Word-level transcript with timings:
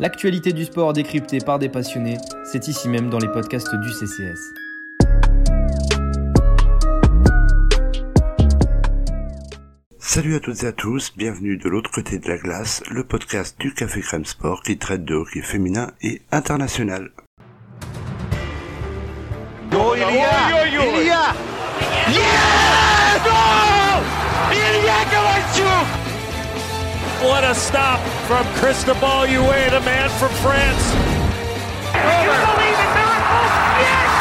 L'actualité 0.00 0.52
du 0.52 0.64
sport 0.64 0.92
décryptée 0.92 1.38
par 1.38 1.60
des 1.60 1.68
passionnés, 1.68 2.18
c'est 2.50 2.66
ici 2.66 2.88
même 2.88 3.10
dans 3.10 3.18
les 3.18 3.28
podcasts 3.28 3.72
du 3.76 3.92
CCS. 3.92 4.52
Salut 9.98 10.34
à 10.34 10.40
toutes 10.40 10.64
et 10.64 10.66
à 10.66 10.72
tous, 10.72 11.12
bienvenue 11.16 11.58
de 11.58 11.68
l'autre 11.68 11.92
côté 11.92 12.18
de 12.18 12.28
la 12.28 12.38
glace, 12.38 12.82
le 12.90 13.04
podcast 13.04 13.56
du 13.60 13.72
Café 13.72 14.00
Crème 14.00 14.24
Sport 14.24 14.62
qui 14.62 14.78
traite 14.78 15.04
de 15.04 15.14
hockey 15.14 15.42
féminin 15.42 15.92
et 16.02 16.22
international. 16.32 17.12
Oh, 19.76 19.92
il 19.94 20.00
y 20.00 20.02
a 20.02 20.66
Il 20.66 21.06
y 21.06 21.10
a 21.10 21.34
Yes 22.10 23.20
Oh 23.26 24.02
Il 24.50 24.84
y 24.84 24.88
a 24.88 25.04
Kovalchuk 25.10 25.86
What 27.22 27.44
a 27.44 27.54
stop 27.54 28.03
from 28.26 28.46
Cristobal 28.54 29.26
Huet, 29.26 29.70
the 29.70 29.80
man 29.80 30.08
from 30.18 30.30
France. 30.40 30.94
You 31.92 32.32
believe 32.48 32.78
it? 32.80 32.90
Miracle! 32.96 33.48
Yes 33.80 34.14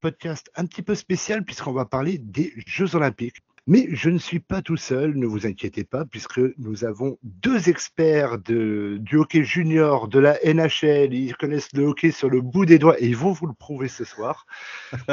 Podcast 0.00 0.50
un 0.56 0.66
petit 0.66 0.82
peu 0.82 0.94
spécial 0.94 1.42
puisqu'on 1.42 1.72
va 1.72 1.84
parler 1.86 2.18
des 2.18 2.52
Jeux 2.66 2.94
Olympiques. 2.94 3.42
Mais 3.70 3.86
je 3.92 4.08
ne 4.08 4.16
suis 4.16 4.40
pas 4.40 4.62
tout 4.62 4.78
seul, 4.78 5.14
ne 5.14 5.26
vous 5.26 5.46
inquiétez 5.46 5.84
pas, 5.84 6.06
puisque 6.06 6.40
nous 6.56 6.86
avons 6.86 7.18
deux 7.22 7.68
experts 7.68 8.38
de, 8.38 8.96
du 8.98 9.16
hockey 9.18 9.44
junior 9.44 10.08
de 10.08 10.18
la 10.18 10.38
NHL. 10.42 11.12
Ils 11.12 11.36
connaissent 11.36 11.68
le 11.74 11.84
hockey 11.84 12.10
sur 12.10 12.30
le 12.30 12.40
bout 12.40 12.64
des 12.64 12.78
doigts 12.78 12.98
et 12.98 13.08
ils 13.08 13.16
vont 13.16 13.32
vous 13.32 13.46
le 13.46 13.52
prouver 13.52 13.88
ce 13.88 14.04
soir. 14.04 14.46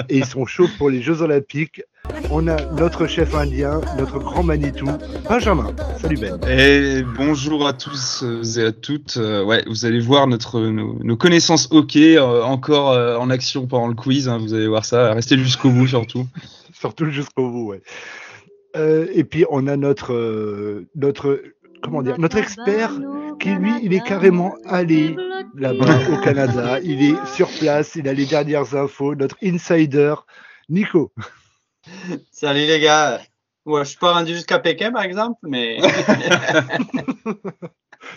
Et 0.08 0.20
ils 0.20 0.26
sont 0.26 0.46
chauds 0.46 0.70
pour 0.78 0.90
les 0.90 1.02
Jeux 1.02 1.22
Olympiques. 1.22 1.84
On 2.32 2.48
a 2.48 2.56
notre 2.72 3.08
chef 3.08 3.36
indien, 3.36 3.82
notre 3.98 4.20
grand 4.20 4.44
Manitou, 4.44 4.88
Benjamin. 5.28 5.76
Salut 6.02 6.16
Ben. 6.16 6.40
Et 6.48 7.04
bonjour 7.04 7.68
à 7.68 7.74
tous 7.74 8.24
et 8.56 8.64
à 8.64 8.72
toutes. 8.72 9.18
Euh, 9.18 9.44
ouais, 9.44 9.66
vous 9.68 9.86
allez 9.86 10.00
voir 10.00 10.28
notre, 10.28 10.62
nos, 10.62 10.98
nos 11.04 11.18
connaissances 11.18 11.68
hockey 11.72 12.18
euh, 12.18 12.42
encore 12.42 12.92
euh, 12.92 13.18
en 13.18 13.30
action 13.30 13.68
pendant 13.68 13.90
le 13.90 13.96
quiz. 13.96 14.30
hein, 14.30 14.38
vous 14.38 14.54
allez 14.54 14.70
voir 14.70 14.86
ça. 14.86 15.14
Restez 15.14 15.38
jusqu'au 15.38 15.72
bout 15.72 15.88
surtout. 15.88 16.26
Surtout 16.78 17.10
jusqu'au 17.10 17.50
bout, 17.50 17.68
ouais. 17.70 17.82
Euh, 18.76 19.08
et 19.14 19.24
puis 19.24 19.46
on 19.50 19.68
a 19.68 19.78
notre 19.78 20.14
euh, 20.14 20.88
notre 20.96 21.42
comment 21.82 22.02
dire 22.02 22.20
notre 22.20 22.38
expert 22.38 22.92
qui 23.40 23.50
lui 23.50 23.72
il 23.84 23.94
est 23.94 24.04
carrément 24.06 24.56
allé 24.66 25.16
là-bas 25.56 26.00
au 26.12 26.18
Canada, 26.22 26.80
il 26.84 27.02
est 27.04 27.26
sur 27.28 27.50
place, 27.60 27.96
il 27.96 28.10
a 28.10 28.14
les 28.14 28.26
dernières 28.26 28.76
infos, 28.76 29.16
notre 29.16 29.38
insider 29.44 30.16
Nico. 30.70 31.14
Salut 32.32 32.66
les 32.66 32.80
gars. 32.80 33.22
Ouais, 33.66 33.84
je 33.84 33.90
suis 33.90 33.98
pas 33.98 34.14
rendu 34.14 34.34
jusqu'à 34.34 34.60
Pékin 34.60 34.92
par 34.92 35.04
exemple, 35.04 35.40
mais 35.44 35.78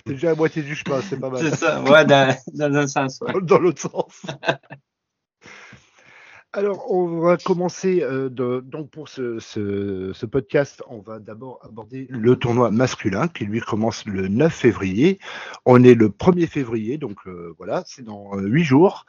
T'es 0.05 0.13
déjà 0.13 0.33
à 0.33 0.35
moitié 0.35 0.63
du 0.63 0.75
chemin, 0.75 1.01
c'est 1.01 1.19
pas 1.19 1.31
mal. 1.31 1.41
c'est 1.41 1.57
ça. 1.57 1.83
Ouais, 1.83 2.05
dans, 2.05 2.35
dans 2.53 2.75
un 2.75 2.87
sens. 2.87 3.21
Ouais. 3.23 3.33
Dans 3.43 3.59
l'autre 3.59 3.81
sens. 3.81 4.27
Alors, 6.55 6.91
on 6.91 7.21
va 7.21 7.37
commencer 7.37 8.03
euh, 8.03 8.31
donc 8.31 8.91
pour 8.91 9.11
ce, 9.11 10.25
podcast, 10.25 10.83
on 10.89 11.01
va 11.01 11.19
d'abord 11.19 11.59
aborder 11.63 12.07
le 12.09 12.37
tournoi 12.37 12.71
masculin 12.71 13.29
qui 13.29 13.45
lui 13.45 13.61
commence 13.61 14.07
le 14.07 14.29
9 14.29 14.51
février. 14.51 15.19
On 15.67 15.85
est 15.85 15.95
le 15.95 16.09
1er 16.09 16.47
février, 16.47 16.97
donc 16.97 17.19
euh, 17.27 17.55
voilà, 17.59 17.83
c'est 17.87 18.03
dans 18.03 18.35
euh, 18.35 18.47
huit 18.47 18.65
jours. 18.65 19.05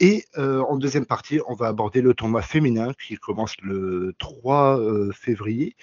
Et 0.00 0.24
euh, 0.36 0.62
en 0.62 0.76
deuxième 0.78 1.06
partie, 1.06 1.40
on 1.46 1.54
va 1.54 1.68
aborder 1.68 2.02
le 2.02 2.12
tournoi 2.12 2.42
féminin 2.42 2.92
qui 2.94 3.14
commence 3.14 3.54
le 3.62 4.12
3 4.18 4.80
euh, 4.80 5.12
février, 5.12 5.76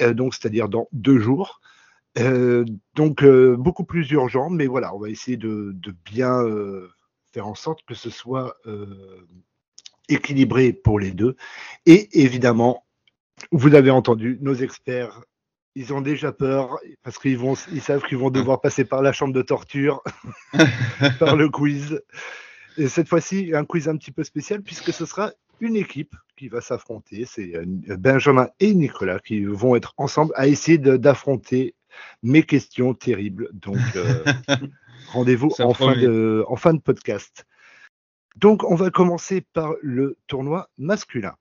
donc 0.00 0.34
c'est-à-dire 0.34 0.68
dans 0.68 0.88
deux 0.90 1.20
jours. 1.20 1.60
Donc 2.96 3.24
beaucoup 3.24 3.84
plus 3.84 4.10
urgent, 4.10 4.50
mais 4.50 4.66
voilà, 4.66 4.92
on 4.92 4.98
va 4.98 5.08
essayer 5.08 5.36
de, 5.36 5.72
bien 6.04 6.42
faire 7.32 7.46
en 7.46 7.54
sorte 7.54 7.84
que 7.86 7.94
ce 7.94 8.10
soit 8.10 8.56
équilibré 10.08 10.72
pour 10.72 10.98
les 10.98 11.12
deux. 11.12 11.36
Et 11.86 12.22
évidemment, 12.22 12.84
vous 13.50 13.74
avez 13.74 13.90
entendu, 13.90 14.38
nos 14.40 14.54
experts, 14.54 15.22
ils 15.74 15.92
ont 15.92 16.00
déjà 16.00 16.32
peur 16.32 16.78
parce 17.02 17.18
qu'ils 17.18 17.38
vont, 17.38 17.54
ils 17.72 17.80
savent 17.80 18.02
qu'ils 18.02 18.18
vont 18.18 18.30
devoir 18.30 18.60
passer 18.60 18.84
par 18.84 19.02
la 19.02 19.12
chambre 19.12 19.32
de 19.32 19.42
torture, 19.42 20.02
par 21.18 21.36
le 21.36 21.48
quiz. 21.48 22.00
Et 22.76 22.88
cette 22.88 23.08
fois-ci, 23.08 23.52
un 23.54 23.64
quiz 23.64 23.88
un 23.88 23.96
petit 23.96 24.12
peu 24.12 24.22
spécial 24.22 24.62
puisque 24.62 24.92
ce 24.92 25.06
sera 25.06 25.32
une 25.60 25.76
équipe 25.76 26.14
qui 26.36 26.48
va 26.48 26.60
s'affronter. 26.60 27.24
C'est 27.24 27.54
euh, 27.56 27.64
Benjamin 27.96 28.48
et 28.60 28.74
Nicolas 28.74 29.18
qui 29.18 29.44
vont 29.44 29.76
être 29.76 29.94
ensemble 29.96 30.32
à 30.36 30.46
essayer 30.46 30.78
d'affronter 30.78 31.74
mes 32.22 32.42
questions 32.42 32.94
terribles. 32.94 33.48
Donc, 33.52 33.78
euh, 33.96 34.24
rendez-vous 35.12 35.52
en, 35.58 35.70
en 35.70 36.56
fin 36.56 36.74
de 36.74 36.80
podcast. 36.80 37.46
Donc, 38.36 38.64
on 38.64 38.74
va 38.74 38.90
commencer 38.90 39.42
par 39.52 39.74
le 39.82 40.16
tournoi 40.26 40.68
masculin. 40.78 41.34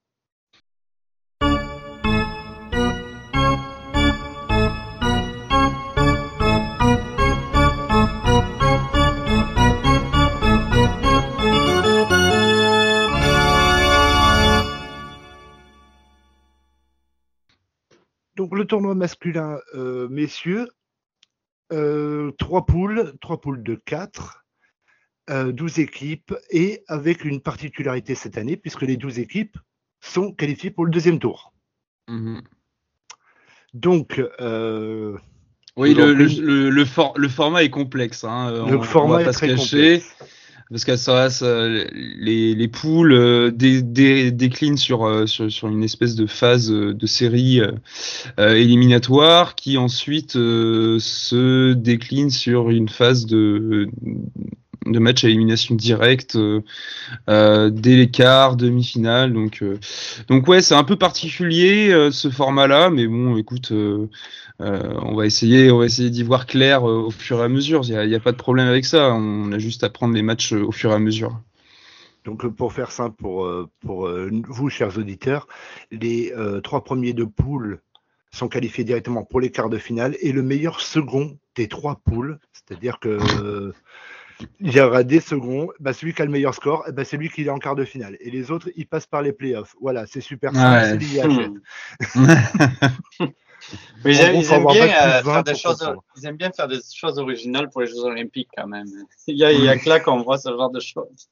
Donc, 18.36 18.56
le 18.56 18.66
tournoi 18.66 18.96
masculin, 18.96 19.60
euh, 19.76 20.08
messieurs, 20.10 20.68
euh, 21.72 22.32
trois 22.40 22.66
poules, 22.66 23.14
trois 23.22 23.40
poules 23.40 23.62
de 23.64 23.76
quatre, 23.76 24.41
12 25.30 25.80
équipes, 25.80 26.34
et 26.50 26.84
avec 26.88 27.24
une 27.26 27.42
particularité 27.42 28.16
cette 28.16 28.38
année, 28.38 28.58
puisque 28.58 28.82
les 28.82 28.98
12 28.98 29.20
équipes 29.20 29.58
sont 30.02 30.32
qualifiées 30.34 30.72
pour 30.72 30.86
le 30.86 30.92
deuxième 30.92 31.20
tour. 31.20 31.54
Mhm. 32.10 32.42
Donc, 33.74 34.22
euh, 34.42 35.16
Oui, 35.78 35.94
le, 35.94 36.14
le, 36.14 36.26
prie. 36.26 36.36
le, 36.38 36.70
le 36.70 36.86
for- 36.86 37.14
le 37.18 37.30
format 37.30 37.64
est 37.64 37.70
complexe. 37.70 38.24
Hein. 38.24 38.52
le 38.70 38.78
on, 38.78 38.82
format 38.82 39.14
on 39.14 39.18
va 39.18 39.22
est 39.22 39.26
pas 39.26 39.32
très 39.34 39.48
se 39.50 39.56
cacher. 39.56 39.78
complexe. 40.00 40.16
Parce 40.70 40.86
que 40.86 40.96
ça, 40.96 41.30
ça, 41.30 41.68
les, 41.68 42.56
les 42.56 42.68
poules 42.70 43.12
euh, 43.12 43.52
dé- 43.52 43.82
dé- 43.82 44.32
déclinent 44.32 44.78
sur, 44.78 45.04
euh, 45.06 45.26
sur, 45.26 45.52
sur 45.52 45.68
une 45.68 45.84
espèce 45.84 46.16
de 46.16 46.26
phase 46.26 46.72
euh, 46.72 46.94
de 46.94 47.06
série 47.08 47.60
euh, 47.60 47.74
euh, 48.40 48.54
éliminatoire 48.56 49.56
qui 49.56 49.78
ensuite 49.78 50.38
euh, 50.38 50.98
se 51.00 51.74
décline 51.74 52.30
sur 52.30 52.70
une 52.70 52.88
phase 52.88 53.26
de, 53.26 53.90
de 54.86 55.00
match 55.00 55.24
à 55.24 55.28
élimination 55.28 55.76
directe 55.76 56.36
euh, 56.36 56.62
euh, 57.30 57.70
dès 57.70 57.96
les 57.96 58.10
quarts, 58.10 58.56
demi-finale. 58.56 59.34
Donc, 59.34 59.62
euh, 59.62 59.78
donc 60.28 60.48
ouais, 60.48 60.62
c'est 60.62 60.76
un 60.76 60.84
peu 60.84 60.96
particulier 60.96 62.10
ce 62.12 62.30
format-là, 62.30 62.90
mais 62.90 63.08
bon, 63.08 63.38
écoute. 63.38 63.72
on 64.60 65.16
va 65.16 65.26
essayer, 65.26 65.72
on 65.72 65.80
va 65.80 65.86
essayer 65.86 66.10
d'y 66.10 66.24
voir 66.24 66.46
clair 66.46 66.84
au 66.84 67.12
fur 67.12 67.40
et 67.40 67.44
à 67.44 67.48
mesure. 67.48 67.82
Il 67.84 68.08
n'y 68.08 68.16
a, 68.16 68.20
pas 68.20 68.32
de 68.32 68.38
problème 68.38 68.68
avec 68.68 68.86
ça. 68.86 69.14
On 69.14 69.52
a 69.52 69.60
juste 69.60 69.84
à 69.84 69.90
prendre 69.90 70.14
les 70.14 70.22
matchs 70.22 70.54
au 70.54 70.72
fur 70.72 70.92
et 70.92 70.96
à 70.96 71.00
mesure. 71.00 71.40
Donc, 72.26 72.48
pour 72.48 72.72
faire 72.72 72.92
simple 72.92 73.16
pour, 73.18 73.52
pour 73.80 74.10
vous, 74.48 74.70
chers 74.70 74.98
auditeurs, 74.98 75.48
les 75.92 76.34
trois 76.64 76.84
premiers 76.84 77.14
de 77.14 77.24
poule 77.24 77.82
sont 78.34 78.48
qualifiés 78.48 78.84
directement 78.86 79.26
pour 79.26 79.42
les 79.42 79.52
quarts 79.52 79.70
de 79.70 79.78
finale 79.78 80.16
et 80.22 80.32
le 80.32 80.42
meilleur 80.42 80.80
second 80.80 81.38
des 81.56 81.68
trois 81.68 82.00
poules, 82.06 82.40
c'est-à-dire 82.54 83.00
que 83.00 83.74
il 84.60 84.74
y 84.74 84.80
aura 84.80 85.04
des 85.04 85.20
seconds, 85.20 85.70
bah, 85.80 85.94
celui 85.94 86.14
qui 86.14 86.22
a 86.22 86.26
le 86.26 86.32
meilleur 86.32 86.54
score, 86.54 86.86
ben, 86.92 87.04
c'est 87.06 87.18
lui 87.18 87.30
qui 87.30 87.44
est 87.44 87.50
en 87.50 87.60
quart 87.60 87.76
de 87.76 87.84
finale. 87.86 88.18
Et 88.20 88.30
les 88.32 88.52
autres, 88.52 88.70
ils 88.76 88.86
passent 88.88 89.08
par 89.08 89.22
les 89.22 89.34
playoffs. 89.34 89.76
Voilà, 89.82 90.06
c'est 90.08 90.22
super 90.22 90.54
simple, 90.54 90.76
Ouais. 90.76 90.90
c'est 90.90 90.98
l'IHF. 90.98 91.50
Mais 94.04 94.16
ils 94.16 94.22
En 94.52 94.56
aiment, 94.56 94.68
bien 94.74 94.88
euh, 94.88 95.22
20 95.22 95.34
faire 95.34 95.44
des 95.44 95.56
choses. 95.56 95.94
Ils 96.18 96.26
aiment 96.26 96.38
bien 96.38 96.52
faire 96.52 96.68
des 96.68 96.80
choses 96.94 97.20
originales 97.20 97.70
pour 97.70 97.82
les 97.82 97.88
Jeux 97.88 98.00
Olympiques 98.04 98.50
quand 98.58 98.68
même. 98.68 98.88
Il 99.28 99.38
y 99.38 99.46
a, 99.46 99.52
il 99.52 99.64
y 99.64 99.70
a 99.70 99.78
que 99.78 99.88
là 99.88 100.00
qu'on 100.00 100.24
voit 100.24 100.38
ce 100.40 100.50
genre 100.50 100.72
de 100.72 100.80
choses. 100.80 101.30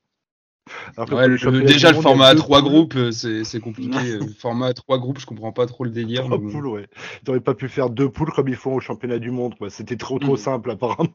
Ouais, 0.98 1.28
le- 1.28 1.62
déjà, 1.64 1.92
le 1.92 2.00
format 2.00 2.28
à 2.28 2.36
trois 2.36 2.62
groupes, 2.62 2.94
euh, 2.96 3.12
c'est 3.12 3.60
compliqué. 3.60 3.98
Le 4.20 4.28
format 4.38 4.68
à 4.68 4.74
trois 4.74 5.00
groupes, 5.00 5.18
je 5.20 5.26
comprends 5.26 5.52
pas 5.52 5.66
trop 5.66 5.84
le 5.84 5.90
délire. 5.90 6.26
Trois 6.26 6.38
mais 6.38 6.46
bon. 6.46 6.52
poules, 6.52 6.68
ouais. 6.68 6.88
Ils 7.24 7.26
n'auraient 7.28 7.40
pas 7.40 7.56
pu 7.56 7.68
faire 7.68 7.90
deux 7.90 8.08
poules 8.10 8.32
comme 8.32 8.48
ils 8.48 8.56
font 8.56 8.76
au 8.76 8.80
championnat 8.80 9.18
du 9.18 9.32
monde. 9.32 9.56
quoi. 9.58 9.72
C'était 9.72 9.98
trop, 9.98 10.20
trop 10.20 10.34
Mm. 10.36 10.38
simple, 10.38 10.70
apparemment. 10.72 11.10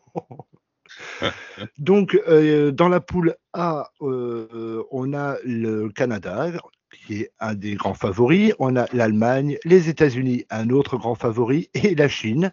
Donc, 1.78 2.18
euh, 2.28 2.70
dans 2.70 2.88
la 2.88 3.00
poule 3.00 3.36
A, 3.52 3.90
euh, 4.00 4.82
on 4.90 5.12
a 5.12 5.36
le 5.44 5.88
Canada, 5.88 6.52
qui 6.90 7.22
est 7.22 7.30
un 7.40 7.54
des 7.54 7.74
grands 7.74 7.94
favoris. 7.94 8.54
On 8.58 8.76
a 8.76 8.86
l'Allemagne, 8.92 9.58
les 9.64 9.88
États-Unis, 9.88 10.44
un 10.50 10.70
autre 10.70 10.96
grand 10.96 11.14
favori, 11.14 11.70
et 11.74 11.94
la 11.94 12.08
Chine, 12.08 12.52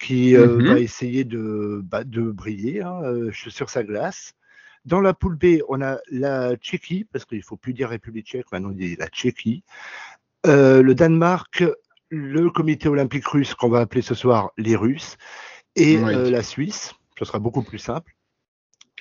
qui 0.00 0.36
euh, 0.36 0.58
Mhm. 0.58 0.68
va 0.68 0.80
essayer 0.80 1.24
de, 1.24 1.80
bah, 1.84 2.04
de 2.04 2.30
briller 2.30 2.82
hein, 2.82 3.00
sur 3.32 3.70
sa 3.70 3.82
glace. 3.82 4.34
Dans 4.84 5.00
la 5.00 5.14
poule 5.14 5.36
B, 5.36 5.62
on 5.68 5.82
a 5.82 5.98
la 6.10 6.54
Tchéquie, 6.56 7.04
parce 7.12 7.24
qu'il 7.24 7.38
ne 7.38 7.42
faut 7.42 7.56
plus 7.56 7.72
dire 7.72 7.88
République 7.88 8.26
tchèque, 8.26 8.46
maintenant 8.52 8.68
on 8.68 8.72
dit 8.72 8.94
la 8.96 9.08
Tchéquie, 9.08 9.64
le 10.44 10.92
Danemark, 10.92 11.64
le 12.08 12.50
comité 12.50 12.88
olympique 12.88 13.26
russe 13.26 13.54
qu'on 13.54 13.68
va 13.68 13.80
appeler 13.80 14.02
ce 14.02 14.14
soir 14.14 14.50
les 14.56 14.76
Russes 14.76 15.16
et 15.74 15.98
Oui. 15.98 16.14
euh, 16.14 16.30
la 16.30 16.42
Suisse. 16.42 16.94
Ce 17.18 17.24
sera 17.24 17.38
beaucoup 17.38 17.62
plus 17.62 17.78
simple. 17.78 18.14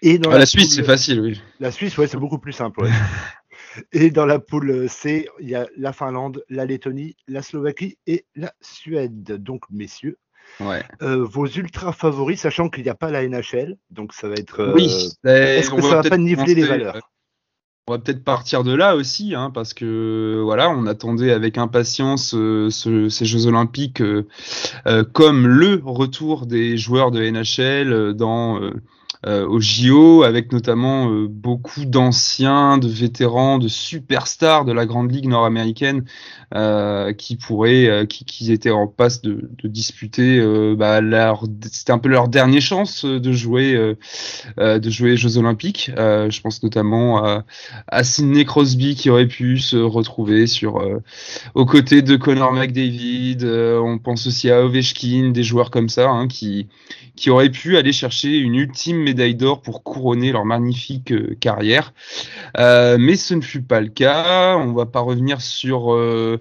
Et 0.02 0.18
dans 0.18 0.32
Ah, 0.32 0.38
la 0.38 0.46
Suisse, 0.46 0.76
c'est 0.76 0.84
facile, 0.84 1.20
oui. 1.22 1.42
La 1.60 1.72
Suisse, 1.72 1.98
ouais, 1.98 2.08
c'est 2.08 2.18
beaucoup 2.18 2.38
plus 2.40 2.52
simple. 2.54 2.82
ouais. 2.82 2.90
et 3.92 4.12
dans 4.12 4.26
la 4.26 4.40
poule 4.40 4.90
C, 4.90 5.28
il 5.40 5.50
y 5.50 5.56
a 5.56 5.68
la 5.78 5.94
Finlande, 5.94 6.44
la 6.50 6.66
Lettonie, 6.66 7.16
la 7.28 7.42
Slovaquie 7.42 7.98
et 8.08 8.26
la 8.36 8.54
Suède. 8.62 9.42
Donc, 9.42 9.64
messieurs, 9.70 10.18
Ouais. 10.60 10.84
euh, 11.02 11.24
vos 11.24 11.48
ultra 11.48 11.92
favoris, 11.92 12.40
sachant 12.40 12.70
qu'il 12.70 12.84
n'y 12.84 12.90
a 12.90 12.96
pas 12.96 13.10
la 13.10 13.28
NHL, 13.28 13.78
donc 13.90 14.14
ça 14.14 14.30
va 14.30 14.36
être. 14.36 14.60
euh, 14.62 14.74
oui. 14.74 14.86
Est-ce 15.26 15.70
que 15.72 15.76
on 15.76 15.82
ça 15.82 15.96
va 16.02 16.04
pas 16.04 16.18
niveler 16.18 16.56
les 16.56 16.66
valeurs? 16.66 16.96
euh, 16.96 17.00
On 17.88 17.94
va 17.94 18.00
peut-être 18.00 18.24
partir 18.24 18.64
de 18.64 18.74
là 18.74 18.96
aussi, 18.96 19.36
hein, 19.36 19.52
parce 19.54 19.76
que 19.76 20.42
voilà, 20.44 20.72
on 20.72 20.88
attendait 20.88 21.32
avec 21.32 21.60
impatience 21.60 22.34
euh, 22.34 22.72
ce- 22.72 23.10
ces 23.10 23.26
Jeux 23.26 23.46
Olympiques 23.46 24.02
euh, 24.02 24.28
euh, 24.88 25.04
comme 25.04 25.46
le 25.46 25.80
retour 25.86 26.48
des 26.48 26.78
joueurs 26.78 27.12
de 27.12 27.22
NHL 27.22 28.16
dans 28.16 28.60
euh, 29.26 29.60
JO, 29.60 30.24
avec 30.24 30.52
notamment 30.52 31.10
euh, 31.10 31.28
beaucoup 31.28 31.86
d'anciens, 31.86 32.78
de 32.78 32.88
vétérans, 32.88 33.58
de 33.58 33.68
superstars 33.68 34.66
de 34.66 34.72
la 34.72 34.86
grande 34.86 35.12
ligue 35.12 35.28
nord-américaine 35.28 36.06
euh, 36.54 37.12
qui 37.14 37.36
pourraient, 37.36 37.88
euh, 37.88 38.06
qui, 38.06 38.52
étaient 38.52 38.70
en 38.70 38.88
passe 38.88 39.22
de, 39.22 39.50
disputer, 39.64 40.40
bah, 40.76 41.02
c'était 41.72 41.92
un 41.92 41.98
peu 41.98 42.10
leur 42.10 42.28
dernière 42.28 42.62
chance 42.62 43.04
de 43.04 43.32
jouer, 43.32 43.74
de 44.58 44.90
jouer 44.90 45.12
les 45.12 45.18
Jeux 45.18 45.38
Olympiques. 45.38 45.92
Je 45.96 46.42
pense 46.42 46.62
notamment 46.62 47.44
à, 47.88 48.04
Sidney 48.04 48.46
Crosby 48.46 48.96
qui 48.96 49.10
aurait 49.10 49.28
pu 49.28 49.58
se 49.58 49.78
retrouver 49.78 50.46
sur 50.46 50.88
aux 51.56 51.66
côtés 51.66 52.04
de 52.04 52.16
Connor 52.16 52.54
McDavid. 52.54 53.44
On 53.44 53.98
pense 53.98 54.28
aussi 54.28 54.52
à 54.52 54.64
Ovechkin, 54.64 55.32
des 55.32 55.44
joueurs 55.44 55.72
comme 55.72 55.90
ça 55.90 56.10
hein, 56.10 56.28
qui 56.28 56.68
qui 57.16 57.30
auraient 57.30 57.50
pu 57.50 57.78
aller 57.78 57.94
chercher 57.94 58.38
une 58.38 58.56
ultime 58.56 58.98
médaille 58.98 59.15
d'or 59.16 59.62
pour 59.62 59.84
couronner 59.84 60.32
leur 60.32 60.46
magnifique 60.46 61.12
euh, 61.12 61.36
carrière. 61.40 61.94
Euh, 62.58 62.98
mais 63.00 63.16
ce 63.16 63.34
ne 63.34 63.42
fut 63.42 63.62
pas 63.62 63.82
le 63.82 63.88
cas. 63.88 64.58
On 64.58 64.74
va 64.74 64.86
pas 64.86 65.00
revenir 65.00 65.42
sur 65.42 65.94
euh, 65.94 66.38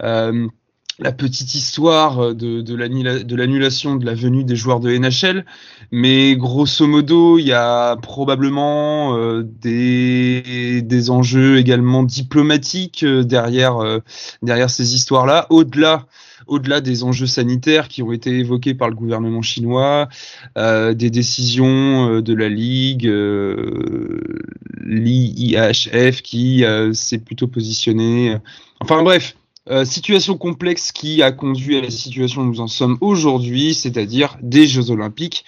la 0.00 1.12
petite 1.12 1.54
histoire 1.54 2.34
de, 2.34 2.60
de 2.60 2.74
l'annula- 2.74 3.22
de 3.22 3.36
l'annulation 3.36 3.96
de 3.96 4.04
la 4.04 4.14
venue 4.14 4.44
des 4.44 4.56
joueurs 4.56 4.80
de 4.80 4.90
NHL, 4.96 5.44
mais 5.92 6.36
grosso 6.36 6.86
modo, 6.86 7.38
il 7.38 7.46
y 7.46 7.52
a 7.52 7.96
probablement 7.96 9.16
des, 9.42 11.10
enjeux 11.10 11.58
également 11.58 12.02
diplomatiques 12.02 13.04
derrière, 13.04 14.00
derrière 14.42 14.70
ces 14.70 14.94
histoires-là, 14.94 15.46
au-delà 15.50 16.06
au-delà 16.48 16.80
des 16.80 17.04
enjeux 17.04 17.26
sanitaires 17.26 17.88
qui 17.88 18.02
ont 18.02 18.12
été 18.12 18.30
évoqués 18.30 18.74
par 18.74 18.88
le 18.88 18.94
gouvernement 18.94 19.42
chinois, 19.42 20.08
euh, 20.56 20.94
des 20.94 21.10
décisions 21.10 22.10
euh, 22.10 22.22
de 22.22 22.34
la 22.34 22.48
Ligue, 22.48 23.06
euh, 23.06 24.40
l'IHF 24.84 26.22
qui 26.22 26.64
s'est 26.92 27.18
plutôt 27.18 27.46
positionné. 27.46 28.36
Enfin 28.80 29.02
bref, 29.02 29.36
situation 29.84 30.38
complexe 30.38 30.92
qui 30.92 31.22
a 31.22 31.30
conduit 31.30 31.76
à 31.76 31.82
la 31.82 31.90
situation 31.90 32.40
où 32.40 32.46
nous 32.46 32.60
en 32.60 32.68
sommes 32.68 32.96
aujourd'hui, 33.02 33.74
c'est-à-dire 33.74 34.38
des 34.40 34.66
Jeux 34.66 34.90
Olympiques 34.90 35.44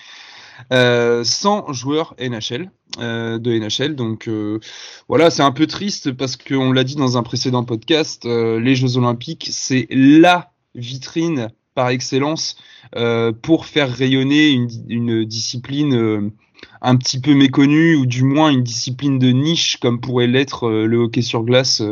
sans 0.71 1.73
joueurs 1.73 2.15
NHL. 2.21 2.71
de 2.99 3.59
NHL 3.59 3.95
donc 3.95 4.29
voilà 5.09 5.31
c'est 5.31 5.43
un 5.43 5.53
peu 5.53 5.67
triste 5.67 6.13
parce 6.13 6.37
qu'on 6.37 6.73
l'a 6.73 6.85
dit 6.85 6.97
dans 6.97 7.17
un 7.17 7.23
précédent 7.23 7.65
podcast 7.65 8.27
les 8.27 8.75
Jeux 8.75 8.99
Olympiques 8.99 9.49
c'est 9.51 9.87
la 9.91 10.53
vitrine 10.75 11.51
par 11.75 11.91
excellence 11.91 12.57
euh, 12.97 13.33
pour 13.33 13.67
faire 13.67 13.91
rayonner 13.91 14.51
une, 14.51 15.25
discipline 15.25 15.95
euh, 15.95 16.31
un 16.83 16.97
petit 16.97 17.21
peu 17.21 17.35
méconnue 17.35 17.95
ou 17.95 18.07
du 18.07 18.25
moins 18.25 18.51
une 18.51 18.63
discipline 18.63 19.19
de 19.19 19.31
niche 19.31 19.79
comme 19.79 20.01
pourrait 20.01 20.27
l'être 20.27 20.69
euh, 20.69 20.87
le 20.87 20.99
hockey 20.99 21.23
sur 21.23 21.43
glace 21.43 21.83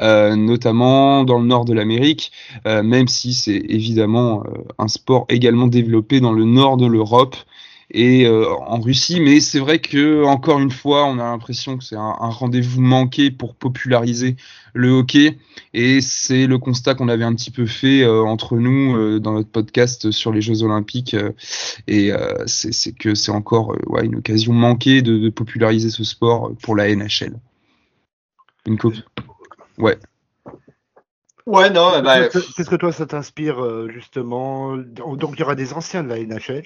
notamment 0.00 1.24
dans 1.24 1.38
le 1.38 1.46
nord 1.46 1.64
de 1.64 1.72
l'Amérique 1.72 2.32
même 2.64 3.08
si 3.08 3.34
c'est 3.34 3.62
évidemment 3.68 4.44
un 4.78 4.88
sport 4.88 5.26
également 5.28 5.66
développé 5.66 6.20
dans 6.20 6.32
le 6.32 6.44
nord 6.44 6.76
de 6.76 6.86
l'Europe 6.86 7.36
et 7.90 8.26
euh, 8.26 8.48
en 8.52 8.80
Russie 8.80 9.20
mais 9.20 9.38
c'est 9.40 9.60
vrai 9.60 9.78
que 9.78 10.24
encore 10.24 10.58
une 10.58 10.70
fois 10.72 11.04
on 11.06 11.18
a 11.20 11.24
l'impression 11.24 11.78
que 11.78 11.84
c'est 11.84 11.94
un, 11.96 12.16
un 12.20 12.30
rendez-vous 12.30 12.80
manqué 12.80 13.30
pour 13.30 13.54
populariser 13.54 14.36
le 14.74 14.90
hockey 14.90 15.38
et 15.72 16.00
c'est 16.00 16.46
le 16.46 16.58
constat 16.58 16.94
qu'on 16.96 17.08
avait 17.08 17.24
un 17.24 17.34
petit 17.34 17.50
peu 17.50 17.64
fait 17.66 18.02
euh, 18.02 18.22
entre 18.22 18.56
nous 18.56 18.96
euh, 18.96 19.20
dans 19.20 19.32
notre 19.34 19.48
podcast 19.50 20.10
sur 20.10 20.32
les 20.32 20.40
Jeux 20.40 20.62
Olympiques. 20.62 21.14
euh, 21.14 21.32
et 21.86 22.12
euh, 22.12 22.42
c'est 22.46 22.92
que 22.92 23.14
c'est 23.14 23.30
encore 23.32 23.72
euh, 23.72 23.78
ouais, 23.86 24.04
une 24.04 24.16
occasion 24.16 24.52
manquée 24.52 25.00
de, 25.02 25.18
de 25.18 25.28
populariser 25.28 25.90
ce 25.90 26.02
sport 26.04 26.52
pour 26.62 26.74
la 26.76 26.88
NHL. 26.94 27.38
Une 28.66 28.76
coupe. 28.78 28.96
Ouais. 29.78 29.96
Ouais, 31.46 31.70
non, 31.70 32.02
bah, 32.02 32.28
Qu'est-ce 32.28 32.68
que- 32.68 32.74
toi, 32.76 32.90
ça 32.90 33.06
t'inspire 33.06 33.88
justement? 33.90 34.76
Donc, 34.76 35.34
il 35.36 35.40
y 35.40 35.42
aura 35.44 35.54
des 35.54 35.72
anciens 35.72 36.02
de 36.02 36.08
la 36.08 36.18
NHL. 36.18 36.64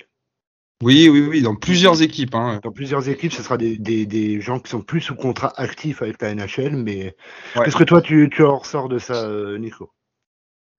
Oui, 0.82 1.08
oui, 1.10 1.20
oui, 1.28 1.42
dans 1.42 1.56
plusieurs 1.56 2.00
équipes. 2.00 2.34
Hein. 2.34 2.60
Dans 2.62 2.72
plusieurs 2.72 3.08
équipes, 3.08 3.32
ce 3.32 3.42
sera 3.42 3.58
des, 3.58 3.76
des, 3.76 4.06
des 4.06 4.40
gens 4.40 4.58
qui 4.60 4.70
sont 4.70 4.80
plus 4.80 5.02
sous 5.02 5.14
contrat 5.14 5.52
actif 5.60 6.00
avec 6.00 6.22
la 6.22 6.34
NHL. 6.34 6.76
Mais 6.76 7.14
Ouais. 7.54 7.64
qu'est-ce 7.64 7.76
que 7.76 7.84
toi, 7.84 8.00
tu, 8.00 8.30
tu 8.32 8.42
en 8.44 8.58
ressors 8.58 8.88
de 8.88 8.98
ça, 8.98 9.26
euh, 9.26 9.58
Nico? 9.58 9.92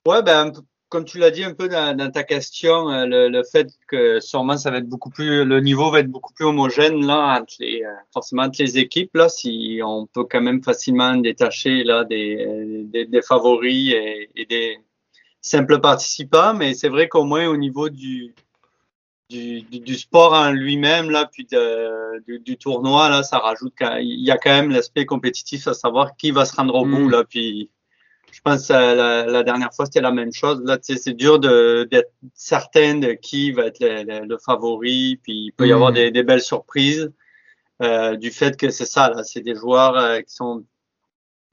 Ouais, 0.07 0.23
ben, 0.23 0.51
comme 0.89 1.05
tu 1.05 1.19
l'as 1.19 1.29
dit 1.29 1.43
un 1.43 1.53
peu 1.53 1.69
dans, 1.69 1.95
dans 1.95 2.09
ta 2.09 2.23
question, 2.23 2.89
euh, 2.89 3.05
le, 3.05 3.29
le 3.29 3.43
fait 3.43 3.67
que 3.87 4.19
sûrement 4.19 4.57
ça 4.57 4.71
va 4.71 4.79
être 4.79 4.89
beaucoup 4.89 5.11
plus, 5.11 5.45
le 5.45 5.59
niveau 5.61 5.91
va 5.91 5.99
être 5.99 6.09
beaucoup 6.09 6.33
plus 6.33 6.45
homogène 6.45 7.05
là 7.05 7.39
entre 7.39 7.53
les, 7.59 7.83
euh, 7.83 7.93
forcément 8.11 8.41
entre 8.43 8.61
les 8.61 8.79
équipes 8.79 9.15
là, 9.15 9.29
si 9.29 9.79
on 9.85 10.07
peut 10.07 10.25
quand 10.29 10.41
même 10.41 10.63
facilement 10.63 11.15
détacher 11.15 11.83
là 11.83 12.03
des, 12.03 12.83
des, 12.91 13.05
des 13.05 13.21
favoris 13.21 13.93
et, 13.93 14.29
et 14.35 14.45
des 14.47 14.79
simples 15.39 15.79
participants, 15.79 16.55
mais 16.55 16.73
c'est 16.73 16.89
vrai 16.89 17.07
qu'au 17.07 17.23
moins 17.23 17.47
au 17.47 17.55
niveau 17.57 17.87
du 17.89 18.33
du, 19.31 19.61
du, 19.61 19.79
du 19.79 19.95
sport 19.95 20.33
en 20.33 20.51
lui-même 20.51 21.09
là, 21.09 21.27
puis 21.31 21.45
de- 21.51 22.19
du, 22.27 22.39
du 22.39 22.57
tournoi 22.57 23.09
là, 23.09 23.23
ça 23.23 23.37
rajoute 23.39 23.73
il 24.01 24.23
y 24.23 24.31
a 24.31 24.37
quand 24.37 24.49
même 24.59 24.71
l'aspect 24.71 25.05
compétitif 25.05 25.67
à 25.67 25.73
savoir 25.73 26.15
qui 26.17 26.31
va 26.31 26.43
se 26.45 26.55
rendre 26.55 26.75
au 26.75 26.85
Mm. 26.85 26.95
bout 26.95 27.09
là, 27.09 27.23
puis 27.23 27.69
je 28.31 28.39
pense 28.43 28.67
que 28.69 28.73
la, 28.73 29.25
la 29.25 29.43
dernière 29.43 29.73
fois, 29.73 29.85
c'était 29.85 29.99
la 29.99 30.11
même 30.11 30.31
chose. 30.31 30.61
Là, 30.63 30.77
c'est 30.81 31.13
dur 31.13 31.37
d'être 31.37 32.11
certain 32.33 32.95
de 32.95 33.11
qui 33.11 33.51
va 33.51 33.65
être 33.65 33.79
le, 33.81 34.03
le- 34.03 34.25
le 34.25 34.37
favori. 34.37 35.19
Puis 35.21 35.47
il 35.47 35.51
peut 35.51 35.67
y 35.67 35.73
avoir 35.73 35.91
des, 35.91 36.11
des 36.11 36.23
belles 36.23 36.41
surprises 36.41 37.11
euh, 37.83 38.15
du 38.15 38.31
fait 38.31 38.55
que 38.55 38.69
c'est 38.69 38.85
ça. 38.85 39.09
Là, 39.09 39.23
c'est 39.25 39.41
des 39.41 39.53
joueurs 39.55 39.97
euh, 39.97 40.21
qui 40.21 40.33
sont 40.33 40.63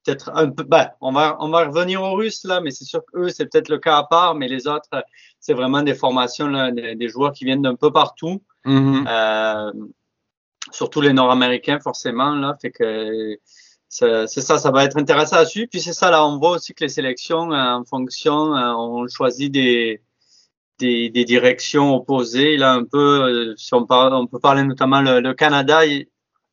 peut-être 0.08 0.30
un 0.34 0.50
peu. 0.50 0.64
Ben, 0.64 0.90
on 1.00 1.12
va 1.12 1.36
on 1.40 1.48
va 1.50 1.66
revenir 1.66 2.02
aux 2.02 2.14
Russes 2.14 2.44
là, 2.44 2.60
mais 2.60 2.70
c'est 2.70 2.84
sûr 2.84 3.02
qu'eux, 3.12 3.28
c'est 3.28 3.46
peut-être 3.46 3.68
le 3.68 3.78
cas 3.78 3.98
à 3.98 4.04
part. 4.04 4.34
Mais 4.34 4.48
les 4.48 4.66
autres, 4.66 4.88
c'est 5.40 5.54
vraiment 5.54 5.82
des 5.82 5.94
formations 5.94 6.48
là, 6.48 6.70
des, 6.70 6.94
des 6.94 7.08
joueurs 7.08 7.32
qui 7.32 7.44
viennent 7.44 7.62
d'un 7.62 7.76
peu 7.76 7.92
partout. 7.92 8.42
Mhm. 8.64 9.06
Euh, 9.08 9.72
surtout 10.72 11.00
les 11.00 11.12
Nord-Américains, 11.12 11.80
forcément, 11.80 12.34
là. 12.34 12.56
Fait 12.60 12.70
que 12.70 13.36
c'est 13.88 14.26
ça, 14.26 14.58
ça 14.58 14.70
va 14.70 14.84
être 14.84 14.98
intéressant 14.98 15.36
à 15.36 15.46
suivre. 15.46 15.68
Puis 15.70 15.80
c'est 15.80 15.94
ça, 15.94 16.10
là, 16.10 16.26
on 16.26 16.38
voit 16.38 16.52
aussi 16.52 16.74
que 16.74 16.84
les 16.84 16.90
sélections, 16.90 17.52
euh, 17.52 17.56
en 17.56 17.84
fonction, 17.84 18.54
euh, 18.54 18.74
on 18.74 19.08
choisit 19.08 19.50
des, 19.50 20.02
des, 20.78 21.10
des 21.10 21.24
directions 21.24 21.94
opposées. 21.94 22.56
Là, 22.56 22.72
un 22.72 22.84
peu, 22.84 23.54
si 23.56 23.74
on 23.74 23.86
parle, 23.86 24.14
on 24.14 24.26
peut 24.26 24.40
parler 24.40 24.64
notamment 24.64 25.00
le, 25.00 25.20
le 25.20 25.34
Canada, 25.34 25.86
il, 25.86 26.06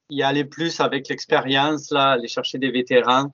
y 0.09 0.21
allait 0.23 0.45
plus 0.45 0.79
avec 0.79 1.07
l'expérience, 1.09 1.91
là, 1.91 2.11
aller 2.11 2.27
chercher 2.27 2.57
des 2.57 2.69
vétérans. 2.69 3.33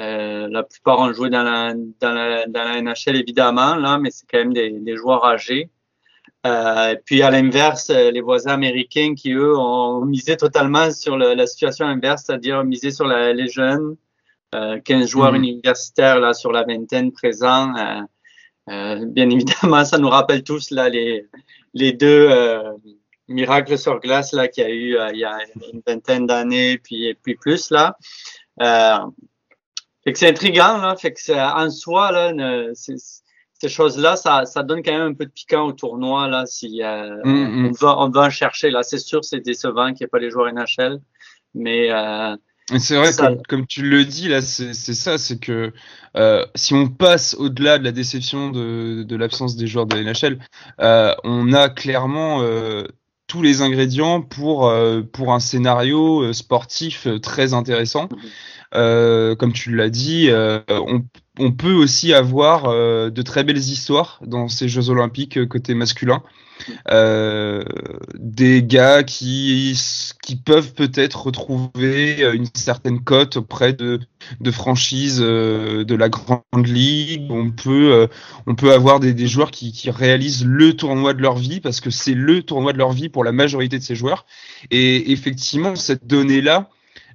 Euh, 0.00 0.48
la 0.50 0.62
plupart 0.62 0.98
ont 1.00 1.12
joué 1.12 1.30
dans 1.30 1.42
la, 1.42 1.72
dans 2.00 2.12
la, 2.12 2.46
dans 2.46 2.64
la 2.64 2.82
NHL, 2.82 3.16
évidemment, 3.16 3.76
là, 3.76 3.98
mais 3.98 4.10
c'est 4.10 4.26
quand 4.30 4.38
même 4.38 4.52
des, 4.52 4.70
des 4.70 4.96
joueurs 4.96 5.24
âgés. 5.24 5.70
Euh, 6.46 6.94
puis 7.04 7.22
à 7.22 7.30
l'inverse, 7.30 7.90
euh, 7.90 8.10
les 8.10 8.20
voisins 8.20 8.52
américains 8.52 9.14
qui, 9.16 9.32
eux, 9.32 9.56
ont 9.58 10.04
misé 10.04 10.36
totalement 10.36 10.90
sur 10.92 11.16
le- 11.16 11.34
la 11.34 11.46
situation 11.46 11.86
inverse, 11.86 12.24
c'est-à-dire 12.26 12.62
misé 12.62 12.90
sur 12.90 13.06
la- 13.06 13.32
les 13.32 13.48
jeunes, 13.48 13.96
euh, 14.54 14.78
15 14.80 15.08
joueurs 15.08 15.32
Mhm. 15.32 15.38
universitaires 15.44 16.20
là 16.20 16.34
sur 16.34 16.52
la 16.52 16.62
vingtaine 16.62 17.10
présents. 17.10 17.74
euh, 17.76 18.00
euh, 18.70 19.04
bien 19.06 19.28
évidemment, 19.30 19.84
ça 19.84 19.98
nous 19.98 20.08
rappelle 20.10 20.42
tous 20.44 20.70
là 20.70 20.88
les, 20.88 21.26
les 21.74 21.92
deux 21.92 22.28
euh, 22.30 22.72
miracles 23.28 23.78
sur 23.78 23.98
glace 24.00 24.32
là 24.32 24.46
qu'il 24.48 24.62
y 24.64 24.66
a 24.66 24.70
eu 24.70 24.96
euh, 24.98 25.10
il 25.12 25.18
y 25.20 25.24
a 25.24 25.38
une 25.72 25.80
vingtaine 25.86 26.26
d'années, 26.26 26.78
puis, 26.78 27.14
puis 27.22 27.34
plus 27.34 27.70
là. 27.70 27.96
Fait 30.06 30.12
que 30.12 30.18
c'est 30.20 30.28
intriguant, 30.28 30.78
là. 30.78 30.94
Fait 30.96 31.12
que 31.12 31.20
c'est- 31.20 31.38
en 31.40 31.68
soi, 31.68 32.12
là, 32.12 32.32
ne- 32.32 32.70
ces 32.74 33.68
choses-là, 33.68 34.14
ça, 34.16 34.44
ça 34.44 34.62
donne 34.62 34.82
quand 34.82 34.92
même 34.92 35.08
un 35.10 35.14
peu 35.14 35.24
de 35.26 35.30
piquant 35.30 35.64
au 35.66 35.72
tournoi, 35.72 36.28
là, 36.28 36.44
si 36.46 36.82
euh, 36.82 37.16
Mm, 37.24 37.66
on, 37.66 37.70
va, 37.72 37.98
on 37.98 38.08
va 38.10 38.20
en 38.22 38.30
chercher. 38.30 38.70
Là, 38.70 38.82
c'est 38.82 38.98
sûr, 38.98 39.24
c'est 39.24 39.40
décevant 39.40 39.88
qu'il 39.88 39.96
n'y 40.00 40.04
ait 40.04 40.08
pas 40.08 40.18
les 40.18 40.30
joueurs 40.30 40.46
NHL, 40.52 41.00
mais 41.54 41.90
euh, 41.90 42.36
C'est 42.78 42.96
vrai, 42.96 43.06
C'est 43.06 43.12
ça. 43.14 43.26
comme, 43.28 43.42
comme 43.48 43.66
tu 43.66 43.82
le 43.82 44.04
dis, 44.04 44.28
là, 44.28 44.42
c'est 44.42 44.74
ça, 44.74 45.18
c'est 45.18 45.38
que 45.40 45.72
euh, 46.16 46.44
si 46.54 46.74
on 46.74 46.88
passe 46.88 47.34
au-delà 47.38 47.78
de 47.78 47.84
la 47.84 47.92
déception 47.92 48.50
de, 48.50 49.02
de 49.04 49.16
l'absence 49.16 49.56
des 49.56 49.66
joueurs 49.66 49.86
de 49.86 49.96
la 49.96 50.02
NHL, 50.02 50.38
on 51.24 51.52
a 51.52 51.68
clairement 51.68 52.42
tous 53.26 53.42
les 53.42 53.60
ingrédients 53.60 54.22
pour, 54.22 54.68
euh, 54.68 55.02
pour 55.02 55.32
un 55.32 55.40
scénario 55.40 56.22
euh, 56.22 56.32
sportif 56.32 57.06
euh, 57.06 57.18
très 57.18 57.54
intéressant. 57.54 58.08
Euh, 58.74 59.34
comme 59.36 59.52
tu 59.52 59.74
l'as 59.74 59.90
dit, 59.90 60.28
euh, 60.30 60.60
on, 60.68 61.04
on 61.38 61.52
peut 61.52 61.72
aussi 61.72 62.12
avoir 62.12 62.66
euh, 62.66 63.10
de 63.10 63.22
très 63.22 63.44
belles 63.44 63.56
histoires 63.56 64.20
dans 64.26 64.48
ces 64.48 64.68
Jeux 64.68 64.90
Olympiques 64.90 65.46
côté 65.48 65.74
masculin. 65.74 66.22
Euh, 66.90 67.64
des 68.14 68.62
gars 68.62 69.02
qui, 69.02 69.78
qui 70.22 70.36
peuvent 70.36 70.74
peut-être 70.74 71.26
retrouver 71.26 72.22
euh, 72.22 72.32
une 72.32 72.46
certaine 72.54 73.02
cote 73.02 73.36
auprès 73.36 73.72
de, 73.72 74.00
de 74.40 74.50
franchises 74.50 75.20
euh, 75.20 75.84
de 75.84 75.94
la 75.94 76.08
grande 76.08 76.42
ligue. 76.66 77.30
On 77.30 77.50
peut, 77.50 78.08
on 78.46 78.54
peut 78.54 78.72
avoir 78.72 79.00
des, 79.00 79.14
des 79.14 79.28
joueurs 79.28 79.50
qui, 79.50 79.72
qui 79.72 79.90
réalisent 79.90 80.44
le 80.44 80.74
tournoi 80.74 81.14
de 81.14 81.22
leur 81.22 81.36
vie 81.36 81.60
parce 81.60 81.80
que 81.80 81.90
c'est 81.90 82.14
le 82.14 82.42
tournoi 82.42 82.72
de 82.72 82.78
leur 82.78 82.92
vie 82.92 83.08
pour 83.08 83.24
la 83.24 83.32
majorité 83.32 83.78
de 83.78 83.84
ces 83.84 83.94
joueurs. 83.94 84.26
Et 84.70 85.12
effectivement, 85.12 85.76
cette 85.76 86.06
donnée-là, 86.06 86.70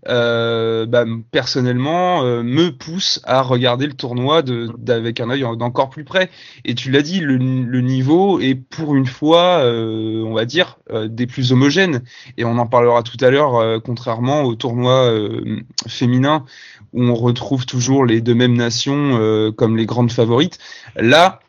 euh, 0.07 0.85
bah, 0.85 1.05
personnellement, 1.31 2.23
euh, 2.23 2.43
me 2.43 2.69
pousse 2.69 3.21
à 3.23 3.41
regarder 3.41 3.87
le 3.87 3.93
tournoi 3.93 4.41
d'avec 4.41 5.19
un 5.19 5.29
œil 5.29 5.45
d'encore 5.57 5.89
plus 5.89 6.03
près. 6.03 6.29
Et 6.65 6.75
tu 6.75 6.91
l'as 6.91 7.01
dit, 7.01 7.19
le, 7.19 7.37
le 7.37 7.81
niveau 7.81 8.39
est 8.39 8.55
pour 8.55 8.95
une 8.95 9.05
fois, 9.05 9.59
euh, 9.59 10.23
on 10.23 10.33
va 10.33 10.45
dire, 10.45 10.79
euh, 10.91 11.07
des 11.07 11.27
plus 11.27 11.51
homogènes. 11.51 12.03
Et 12.37 12.45
on 12.45 12.57
en 12.57 12.67
parlera 12.67 13.03
tout 13.03 13.17
à 13.23 13.29
l'heure, 13.29 13.55
euh, 13.55 13.79
contrairement 13.79 14.43
au 14.43 14.55
tournoi 14.55 15.11
euh, 15.11 15.61
féminin 15.87 16.45
où 16.93 17.03
on 17.03 17.15
retrouve 17.15 17.65
toujours 17.65 18.05
les 18.05 18.19
deux 18.19 18.35
mêmes 18.35 18.57
nations 18.57 19.51
comme 19.55 19.77
les 19.77 19.85
grandes 19.85 20.11
favorites. 20.11 20.57
Là, 20.97 21.39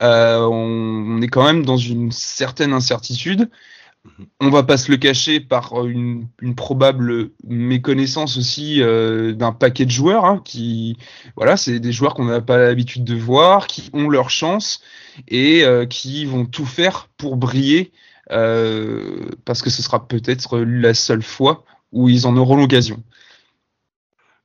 on, 0.00 0.46
on 0.46 1.22
est 1.22 1.28
quand 1.28 1.42
même 1.42 1.64
dans 1.64 1.78
une 1.78 2.12
certaine 2.12 2.74
incertitude. 2.74 3.48
On 4.40 4.50
va 4.50 4.62
pas 4.62 4.76
se 4.76 4.90
le 4.90 4.96
cacher 4.96 5.40
par 5.40 5.86
une, 5.86 6.26
une 6.40 6.54
probable 6.54 7.30
méconnaissance 7.44 8.36
aussi 8.36 8.82
euh, 8.82 9.32
d'un 9.32 9.52
paquet 9.52 9.84
de 9.84 9.90
joueurs 9.90 10.24
hein, 10.24 10.40
qui, 10.44 10.96
voilà, 11.36 11.56
c'est 11.56 11.80
des 11.80 11.92
joueurs 11.92 12.14
qu'on 12.14 12.24
n'a 12.24 12.40
pas 12.40 12.58
l'habitude 12.58 13.04
de 13.04 13.14
voir, 13.14 13.66
qui 13.66 13.90
ont 13.92 14.08
leur 14.08 14.30
chance 14.30 14.80
et 15.26 15.64
euh, 15.64 15.86
qui 15.86 16.24
vont 16.24 16.46
tout 16.46 16.66
faire 16.66 17.08
pour 17.16 17.36
briller 17.36 17.92
euh, 18.30 19.30
parce 19.44 19.62
que 19.62 19.70
ce 19.70 19.82
sera 19.82 20.06
peut-être 20.06 20.58
la 20.58 20.94
seule 20.94 21.22
fois 21.22 21.64
où 21.92 22.08
ils 22.08 22.26
en 22.26 22.36
auront 22.36 22.56
l'occasion. 22.56 23.02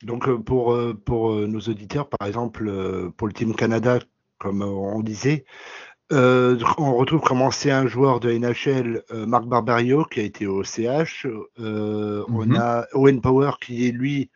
Donc 0.04 0.28
euh, 0.28 0.38
pour, 0.38 0.74
euh, 0.74 0.94
pour 0.94 1.32
euh, 1.32 1.48
nos 1.48 1.62
auditeurs, 1.62 2.10
par 2.10 2.28
exemple, 2.28 2.68
euh, 2.68 3.10
pour 3.16 3.28
le 3.28 3.34
Team 3.34 3.56
Canada, 3.56 4.00
comme 4.38 4.62
euh, 4.62 4.68
on 4.68 5.02
disait, 5.02 5.46
euh, 6.14 6.58
on 6.78 6.96
retrouve 6.96 7.22
comme 7.22 7.42
ancien 7.42 7.88
joueur 7.88 8.20
de 8.20 8.32
NHL 8.32 9.04
euh, 9.12 9.26
Marc 9.26 9.46
Barbario 9.46 10.06
qui 10.06 10.20
a 10.20 10.24
été 10.24 10.48
au 10.48 10.64
CH. 10.64 11.26
Euh, 11.60 12.24
On 12.30 12.46
Mhm. 12.48 12.56
a 12.56 12.88
Owen 12.94 13.22
Power 13.22 13.52
qui 13.62 13.88
est 13.88 13.92
lui 13.92 14.30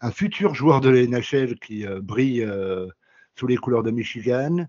un 0.00 0.10
futur 0.10 0.54
joueur 0.54 0.80
de 0.80 0.90
la 0.90 1.06
NHL 1.06 1.58
qui 1.58 1.84
brille 2.02 2.46
sous 3.38 3.46
les 3.46 3.56
couleurs 3.56 3.82
de 3.82 3.90
Michigan. 3.90 4.66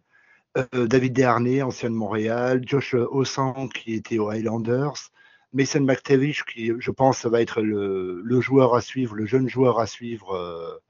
David 0.74 1.14
Desharnais, 1.14 1.62
ancien 1.62 1.90
de 1.90 1.96
Montréal. 1.96 2.62
Josh 2.66 2.96
Ossan 2.96 3.70
qui 3.70 3.94
était 3.94 4.20
aux 4.20 4.30
Highlanders. 4.30 5.12
Mason 5.54 5.82
McTavish 5.82 6.44
qui, 6.46 6.72
je 6.80 6.92
pense, 6.92 7.26
va 7.26 7.42
être 7.42 7.62
le, 7.62 8.22
le 8.24 8.42
joueur 8.42 8.76
à 8.76 8.82
suivre, 8.82 9.16
le 9.16 9.26
jeune 9.26 9.48
joueur 9.50 9.80
à 9.80 9.88
suivre. 9.88 10.82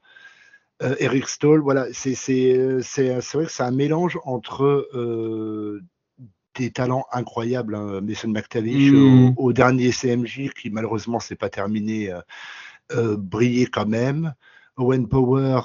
Euh, 0.82 0.92
euh, 0.92 0.96
Eric 1.00 1.28
Stoll, 1.28 1.60
voilà, 1.60 1.86
c'est 1.92 2.14
c'est 2.14 2.56
euh, 2.58 2.80
c'est 2.82 3.20
vrai 3.34 3.46
que 3.46 3.52
c'est 3.52 3.62
un 3.62 3.70
mélange 3.70 4.18
entre 4.24 4.88
euh, 4.94 5.80
des 6.56 6.70
talents 6.70 7.06
incroyables, 7.12 7.74
hein, 7.74 8.00
Mason 8.02 8.28
McTavish 8.28 8.92
Mm. 8.92 8.96
au, 8.96 9.32
au 9.36 9.52
dernier 9.52 9.92
CMJ 9.92 10.50
qui 10.50 10.70
malheureusement 10.70 11.20
s'est 11.20 11.36
pas 11.36 11.50
terminé, 11.50 12.12
euh, 12.12 12.20
euh, 12.92 13.16
brillait 13.18 13.66
quand 13.66 13.86
même. 13.86 14.34
Owen 14.78 15.08
Power, 15.08 15.60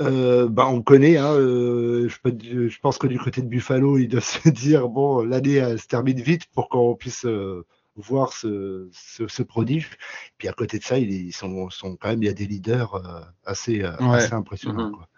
euh, 0.00 0.48
bah, 0.48 0.66
on 0.68 0.82
connaît, 0.82 1.16
hein, 1.18 1.32
euh, 1.34 2.08
je, 2.08 2.18
peux- 2.20 2.36
je 2.68 2.80
pense 2.80 2.98
que 2.98 3.06
du 3.06 3.18
côté 3.18 3.42
de 3.42 3.46
Buffalo, 3.48 3.98
il 3.98 4.08
doit 4.08 4.20
se 4.20 4.48
dire 4.48 4.88
bon, 4.88 5.22
l'année 5.24 5.78
se 5.78 5.86
termine 5.86 6.20
vite 6.20 6.46
pour 6.54 6.68
qu'on 6.68 6.94
puisse 6.96 7.24
euh, 7.26 7.64
voir 7.96 8.32
ce, 8.32 8.88
ce, 8.92 9.28
ce 9.28 9.42
prodige. 9.42 9.90
Puis 10.38 10.48
à 10.48 10.52
côté 10.52 10.78
de 10.78 10.84
ça, 10.84 10.98
ils, 10.98 11.32
sont, 11.32 11.70
sont 11.70 11.96
quand 11.96 12.08
même, 12.08 12.22
il 12.22 12.26
y 12.26 12.30
a 12.30 12.34
des 12.34 12.46
leaders 12.46 12.94
euh, 12.94 13.20
assez, 13.46 13.82
euh, 13.82 13.92
Ouais. 14.00 14.16
assez 14.18 14.32
impressionnants. 14.34 14.88
Mhm. 14.88 14.92
quoi. 14.92 15.08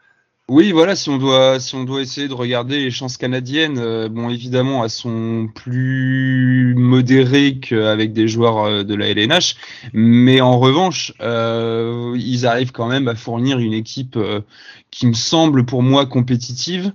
Oui, 0.48 0.70
voilà, 0.70 0.94
si 0.94 1.08
on 1.08 1.16
doit, 1.18 1.58
si 1.58 1.74
on 1.74 1.82
doit 1.82 2.00
essayer 2.02 2.28
de 2.28 2.32
regarder 2.32 2.78
les 2.78 2.92
chances 2.92 3.16
canadiennes, 3.16 3.78
euh, 3.78 4.08
bon, 4.08 4.30
évidemment, 4.30 4.84
elles 4.84 4.90
sont 4.90 5.48
plus 5.52 6.72
modérées 6.76 7.58
qu'avec 7.58 8.12
des 8.12 8.28
joueurs 8.28 8.58
euh, 8.58 8.82
de 8.84 8.94
la 8.94 9.08
LNH, 9.08 9.56
mais 9.92 10.40
en 10.40 10.60
revanche, 10.60 11.12
euh, 11.20 12.14
ils 12.16 12.46
arrivent 12.46 12.70
quand 12.70 12.86
même 12.86 13.08
à 13.08 13.16
fournir 13.16 13.58
une 13.58 13.72
équipe 13.72 14.16
euh, 14.16 14.40
qui 14.92 15.08
me 15.08 15.14
semble 15.14 15.64
pour 15.66 15.82
moi 15.82 16.06
compétitive. 16.06 16.92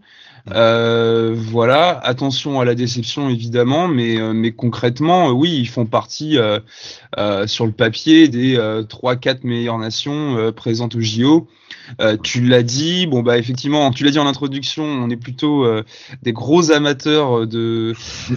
Euh, 0.49 1.33
voilà, 1.35 1.99
attention 1.99 2.59
à 2.59 2.65
la 2.65 2.75
déception 2.75 3.29
évidemment, 3.29 3.87
mais, 3.87 4.19
euh, 4.19 4.33
mais 4.33 4.51
concrètement, 4.51 5.29
euh, 5.29 5.31
oui, 5.31 5.51
ils 5.55 5.67
font 5.67 5.85
partie 5.85 6.37
euh, 6.37 7.47
sur 7.47 7.65
le 7.65 7.71
papier 7.71 8.27
des 8.27 8.57
euh, 8.57 8.83
3-4 8.83 9.39
meilleures 9.43 9.77
nations 9.77 10.51
présentes 10.55 10.95
au 10.95 11.01
JO. 11.01 11.47
Tu 12.23 12.41
l'as 12.41 12.63
dit, 12.63 13.05
bon 13.05 13.21
bah 13.21 13.37
effectivement, 13.37 13.91
tu 13.91 14.03
l'as 14.03 14.11
dit 14.11 14.19
en 14.19 14.27
introduction, 14.27 14.83
on 14.83 15.09
est 15.09 15.17
plutôt 15.17 15.65
des 16.21 16.31
gros 16.31 16.71
amateurs 16.71 17.47
de, 17.47 17.95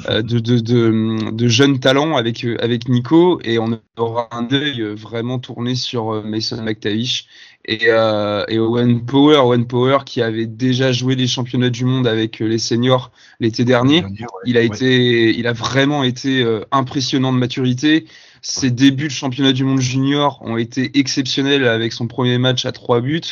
de, 0.09 0.39
de, 0.39 1.31
de, 1.31 1.49
jeunes 1.49 1.79
talents 1.79 2.17
avec 2.17 2.45
avec 2.61 2.89
Nico 2.89 3.41
et 3.45 3.59
on 3.59 3.79
aura 3.97 4.29
un 4.33 4.49
œil 4.53 4.83
vraiment 4.95 5.39
tourné 5.39 5.75
sur 5.75 6.25
Mason 6.25 6.63
McTavish 6.63 7.27
et, 7.67 7.89
euh, 7.89 8.45
et 8.49 8.59
Owen 8.59 9.05
Power, 9.05 9.39
Owen 9.39 9.67
Power 9.67 9.99
qui 10.05 10.23
avait 10.23 10.47
déjà 10.47 10.93
joué 10.93 11.15
les 11.15 11.27
championnats 11.27 11.71
du 11.71 11.85
monde 11.85 12.07
avec 12.07 12.41
euh, 12.41 12.47
les 12.47 12.59
seniors 12.59 13.11
l'été 13.41 13.65
dernier. 13.65 14.01
Dernier, 14.01 14.21
ouais, 14.21 14.27
Il 14.47 14.57
a 14.57 14.61
ouais. 14.61 14.67
été, 14.67 15.39
il 15.39 15.47
a 15.47 15.53
vraiment 15.53 16.05
été 16.05 16.43
euh, 16.43 16.61
impressionnant 16.73 17.33
de 17.33 17.39
maturité. 17.39 18.07
Ses 18.43 18.71
débuts 18.71 19.09
de 19.09 19.13
championnat 19.13 19.53
du 19.53 19.65
monde 19.65 19.81
junior 19.81 20.39
ont 20.43 20.59
été 20.59 20.99
exceptionnels 20.99 21.67
avec 21.67 21.95
son 21.95 22.07
premier 22.07 22.37
match 22.37 22.67
à 22.67 22.73
trois 22.73 23.01
buts. 23.01 23.23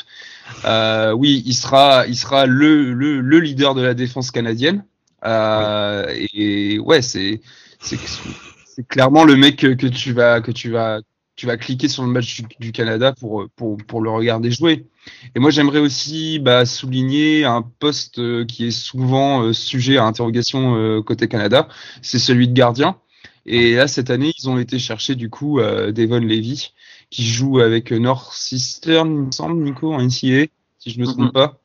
Euh, 0.65 1.13
oui, 1.13 1.43
il 1.45 1.55
sera, 1.55 2.07
il 2.07 2.17
sera 2.17 2.47
le, 2.47 2.95
le, 2.95 3.21
le 3.21 3.41
leader 3.41 3.75
de 3.75 3.83
la 3.83 3.93
défense 3.93 4.31
canadienne. 4.31 4.85
Euh, 5.25 6.07
et, 6.33 6.79
ouais, 6.79 7.03
c'est, 7.03 7.43
c'est, 7.79 7.99
c'est 8.65 8.89
clairement 8.89 9.25
le 9.25 9.37
mec 9.37 9.57
que, 9.57 9.75
que 9.75 9.87
tu 9.87 10.13
vas, 10.15 10.41
que 10.41 10.51
tu 10.51 10.71
vas, 10.71 11.01
tu 11.37 11.47
vas 11.47 11.57
cliquer 11.57 11.89
sur 11.89 12.03
le 12.05 12.11
match 12.11 12.41
du, 12.43 12.47
du 12.61 12.73
Canada 12.73 13.13
pour, 13.13 13.47
pour, 13.57 13.77
pour 13.79 14.01
le 14.03 14.11
regarder 14.11 14.51
jouer. 14.51 14.87
Et 15.35 15.41
moi, 15.41 15.51
j'aimerais 15.51 15.79
aussi 15.81 16.39
bah, 16.39 16.65
souligner 16.67 17.45
un 17.45 17.63
poste 17.63 18.19
euh, 18.19 18.45
qui 18.45 18.67
est 18.67 18.71
souvent 18.71 19.43
euh, 19.43 19.53
sujet 19.53 19.97
à 19.99 20.05
interrogation 20.05 20.77
euh, 20.77 21.03
côté 21.03 21.29
Canada, 21.29 21.69
c'est 22.03 22.19
celui 22.19 22.49
de 22.49 22.53
gardien. 22.55 22.97
Et 23.47 23.75
là, 23.75 23.89
cette 23.89 24.11
année, 24.11 24.33
ils 24.39 24.49
ont 24.49 24.59
été 24.59 24.79
chercher 24.79 25.15
du 25.17 25.29
coup 25.31 25.59
euh, 25.61 25.91
Devon 25.93 26.21
Levy, 26.21 26.73
qui 27.11 27.27
joue 27.27 27.59
avec 27.61 27.91
Northeastern, 27.93 29.11
il 29.13 29.27
me 29.27 29.31
semble, 29.33 29.63
Nico, 29.63 29.93
en 29.93 30.01
NCAA, 30.01 30.47
si 30.79 30.91
je 30.91 30.99
ne 31.01 31.03
me 31.05 31.07
trompe 31.09 31.27
Mhm. 31.27 31.33
pas, 31.33 31.59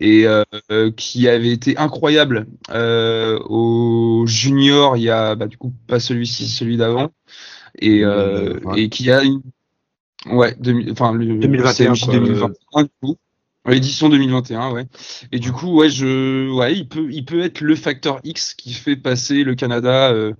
et 0.00 0.24
euh, 0.26 0.90
qui 0.96 1.28
avait 1.28 1.50
été 1.52 1.76
incroyable 1.78 2.46
euh, 2.70 3.38
au 3.48 4.24
junior. 4.26 4.96
Il 4.96 5.02
y 5.04 5.10
a 5.10 5.34
bah, 5.34 5.46
du 5.46 5.56
coup 5.58 5.72
pas 5.86 6.00
celui-ci, 6.00 6.48
celui 6.48 6.76
d'avant, 6.76 7.10
et, 7.78 8.04
euh, 8.04 8.54
2020. 8.54 8.74
et 8.76 8.88
qui 8.88 9.10
a 9.10 9.22
une 9.22 9.42
ouais, 10.26 10.54
2000 10.58 10.92
enfin 10.92 11.12
le 11.12 11.38
2021, 11.38 11.94
CMJ 11.94 12.04
quoi, 12.04 12.14
2021 12.14 12.82
du 12.82 12.90
coup. 13.02 13.16
L'édition 13.66 14.08
2021, 14.08 14.72
ouais. 14.72 14.86
Et 15.30 15.38
du 15.38 15.52
coup, 15.52 15.76
ouais, 15.76 15.90
je, 15.90 16.50
ouais, 16.50 16.74
il 16.74 16.88
peut, 16.88 17.06
il 17.10 17.26
peut 17.26 17.42
être 17.42 17.60
le 17.60 17.76
facteur 17.76 18.18
X 18.24 18.54
qui 18.54 18.72
fait 18.72 18.96
passer 18.96 19.44
le 19.44 19.54
Canada, 19.56 20.10
euh, 20.10 20.32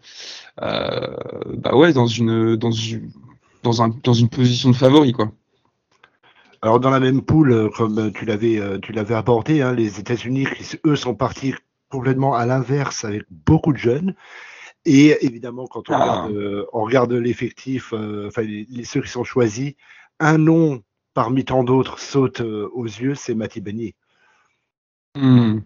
euh, 0.62 1.14
bah 1.58 1.76
ouais, 1.76 1.92
dans 1.92 2.06
une, 2.06 2.56
dans 2.56 2.70
une, 2.70 3.10
dans 3.62 3.82
un, 3.82 3.90
dans 4.02 4.14
une 4.14 4.30
position 4.30 4.70
de 4.70 4.76
favori, 4.76 5.12
quoi. 5.12 5.30
Alors 6.60 6.80
dans 6.80 6.90
la 6.90 7.00
même 7.00 7.22
poule, 7.22 7.52
euh, 7.52 7.68
comme 7.68 7.98
euh, 7.98 8.10
tu 8.10 8.24
l'avais 8.24 8.58
euh, 8.58 8.78
tu 8.80 8.92
l'avais 8.92 9.14
abordé, 9.14 9.62
hein, 9.62 9.74
les 9.74 10.00
États-Unis, 10.00 10.46
eux, 10.86 10.96
sont 10.96 11.14
partis 11.14 11.54
complètement 11.88 12.34
à 12.34 12.46
l'inverse 12.46 13.04
avec 13.04 13.22
beaucoup 13.30 13.72
de 13.72 13.78
jeunes. 13.78 14.14
Et 14.90 15.16
évidemment, 15.24 15.66
quand 15.66 15.90
on 15.90 15.92
Ah. 15.92 15.98
regarde, 15.98 16.32
euh, 16.32 16.64
on 16.72 16.82
regarde 16.82 17.12
l'effectif, 17.12 17.92
euh, 17.92 18.28
enfin 18.28 18.40
les, 18.42 18.66
les- 18.70 18.84
ceux 18.84 19.02
qui 19.02 19.10
sont 19.10 19.22
choisis, 19.24 19.74
un 20.18 20.38
nom 20.38 20.82
parmi 21.12 21.44
tant 21.44 21.62
d'autres 21.62 21.98
saute 21.98 22.40
euh, 22.40 22.68
aux 22.72 22.86
yeux, 22.86 23.14
c'est 23.14 23.34
Matty 23.34 23.60
Beignet. 23.60 23.94
Hmm. 25.14 25.58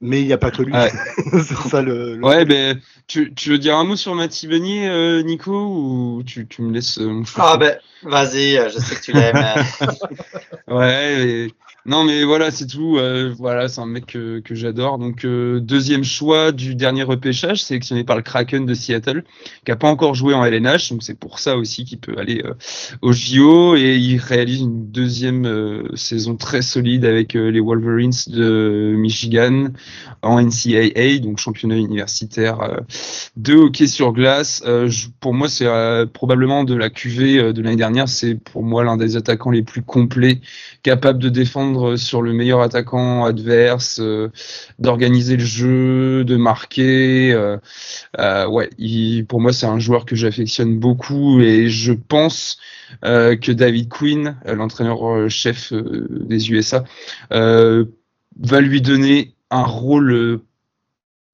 Mais 0.00 0.20
il 0.20 0.26
n'y 0.26 0.32
a 0.32 0.38
pas 0.38 0.50
que 0.50 0.62
lui. 0.62 0.72
Ouais. 0.74 0.90
c'est 1.32 1.68
ça 1.68 1.80
le. 1.80 2.16
le- 2.16 2.24
Ouais, 2.24 2.44
ben, 2.44 2.80
tu, 3.06 3.32
tu 3.34 3.50
veux 3.50 3.58
dire 3.58 3.76
un 3.76 3.84
mot 3.84 3.94
sur 3.96 4.14
Mathieu 4.16 4.48
Beignet, 4.48 4.88
euh, 4.88 5.22
Nico, 5.22 5.52
ou 5.52 6.22
tu, 6.26 6.46
tu 6.48 6.62
me 6.62 6.72
laisses 6.72 6.98
euh, 6.98 7.22
Ah 7.36 7.56
ben, 7.56 7.78
vas-y, 8.02 8.56
je 8.70 8.78
sais 8.80 8.96
que 8.96 9.00
tu 9.00 9.12
l'aimes. 9.12 9.36
Ouais, 10.68 11.48
non 11.86 12.04
mais 12.04 12.24
voilà, 12.24 12.50
c'est 12.50 12.66
tout. 12.66 12.96
euh, 12.96 13.34
voilà, 13.36 13.68
c'est 13.68 13.82
un 13.82 13.86
mec 13.86 14.06
que, 14.06 14.42
j'adore. 14.54 14.98
Donc 14.98 15.26
euh, 15.26 15.60
deuxième 15.60 16.02
choix 16.02 16.50
du 16.50 16.74
dernier 16.74 17.02
repêchage, 17.02 17.62
sélectionné 17.62 18.04
par 18.04 18.16
le 18.16 18.22
Kraken 18.22 18.64
de 18.64 18.72
Seattle, 18.72 19.22
qui 19.66 19.70
a 19.70 19.76
pas 19.76 19.88
encore 19.88 20.14
joué 20.14 20.32
en 20.32 20.42
LNH, 20.42 20.90
donc 20.90 21.02
c'est 21.02 21.18
pour 21.18 21.38
ça 21.38 21.58
aussi 21.58 21.84
qu'il 21.84 21.98
peut 21.98 22.14
aller 22.16 22.40
euh, 22.42 22.54
au 23.02 23.12
JO 23.12 23.76
et 23.76 23.96
il 23.96 24.16
réalise 24.16 24.62
une 24.62 24.90
deuxième 24.90 25.44
euh, 25.44 25.94
saison 25.94 26.36
très 26.36 26.62
solide 26.62 27.04
avec 27.04 27.34
les 27.34 27.60
Wolverines 27.60 28.12
de 28.28 28.94
Michigan 28.96 29.68
en 30.22 30.40
NCAA, 30.40 31.18
donc 31.18 31.38
championnat 31.38 31.76
universitaire 31.76 32.80
de 33.36 33.54
hockey 33.54 33.86
sur 33.86 34.12
glace. 34.12 34.62
Pour 35.20 35.34
moi, 35.34 35.48
c'est 35.48 35.66
probablement 36.12 36.64
de 36.64 36.74
la 36.74 36.88
QV 36.88 37.52
de 37.52 37.62
l'année 37.62 37.76
dernière, 37.76 38.08
c'est 38.08 38.34
pour 38.36 38.62
moi 38.62 38.84
l'un 38.84 38.96
des 38.96 39.16
attaquants 39.16 39.50
les 39.50 39.62
plus 39.62 39.82
complets 39.82 40.40
capable 40.82 41.18
de 41.18 41.28
défendre 41.28 41.73
sur 41.96 42.22
le 42.22 42.32
meilleur 42.32 42.60
attaquant 42.60 43.24
adverse, 43.24 44.00
euh, 44.00 44.30
d'organiser 44.78 45.36
le 45.36 45.44
jeu, 45.44 46.24
de 46.24 46.36
marquer. 46.36 47.32
euh, 47.32 47.58
euh, 48.18 49.22
pour 49.28 49.40
moi 49.40 49.52
c'est 49.52 49.66
un 49.66 49.78
joueur 49.78 50.04
que 50.04 50.16
j'affectionne 50.16 50.78
beaucoup 50.78 51.40
et 51.40 51.68
je 51.68 51.92
pense 51.92 52.58
que 53.02 53.52
David 53.52 53.88
Quinn, 53.88 54.36
l'entraîneur-chef 54.46 55.72
euh, 55.72 56.06
des 56.10 56.50
USA, 56.50 56.84
va 57.30 58.60
lui 58.60 58.80
donner 58.80 59.34
un 59.50 59.64
rôle 59.64 60.40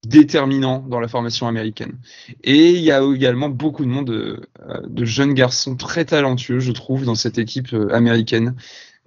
déterminant 0.07 0.79
dans 0.89 1.01
la 1.01 1.09
formation 1.09 1.47
américaine. 1.47 1.99
Et 2.43 2.71
il 2.71 2.81
y 2.81 2.91
a 2.91 3.03
également 3.03 3.51
beaucoup 3.51 3.85
de 3.85 3.91
monde, 3.91 4.47
de 4.87 5.05
jeunes 5.05 5.35
garçons 5.35 5.77
très 5.77 6.07
talentueux, 6.07 6.61
je 6.61 6.73
trouve, 6.73 7.05
dans 7.05 7.15
cette 7.15 7.39
équipe 7.39 7.75
américaine. 7.91 8.55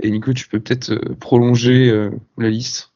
Et 0.02 0.10
Nico, 0.10 0.34
tu 0.34 0.48
peux 0.48 0.60
peut-être 0.60 0.92
euh, 0.92 1.16
prolonger 1.20 1.90
euh, 1.90 2.12
la 2.38 2.50
liste. 2.50 2.90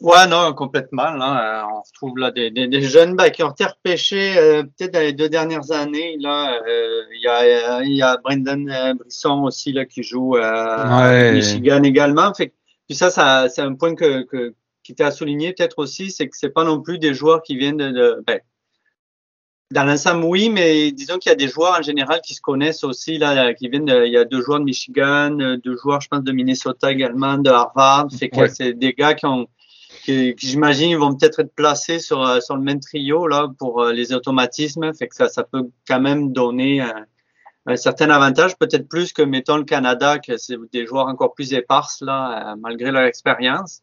Ouais, 0.00 0.26
non, 0.26 0.52
complètement. 0.54 1.10
Là, 1.12 1.62
euh, 1.62 1.66
on 1.72 1.80
retrouve 1.80 2.18
là 2.18 2.30
des, 2.30 2.50
des, 2.50 2.66
des 2.66 2.82
jeunes 2.82 3.16
bah, 3.16 3.30
qui 3.30 3.42
ont 3.42 3.50
été 3.50 3.64
repêchés 3.64 4.36
euh, 4.36 4.62
peut-être 4.62 4.92
dans 4.92 5.00
les 5.00 5.12
deux 5.12 5.28
dernières 5.28 5.70
années. 5.70 6.16
Là, 6.18 6.60
euh, 6.66 7.02
il 7.14 7.22
y 7.22 7.28
a 7.28 7.78
euh, 7.78 7.84
il 7.84 7.94
y 7.94 8.02
a 8.02 8.16
Brendan 8.18 8.68
euh, 8.68 8.94
Brisson 8.94 9.44
aussi 9.44 9.72
là 9.72 9.84
qui 9.84 10.02
joue 10.02 10.36
à 10.36 11.08
Ouais. 11.08 11.32
Michigan 11.32 11.82
également. 11.84 12.34
Fait 12.34 12.52
puis 12.86 12.96
ça, 12.96 13.10
ça 13.10 13.48
c'est 13.48 13.62
un 13.62 13.74
point 13.74 13.94
que, 13.94 14.24
que 14.24 14.54
qui 14.82 14.92
était 14.92 15.04
à 15.04 15.10
souligner 15.10 15.54
peut-être 15.54 15.78
aussi, 15.78 16.10
c'est 16.10 16.28
que 16.28 16.36
c'est 16.36 16.50
pas 16.50 16.64
non 16.64 16.82
plus 16.82 16.98
des 16.98 17.14
joueurs 17.14 17.42
qui 17.42 17.56
viennent 17.56 17.78
de, 17.78 17.90
de 17.90 18.22
ben, 18.26 18.40
dans 19.70 19.84
l'ensemble, 19.84 20.24
oui, 20.24 20.50
mais 20.50 20.92
disons 20.92 21.18
qu'il 21.18 21.30
y 21.30 21.32
a 21.32 21.36
des 21.36 21.48
joueurs 21.48 21.78
en 21.78 21.82
général 21.82 22.20
qui 22.24 22.34
se 22.34 22.40
connaissent 22.40 22.84
aussi, 22.84 23.18
là, 23.18 23.54
qui 23.54 23.68
viennent 23.68 23.86
de, 23.86 24.04
il 24.06 24.12
y 24.12 24.16
a 24.16 24.24
deux 24.24 24.40
joueurs 24.42 24.60
de 24.60 24.64
Michigan, 24.64 25.30
deux 25.30 25.76
joueurs, 25.76 26.00
je 26.00 26.08
pense, 26.08 26.22
de 26.22 26.32
Minnesota 26.32 26.92
également, 26.92 27.38
de 27.38 27.50
Harvard. 27.50 28.08
Fait 28.16 28.28
que 28.28 28.40
Ouais. 28.40 28.48
c'est 28.48 28.72
des 28.74 28.92
gars 28.92 29.14
qui 29.14 29.26
ont, 29.26 29.46
qui, 30.04 30.34
qui, 30.36 30.46
j'imagine, 30.48 30.96
vont 30.96 31.14
peut-être 31.14 31.40
être 31.40 31.54
placés 31.54 31.98
sur, 31.98 32.22
euh, 32.22 32.40
sur 32.40 32.56
le 32.56 32.62
même 32.62 32.80
trio, 32.80 33.26
là, 33.26 33.48
pour 33.58 33.82
euh, 33.82 33.92
les 33.92 34.12
automatismes. 34.12 34.92
Fait 34.94 35.08
que 35.08 35.14
ça, 35.16 35.28
ça 35.28 35.42
peut 35.44 35.70
quand 35.88 36.00
même 36.00 36.32
donner 36.32 36.80
un, 36.82 37.06
un 37.66 37.76
certain 37.76 38.10
avantage, 38.10 38.56
peut-être 38.58 38.86
plus 38.88 39.12
que, 39.14 39.22
mettons, 39.22 39.56
le 39.56 39.64
Canada, 39.64 40.18
que 40.18 40.36
c'est 40.36 40.56
des 40.72 40.86
joueurs 40.86 41.06
encore 41.06 41.32
plus 41.32 41.54
éparses, 41.54 42.02
là, 42.02 42.52
euh, 42.52 42.56
malgré 42.60 42.90
leur 42.90 43.04
expérience. 43.04 43.80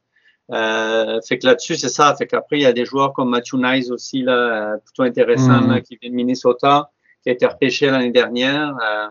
Euh, 0.51 1.19
fait 1.27 1.37
que 1.39 1.47
là-dessus, 1.47 1.75
c'est 1.75 1.89
ça. 1.89 2.13
Fait 2.15 2.27
qu'après, 2.27 2.57
il 2.57 2.61
y 2.63 2.65
a 2.65 2.73
des 2.73 2.85
joueurs 2.85 3.13
comme 3.13 3.29
Matthew 3.29 3.55
Nice 3.55 3.89
aussi, 3.89 4.21
là, 4.23 4.33
euh, 4.33 4.77
plutôt 4.77 5.03
intéressant, 5.03 5.61
là, 5.67 5.79
qui 5.81 5.97
vient 6.01 6.09
de 6.09 6.15
Minnesota, 6.15 6.89
qui 7.23 7.29
a 7.29 7.31
été 7.33 7.45
repêché 7.45 7.89
l'année 7.89 8.11
dernière. 8.11 8.75
Euh, 8.83 9.07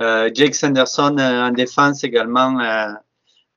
euh, 0.00 0.30
Jake 0.32 0.54
Sanderson 0.54 1.16
euh, 1.18 1.48
en 1.48 1.50
défense 1.50 2.02
également, 2.04 2.58
euh, 2.60 2.92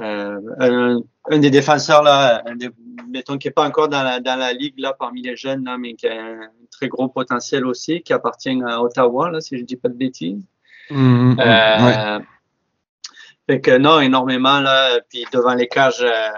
euh, 0.01 0.39
un, 0.60 1.00
un 1.30 1.39
des 1.39 1.50
défenseurs 1.50 2.03
là, 2.03 2.44
un 2.46 2.56
des- 2.56 2.72
mettons 3.08 3.38
qui 3.38 3.48
est 3.48 3.51
pas 3.51 3.65
encore 3.65 3.88
dans 3.88 4.03
la, 4.03 4.20
dans 4.20 4.36
la 4.36 4.51
ligue 4.51 4.77
là 4.77 4.94
parmi 4.98 5.22
les 5.22 5.38
jeunes 5.38 5.63
là, 5.63 5.77
mais 5.77 5.94
qui 5.94 6.08
a 6.08 6.13
un 6.13 6.39
très 6.72 6.89
gros 6.89 7.08
potentiel 7.08 7.65
aussi, 7.65 8.01
qui 8.01 8.12
appartient 8.12 8.60
à 8.68 8.82
Ottawa 8.82 9.30
là, 9.30 9.39
si 9.39 9.58
je 9.58 9.63
dis 9.63 9.78
pas 9.78 9.88
de 9.88 9.93
bêtises. 9.93 10.43
Mmh, 10.89 11.36
ouais. 11.38 11.45
Euh, 11.48 12.19
Fait 13.48 13.62
que 13.62 13.78
non, 13.78 14.02
énormément 14.02 14.60
là. 14.60 15.00
Puis 15.10 15.26
devant 15.32 15.54
les 15.54 15.67
cages, 15.67 16.02
euh, 16.02 16.30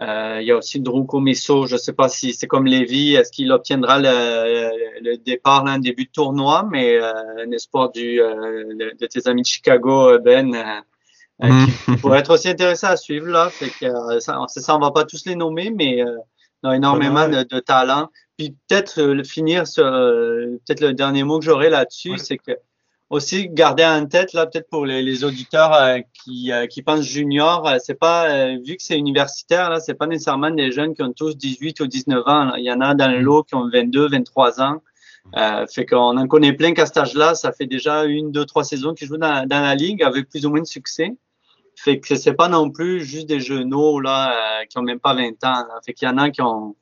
euh, 0.00 0.38
il 0.40 0.46
y 0.46 0.50
a 0.50 0.56
aussi 0.56 0.80
Drew 0.80 1.04
Comesso. 1.06 1.66
Je 1.66 1.76
sais 1.76 1.92
pas 1.92 2.08
si 2.08 2.32
c'est 2.34 2.46
comme 2.48 2.66
Lévy, 2.66 3.14
est-ce 3.14 3.30
qu'il 3.30 3.52
obtiendra 3.52 3.98
le, 3.98 5.00
le 5.02 5.16
départ 5.18 5.64
là, 5.64 5.74
en 5.74 5.78
début 5.78 6.04
de 6.06 6.10
tournoi, 6.10 6.66
mais 6.70 6.96
euh, 6.96 7.12
un 7.46 7.50
espoir 7.52 7.90
du 7.92 8.20
euh, 8.20 8.64
de, 8.98 9.06
tes 9.06 9.28
amis 9.28 9.42
de 9.42 9.46
Chicago, 9.46 10.08
euh, 10.10 10.18
Ben. 10.18 10.54
euh, 10.54 10.80
euh, 11.44 11.48
qui 11.86 11.96
pourrait 12.00 12.20
être 12.20 12.32
aussi 12.34 12.48
intéressant 12.48 12.88
à 12.88 12.96
suivre 12.96 13.28
là. 13.28 13.50
Fait 13.50 13.68
que 13.70 13.86
euh, 13.86 14.20
ça, 14.20 14.40
c'est 14.48 14.60
ça, 14.60 14.76
on 14.76 14.80
va 14.80 14.90
pas 14.90 15.04
tous 15.04 15.26
les 15.26 15.34
nommer, 15.36 15.70
mais 15.70 16.02
euh, 16.02 16.16
il 16.62 16.68
y 16.68 16.70
a 16.70 16.76
énormément 16.76 17.28
de, 17.28 17.42
de 17.42 17.60
talent. 17.60 18.08
Puis 18.36 18.56
peut-être 18.68 19.00
le 19.00 19.22
finir 19.22 19.66
sur 19.66 19.84
euh, 19.86 20.58
peut-être 20.66 20.80
le 20.80 20.92
dernier 20.92 21.22
mot 21.24 21.38
que 21.38 21.44
j'aurai 21.44 21.70
là-dessus, 21.70 22.12
Ouais. 22.12 22.18
c'est 22.18 22.38
que 22.38 22.52
aussi 23.10 23.48
garder 23.48 23.84
en 23.84 24.06
tête 24.06 24.32
là 24.32 24.46
peut-être 24.46 24.68
pour 24.68 24.86
les, 24.86 25.02
les 25.02 25.24
auditeurs 25.24 25.72
euh, 25.74 25.98
qui, 26.12 26.52
euh, 26.52 26.66
qui 26.66 26.82
pensent 26.82 27.04
junior, 27.04 27.66
euh, 27.68 27.76
c'est 27.78 27.98
pas 27.98 28.30
euh, 28.30 28.58
vu 28.64 28.76
que 28.76 28.82
c'est 28.82 28.98
universitaire 28.98 29.70
là, 29.70 29.80
c'est 29.80 29.94
pas 29.94 30.06
nécessairement 30.06 30.50
des 30.50 30.72
jeunes 30.72 30.94
qui 30.94 31.02
ont 31.02 31.12
tous 31.12 31.36
18 31.36 31.80
ou 31.80 31.86
19 31.86 32.22
ans. 32.26 32.44
là. 32.44 32.54
Il 32.58 32.64
y 32.64 32.72
en 32.72 32.80
a 32.80 32.94
dans 32.94 33.10
le 33.10 33.20
lot 33.20 33.42
qui 33.44 33.54
ont 33.54 33.68
22, 33.68 34.08
23 34.08 34.60
ans. 34.60 34.82
Euh, 35.36 35.66
fait 35.66 35.86
qu'on 35.86 36.16
en 36.16 36.26
connaît 36.28 36.52
plein 36.52 36.74
qu'à 36.74 36.86
cet 36.86 36.98
âge-là, 36.98 37.34
ça 37.34 37.52
fait 37.52 37.66
déjà 37.66 38.04
une, 38.04 38.30
deux, 38.30 38.44
trois 38.44 38.62
saisons 38.62 38.94
qu'ils 38.94 39.08
jouent 39.08 39.16
dans, 39.16 39.46
dans 39.48 39.60
la 39.60 39.74
ligue 39.74 40.02
avec 40.02 40.28
plus 40.28 40.44
ou 40.46 40.50
moins 40.50 40.60
de 40.60 40.66
succès. 40.66 41.16
Fait 41.76 41.98
que 41.98 42.14
c'est 42.14 42.34
pas 42.34 42.48
non 42.48 42.70
plus 42.70 43.04
juste 43.04 43.26
des 43.26 43.40
genoux 43.40 44.00
là 44.00 44.60
euh, 44.60 44.64
qui 44.66 44.78
ont 44.78 44.82
même 44.82 45.00
pas 45.00 45.14
20 45.14 45.28
ans. 45.44 45.66
Là. 45.66 45.80
Fait 45.84 45.92
qu'il 45.92 46.06
y 46.06 46.10
en 46.10 46.18
a 46.18 46.30
qui 46.30 46.40
ont 46.42 46.76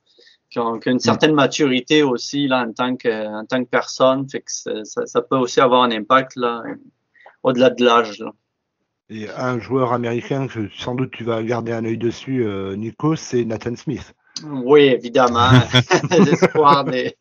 qui 0.53 0.59
ont, 0.59 0.79
qui 0.79 0.91
ont 0.91 0.93
une 0.93 1.01
certaine 1.01 1.33
maturité 1.35 2.03
aussi 2.03 2.47
là 2.47 2.67
en 2.69 2.73
tant 2.73 2.95
que 2.95 3.41
en 3.41 3.47
tant 3.47 3.65
que 3.65 3.69
personne. 3.71 4.29
Fait 4.29 4.41
que 4.41 4.53
c'est- 4.53 4.85
ça, 4.85 5.07
ça 5.07 5.23
peut 5.23 5.37
aussi 5.39 5.61
avoir 5.61 5.83
un 5.83 5.91
impact 5.91 6.37
là 6.37 6.63
au-delà 7.43 7.71
de 7.71 7.83
l'âge. 7.85 8.23
Et 9.09 9.29
un 9.31 9.59
joueur 9.59 9.93
américain 9.95 10.47
que 10.49 10.69
sans 10.77 10.95
doute 10.95 11.11
tu 11.13 11.25
vas 11.25 11.43
garder 11.43 11.73
un 11.73 11.85
œil 11.85 11.97
dessus, 11.99 12.45
euh, 12.47 12.77
Nico, 12.77 13.17
c'est 13.17 13.45
Nathan 13.45 13.77
Smith. 13.77 14.15
Oui, 14.45 14.83
évidemment. 14.83 15.51
L'espoir 16.11 16.85
des. 16.85 17.17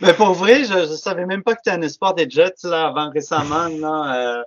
Mais 0.00 0.14
pour 0.14 0.32
vrai, 0.32 0.64
je, 0.64 0.74
je 0.90 0.94
savais 0.96 1.26
même 1.26 1.42
pas 1.42 1.54
que 1.54 1.60
tu 1.64 1.70
un 1.70 1.82
espoir 1.82 2.14
des 2.14 2.28
Jets 2.28 2.64
là 2.64 2.86
avant 2.88 3.10
récemment 3.10 3.68
là. 3.68 4.38
Euh, 4.38 4.42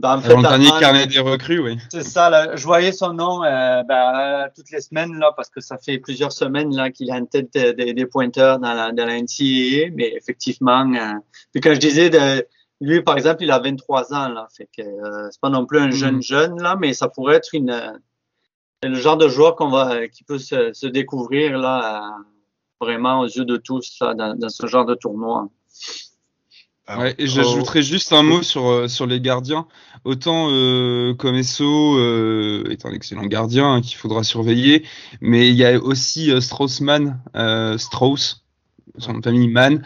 ben, 0.00 0.16
en 0.16 0.20
fait, 0.20 0.30
Avant 0.32 0.40
le 0.42 0.48
dernier 0.48 0.68
avant- 0.68 0.80
carnet 0.80 1.06
des 1.06 1.18
recrues, 1.20 1.60
oui. 1.60 1.78
C'est 1.90 2.02
ça, 2.02 2.30
là. 2.30 2.56
je 2.56 2.64
voyais 2.64 2.92
son 2.92 3.12
nom 3.12 3.44
euh, 3.44 3.82
ben, 3.82 4.48
toutes 4.56 4.70
les 4.70 4.80
semaines, 4.80 5.18
là, 5.18 5.32
parce 5.36 5.50
que 5.50 5.60
ça 5.60 5.76
fait 5.78 5.98
plusieurs 5.98 6.32
semaines 6.32 6.74
là, 6.74 6.90
qu'il 6.90 7.10
a 7.12 7.18
une 7.18 7.28
tête 7.28 7.52
de- 7.54 7.72
de- 7.72 7.92
des 7.92 8.06
pointeurs 8.06 8.58
dans 8.58 8.72
la, 8.72 8.92
dans 8.92 9.04
la 9.06 9.16
NCAA, 9.20 9.90
mais 9.94 10.12
effectivement, 10.16 10.90
euh, 10.94 11.18
puis 11.52 11.60
quand 11.60 11.74
je 11.74 11.80
disais, 11.80 12.08
de, 12.10 12.46
lui, 12.80 13.02
par 13.02 13.16
exemple, 13.18 13.42
il 13.42 13.50
a 13.50 13.58
23 13.58 14.14
ans, 14.14 14.28
là, 14.28 14.46
fait 14.56 14.68
que 14.74 14.82
euh, 14.82 15.28
c'est 15.30 15.40
pas 15.40 15.50
non 15.50 15.66
plus 15.66 15.78
un 15.78 15.90
jeune 15.90 16.16
Mhm. 16.16 16.22
jeune, 16.22 16.62
là, 16.62 16.76
mais 16.80 16.94
ça 16.94 17.08
pourrait 17.08 17.36
être 17.36 17.50
une, 17.52 17.70
euh, 17.70 17.92
le 18.82 18.94
genre 18.94 19.18
de 19.18 19.28
joueur 19.28 19.54
qu'on 19.56 19.68
va, 19.68 20.08
qui 20.08 20.24
peut 20.24 20.38
se, 20.38 20.72
se 20.72 20.86
découvrir 20.86 21.58
là, 21.58 22.16
vraiment 22.80 23.20
aux 23.20 23.26
yeux 23.26 23.44
de 23.44 23.58
tous 23.58 23.98
là, 24.00 24.14
dans, 24.14 24.34
dans 24.34 24.48
ce 24.48 24.66
genre 24.66 24.86
de 24.86 24.94
tournoi. 24.94 25.48
Alors, 26.90 27.04
Ouais, 27.04 27.14
et 27.18 27.28
j'ajouterais 27.28 27.82
juste 27.82 28.12
un 28.12 28.24
mot 28.24 28.42
sur, 28.42 28.66
euh, 28.66 28.88
sur 28.88 29.06
les 29.06 29.20
gardiens. 29.20 29.68
Autant 30.04 30.48
euh, 30.50 31.14
Comesso 31.14 31.96
euh, 31.96 32.64
est 32.68 32.84
un 32.84 32.90
excellent 32.90 33.26
gardien 33.26 33.74
hein, 33.74 33.80
qu'il 33.80 33.96
faudra 33.96 34.24
surveiller, 34.24 34.84
mais 35.20 35.48
il 35.48 35.54
y 35.54 35.64
a 35.64 35.78
aussi 35.78 36.32
euh, 36.32 36.40
Straussmann, 36.40 37.20
euh, 37.36 37.78
Strauss, 37.78 38.44
son 38.98 39.12
nom 39.14 39.18
de 39.18 39.24
famille 39.24 39.48
Mann, 39.48 39.82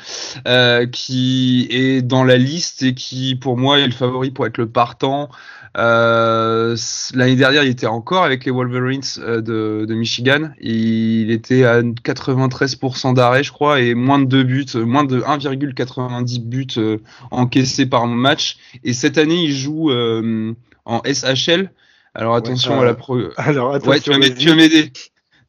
euh, 0.46 0.86
qui 0.86 1.66
est 1.70 2.02
dans 2.02 2.24
la 2.24 2.36
liste 2.36 2.82
et 2.82 2.94
qui, 2.94 3.36
pour 3.36 3.56
moi, 3.56 3.78
est 3.78 3.86
le 3.86 3.92
favori 3.92 4.30
pour 4.30 4.46
être 4.46 4.58
le 4.58 4.68
partant. 4.68 5.28
Euh, 5.76 6.76
L'année 7.14 7.36
dernière, 7.36 7.64
il 7.64 7.70
était 7.70 7.86
encore 7.86 8.24
avec 8.24 8.44
les 8.44 8.52
Wolverines 8.52 9.02
euh, 9.18 9.40
de, 9.40 9.84
de 9.86 9.94
Michigan. 9.94 10.50
Il 10.60 11.30
était 11.30 11.64
à 11.64 11.82
93% 11.82 13.14
d'arrêt, 13.14 13.42
je 13.42 13.52
crois, 13.52 13.80
et 13.80 13.94
moins 13.94 14.18
de 14.18 14.26
2 14.26 14.42
buts, 14.44 14.66
moins 14.76 15.04
de 15.04 15.20
1,90 15.20 16.40
buts 16.40 16.98
encaissés 17.30 17.86
par 17.86 18.06
match. 18.06 18.56
Et 18.84 18.92
cette 18.92 19.18
année, 19.18 19.42
il 19.44 19.52
joue 19.52 19.90
en 19.92 21.02
SHL. 21.04 21.70
Alors 22.14 22.36
attention 22.36 22.80
à 22.80 22.84
la 22.84 22.94
pro. 22.94 23.18
Alors, 23.36 23.72
tu 23.72 23.88
attention, 23.90 24.12
vas 24.12 24.18
m'aider. 24.20 24.34
Tu 24.34 24.48
vas 24.48 24.54
m'aider. 24.54 24.92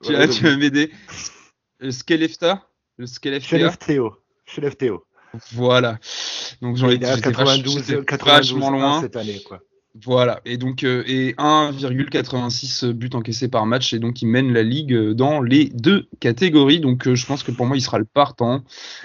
Tu 0.04 0.14
vas- 0.14 0.28
Skelefta 1.92 2.68
Le 2.98 3.06
Shelev 3.08 4.76
Théo. 4.76 5.04
Voilà. 5.54 5.98
Donc 6.62 6.78
j'en 6.78 6.90
ai 6.90 6.96
Il 6.96 7.04
est 7.04 7.08
à 7.08 7.16
j'étais 7.16 7.30
vach- 7.32 7.38
92, 7.62 7.84
j'étais 7.88 8.06
92 8.06 8.54
vachement 8.54 8.70
loin. 8.72 9.02
cette 9.02 9.16
année, 9.16 9.42
quoi. 9.46 9.60
Voilà, 10.04 10.42
et 10.44 10.58
donc 10.58 10.84
euh, 10.84 11.04
et 11.08 11.36
1,86 11.38 12.92
buts 12.92 13.10
encaissés 13.14 13.48
par 13.48 13.66
match, 13.66 13.94
et 13.94 14.00
donc 14.00 14.22
il 14.22 14.28
mène 14.28 14.52
la 14.52 14.62
ligue 14.62 14.94
dans 15.12 15.42
les 15.42 15.70
deux 15.70 16.08
catégories. 16.20 16.82
Donc 16.82 17.08
euh, 17.08 17.16
je 17.16 17.26
pense 17.26 17.44
que 17.44 17.52
pour 17.52 17.66
moi 17.66 17.78
il 17.78 17.82
sera 17.82 17.98
le 17.98 18.04
partant. 18.06 18.64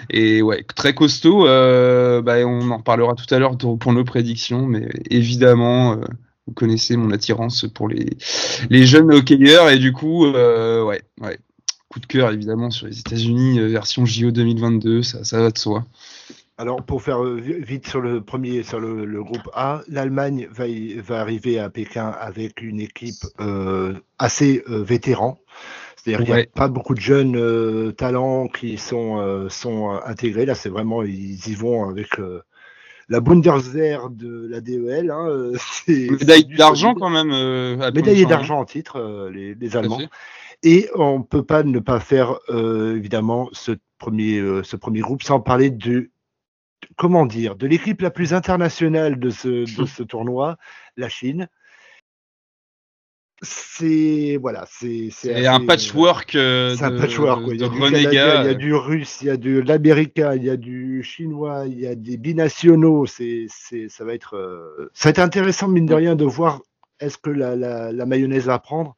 Et 0.09 0.41
ouais, 0.41 0.63
très 0.75 0.93
costaud. 0.93 1.47
Euh, 1.47 2.21
bah, 2.21 2.45
on 2.45 2.69
en 2.71 2.77
reparlera 2.77 3.15
tout 3.15 3.33
à 3.33 3.39
l'heure 3.39 3.57
pour 3.57 3.93
nos 3.93 4.03
prédictions, 4.03 4.65
mais 4.65 4.89
évidemment, 5.09 5.93
euh, 5.93 5.97
vous 6.45 6.53
connaissez 6.53 6.97
mon 6.97 7.11
attirance 7.11 7.65
pour 7.73 7.87
les, 7.87 8.09
les 8.69 8.85
jeunes 8.85 9.13
hockeyeurs, 9.13 9.69
et 9.69 9.79
du 9.79 9.93
coup, 9.93 10.25
euh, 10.25 10.83
ouais, 10.83 11.01
ouais, 11.21 11.39
coup 11.91 11.99
de 11.99 12.05
cœur 12.05 12.31
évidemment 12.31 12.71
sur 12.71 12.87
les 12.87 12.99
États-Unis, 12.99 13.59
euh, 13.59 13.67
version 13.67 14.05
JO 14.05 14.31
2022, 14.31 15.03
ça, 15.03 15.23
ça 15.25 15.41
va 15.41 15.51
de 15.51 15.57
soi. 15.57 15.85
Alors, 16.57 16.83
pour 16.83 17.01
faire 17.01 17.23
euh, 17.23 17.37
vi- 17.39 17.59
vite 17.63 17.87
sur 17.87 17.99
le 18.01 18.21
premier, 18.21 18.63
sur 18.63 18.79
le, 18.79 19.03
le 19.03 19.23
groupe 19.23 19.49
A, 19.53 19.81
l'Allemagne 19.89 20.47
va, 20.51 21.19
arriver 21.19 21.59
à 21.59 21.69
Pékin 21.69 22.07
avec 22.07 22.61
une 22.61 22.79
équipe 22.79 23.25
euh, 23.39 23.93
assez 24.19 24.63
euh, 24.69 24.83
vétéran. 24.83 25.39
C'est-à-dire 25.97 26.19
qu'il 26.25 26.33
n'y 26.33 26.39
Ouais. 26.41 26.49
a 26.53 26.57
pas 26.57 26.67
beaucoup 26.67 26.93
de 26.95 26.99
jeunes 27.01 27.35
euh, 27.35 27.91
talents 27.91 28.47
qui 28.47 28.77
sont, 28.77 29.47
sont 29.49 29.89
intégrés. 30.05 30.45
Là, 30.45 30.55
c'est 30.55 30.69
vraiment, 30.69 31.03
ils 31.03 31.47
y 31.47 31.53
vont 31.55 31.89
avec 31.89 32.19
la 33.09 33.19
Bundeswehr 33.19 34.09
de 34.09 34.47
la 34.49 34.61
DEL. 34.61 35.11
Hein, 35.11 35.51
Médaille 35.87 36.45
d'argent 36.45 36.95
quand 36.95 37.09
même. 37.09 37.27
Médaillé 37.93 38.01
Pyeongchang, 38.25 38.29
d'argent 38.29 38.59
en 38.59 38.65
titre, 38.65 39.29
les, 39.31 39.75
Allemands. 39.77 40.01
Et 40.63 40.89
on 40.95 41.19
ne 41.19 41.23
peut 41.23 41.43
pas 41.43 41.63
ne 41.63 41.79
pas 41.79 41.99
faire 41.99 42.37
euh, 42.49 42.95
évidemment 42.95 43.49
ce 43.51 43.71
premier, 43.97 44.37
euh, 44.39 44.63
ce 44.63 44.75
premier 44.75 45.01
groupe 45.01 45.23
sans 45.23 45.39
parler 45.39 45.69
de 45.69 46.11
comment 46.97 47.25
dire 47.25 47.55
de 47.55 47.67
l'équipe 47.67 48.01
la 48.01 48.11
plus 48.11 48.33
internationale 48.33 49.19
de 49.19 49.29
ce, 49.29 49.79
de 49.79 49.85
ce 49.85 50.03
tournoi, 50.03 50.57
la 50.97 51.09
Chine. 51.09 51.47
C'est 53.43 54.37
voilà, 54.39 54.67
c'est 54.69 55.09
un 55.25 55.63
euh, 55.63 55.65
patchwork 55.65 56.35
euh, 56.35 56.75
c'est 56.75 56.83
un 56.83 56.95
patchwork. 56.95 57.41
Il 57.47 57.59
y 57.59 57.63
a 57.63 57.69
du 57.69 57.79
Canadien, 57.79 58.43
il 58.43 58.45
y 58.45 58.49
a 58.49 58.53
du 58.53 58.75
russe, 58.75 59.17
il 59.21 59.27
y 59.27 59.29
a 59.31 59.37
de 59.37 59.59
l'américain, 59.61 60.35
il 60.35 60.43
y 60.43 60.49
a 60.51 60.57
du 60.57 61.01
chinois, 61.01 61.63
il 61.65 61.79
y 61.79 61.87
a 61.87 61.95
des 61.95 62.17
binationaux. 62.17 63.07
C'est, 63.07 63.47
c'est, 63.49 63.89
ça 63.89 64.05
va 64.05 64.13
être, 64.13 64.35
euh, 64.35 64.91
ça 64.93 65.09
va 65.09 65.09
être 65.09 65.19
intéressant 65.19 65.67
mine 65.67 65.87
de 65.87 65.93
rien 65.95 66.15
de 66.15 66.23
voir 66.23 66.61
est-ce 66.99 67.17
que 67.17 67.31
la, 67.31 67.55
la, 67.55 67.91
la 67.91 68.05
mayonnaise 68.05 68.45
va 68.45 68.59
prendre, 68.59 68.95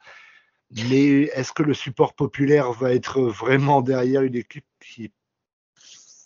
mais 0.89 1.23
est-ce 1.35 1.51
que 1.51 1.63
le 1.63 1.73
support 1.73 2.13
populaire 2.13 2.71
va 2.71 2.93
être 2.93 3.21
vraiment 3.21 3.81
derrière 3.81 4.21
une 4.21 4.35
équipe 4.35 4.65
qui, 4.79 5.11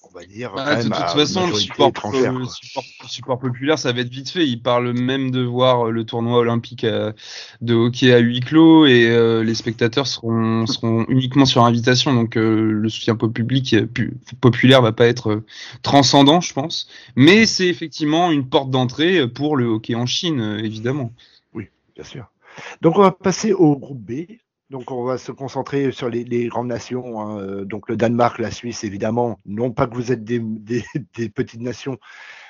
on 0.04 0.18
va 0.18 0.26
dire, 0.26 0.54
Ah, 0.56 0.76
quand 0.76 0.84
de 0.84 0.90
même, 0.90 0.98
toute 0.98 1.20
façon, 1.20 1.42
le 1.42 1.46
majorité 1.48 1.66
support, 1.74 1.88
étrangère, 1.90 2.32
le 2.34 2.46
quoi. 2.46 2.54
support, 2.54 2.84
le 3.04 3.08
support 3.08 3.40
populaire, 3.40 3.78
ça 3.78 3.92
va 3.92 4.00
être 4.02 4.10
vite 4.10 4.30
fait. 4.30 4.48
Ils 4.48 4.62
parlent 4.62 4.94
même 4.94 5.32
de 5.32 5.42
voir 5.44 5.92
le 5.92 6.06
tournoi 6.06 6.38
olympique 6.40 6.86
à- 6.86 7.14
de 7.62 7.74
hockey 7.74 8.14
à 8.14 8.20
huis 8.20 8.40
clos 8.40 8.86
et 8.86 9.08
euh, 9.10 9.44
les 9.44 9.54
spectateurs 9.54 10.08
seront, 10.08 10.66
seront 10.66 11.06
uniquement 11.10 11.46
sur 11.46 11.64
invitation. 11.66 12.14
Donc 12.14 12.38
euh, 12.38 12.72
le 12.72 12.88
soutien 12.90 13.16
public 13.18 13.74
euh, 13.74 13.86
pu- 13.86 14.14
populaire 14.40 14.82
va 14.82 14.94
pas 14.94 15.08
être 15.08 15.32
euh, 15.32 15.46
transcendant, 15.82 16.40
je 16.40 16.54
pense. 16.54 16.88
Mais 17.18 17.46
c'est 17.46 17.68
effectivement 17.68 18.32
une 18.32 18.48
porte 18.48 18.72
d'entrée 18.72 19.28
pour 19.28 19.58
le 19.58 19.66
hockey 19.66 19.94
en 19.96 20.06
Chine, 20.06 20.40
euh, 20.40 20.58
évidemment. 20.60 21.12
Bien 21.96 22.04
sûr. 22.06 22.32
Donc 22.82 22.98
on 22.98 23.02
va 23.02 23.12
passer 23.12 23.54
au 23.54 23.78
groupe 23.78 24.02
B. 24.02 24.12
Donc 24.70 24.92
on 24.92 25.06
va 25.06 25.18
se 25.18 25.32
concentrer 25.32 25.92
sur 25.94 26.10
les, 26.10 26.26
les 26.26 26.48
grandes 26.48 26.68
nations, 26.68 27.22
hein, 27.22 27.40
euh, 27.40 27.64
donc 27.64 27.88
le 27.88 27.96
Danemark, 27.96 28.38
la 28.40 28.52
Suisse, 28.52 28.84
évidemment. 28.84 29.40
Non 29.46 29.72
pas 29.72 29.88
que 29.88 29.96
vous 29.96 30.12
êtes 30.12 30.26
des, 30.26 30.40
des- 30.44 30.84
des 31.16 31.30
petites 31.30 31.62
nations, 31.62 31.98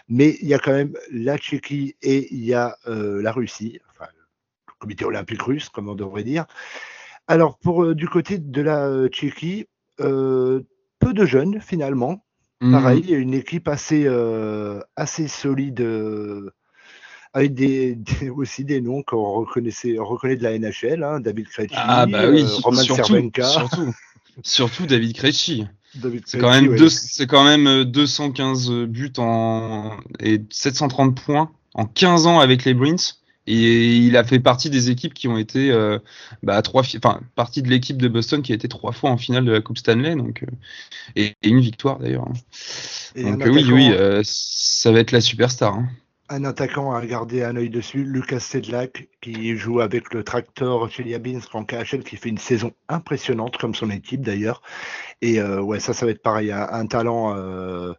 mais 0.07 0.35
il 0.41 0.47
y 0.47 0.55
a 0.55 0.59
quand 0.59 0.71
même 0.73 0.93
la 1.11 1.37
Tchéquie 1.37 1.95
et 2.01 2.33
il 2.33 2.43
y 2.43 2.55
a 2.55 2.75
euh, 2.87 3.21
la 3.21 3.31
Russie, 3.31 3.79
enfin 3.91 4.09
le 4.15 4.73
comité 4.79 5.05
olympique 5.05 5.41
russe, 5.43 5.69
comme 5.69 5.89
on 5.89 5.95
devrait 5.95 6.23
dire. 6.23 6.45
Alors 7.27 7.57
pour 7.59 7.83
euh, 7.83 7.93
du 7.93 8.07
côté 8.09 8.39
de 8.39 8.61
la 8.61 8.87
euh, 8.87 9.09
Tchéquie, 9.09 9.67
peu 9.97 10.63
de 11.13 11.25
jeunes 11.25 11.61
finalement. 11.61 12.23
Pareil, 12.71 13.01
il 13.03 13.09
y 13.11 13.13
a 13.13 13.17
une 13.19 13.35
équipe 13.35 13.67
assez, 13.67 14.07
assez 14.95 15.27
solide, 15.27 15.81
avec 17.37 17.53
des, 17.53 17.95
des- 17.95 18.29
aussi 18.29 18.63
des 18.63 18.81
noms 18.81 19.03
qu'on 19.03 19.31
reconnaissait, 19.33 19.99
on 19.99 20.05
reconnaît 20.05 20.35
de 20.37 20.43
la 20.43 20.57
NHL, 20.57 21.03
hein, 21.03 21.19
David 21.19 21.47
Krejci, 21.47 21.73
Ah 21.75 22.05
bah 22.05 22.27
oui, 22.29 22.41
euh, 22.41 22.55
Roman 22.63 22.81
surtout, 22.81 23.03
Cervenka, 23.13 23.43
surtout, 23.43 23.93
surtout 24.43 24.85
David 24.87 25.15
Krejci. 25.15 25.65
C'est 26.25 26.39
quand 26.39 26.49
même 26.51 26.67
ouais. 26.69 26.77
deux, 26.77 26.89
c'est 26.89 27.27
quand 27.27 27.43
même 27.43 27.67
euh, 27.67 27.85
215 27.85 28.71
buts 28.87 29.13
en 29.17 29.97
et 30.19 30.41
730 30.49 31.19
points 31.21 31.51
en 31.73 31.85
15 31.85 32.27
ans 32.27 32.39
avec 32.39 32.65
les 32.65 32.73
Bruins. 32.73 32.95
Et 33.49 33.95
il 33.95 34.17
a 34.17 34.25
fait 34.25 34.39
partie 34.41 34.69
des 34.69 34.89
équipes 34.89 35.13
qui 35.13 35.29
ont 35.29 35.37
été 35.37 35.71
euh, 35.71 35.99
bah, 36.43 36.61
trois, 36.61 36.83
fi- 36.83 36.97
enfin 36.97 37.21
partie 37.35 37.61
de 37.61 37.69
l'équipe 37.69 37.95
de 37.95 38.09
Boston 38.09 38.41
qui 38.41 38.51
a 38.51 38.55
été 38.55 38.67
trois 38.67 38.91
fois 38.91 39.09
en 39.09 39.17
finale 39.17 39.45
de 39.45 39.51
la 39.53 39.61
Coupe 39.61 39.77
Stanley, 39.77 40.15
donc 40.17 40.43
euh, 40.43 40.47
et, 41.15 41.33
et 41.41 41.49
une 41.49 41.61
victoire 41.61 41.97
d'ailleurs. 41.99 42.27
hein. 42.27 42.33
Donc 43.15 43.45
euh, 43.47 43.51
oui, 43.51 43.63
oui, 43.71 43.89
euh, 43.93 44.21
ça 44.25 44.91
va 44.91 44.99
être 44.99 45.11
la 45.13 45.21
superstar. 45.21 45.75
hein. 45.75 45.87
Un 46.29 46.43
attaquant 46.43 46.93
à 46.93 47.05
garder 47.05 47.43
un 47.43 47.55
œil 47.55 47.69
dessus, 47.69 48.03
Lucas 48.03 48.41
Sedlak, 48.41 49.07
qui 49.21 49.55
joue 49.55 49.79
avec 49.79 50.13
le 50.13 50.25
tracteur 50.25 50.89
Chelyabinsk 50.91 51.55
en 51.55 51.63
KHL, 51.63 52.03
qui 52.03 52.17
fait 52.17 52.27
une 52.27 52.37
saison 52.37 52.73
impressionnante, 52.89 53.55
comme 53.57 53.73
son 53.73 53.89
équipe 53.89 54.21
d'ailleurs. 54.21 54.61
Et 55.21 55.39
euh, 55.39 55.61
ouais, 55.61 55.79
ça, 55.79 55.93
ça 55.93 56.05
va 56.05 56.11
être 56.11 56.21
pareil, 56.21 56.51
un, 56.51 56.67
un 56.69 56.85
talent, 56.85 57.33
euh, 57.37 57.93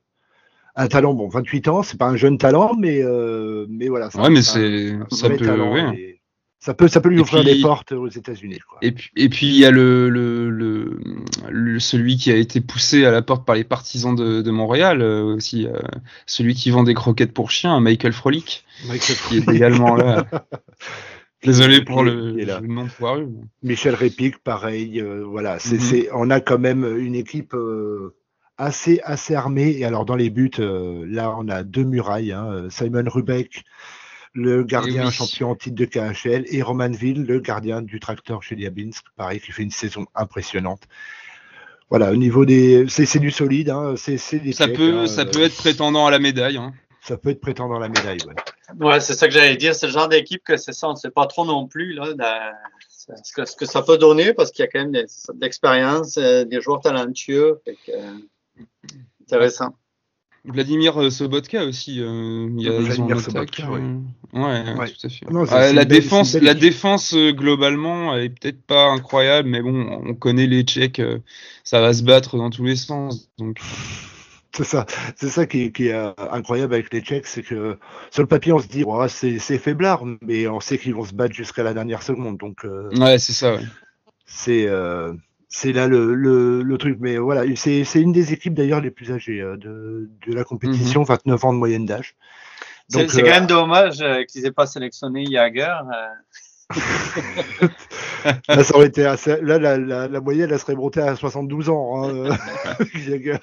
un 0.76 0.88
talent, 0.88 1.14
bon, 1.14 1.28
28 1.28 1.68
ans, 1.68 1.82
c'est 1.82 1.98
pas 1.98 2.06
un 2.06 2.16
jeune 2.16 2.36
talent, 2.36 2.74
mais, 2.78 3.02
euh, 3.02 3.64
mais 3.70 3.88
voilà. 3.88 4.10
ça 4.10 4.20
Ouais, 4.20 4.28
mais 4.30 4.42
c'est 4.42 4.92
ça 5.10 5.30
peut. 5.30 5.38
talent 5.38 5.72
ouais. 5.72 5.98
et 5.98 6.17
ça 6.60 6.74
peut, 6.74 6.88
ça 6.88 7.00
peut 7.00 7.08
lui 7.08 7.20
ouvrir 7.20 7.44
puis- 7.44 7.54
des 7.54 7.60
portes 7.62 7.92
aux 7.92 8.08
États-Unis. 8.08 8.58
Et 8.82 8.92
puis, 8.92 9.10
et 9.16 9.28
puis 9.28 9.46
il 9.46 9.54
y 9.56 9.64
a 9.64 9.70
le, 9.70 10.08
le, 10.10 10.50
le, 10.50 10.98
le- 11.48 11.78
celui 11.78 12.16
qui 12.16 12.30
a 12.32 12.36
été 12.36 12.60
poussé 12.60 13.04
à 13.04 13.10
la 13.12 13.22
porte 13.22 13.46
par 13.46 13.54
les 13.54 13.64
partisans 13.64 14.14
de, 14.14 14.42
de 14.42 14.50
Montréal 14.50 15.00
euh, 15.00 15.22
aussi, 15.36 15.66
euh, 15.66 15.78
celui 16.26 16.54
qui 16.54 16.70
vend 16.70 16.82
des 16.82 16.94
croquettes 16.94 17.32
pour 17.32 17.50
chiens, 17.50 17.78
Michael 17.80 18.12
Frolic, 18.12 18.64
Michael 18.88 18.98
qui 19.00 19.12
est 19.12 19.40
Frolic. 19.42 19.48
également 19.50 19.94
là. 19.94 20.26
Désolé 21.44 21.84
pour 21.84 22.02
le, 22.02 22.32
le 22.32 22.66
nom 22.66 22.88
foireux. 22.88 23.28
Michel 23.62 23.94
Répic, 23.94 24.38
pareil. 24.38 25.00
euh, 25.00 25.22
voilà, 25.24 25.60
c'est, 25.60 25.76
Mhm. 25.76 26.06
on 26.14 26.30
a 26.30 26.40
quand 26.40 26.58
même 26.58 26.84
une 26.98 27.14
équipe 27.14 27.54
assez, 28.56 29.00
assez 29.04 29.36
armée. 29.36 29.70
Et 29.78 29.84
alors, 29.84 30.04
dans 30.04 30.16
les 30.16 30.30
buts, 30.30 30.50
là, 30.58 31.32
on 31.38 31.48
a 31.48 31.62
deux 31.62 31.84
murailles. 31.84 32.32
hein, 32.32 32.66
Simon 32.70 33.04
Rubeck, 33.06 33.62
le 34.34 34.62
gardien 34.62 35.04
Eh 35.04 35.06
oui. 35.06 35.12
champion 35.12 35.50
en 35.50 35.54
titre 35.54 35.76
de 35.76 35.84
KHL, 35.84 36.44
et 36.46 36.62
Roman 36.62 36.90
Ville, 36.90 37.24
le 37.24 37.40
gardien 37.40 37.82
du 37.82 38.00
tracteur 38.00 38.42
chez 38.42 38.54
Liabinsk, 38.56 39.04
pareil, 39.16 39.40
qui 39.40 39.52
fait 39.52 39.62
une 39.62 39.70
saison 39.70 40.06
impressionnante. 40.14 40.82
Voilà, 41.90 42.12
au 42.12 42.16
niveau 42.16 42.44
des. 42.44 42.84
C'est, 42.88 43.06
c'est 43.06 43.18
du 43.18 43.30
solide. 43.30 43.70
Hein, 43.70 43.94
c'est, 43.96 44.18
c'est 44.18 44.38
des 44.38 44.52
Ça 44.52 44.68
peut, 44.68 44.98
hein, 44.98 45.06
ça 45.06 45.22
euh, 45.22 45.24
peut 45.24 45.42
être 45.42 45.56
prétendant 45.56 46.06
à 46.06 46.10
la 46.10 46.18
médaille. 46.18 46.58
Hein. 46.58 46.74
ça 47.00 47.16
peut 47.16 47.30
être 47.30 47.40
prétendant 47.40 47.76
à 47.76 47.80
la 47.80 47.88
médaille. 47.88 48.18
Ouais. 48.26 48.86
Ouais, 48.86 49.00
c'est 49.00 49.14
ça 49.14 49.26
que 49.26 49.32
j'allais 49.32 49.56
dire. 49.56 49.74
C'est 49.74 49.86
le 49.86 49.92
genre 49.92 50.08
d'équipe 50.08 50.42
que 50.44 50.58
c'est 50.58 50.72
ça, 50.72 50.88
on 50.88 50.92
ne 50.92 50.96
sait 50.96 51.10
pas 51.10 51.26
trop 51.26 51.46
non 51.46 51.66
plus 51.66 51.94
là, 51.94 52.04
ce, 52.98 53.32
que, 53.32 53.46
ce 53.46 53.56
que 53.56 53.64
ça 53.64 53.82
peut 53.82 53.96
donner 53.96 54.34
parce 54.34 54.50
qu'il 54.52 54.64
y 54.64 54.68
a 54.68 54.70
quand 54.70 54.80
même 54.80 54.92
de 54.92 55.06
l'expérience, 55.40 56.18
euh, 56.18 56.44
des 56.44 56.60
joueurs 56.60 56.80
talentueux. 56.80 57.60
Fait 57.64 57.76
que, 57.86 57.92
euh, 57.92 58.12
intéressant. 59.22 59.74
Vladimir 60.52 61.00
euh, 61.00 61.10
Sobotka 61.10 61.64
aussi. 61.64 62.00
euh, 62.00 62.48
il 62.56 62.62
y 62.64 62.68
a, 62.68 62.78
Vladimir 62.80 63.20
Sobotka, 63.20 63.70
ouais. 63.70 63.80
euh, 63.80 63.94
ouais, 64.32 64.78
Ouais. 64.78 64.88
tout 64.90 65.06
à 65.06 65.08
fait. 65.10 65.26
Non, 65.30 65.46
c'est 65.46 65.72
la 65.72 65.84
belle- 65.84 65.88
défense, 66.00 66.34
la 66.34 66.54
défense 66.54 67.14
euh, 67.14 67.32
globalement, 67.32 68.14
elle 68.16 68.24
est 68.24 68.28
peut-être 68.30 68.62
pas 68.62 68.86
incroyable, 68.90 69.48
mais 69.48 69.60
bon, 69.62 70.00
on 70.06 70.14
connaît 70.14 70.46
les 70.46 70.62
Tchèques, 70.62 71.02
ça 71.64 71.80
va 71.80 71.92
se 71.92 72.02
battre 72.02 72.36
dans 72.36 72.50
tous 72.50 72.64
les 72.64 72.76
sens. 72.76 73.28
Donc, 73.38 73.58
C'est 74.56 74.64
ça, 74.64 74.86
c'est 75.14 75.28
ça 75.28 75.46
qui, 75.46 75.64
est- 75.64 75.72
qui 75.72 75.86
est 75.88 76.12
incroyable 76.32 76.74
avec 76.74 76.92
les 76.92 77.00
Tchèques, 77.00 77.26
c'est 77.28 77.42
que 77.44 77.78
sur 78.10 78.22
le 78.22 78.26
papier 78.26 78.52
on 78.52 78.58
se 78.58 78.66
dit 78.66 78.82
ouais, 78.82 79.08
c'est 79.08 79.38
c'est 79.38 79.56
faiblard, 79.58 80.02
mais 80.22 80.48
on 80.48 80.58
sait 80.58 80.78
qu'ils 80.78 80.94
vont 80.94 81.04
se 81.04 81.14
battre 81.14 81.32
jusqu'à 81.34 81.62
la 81.62 81.74
dernière 81.74 82.02
seconde, 82.02 82.38
donc 82.38 82.64
euh, 82.64 82.88
ouais, 82.98 83.18
c'est 83.20 83.34
ça. 83.34 83.54
Ouais. 83.54 83.60
c'est 84.26 84.66
euh, 84.66 85.12
c'est 85.48 85.72
là 85.72 85.86
le, 85.88 86.14
le, 86.14 86.62
le 86.62 86.78
truc. 86.78 86.98
Mais 87.00 87.16
voilà, 87.18 87.42
c'est 87.56 87.84
c'est 87.84 88.00
une 88.00 88.12
des 88.12 88.32
équipes 88.32 88.54
d'ailleurs 88.54 88.80
les 88.80 88.90
plus 88.90 89.10
âgées 89.12 89.40
euh, 89.40 89.56
de, 89.56 90.08
de 90.26 90.32
la 90.34 90.44
compétition, 90.44 91.02
29 91.02 91.44
ans 91.44 91.52
de 91.52 91.58
moyenne 91.58 91.86
d'âge. 91.86 92.14
C'est 92.88 93.04
euh, 93.04 93.22
quand 93.22 93.30
même 93.30 93.46
dommage 93.46 94.00
euh, 94.00 94.24
qu'ils 94.24 94.46
aient 94.46 94.52
pas 94.52 94.66
sélectionné 94.66 95.26
Jagger. 95.30 95.74
euh. 95.92 96.06
Là, 98.48 98.62
ça 98.64 98.76
aurait 98.76 98.88
été 98.88 99.06
assez- 99.06 99.40
là 99.40 99.58
la, 99.58 99.78
la, 99.78 100.08
la 100.08 100.20
moyenne 100.20 100.50
elle 100.52 100.58
serait 100.58 100.74
montée 100.74 101.00
à 101.00 101.14
72 101.16 101.68
ans. 101.70 102.04
Hein, 102.04 102.36
Jagger. 102.94 103.38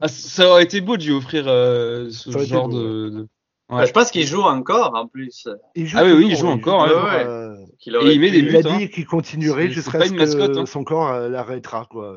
Ah, 0.00 0.08
ça 0.08 0.48
aurait 0.50 0.64
été 0.64 0.80
beau 0.80 0.96
de 0.96 1.04
lui 1.04 1.12
offrir 1.12 1.44
euh, 1.48 2.10
ce 2.10 2.30
genre 2.44 2.68
beau, 2.68 2.78
de. 2.78 3.08
de- 3.10 3.28
Ouais. 3.70 3.86
je 3.86 3.92
pense 3.92 4.10
qu'il 4.10 4.26
joue 4.26 4.42
encore 4.42 4.94
en 4.94 5.08
plus. 5.08 5.48
Il 5.74 5.86
joue 5.86 5.96
Ah 5.98 6.04
oui, 6.04 6.12
oui, 6.12 6.26
il 6.28 6.36
joue 6.36 6.48
encore, 6.48 6.84
toujours, 6.86 7.04
ouais. 7.04 7.24
euh, 7.26 7.56
Et 7.86 8.12
il 8.14 8.20
met 8.20 8.30
des 8.30 8.40
Il 8.40 8.54
a 8.56 8.60
buts, 8.60 8.68
hein. 8.68 8.76
dit 8.78 8.90
qu'il 8.90 9.06
continuerait 9.06 9.70
jusqu'à 9.70 9.98
pas 9.98 10.04
ce 10.06 10.10
une 10.10 10.16
que 10.18 10.22
mascotte, 10.22 10.56
hein. 10.58 10.66
son 10.66 10.84
corps 10.84 11.08
euh, 11.08 11.28
l'arrêtera. 11.30 11.86
Quoi. 11.86 12.14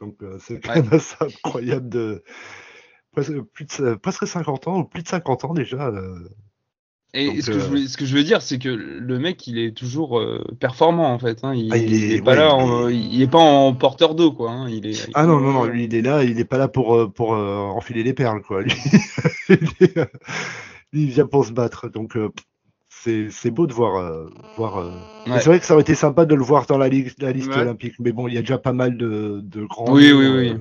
Donc 0.00 0.22
euh, 0.22 0.38
c'est 0.40 0.60
quand 0.60 0.70
Ouais. 0.74 0.82
même 0.82 0.92
assez 0.94 1.16
incroyable 1.20 1.88
de 1.88 2.22
presque, 3.12 3.40
plus 3.52 3.66
de 3.66 3.94
presque 3.94 4.26
50 4.26 4.68
ans 4.68 4.78
ou 4.78 4.84
plus 4.84 5.02
de 5.02 5.08
50 5.08 5.44
ans 5.44 5.54
déjà. 5.54 5.92
Et 7.14 7.26
Donc, 7.28 7.36
ce, 7.42 7.50
que 7.50 7.58
je 7.58 7.72
euh, 7.74 7.86
ce 7.86 7.96
que 7.96 8.04
je 8.04 8.14
veux 8.14 8.22
dire, 8.22 8.42
c'est 8.42 8.58
que 8.58 8.68
le 8.68 9.18
mec, 9.18 9.46
il 9.46 9.58
est 9.58 9.74
toujours 9.74 10.18
euh, 10.18 10.44
performant 10.60 11.10
en 11.12 11.18
fait. 11.18 11.42
hein. 11.42 11.54
Il, 11.54 11.72
Ah, 11.72 11.78
il 11.78 11.94
il 11.94 12.12
est- 12.12 12.16
est 12.16 12.22
pas 12.22 12.32
ouais, 12.32 12.36
là, 12.36 12.48
il 12.48 12.50
en- 12.50 12.88
il 12.88 13.22
est 13.22 13.26
pas 13.30 13.38
en 13.38 13.72
porteur 13.74 14.14
d'eau 14.14 14.30
quoi. 14.32 14.50
hein. 14.50 14.68
Il 14.68 14.86
est. 14.86 15.08
Ah 15.14 15.24
non, 15.24 15.40
non, 15.40 15.52
non, 15.52 15.64
lui, 15.64 15.84
il 15.84 15.94
est 15.94 16.02
là, 16.02 16.22
il 16.22 16.36
n'est 16.36 16.44
pas 16.44 16.58
là 16.58 16.68
pour, 16.68 16.94
euh, 16.94 17.08
pour 17.08 17.34
euh, 17.34 17.56
enfiler 17.56 18.02
les 18.02 18.12
perles, 18.12 18.42
quoi. 18.42 18.60
Lui, 18.62 18.72
il, 19.48 19.54
est, 19.80 20.10
il 20.92 21.08
vient 21.08 21.26
pour 21.26 21.46
se 21.46 21.52
battre. 21.52 21.88
Donc, 21.88 22.14
euh, 22.16 22.28
c'est 22.90 23.30
c'est 23.30 23.50
beau 23.50 23.66
de 23.66 23.72
voir. 23.72 23.96
euh, 23.96 24.26
voir 24.58 24.76
euh, 24.76 24.90
Ouais. 25.26 25.40
C'est 25.40 25.46
vrai 25.48 25.60
que 25.60 25.64
ça 25.66 25.72
aurait 25.74 25.82
été 25.82 25.94
sympa 25.94 26.26
de 26.26 26.34
le 26.34 26.42
voir 26.42 26.66
dans 26.66 26.76
la, 26.78 26.88
li- 26.90 27.10
la 27.20 27.32
liste 27.32 27.48
Ouais. 27.48 27.58
olympique. 27.62 27.94
Mais 28.00 28.12
bon, 28.12 28.28
il 28.28 28.34
y 28.34 28.38
a 28.38 28.42
déjà 28.42 28.58
pas 28.58 28.72
mal 28.74 28.98
de, 28.98 29.40
de 29.42 29.64
grands. 29.64 29.90
Oui, 29.92 30.12
oui, 30.12 30.24
euh, 30.26 30.38
oui. 30.54 30.60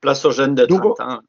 Place 0.00 0.24
aux 0.24 0.30
jeunes 0.30 0.54
de 0.54 0.66
Donc, 0.66 0.82
30 0.96 1.00
ans. 1.00 1.20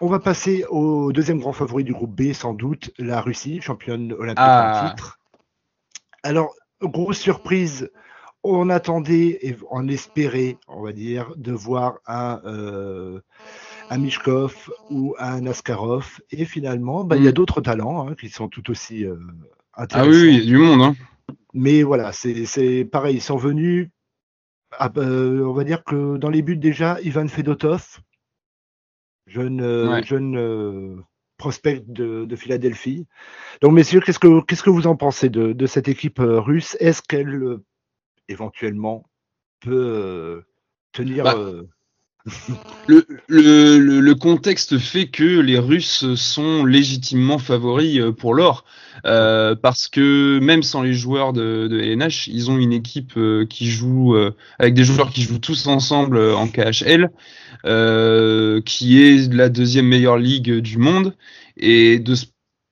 On 0.00 0.08
va 0.08 0.18
passer 0.18 0.64
au 0.70 1.12
deuxième 1.12 1.38
grand 1.38 1.52
favori 1.52 1.84
du 1.84 1.92
groupe 1.92 2.14
B, 2.14 2.32
sans 2.32 2.52
doute, 2.52 2.90
la 2.98 3.20
Russie, 3.20 3.60
championne 3.60 4.12
olympique 4.12 4.38
Ah. 4.44 4.82
en 4.84 4.88
titre. 4.90 5.18
Alors, 6.22 6.54
grosse 6.82 7.18
surprise, 7.18 7.90
on 8.42 8.70
attendait 8.70 9.38
et 9.42 9.56
on 9.70 9.86
espérait, 9.88 10.58
on 10.68 10.82
va 10.82 10.92
dire, 10.92 11.32
de 11.36 11.52
voir 11.52 11.98
un, 12.06 12.40
euh, 12.44 13.20
un 13.90 13.98
Mishkov 13.98 14.70
ou 14.90 15.14
un 15.18 15.46
Askarov. 15.46 16.20
Et 16.30 16.44
finalement, 16.44 17.04
bah, 17.04 17.16
il 17.16 17.22
y 17.24 17.28
a 17.28 17.30
Mm. 17.30 17.34
d'autres 17.34 17.60
talents 17.60 18.08
hein, 18.08 18.14
qui 18.14 18.28
sont 18.30 18.48
tout 18.48 18.70
aussi 18.70 19.04
euh, 19.04 19.16
Ah 19.74 19.82
intéressants. 19.82 20.10
oui, 20.10 20.22
oui, 20.22 20.34
il 20.34 20.38
y 20.40 20.42
a 20.42 20.46
du 20.46 20.58
monde. 20.58 20.82
Hein. 20.82 20.94
Mais 21.54 21.82
voilà, 21.84 22.12
c'est 22.12 22.46
c'est 22.46 22.84
pareil, 22.84 23.16
ils 23.16 23.22
sont 23.22 23.36
venus. 23.36 23.88
ah, 24.76 24.90
euh, 24.96 25.44
on 25.46 25.52
va 25.52 25.62
dire 25.62 25.84
que 25.84 26.16
dans 26.16 26.30
les 26.30 26.42
buts 26.42 26.56
déjà, 26.56 27.00
Ivan 27.02 27.28
Fedotov, 27.28 28.00
jeune, 29.26 29.60
Ouais. 29.62 30.02
jeune 30.02 31.02
prospect 31.36 31.82
de, 31.86 32.24
de 32.24 32.36
Philadelphie. 32.36 33.06
Donc, 33.60 33.72
messieurs, 33.72 34.00
qu'est-ce 34.00 34.18
que 34.18 34.40
qu'est-ce 34.42 34.62
que 34.62 34.70
vous 34.70 34.86
en 34.86 34.96
pensez 34.96 35.28
de, 35.28 35.52
de 35.52 35.66
cette 35.66 35.88
équipe 35.88 36.20
euh, 36.20 36.40
russe? 36.40 36.76
Est-ce 36.80 37.02
qu'elle 37.02 37.34
euh, 37.34 37.64
éventuellement 38.28 39.08
peut 39.60 39.72
euh, 39.72 40.42
tenir 40.92 41.24
Bah, 41.24 41.34
euh, 41.36 41.64
Le, 42.88 44.12
contexte 44.14 44.78
fait 44.78 45.08
que 45.08 45.40
les 45.40 45.58
Russes 45.58 46.14
sont 46.14 46.64
légitimement 46.64 47.38
favoris 47.38 47.98
euh, 47.98 48.12
pour 48.12 48.34
l'or, 48.34 48.64
euh, 49.04 49.54
parce 49.54 49.88
que 49.88 50.38
même 50.40 50.62
sans 50.62 50.82
les 50.82 50.94
joueurs 50.94 51.32
de, 51.34 51.68
de 51.68 51.78
LNH, 51.78 52.28
ils 52.28 52.50
ont 52.50 52.56
une 52.56 52.72
équipe 52.72 53.12
euh, 53.16 53.44
qui 53.44 53.70
joue 53.70 54.16
avec 54.58 54.74
des 54.74 54.84
joueurs 54.84 55.10
qui 55.10 55.22
jouent 55.22 55.38
tous 55.38 55.66
ensemble 55.66 56.18
en 56.18 56.48
KHL, 56.48 57.10
qui 58.64 59.02
est 59.02 59.32
la 59.32 59.48
deuxième 59.48 59.86
meilleure 59.86 60.18
ligue 60.18 60.60
du 60.60 60.78
monde, 60.78 61.14
et 61.56 61.98
de 61.98 62.14
ce 62.14 62.26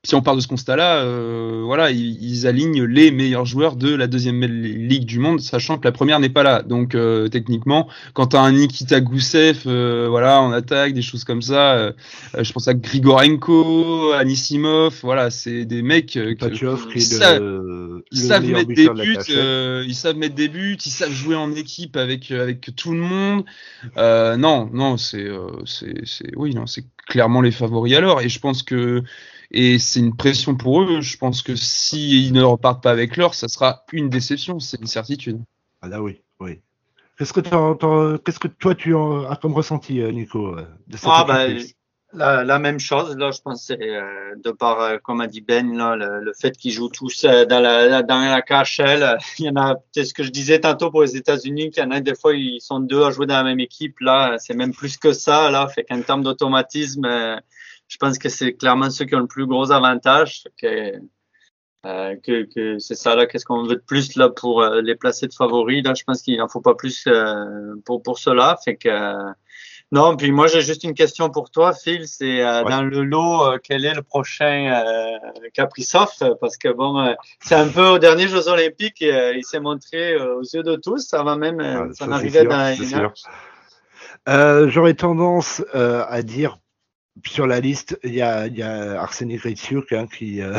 si 0.04 0.16
on 0.16 0.20
part 0.22 0.34
de 0.34 0.40
ce 0.40 0.48
constat-là, 0.48 1.04
euh, 1.04 1.62
voilà, 1.64 1.92
ils, 1.92 2.20
ils 2.22 2.46
alignent 2.48 2.82
les 2.84 3.12
meilleurs 3.12 3.44
joueurs 3.46 3.76
de 3.76 3.94
la 3.94 4.08
deuxième 4.08 4.36
me- 4.36 4.46
ligue 4.48 5.04
du 5.04 5.20
monde, 5.20 5.40
sachant 5.40 5.78
que 5.78 5.84
la 5.84 5.92
première 5.92 6.18
n'est 6.18 6.28
pas 6.28 6.42
là. 6.42 6.62
Donc 6.62 6.96
euh, 6.96 7.28
techniquement, 7.28 7.88
quand 8.12 8.28
tu 8.28 8.36
as 8.36 8.40
un 8.40 8.50
Nikita 8.52 9.00
Goussev, 9.00 9.62
euh, 9.66 10.08
voilà, 10.08 10.40
en 10.40 10.50
attaque, 10.50 10.92
des 10.92 11.02
choses 11.02 11.22
comme 11.22 11.40
ça, 11.40 11.74
euh, 11.74 11.92
euh, 12.34 12.42
je 12.42 12.52
pense 12.52 12.66
à 12.66 12.74
Grigorenko, 12.74 14.10
Anisimov, 14.12 14.98
voilà, 15.02 15.30
c'est 15.30 15.64
des 15.64 15.82
mecs 15.82 16.16
euh, 16.16 16.34
Pachov 16.36 16.88
qui 16.88 17.00
ça- 17.00 17.38
le, 17.38 18.04
ils 18.10 18.18
le 18.22 18.26
savent 18.26 18.42
de 18.42 18.88
buts, 18.88 19.16
euh, 19.30 19.84
ils 19.86 19.94
savent 19.94 20.16
mettre 20.16 20.34
des 20.34 20.48
buts, 20.48 20.78
ils 20.84 20.90
savent 20.90 21.12
jouer 21.12 21.36
en 21.36 21.54
équipe 21.54 21.96
avec 21.96 22.30
avec 22.32 22.74
tout 22.74 22.92
le 22.92 22.98
monde. 23.00 23.44
Euh, 23.96 24.36
non, 24.36 24.68
non, 24.72 24.96
c'est 24.96 25.24
euh, 25.26 25.48
c'est 25.64 26.04
c'est 26.04 26.36
oui, 26.36 26.54
non, 26.54 26.66
c'est 26.66 26.84
clairement 27.06 27.40
les 27.40 27.52
favoris 27.52 27.94
alors. 27.94 28.20
Et 28.20 28.28
je 28.28 28.38
pense 28.40 28.62
que 28.62 29.02
et 29.52 29.78
c'est 29.78 30.00
une 30.00 30.16
pression 30.16 30.56
pour 30.56 30.82
eux. 30.82 31.00
Je 31.00 31.16
pense 31.16 31.42
que 31.42 31.54
s'ils 31.54 32.32
ne 32.32 32.42
repartent 32.42 32.82
pas 32.82 32.90
avec 32.90 33.16
l'or, 33.16 33.34
ça 33.34 33.48
sera 33.48 33.84
une 33.92 34.08
déception, 34.08 34.58
c'est 34.58 34.80
une 34.80 34.86
certitude. 34.86 35.40
Ah 35.82 35.88
là 35.88 36.02
oui, 36.02 36.20
oui. 36.40 36.60
Qu'est-ce 37.18 37.32
que, 37.34 37.40
qu'est-ce 38.18 38.48
toi 38.58 38.74
tu 38.74 38.94
en 38.94 39.30
as 39.30 39.36
comme 39.36 39.52
ressenti, 39.52 40.00
euh, 40.00 40.10
Nico, 40.10 40.56
euh, 40.56 40.66
de 40.88 40.96
cette 40.96 41.08
Ah, 41.12 41.24
russe 41.24 41.74
La, 42.14 42.42
la 42.44 42.58
même 42.58 42.80
chose, 42.80 43.16
là, 43.16 43.30
je 43.30 43.40
pense, 43.42 43.64
c'est 43.66 43.78
euh, 43.80 44.34
de 44.42 44.50
par, 44.50 44.80
euh, 44.80 44.96
comme 45.02 45.20
a 45.20 45.26
dit 45.26 45.42
Ben, 45.42 45.76
là, 45.76 45.96
le, 45.96 46.20
le 46.20 46.32
fait 46.32 46.56
qu'ils 46.56 46.72
jouent 46.72 46.88
tous 46.88 47.24
euh, 47.24 47.44
dans 47.44 47.60
la, 47.60 48.02
dans 48.02 48.20
la 48.20 48.40
KHL. 48.42 49.18
Il 49.38 49.44
y 49.46 49.50
en 49.50 49.56
a, 49.56 49.76
c'est 49.92 50.04
ce 50.04 50.14
que 50.14 50.22
je 50.22 50.30
disais 50.30 50.60
tantôt 50.60 50.90
pour 50.90 51.02
les 51.02 51.16
États-Unis, 51.16 51.70
qu'il 51.70 51.82
y 51.82 51.86
en 51.86 51.90
a 51.90 52.00
des 52.00 52.14
fois, 52.14 52.34
ils 52.34 52.60
sont 52.60 52.80
deux 52.80 53.02
à 53.02 53.10
jouer 53.10 53.26
dans 53.26 53.36
la 53.36 53.44
même 53.44 53.60
équipe. 53.60 54.00
Là, 54.00 54.36
c'est 54.38 54.54
même 54.54 54.72
plus 54.72 54.96
que 54.96 55.12
ça, 55.12 55.50
là. 55.50 55.68
Fait 55.68 55.84
qu'en 55.84 56.00
termes 56.00 56.22
d'automatisme, 56.22 57.04
euh, 57.04 57.36
je 57.92 57.98
pense 57.98 58.16
que 58.18 58.30
c'est 58.30 58.54
clairement 58.54 58.88
ceux 58.88 59.04
qui 59.04 59.14
ont 59.14 59.20
le 59.20 59.26
plus 59.26 59.46
gros 59.46 59.70
avantage. 59.70 60.44
Que, 60.60 60.94
euh, 61.84 62.16
que, 62.24 62.44
que 62.54 62.78
c'est 62.78 62.94
ça, 62.94 63.14
là. 63.14 63.26
Qu'est-ce 63.26 63.44
qu'on 63.44 63.64
veut 63.64 63.76
de 63.76 63.82
plus, 63.86 64.16
là, 64.16 64.30
pour 64.30 64.62
euh, 64.62 64.80
les 64.80 64.94
placer 64.94 65.26
de 65.26 65.34
favoris, 65.34 65.84
là? 65.84 65.92
Je 65.94 66.02
pense 66.04 66.22
qu'il 66.22 66.38
n'en 66.38 66.48
faut 66.48 66.62
pas 66.62 66.74
plus 66.74 67.04
euh, 67.06 67.74
pour, 67.84 68.02
pour 68.02 68.18
cela. 68.18 68.56
Fait 68.64 68.76
que, 68.76 68.88
euh, 68.88 69.30
non, 69.90 70.16
puis 70.16 70.32
moi 70.32 70.46
j'ai 70.46 70.62
juste 70.62 70.84
une 70.84 70.94
question 70.94 71.28
pour 71.28 71.50
toi, 71.50 71.74
Phil. 71.74 72.08
C'est 72.08 72.40
euh, 72.40 72.62
Ouais. 72.64 72.70
dans 72.70 72.82
le 72.82 73.02
lot, 73.02 73.58
quel 73.62 73.84
est 73.84 73.92
le 73.92 74.02
prochain 74.02 74.82
euh, 74.86 75.18
Kaprizov 75.52 76.08
Parce 76.40 76.56
que 76.56 76.72
bon, 76.72 76.98
euh, 76.98 77.12
c'est 77.40 77.56
un 77.56 77.68
peu 77.68 77.86
aux 77.86 77.98
derniers 77.98 78.28
Jeux 78.28 78.48
Olympiques, 78.48 79.02
euh, 79.02 79.34
il 79.36 79.44
s'est 79.44 79.60
montré 79.60 80.16
aux 80.16 80.40
yeux 80.40 80.62
de 80.62 80.76
tous 80.76 81.12
avant 81.12 81.36
même 81.36 81.60
euh, 81.60 81.88
Ah, 81.90 81.92
son 81.92 82.10
arrivée 82.10 82.44
dans 82.44 82.74
J'aurais 84.70 84.94
tendance 84.94 85.62
euh, 85.74 86.06
à 86.08 86.22
dire 86.22 86.56
sur 87.26 87.46
la 87.46 87.60
liste, 87.60 87.98
il 88.04 88.14
y 88.14 88.22
a, 88.22 88.46
y 88.46 88.62
a 88.62 89.02
hein, 89.92 90.06
qui, 90.06 90.40
euh, 90.40 90.56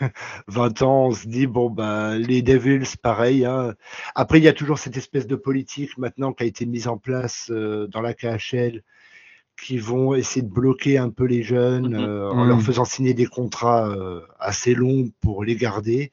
20 0.48 0.82
ans, 0.82 1.06
on 1.06 1.12
se 1.12 1.28
dit, 1.28 1.46
bon, 1.46 1.70
ben, 1.70 2.18
les 2.18 2.42
Devils, 2.42 2.96
pareil. 3.00 3.44
Hein. 3.44 3.74
Après, 4.14 4.38
il 4.38 4.44
y 4.44 4.48
a 4.48 4.52
toujours 4.52 4.78
cette 4.78 4.96
espèce 4.96 5.26
de 5.26 5.36
politique 5.36 5.96
maintenant 5.98 6.32
qui 6.32 6.42
a 6.42 6.46
été 6.46 6.66
mise 6.66 6.88
en 6.88 6.98
place 6.98 7.48
euh, 7.50 7.86
dans 7.86 8.00
la 8.00 8.14
KHL 8.14 8.82
qui 9.62 9.78
vont 9.78 10.14
essayer 10.14 10.42
de 10.42 10.50
bloquer 10.52 10.98
un 10.98 11.10
peu 11.10 11.24
les 11.24 11.42
jeunes 11.44 11.94
Mhm. 11.94 12.04
euh, 12.04 12.30
en 12.30 12.42
Mhm. 12.42 12.48
leur 12.48 12.62
faisant 12.62 12.84
signer 12.84 13.14
des 13.14 13.26
contrats 13.26 13.88
euh, 13.90 14.20
assez 14.40 14.74
longs 14.74 15.10
pour 15.20 15.44
les 15.44 15.54
garder. 15.56 16.10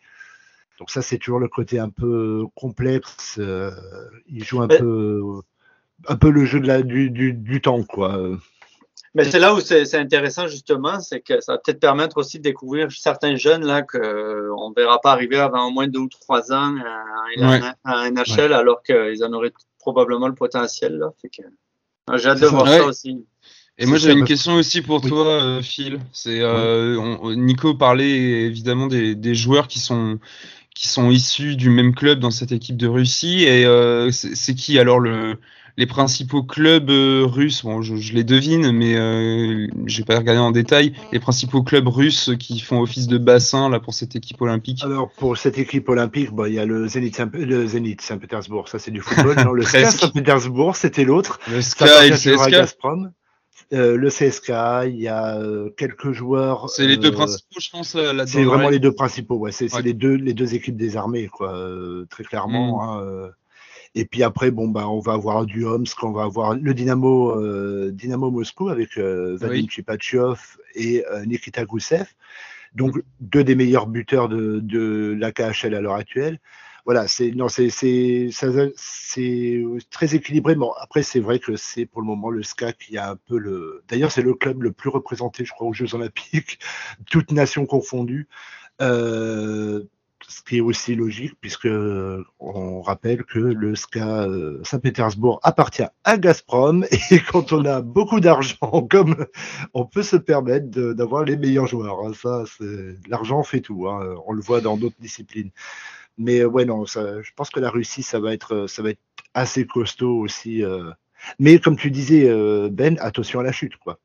Donc 0.78 0.92
ça, 0.92 1.02
c'est 1.02 1.18
toujours 1.18 1.40
le 1.40 1.48
côté 1.48 1.80
un 1.80 1.90
peu 1.90 2.44
complexe. 2.54 3.38
euh, 3.40 3.72
ils 4.28 4.44
jouent 4.44 4.62
un 4.62 4.68
Mais- 4.68 4.78
peu, 4.78 5.22
un 6.08 6.16
peu 6.16 6.30
le 6.30 6.46
jeu 6.46 6.60
de 6.60 6.68
la, 6.68 6.84
du, 6.84 7.10
du, 7.10 7.34
du 7.34 7.60
temps, 7.60 7.84
quoi. 7.84 8.38
Mais 9.16 9.24
c'est 9.26 9.40
là 9.40 9.54
où 9.56 9.60
c'est 9.60 9.96
intéressant 9.96 10.48
justement, 10.48 11.00
c'est 11.00 11.20
que 11.22 11.42
ça 11.42 11.54
va 11.54 11.58
peut-être 11.58 11.80
permettre 11.80 12.18
aussi 12.18 12.38
de 12.38 12.44
découvrir 12.44 12.92
certains 12.92 13.36
jeunes 13.36 13.66
là 13.66 13.82
que 13.82 13.98
euh, 13.98 14.54
on 14.58 14.72
verra 14.72 15.02
pas 15.02 15.12
arriver 15.12 15.38
avant 15.38 15.68
au 15.68 15.72
moins 15.72 15.88
deux 15.88 16.00
ou 16.00 16.10
trois 16.10 16.52
ans 16.52 16.76
à, 16.78 17.44
à- 17.44 17.50
Ouais. 17.50 17.62
à 17.86 18.10
NHL 18.12 18.54
alors 18.54 18.84
qu'ils 18.84 19.24
en 19.24 19.34
auraient 19.34 19.54
probablement 19.80 20.28
le 20.28 20.36
potentiel 20.36 20.98
là. 20.98 21.08
Euh, 22.12 22.18
j'ai 22.18 22.30
hâte 22.30 22.40
de 22.40 22.46
ça. 22.46 22.50
voir 22.52 22.64
Ouais. 22.66 22.78
ça 22.78 22.86
aussi. 22.86 23.26
Et 23.80 23.86
moi 23.86 23.98
j'avais 23.98 24.14
une 24.14 24.26
question 24.26 24.56
aussi 24.56 24.82
pour 24.82 25.04
Oui. 25.04 25.10
toi, 25.10 25.26
euh, 25.28 25.62
Phil. 25.62 26.00
C'est 26.12 26.42
euh, 26.42 27.34
Nico 27.36 27.74
parlait 27.76 28.10
évidemment 28.46 28.88
des, 28.88 29.16
des 29.16 29.34
joueurs 29.36 29.68
qui 29.68 29.80
sont 29.80 30.20
qui 30.76 30.88
sont 30.88 31.10
issus 31.10 31.56
du 31.56 31.70
même 31.70 31.94
club 31.96 32.20
dans 32.20 32.32
cette 32.32 32.52
équipe 32.52 32.78
de 32.78 32.88
Russie. 32.88 33.44
Et 33.46 33.66
euh, 33.66 34.12
c'est 34.12 34.54
qui 34.56 34.78
alors 34.80 35.00
le 35.00 35.38
les 35.80 35.88
principaux 35.88 36.44
clubs 36.44 36.90
euh, 36.90 37.24
russes 37.26 37.64
Bon, 37.64 37.82
je, 37.82 37.96
je 37.96 38.14
les 38.14 38.26
devine, 38.26 38.72
mais 38.74 38.96
euh, 38.98 39.66
j'ai 39.86 40.04
pas 40.04 40.18
regardé 40.18 40.40
en 40.42 40.52
détail. 40.52 40.94
Les 41.14 41.20
principaux 41.20 41.64
clubs 41.64 41.88
russes 41.88 42.32
qui 42.38 42.60
font 42.60 42.82
office 42.82 43.08
de 43.08 43.18
bassin 43.18 43.70
là 43.70 43.80
pour 43.80 43.94
cette 43.94 44.14
équipe 44.16 44.42
olympique. 44.42 44.84
Alors, 44.84 45.10
pour 45.18 45.38
cette 45.38 45.58
équipe 45.58 45.88
olympique, 45.88 46.32
bah, 46.34 46.50
il 46.50 46.56
y 46.56 46.60
a 46.60 46.66
le 46.66 46.88
Zénith 46.90 47.16
Saint- 47.16 47.32
Saint-Pétersbourg, 48.02 48.68
ça 48.68 48.78
c'est 48.78 48.92
du 48.92 49.00
football. 49.00 49.36
non, 49.46 49.54
le 49.54 49.64
Presque. 49.64 50.00
Saint-Pétersbourg, 50.02 50.76
c'était 50.76 51.06
l'autre. 51.06 51.40
Le 51.50 51.62
Sky 51.62 51.86
et 52.04 52.10
le 52.10 52.16
CSK. 52.18 53.14
Euh, 53.72 53.96
le 53.96 54.10
CSK, 54.10 54.50
il 54.88 55.00
y 55.00 55.08
a 55.08 55.38
euh, 55.38 55.70
quelques 55.78 56.12
joueurs. 56.12 56.70
C'est 56.70 56.88
les 56.88 56.98
deux 56.98 57.10
euh, 57.10 57.12
principaux, 57.14 57.60
je 57.62 57.70
pense, 57.70 57.94
là-. 57.96 58.28
C'est 58.28 58.44
vraiment 58.44 58.70
les 58.70 58.80
deux 58.80 58.92
principaux, 58.94 59.38
ouais. 59.38 59.52
C'est 59.52 59.74
Ouais. 59.74 59.82
les 59.84 59.94
deux 59.94 60.16
les 60.16 60.34
deux 60.34 60.56
équipes 60.56 60.76
des 60.76 60.98
armées, 60.98 61.28
quoi, 61.28 61.56
euh, 61.56 62.06
très 62.10 62.24
clairement. 62.26 62.78
Mm. 62.78 62.90
hein, 62.90 63.02
euh. 63.04 63.30
Et 63.96 64.06
puis 64.06 64.24
après, 64.24 64.52
bon 64.52 64.68
bah, 64.68 64.88
on 64.88 65.00
va 65.00 65.14
avoir 65.14 65.46
du 65.46 65.66
Omsk, 65.66 66.04
on 66.04 66.12
va 66.12 66.24
avoir 66.24 66.54
le 66.56 66.74
Dynamo 66.74 67.32
euh, 67.32 67.92
Dynamo 67.92 68.30
Moscou 68.32 68.70
avec 68.70 68.98
euh, 68.98 69.36
Vadim 69.38 69.54
Oui. 69.54 69.68
Et 70.76 71.04
euh, 71.08 71.26
Nikita 71.26 71.66
Goussev, 71.66 72.06
donc 72.76 73.02
deux 73.20 73.44
des 73.44 73.56
meilleurs 73.56 73.88
buteurs 73.88 74.30
de, 74.30 74.60
de 74.62 75.16
la 75.20 75.32
KHL 75.32 75.74
à 75.74 75.82
l'heure 75.82 75.96
actuelle. 75.96 76.40
Voilà, 76.86 77.08
c'est 77.08 77.32
non, 77.32 77.50
c'est 77.50 77.70
c'est 77.70 78.30
ça- 78.32 78.48
c'est 78.76 79.64
très 79.92 80.16
équilibré. 80.16 80.56
Bon, 80.56 80.72
après 80.80 81.04
c'est 81.04 81.20
vrai 81.20 81.40
que 81.40 81.56
c'est 81.56 81.86
pour 81.86 82.02
le 82.02 82.08
moment 82.08 82.30
le 82.30 82.42
SCA 82.42 82.74
qui 82.74 82.98
a 82.98 83.12
un 83.12 83.16
peu 83.16 83.38
le. 83.38 83.84
D'ailleurs, 83.90 84.12
c'est 84.12 84.22
le 84.22 84.34
club 84.34 84.64
le 84.64 84.72
plus 84.72 84.90
représenté, 84.90 85.46
je 85.46 85.52
crois, 85.52 85.68
aux 85.68 85.74
Jeux 85.74 85.94
Olympiques, 85.94 86.60
toutes 87.10 87.32
nations 87.32 87.66
confondues. 87.66 88.28
Euh, 88.82 89.84
ce 90.28 90.42
qui 90.42 90.58
est 90.58 90.62
aussi 90.62 90.96
logique 90.96 91.34
puisque 91.40 91.66
euh, 91.66 92.24
on 92.40 92.82
rappelle 92.82 93.24
que 93.24 93.40
le 93.40 93.76
SKA 93.76 94.24
euh, 94.24 94.60
Saint-Pétersbourg 94.64 95.40
appartient 95.44 95.86
à 96.04 96.18
Gazprom 96.18 96.86
et 97.12 97.20
quand 97.20 97.54
on 97.54 97.66
a 97.66 97.82
beaucoup 97.82 98.20
d'argent, 98.20 98.82
comme 98.90 99.26
on 99.74 99.86
peut 99.86 100.04
se 100.04 100.16
permettre 100.16 100.70
d'avoir 100.70 101.24
les 101.24 101.38
meilleurs 101.38 101.68
joueurs. 101.68 102.06
Hein. 102.06 102.14
ça, 102.14 102.44
l'argent 103.08 103.44
fait 103.44 103.62
tout. 103.62 103.88
Hein. 103.88 104.16
on 104.26 104.34
le 104.34 104.42
voit 104.42 104.62
dans 104.62 104.78
d'autres 104.78 105.00
disciplines. 105.00 105.52
Mais 106.18 106.44
ouais, 106.44 106.66
non, 106.66 106.86
ça, 106.86 107.22
je 107.22 107.32
pense 107.36 107.50
que 107.50 107.60
la 107.60 107.70
Russie, 107.70 108.04
ça 108.04 108.20
va 108.20 108.34
être, 108.34 108.68
ça 108.68 108.84
va 108.84 108.90
être 108.90 109.02
assez 109.34 109.66
costaud 109.66 110.20
aussi. 110.20 110.64
Mais 111.40 111.60
comme 111.60 111.78
tu 111.78 111.92
disais, 111.92 112.30
Ben, 112.70 112.98
attention 113.00 113.40
à 113.40 113.44
la 113.44 113.54
chute, 113.54 113.78
quoi. 113.78 114.00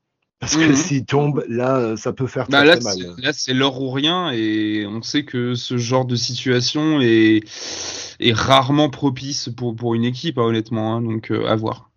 Parce 0.45 0.57
que 0.57 0.69
mhm. 0.69 0.75
s'il 0.75 1.05
tombe, 1.05 1.43
là, 1.49 1.97
ça 1.97 2.13
peut 2.13 2.27
faire 2.27 2.47
bah, 2.47 2.63
très, 2.63 2.79
mal. 2.81 3.15
Là, 3.17 3.33
c'est 3.33 3.55
l'or 3.55 3.81
ou 3.81 3.89
rien, 3.89 4.29
et 4.31 4.85
on 4.85 5.01
sait 5.01 5.25
que 5.25 5.55
ce 5.55 5.75
genre 5.77 6.05
de 6.05 6.15
situation 6.15 7.01
est, 7.01 7.41
est 8.19 8.31
rarement 8.31 8.91
propice 8.91 9.49
pour, 9.49 9.75
pour 9.75 9.95
une 9.95 10.03
équipe, 10.03 10.37
hein, 10.37 10.43
honnêtement. 10.43 10.97
Hein, 10.97 11.01
donc, 11.01 11.31
euh, 11.31 11.47
à 11.47 11.55
voir. 11.55 11.89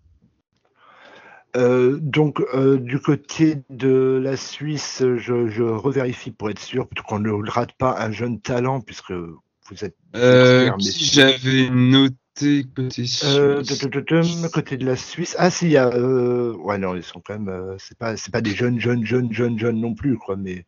Euh, 1.59 1.99
donc, 2.01 2.41
euh, 2.55 2.79
du 2.79 2.99
côté 3.01 3.59
de 3.69 4.19
la 4.25 4.39
Suisse, 4.39 5.03
je, 5.03 5.49
je 5.51 5.63
revérifie 5.63 6.31
pour 6.31 6.49
être 6.49 6.59
sûr 6.59 6.89
qu'on 7.07 7.19
ne 7.19 7.51
rate 7.51 7.73
pas 7.73 8.01
un 8.01 8.13
jeune 8.13 8.41
talent, 8.41 8.81
puisque 8.81 9.13
vous 9.13 9.85
êtes. 9.85 9.97
J'avais 10.15 11.69
noté 11.69 12.17
côté 12.39 13.05
euh, 13.25 13.63
côté 14.53 14.77
de 14.77 14.87
la 14.87 14.97
Suisse. 14.97 15.37
Ah 15.39 15.51
si, 15.51 15.67
il 15.67 15.73
y 15.73 15.77
a. 15.77 15.89
Euh, 15.89 16.55
ouais 16.55 16.79
non, 16.79 16.95
ils 16.95 17.03
sont 17.03 17.21
quand 17.21 17.35
même. 17.39 17.49
Euh, 17.49 17.77
c'est 17.79 17.97
pas, 17.99 18.17
c'est 18.17 18.33
pas 18.33 18.41
des 18.41 18.55
jeunes, 18.55 18.81
jeunes, 18.81 19.05
jeunes, 19.05 19.33
jeunes, 19.33 19.59
jeunes 19.59 19.81
non 19.81 19.95
plus, 19.95 20.17
quoi. 20.17 20.37
Mais 20.37 20.65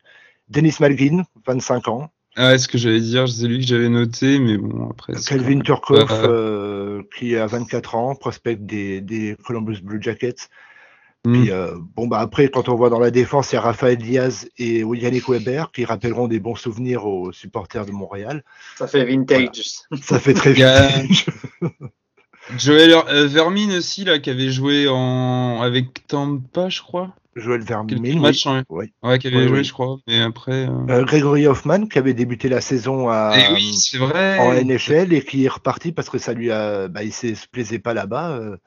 Denis 0.49 0.75
Malgin, 0.79 1.23
25 1.45 1.87
ans. 1.87 2.09
Ah, 2.35 2.53
est-ce 2.53 2.67
que 2.67 2.77
j'allais 2.77 3.01
dire, 3.01 3.27
c'est 3.27 3.47
lui 3.47 3.59
que 3.59 3.65
j'avais 3.65 3.89
noté, 3.89 4.39
mais 4.39 4.57
bon 4.57 4.89
après. 4.89 5.13
Kelvin 5.13 5.59
Turkov, 5.59 6.07
qui 7.17 7.35
a 7.35 7.45
24 7.45 7.95
ans, 7.95 8.15
prospect 8.15 8.55
des, 8.55 9.01
des 9.01 9.35
Columbus 9.43 9.81
Blue 9.81 10.01
Jackets. 10.01 10.47
Puis, 11.23 11.49
mm. 11.49 11.49
euh, 11.51 11.75
bon, 11.95 12.07
bah 12.07 12.19
après, 12.19 12.47
quand 12.49 12.67
on 12.67 12.75
voit 12.75 12.89
dans 12.89 12.99
la 12.99 13.11
défense, 13.11 13.51
il 13.51 13.55
y 13.55 13.57
a 13.57 13.61
Raphaël 13.61 13.97
Diaz 13.97 14.49
et 14.57 14.79
Yannick 14.79 15.29
Weber 15.29 15.71
qui 15.71 15.85
rappelleront 15.85 16.27
des 16.27 16.39
bons 16.39 16.55
souvenirs 16.55 17.05
aux 17.05 17.31
supporters 17.31 17.85
de 17.85 17.91
Montréal. 17.91 18.43
Ça 18.75 18.87
fait 18.87 19.05
vintage. 19.05 19.61
Ça 20.01 20.19
fait 20.19 20.33
très 20.33 20.53
vintage. 20.53 21.27
Joël 22.57 22.95
euh, 23.09 23.27
Vermin 23.27 23.77
aussi, 23.77 24.03
là, 24.03 24.17
qui 24.17 24.31
avait 24.31 24.49
joué 24.49 24.87
en... 24.89 25.61
avec 25.61 26.07
Tampa, 26.07 26.69
je 26.69 26.81
crois. 26.81 27.13
Joël 27.35 27.61
Vermin, 27.61 28.19
match, 28.19 28.45
oui. 28.69 28.91
Ouais, 29.03 29.19
qui 29.19 29.27
avait 29.27 29.47
joué, 29.47 29.63
je 29.63 29.71
crois. 29.71 29.99
Mais 30.07 30.21
après. 30.21 30.67
Euh... 30.67 31.03
Grégory 31.05 31.47
Hoffman, 31.47 31.85
qui 31.85 31.97
avait 31.97 32.15
débuté 32.15 32.49
la 32.49 32.59
saison 32.59 33.09
à, 33.09 33.33
eh 33.37 33.53
oui, 33.53 33.73
c'est 33.73 33.99
vrai. 33.99 34.37
en 34.39 34.53
NHL 34.53 35.13
et 35.13 35.23
qui 35.23 35.45
est 35.45 35.49
reparti 35.49 35.93
parce 35.93 36.09
que 36.09 36.17
ça 36.17 36.33
lui 36.33 36.51
a, 36.51 36.89
bah, 36.89 37.03
il 37.03 37.13
se 37.13 37.47
plaisait 37.49 37.79
pas 37.79 37.93
là-bas. 37.93 38.57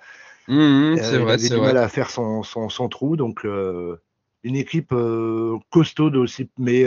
Mmh, 0.49 0.57
mmh, 0.57 0.97
c'est 0.99 1.15
euh, 1.15 1.19
vrai, 1.21 1.37
il 1.37 1.53
avait 1.53 1.61
du 1.61 1.61
mal 1.61 1.77
à 1.79 1.89
faire 1.89 2.11
son, 2.11 2.43
son, 2.43 2.69
son 2.69 2.89
trou, 2.89 3.17
donc 3.17 3.45
euh, 3.45 3.97
une 4.43 4.57
équipe 4.57 4.93
euh, 4.93 5.59
costaude 5.71 6.17
aussi, 6.17 6.51
mais 6.59 6.85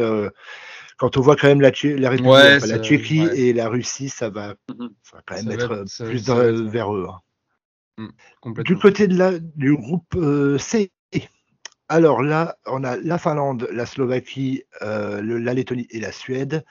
quand 0.98 1.18
on 1.18 1.22
voit 1.22 1.36
quand 1.36 1.48
même 1.48 1.62
la, 1.62 1.72
la, 1.98 2.10
République, 2.10 2.68
la 2.68 2.80
Tchéquie 2.80 3.28
et 3.34 3.54
la 3.54 3.70
Russie, 3.70 4.10
ça 4.10 4.30
va, 4.30 4.56
mmh 4.70 4.88
ça 5.04 5.18
va 5.18 5.24
quand 5.26 5.36
même 5.36 5.52
être 5.52 5.86
plus 6.06 6.30
vers 6.70 6.94
eux. 6.96 7.08
Hein. 7.98 8.10
du 8.64 8.78
côté 8.78 9.08
de 9.08 9.18
la, 9.18 9.40
du 9.40 9.76
groupe 9.76 10.18
C, 10.60 10.92
alors 11.90 12.22
là, 12.22 12.58
on 12.66 12.84
a 12.84 12.98
la 12.98 13.18
Finlande, 13.18 13.68
la 13.72 13.86
Slovaquie, 13.86 14.64
le, 14.82 15.38
la 15.40 15.54
Lettonie 15.54 15.88
et 15.90 16.00
la 16.00 16.12
Suède. 16.12 16.64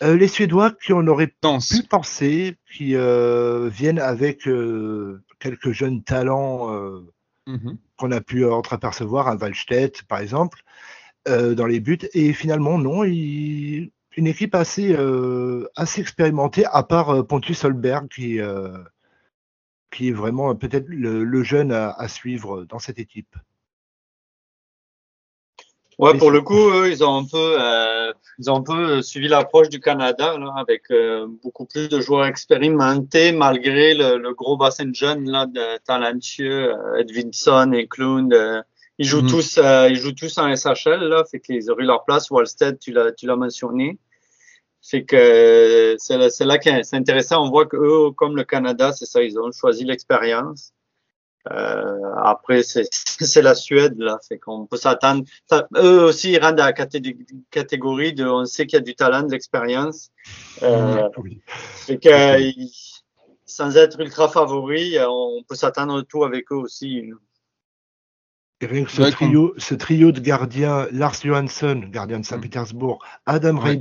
les 0.00 0.28
Suédois 0.28 0.72
qui 0.82 0.92
en 0.92 1.06
auraient 1.06 1.28
pu 1.28 1.82
penser, 1.88 2.56
qui 2.72 2.94
viennent 2.96 4.00
avec 4.00 4.48
quelques 5.38 5.72
jeunes 5.72 6.02
talents 6.02 6.72
euh, 6.72 7.00
mmh 7.46 7.72
qu'on 7.96 8.12
a 8.12 8.20
pu 8.20 8.44
entreapercevoir, 8.44 9.26
un 9.26 9.36
Wallstedt 9.36 10.04
par 10.04 10.20
exemple, 10.20 10.62
euh, 11.26 11.56
dans 11.56 11.66
les 11.66 11.80
buts. 11.80 11.98
Et 12.14 12.32
finalement, 12.32 12.78
non, 12.78 13.02
une 13.02 13.90
équipe 14.16 14.54
assez, 14.54 14.94
euh, 14.96 15.66
assez 15.74 16.00
expérimentée, 16.00 16.64
à 16.66 16.84
part 16.84 17.26
Pontus 17.26 17.58
Solberg 17.58 18.06
qui, 18.06 18.38
qui 19.90 20.08
est 20.08 20.12
vraiment 20.12 20.54
peut-être 20.54 20.86
le, 20.88 21.42
jeune 21.42 21.72
à, 21.72 22.06
suivre 22.06 22.64
dans 22.66 22.78
cette 22.78 23.00
équipe. 23.00 23.34
Ouais, 25.98 26.16
pour 26.16 26.30
le 26.30 26.42
coup, 26.42 26.84
ils 26.84 27.02
ont 27.02 27.16
un 27.16 27.24
peu, 27.24 27.56
euh, 27.60 28.12
ils 28.38 28.48
ont 28.48 28.58
un 28.58 28.62
peu 28.62 29.02
suivi 29.02 29.26
l'approche 29.26 29.68
du 29.68 29.80
Canada 29.80 30.38
là, 30.38 30.54
avec 30.56 30.92
euh, 30.92 31.26
beaucoup 31.42 31.64
plus 31.64 31.88
de 31.88 32.00
joueurs 32.00 32.26
expérimentés 32.26 33.32
malgré 33.32 33.94
le, 33.94 34.16
le 34.16 34.32
gros 34.32 34.56
bassin 34.56 34.84
de 34.84 34.94
jeunes 34.94 35.28
là, 35.28 35.46
de 35.46 35.78
talentueux, 35.84 36.72
euh, 36.72 37.00
Edvinson 37.00 37.72
et 37.72 37.88
Clune. 37.88 38.32
Euh, 38.32 38.62
ils 38.98 39.06
jouent 39.06 39.22
mhm. 39.22 39.30
tous, 39.30 39.58
ils 39.58 39.96
jouent 39.96 40.12
tous 40.12 40.38
en 40.38 40.54
SHL 40.54 41.02
là, 41.02 41.24
fait 41.28 41.40
qu'ils 41.40 41.68
auraient 41.68 41.84
leur 41.84 42.04
place. 42.04 42.30
Wallstead, 42.30 42.78
tu 42.78 42.92
l'as, 42.92 43.10
tu 43.12 43.26
l'as 43.26 43.36
mentionné. 43.36 43.98
Fait 44.80 45.04
que 45.04 45.96
c'est, 45.98 46.30
c'est 46.30 46.44
là 46.44 46.58
que 46.58 46.82
c'est 46.84 46.96
intéressant. 46.96 47.44
On 47.44 47.50
voit 47.50 47.66
que 47.66 47.76
eux, 47.76 48.12
comme 48.12 48.36
le 48.36 48.44
Canada, 48.44 48.92
c'est 48.92 49.06
ça, 49.06 49.22
ils 49.22 49.38
ont 49.38 49.50
choisi 49.50 49.84
l'expérience. 49.84 50.72
Euh, 51.50 52.14
après, 52.22 52.62
c'est 52.62 53.42
la 53.42 53.54
Suède, 53.54 53.94
là. 53.98 54.18
Fait 54.28 54.38
qu'on 54.38 54.66
peut 54.66 54.76
s'attendre. 54.76 55.24
Eux 55.76 56.04
aussi, 56.04 56.32
ils 56.32 56.38
rentrent 56.38 56.56
dans 56.56 56.64
la 56.64 56.72
catégorie 56.72 58.12
de 58.12 58.24
on 58.24 58.44
sait 58.44 58.66
qu'il 58.66 58.78
y 58.78 58.82
a 58.82 58.84
du 58.84 58.94
talent, 58.94 59.22
de 59.22 59.32
l'expérience. 59.32 60.10
Euh, 60.62 61.08
oui. 61.18 61.40
Fait 61.46 61.98
que, 61.98 62.38
sans 63.46 63.76
être 63.76 64.00
ultra 64.00 64.28
favori, 64.28 64.96
on 65.00 65.42
peut 65.48 65.54
s'attendre 65.54 66.02
tout 66.02 66.24
avec 66.24 66.52
eux 66.52 66.56
aussi. 66.56 67.10
rien 68.60 68.84
que 68.84 68.90
ce, 68.90 69.02
trio, 69.02 69.54
ce 69.56 69.74
trio 69.74 70.12
de 70.12 70.20
gardiens, 70.20 70.86
Lars 70.92 71.14
Johansson, 71.22 71.82
gardien 71.90 72.20
de 72.20 72.26
Saint-Pétersbourg, 72.26 72.98
Adam 73.24 73.56
ouais. 73.62 73.78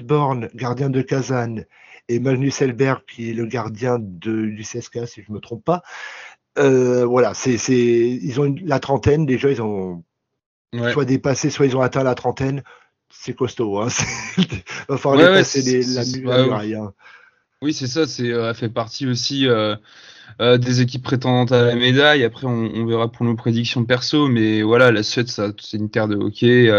gardien 0.55 0.89
de 0.89 1.01
Kazan, 1.01 1.63
et 2.09 2.19
Magnus 2.19 2.61
Elberg, 2.61 3.01
qui 3.05 3.29
est 3.29 3.33
le 3.33 3.45
gardien 3.45 3.97
de, 3.99 4.45
du 4.45 4.63
CSK, 4.63 5.07
si 5.07 5.23
je 5.23 5.29
ne 5.29 5.35
me 5.35 5.39
trompe 5.41 5.63
pas, 5.63 5.83
euh, 6.57 7.05
voilà, 7.05 7.33
c'est, 7.33 7.57
ils 7.69 8.39
ont 8.39 8.55
la 8.63 8.79
trentaine 8.79 9.25
déjà, 9.25 9.51
ils 9.51 9.61
ont 9.61 10.03
soit 10.91 11.05
dépassé, 11.05 11.49
soit 11.49 11.65
ils 11.65 11.75
ont 11.77 11.81
atteint 11.81 12.03
la 12.03 12.15
trentaine. 12.15 12.63
C'est 13.09 13.33
costaud. 13.33 13.79
Hein. 13.79 13.87
Il 14.37 14.45
va 14.89 14.97
falloir 14.97 15.31
dépasser 15.31 15.81
la, 15.81 16.03
muraille. 16.43 16.75
Hein. 16.75 16.93
Oui, 17.61 17.73
c'est 17.73 17.87
ça. 17.87 18.05
C'est 18.05 18.31
euh, 18.31 18.53
fait 18.53 18.69
partie 18.69 19.07
aussi 19.07 19.47
euh, 19.47 19.77
des 20.39 20.81
équipes 20.81 21.03
prétendantes 21.03 21.51
à 21.51 21.63
la 21.63 21.75
médaille. 21.75 22.23
Après, 22.25 22.45
on, 22.45 22.85
verra 22.85 23.09
pour 23.09 23.25
nos 23.25 23.35
prédictions 23.35 23.85
perso, 23.85 24.27
mais 24.27 24.61
voilà, 24.61 24.91
la 24.91 25.03
Suède, 25.03 25.29
ça, 25.29 25.51
c'est 25.59 25.77
une 25.77 25.89
terre 25.89 26.07
de 26.07 26.15
hockey, 26.15 26.69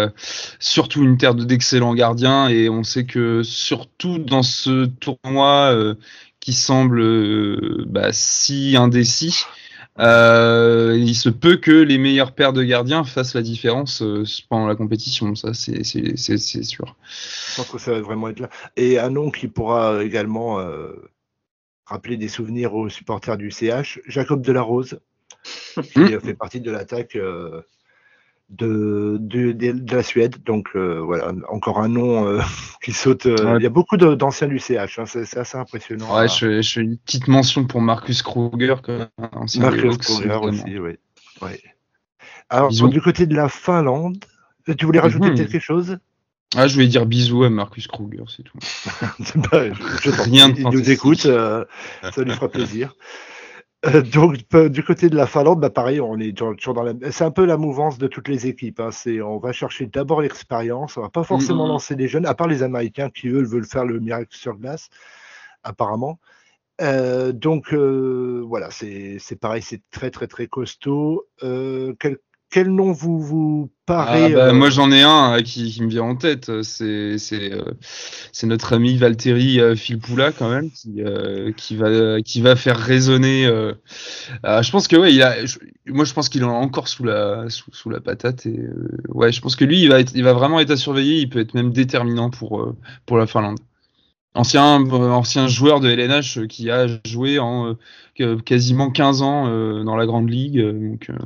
surtout 0.58 1.02
une 1.02 1.16
terre 1.16 1.34
d'excellents 1.34 1.94
gardiens, 1.94 2.48
et 2.48 2.68
on 2.68 2.82
sait 2.82 3.04
que 3.04 3.42
surtout 3.42 4.18
dans 4.18 4.42
ce 4.42 4.84
tournoi 4.84 5.74
qui 6.40 6.52
semble 6.52 7.86
bah, 7.86 8.10
si 8.12 8.76
indécis. 8.76 9.46
Euh, 10.00 10.96
il 10.96 11.14
se 11.14 11.28
peut 11.28 11.56
que 11.56 11.72
les 11.72 11.98
meilleurs 11.98 12.32
paires 12.32 12.52
de 12.52 12.62
gardiens 12.62 13.04
fassent 13.04 13.34
la 13.34 13.42
différence 13.42 14.02
euh, 14.02 14.24
pendant 14.48 14.66
la 14.66 14.76
compétition, 14.76 15.34
ça 15.34 15.54
c'est 15.54 15.82
sûr. 15.82 16.96
Je 17.50 17.56
pense 17.56 17.70
que 17.70 17.78
ça 17.78 17.92
va 17.92 18.00
vraiment 18.00 18.28
être 18.28 18.40
là. 18.40 18.50
Et 18.76 18.98
un 18.98 19.10
nom 19.10 19.30
qui 19.30 19.48
pourra 19.48 20.04
également 20.04 20.60
euh, 20.60 20.92
rappeler 21.86 22.16
des 22.16 22.28
souvenirs 22.28 22.74
aux 22.74 22.88
supporters 22.88 23.36
du 23.36 23.50
CH, 23.50 24.00
Jacob 24.06 24.42
Delarose, 24.42 25.00
qui 25.92 25.98
hmm. 25.98 26.20
fait 26.20 26.34
partie 26.34 26.60
de 26.60 26.70
l'attaque 26.70 27.16
euh, 27.16 27.62
de, 28.50 29.18
de, 29.20 29.52
de, 29.52 29.94
la 29.94 30.02
Suède. 30.02 30.36
Donc 30.44 30.68
euh, 30.74 31.00
voilà, 31.00 31.32
encore 31.50 31.80
un 31.80 31.88
nom 31.88 32.26
euh, 32.26 32.40
qui 32.82 32.92
saute. 32.92 33.26
Euh, 33.26 33.56
il 33.58 33.62
y 33.62 33.66
a 33.66 33.70
beaucoup 33.70 33.96
d'anciens 33.96 34.46
du 34.46 34.58
CH, 34.58 34.98
hein, 34.98 35.04
c'est 35.06 35.36
assez 35.36 35.58
impressionnant. 35.58 36.14
Ouais, 36.14 36.28
je, 36.28 36.62
fais 36.62 36.80
une 36.80 36.98
petite 36.98 37.28
mention 37.28 37.66
pour 37.66 37.80
Marcus 37.80 38.22
Kruger. 38.22 38.76
Marcus 39.58 39.96
Kruger 39.98 40.38
aussi, 40.42 40.78
oui. 40.78 40.98
Ouais. 41.42 41.60
Alors, 42.50 42.70
du 42.70 43.00
côté 43.00 43.26
de 43.26 43.34
la 43.34 43.48
Finlande, 43.48 44.24
tu 44.78 44.86
voulais 44.86 45.00
rajouter 45.00 45.30
mhm. 45.30 45.36
quelque 45.36 45.58
chose? 45.58 45.98
Ah, 46.56 46.66
je 46.66 46.74
voulais 46.74 46.86
dire 46.86 47.04
bisous 47.04 47.44
à 47.44 47.50
Marcus 47.50 47.86
Kruger, 47.86 48.24
c'est 48.34 48.42
tout. 48.42 48.56
pas, 49.50 49.68
je, 49.68 49.74
je 50.02 50.22
Rien 50.22 50.50
il 50.56 50.64
nous 50.64 50.90
écoute, 50.90 51.20
ça 51.20 51.66
lui 52.16 52.32
fera 52.32 52.48
plaisir. 52.48 52.94
Euh, 53.86 54.02
donc 54.02 54.36
du 54.70 54.82
côté 54.82 55.08
de 55.08 55.16
la 55.16 55.26
Finlande, 55.26 55.60
bah 55.60 55.70
pareil, 55.70 56.00
on 56.00 56.18
est 56.18 56.36
toujours 56.36 56.74
dans 56.74 56.82
la. 56.82 56.94
C'est 57.12 57.24
un 57.24 57.30
peu 57.30 57.44
la 57.44 57.56
mouvance 57.56 57.98
de 57.98 58.08
toutes 58.08 58.28
les 58.28 58.46
équipes. 58.46 58.80
Hein. 58.80 58.90
C'est, 58.90 59.20
on 59.20 59.38
va 59.38 59.52
chercher 59.52 59.86
d'abord 59.86 60.20
l'expérience. 60.20 60.96
On 60.96 61.02
va 61.02 61.10
pas 61.10 61.22
forcément 61.22 61.66
lancer 61.66 61.94
des 61.94 62.08
jeunes, 62.08 62.26
à 62.26 62.34
part 62.34 62.48
les 62.48 62.62
Américains 62.62 63.10
qui 63.10 63.28
eux 63.28 63.42
veulent 63.42 63.66
faire 63.66 63.84
le 63.84 64.00
miracle 64.00 64.34
sur 64.34 64.54
glace, 64.56 64.88
apparemment. 65.62 66.18
Euh, 66.80 67.32
donc 67.32 67.72
euh, 67.72 68.42
voilà, 68.46 68.70
c'est, 68.70 69.18
c'est 69.20 69.36
pareil, 69.36 69.62
c'est 69.62 69.82
très 69.90 70.10
très 70.10 70.26
très 70.26 70.48
costaud. 70.48 71.26
quel 71.40 72.18
nom 72.56 72.92
vous 72.92 73.20
vous 73.20 73.70
Ah, 74.00 74.28
paraît 74.28 74.30
bah, 74.30 74.52
euh, 74.52 74.52
Moi, 74.52 74.70
j'en 74.70 74.92
ai 74.92 75.02
un 75.02 75.38
euh, 75.38 75.42
qui, 75.42 75.70
qui 75.72 75.82
me 75.82 75.88
vient 75.88 76.04
en 76.04 76.14
tête. 76.16 76.62
C'est 76.62 77.18
c'est 77.18 77.52
euh, 77.52 77.64
c'est 78.32 78.46
notre 78.46 78.72
ami 78.72 78.96
Valtteri 78.96 79.60
euh, 79.60 79.74
Filppula 79.74 80.30
quand 80.32 80.48
même 80.48 80.70
qui 80.70 81.02
euh, 81.02 81.50
qui 81.52 81.74
va 81.76 82.22
qui 82.22 82.40
va 82.40 82.54
faire 82.56 82.78
résonner. 82.78 83.46
euh, 83.46 83.72
euh, 84.46 84.62
je 84.62 84.70
pense 84.72 84.88
que 84.88 84.96
ouais, 84.96 85.12
il 85.14 85.22
a. 85.22 85.44
je- 85.46 85.58
moi, 85.86 86.04
je 86.04 86.14
pense 86.14 86.28
qu'il 86.28 86.44
en 86.44 86.50
a 86.50 86.52
encore 86.58 86.88
sous 86.88 87.04
la 87.04 87.50
sous, 87.50 87.72
sous 87.74 87.90
la 87.90 88.00
patate 88.00 88.46
et 88.46 88.58
euh, 88.58 88.88
ouais, 89.08 89.32
je 89.32 89.40
pense 89.40 89.56
que 89.56 89.64
lui, 89.64 89.80
il 89.82 89.88
va 89.88 90.00
être, 90.00 90.12
il 90.14 90.24
va 90.24 90.32
vraiment 90.34 90.60
être 90.60 90.70
à 90.70 90.76
surveiller. 90.76 91.18
Il 91.20 91.28
peut 91.30 91.40
être 91.40 91.54
même 91.54 91.72
déterminant 91.72 92.30
pour 92.30 92.60
euh, 92.62 92.76
pour 93.06 93.18
la 93.18 93.26
Finlande. 93.26 93.58
Ancien 94.38 94.86
euh, 94.86 95.10
ancien 95.10 95.48
joueur 95.48 95.80
de 95.80 95.88
LNH 95.90 96.38
euh, 96.38 96.46
qui 96.46 96.70
a 96.70 96.86
joué 97.04 97.38
en 97.40 97.76
euh, 98.20 98.38
quasiment 98.38 98.90
15 98.90 99.22
ans 99.22 99.48
euh, 99.48 99.82
dans 99.82 99.96
la 99.96 100.06
grande 100.06 100.30
ligue. 100.30 100.60
donc, 100.60 101.10
euh, 101.10 101.18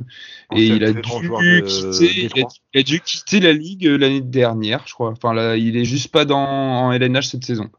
et 0.55 0.65
il 0.65 0.83
a 0.83 0.91
dû 0.91 1.01
quitter, 1.01 1.63
il 2.01 2.43
a, 2.43 2.47
il 2.73 2.83
dû 2.83 3.01
quitter 3.01 3.39
la 3.39 3.53
ligue 3.53 3.85
l'année 3.85 4.21
dernière, 4.21 4.87
je 4.87 4.93
crois. 4.93 5.11
Enfin, 5.11 5.33
là, 5.33 5.57
il 5.57 5.77
est 5.77 5.85
juste 5.85 6.11
pas 6.11 6.25
dans 6.25 6.39
en 6.39 6.91
LNH 6.91 7.27
cette 7.27 7.45
saison. 7.45 7.69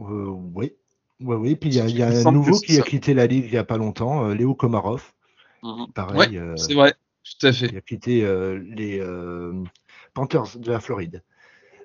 euh, 0.00 0.26
oui. 0.54 0.72
Oui, 1.20 1.36
oui. 1.36 1.56
Puis 1.56 1.70
il 1.70 1.76
y 1.76 1.80
a, 1.80 1.86
il 1.86 1.96
y 1.96 2.02
a 2.02 2.10
Il 2.10 2.18
me 2.22 2.26
un 2.26 2.32
nouveau 2.32 2.58
qui 2.58 2.78
a 2.78 2.82
quitté 2.82 3.14
la 3.14 3.26
ligue 3.26 3.46
il 3.46 3.54
y 3.54 3.56
a 3.56 3.64
pas 3.64 3.78
longtemps, 3.78 4.28
euh, 4.28 4.34
Léo 4.34 4.54
Komarov. 4.54 5.12
Mhm. 5.62 5.86
Pareil, 5.94 6.18
Ouais, 6.18 6.38
euh, 6.38 6.56
C'est 6.56 6.74
vrai, 6.74 6.94
tout 7.24 7.46
à 7.46 7.52
fait. 7.52 7.68
qui 7.68 7.76
a 7.76 7.80
quitté 7.80 8.24
euh, 8.24 8.62
les 8.68 9.00
euh, 9.00 9.54
Panthers 10.12 10.58
de 10.58 10.70
la 10.70 10.80
Floride. 10.80 11.22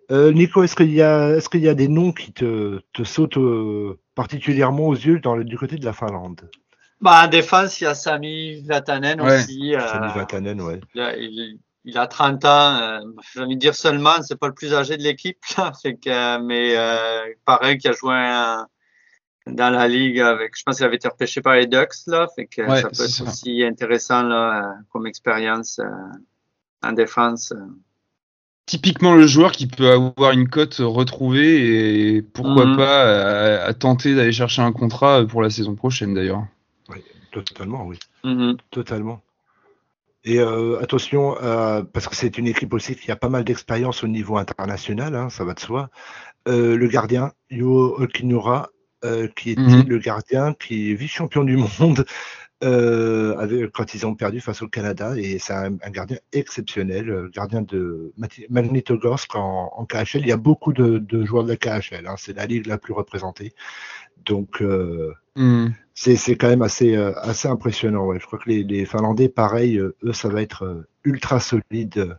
Euh, 0.09 0.31
Nico, 0.33 0.63
est-ce 0.63 0.75
qu'il 0.75 0.91
y 0.91 1.01
a, 1.01 1.37
y 1.37 1.75
des 1.75 1.87
noms 1.87 2.11
qui 2.11 2.33
te, 2.33 2.81
te 2.93 3.03
sautent 3.03 3.37
euh, 3.37 3.99
particulièrement 4.15 4.87
aux 4.87 4.95
yeux 4.95 5.19
dans 5.19 5.35
le- 5.35 5.43
du 5.43 5.57
côté 5.57 5.77
de 5.77 5.85
la 5.85 5.93
Finlande? 5.93 6.49
Bah, 6.99 7.23
en 7.25 7.27
défense, 7.27 7.79
il 7.81 7.85
y 7.85 7.87
a 7.87 7.95
Sami 7.95 8.61
Vatanen 8.61 9.21
Ouais, 9.21 9.37
aussi. 9.37 9.75
euh, 9.75 9.79
Sami 9.79 10.11
Vatanen, 10.13 10.61
ouais. 10.61 10.79
il, 10.93 11.01
a, 11.01 11.15
il- 11.17 11.59
il 11.85 11.97
a 11.97 12.07
30 12.07 12.45
ans. 12.45 12.75
euh, 12.81 12.99
J'ai 13.33 13.41
envie 13.41 13.55
de 13.55 13.59
dire 13.59 13.73
seulement, 13.75 14.21
c'est 14.21 14.37
pas 14.39 14.47
le 14.47 14.53
plus 14.53 14.73
âgé 14.73 14.97
de 14.97 15.03
l'équipe. 15.03 15.39
euh, 16.07 16.39
mais 16.43 16.75
euh, 16.77 17.33
pareil, 17.45 17.77
qui 17.77 17.87
a 17.87 17.93
joué 17.93 18.13
un- 18.15 18.67
dans 19.47 19.69
la 19.71 19.87
ligue 19.87 20.19
avec. 20.19 20.57
Je 20.57 20.63
pense 20.63 20.77
qu'il 20.77 20.85
avait 20.85 20.97
été 20.97 21.07
repêché 21.07 21.41
par 21.41 21.55
les 21.55 21.67
Ducks. 21.67 21.93
Là, 22.07 22.27
fait 22.35 22.45
que 22.47 22.61
Ouais, 22.61 22.81
ça 22.81 22.89
peut 22.89 23.03
être 23.03 23.09
ça. 23.09 23.23
aussi 23.23 23.63
intéressant 23.63 24.23
là, 24.23 24.71
euh, 24.71 24.73
comme 24.91 25.07
expérience 25.07 25.79
euh, 25.79 25.85
en 26.83 26.91
défense. 26.93 27.53
Euh. 28.73 28.77
Typiquement 28.77 29.15
le 29.15 29.27
joueur 29.27 29.51
qui 29.51 29.67
peut 29.67 29.89
avoir 29.91 30.31
une 30.31 30.47
cote 30.47 30.77
retrouvée 30.79 32.15
et 32.15 32.21
pourquoi 32.21 32.65
Mhm. 32.65 32.77
pas 32.77 33.61
à, 33.61 33.65
à 33.65 33.73
tenter 33.73 34.15
d'aller 34.15 34.31
chercher 34.31 34.61
un 34.61 34.71
contrat 34.71 35.25
pour 35.27 35.41
la 35.41 35.49
saison 35.49 35.75
prochaine 35.75 36.13
d'ailleurs. 36.13 36.45
Totalement, 37.31 37.85
oui. 37.85 37.97
Mhm. 38.23 38.57
Totalement. 38.71 39.21
Et 40.23 40.39
euh, 40.39 40.79
attention, 40.81 41.35
euh, 41.41 41.81
parce 41.81 42.07
que 42.07 42.15
c'est 42.15 42.37
une 42.37 42.45
équipe 42.47 42.73
aussi 42.73 42.95
qui 42.95 43.09
a 43.09 43.15
pas 43.15 43.29
mal 43.29 43.43
d'expérience 43.43 44.03
au 44.03 44.07
niveau 44.07 44.37
international, 44.37 45.15
hein, 45.15 45.29
ça 45.29 45.43
va 45.45 45.53
de 45.53 45.59
soi. 45.59 45.89
Euh, 46.47 46.75
le 46.75 46.87
gardien, 46.87 47.31
Yo 47.49 47.95
Okinura, 47.99 48.69
euh, 49.03 49.27
qui 49.35 49.51
était 49.51 49.61
Mhm. 49.61 49.87
le 49.87 49.97
gardien 49.97 50.53
qui 50.53 50.91
est 50.91 50.93
vice-champion 50.93 51.43
du 51.43 51.57
monde 51.57 52.05
euh, 52.63 53.35
avec- 53.37 53.71
quand 53.71 53.93
ils 53.93 54.05
ont 54.05 54.15
perdu 54.15 54.39
face 54.41 54.61
au 54.61 54.67
Canada. 54.67 55.15
Et 55.17 55.39
c'est 55.39 55.53
un, 55.53 55.73
un 55.83 55.89
gardien 55.91 56.17
exceptionnel, 56.33 57.09
euh, 57.09 57.29
gardien 57.33 57.61
de 57.61 58.13
Magnitogorsk 58.49 59.35
en, 59.35 59.71
en 59.75 59.85
KHL. 59.85 60.21
Il 60.21 60.27
y 60.27 60.31
a 60.31 60.37
beaucoup 60.37 60.73
de, 60.73 60.97
de 60.99 61.25
joueurs 61.25 61.43
de 61.43 61.49
la 61.49 61.57
KHL, 61.57 62.07
hein, 62.07 62.15
c'est 62.17 62.33
la 62.35 62.45
ligue 62.45 62.67
la 62.67 62.77
plus 62.77 62.93
représentée. 62.93 63.53
Donc, 64.25 64.61
euh, 64.61 65.13
Hmm. 65.35 65.69
c'est 65.93 66.35
quand 66.35 66.49
même 66.49 66.61
assez, 66.61 66.95
euh, 66.97 67.13
assez 67.21 67.47
impressionnant. 67.47 68.05
Ouais. 68.05 68.19
Je 68.19 68.25
crois 68.25 68.37
que 68.39 68.49
les, 68.49 68.63
les 68.63 68.85
Finlandais, 68.85 69.29
pareil, 69.29 69.77
eux, 69.77 69.95
ça 70.13 70.27
va 70.29 70.41
être 70.41 70.85
ultra 71.05 71.39
solide. 71.39 72.17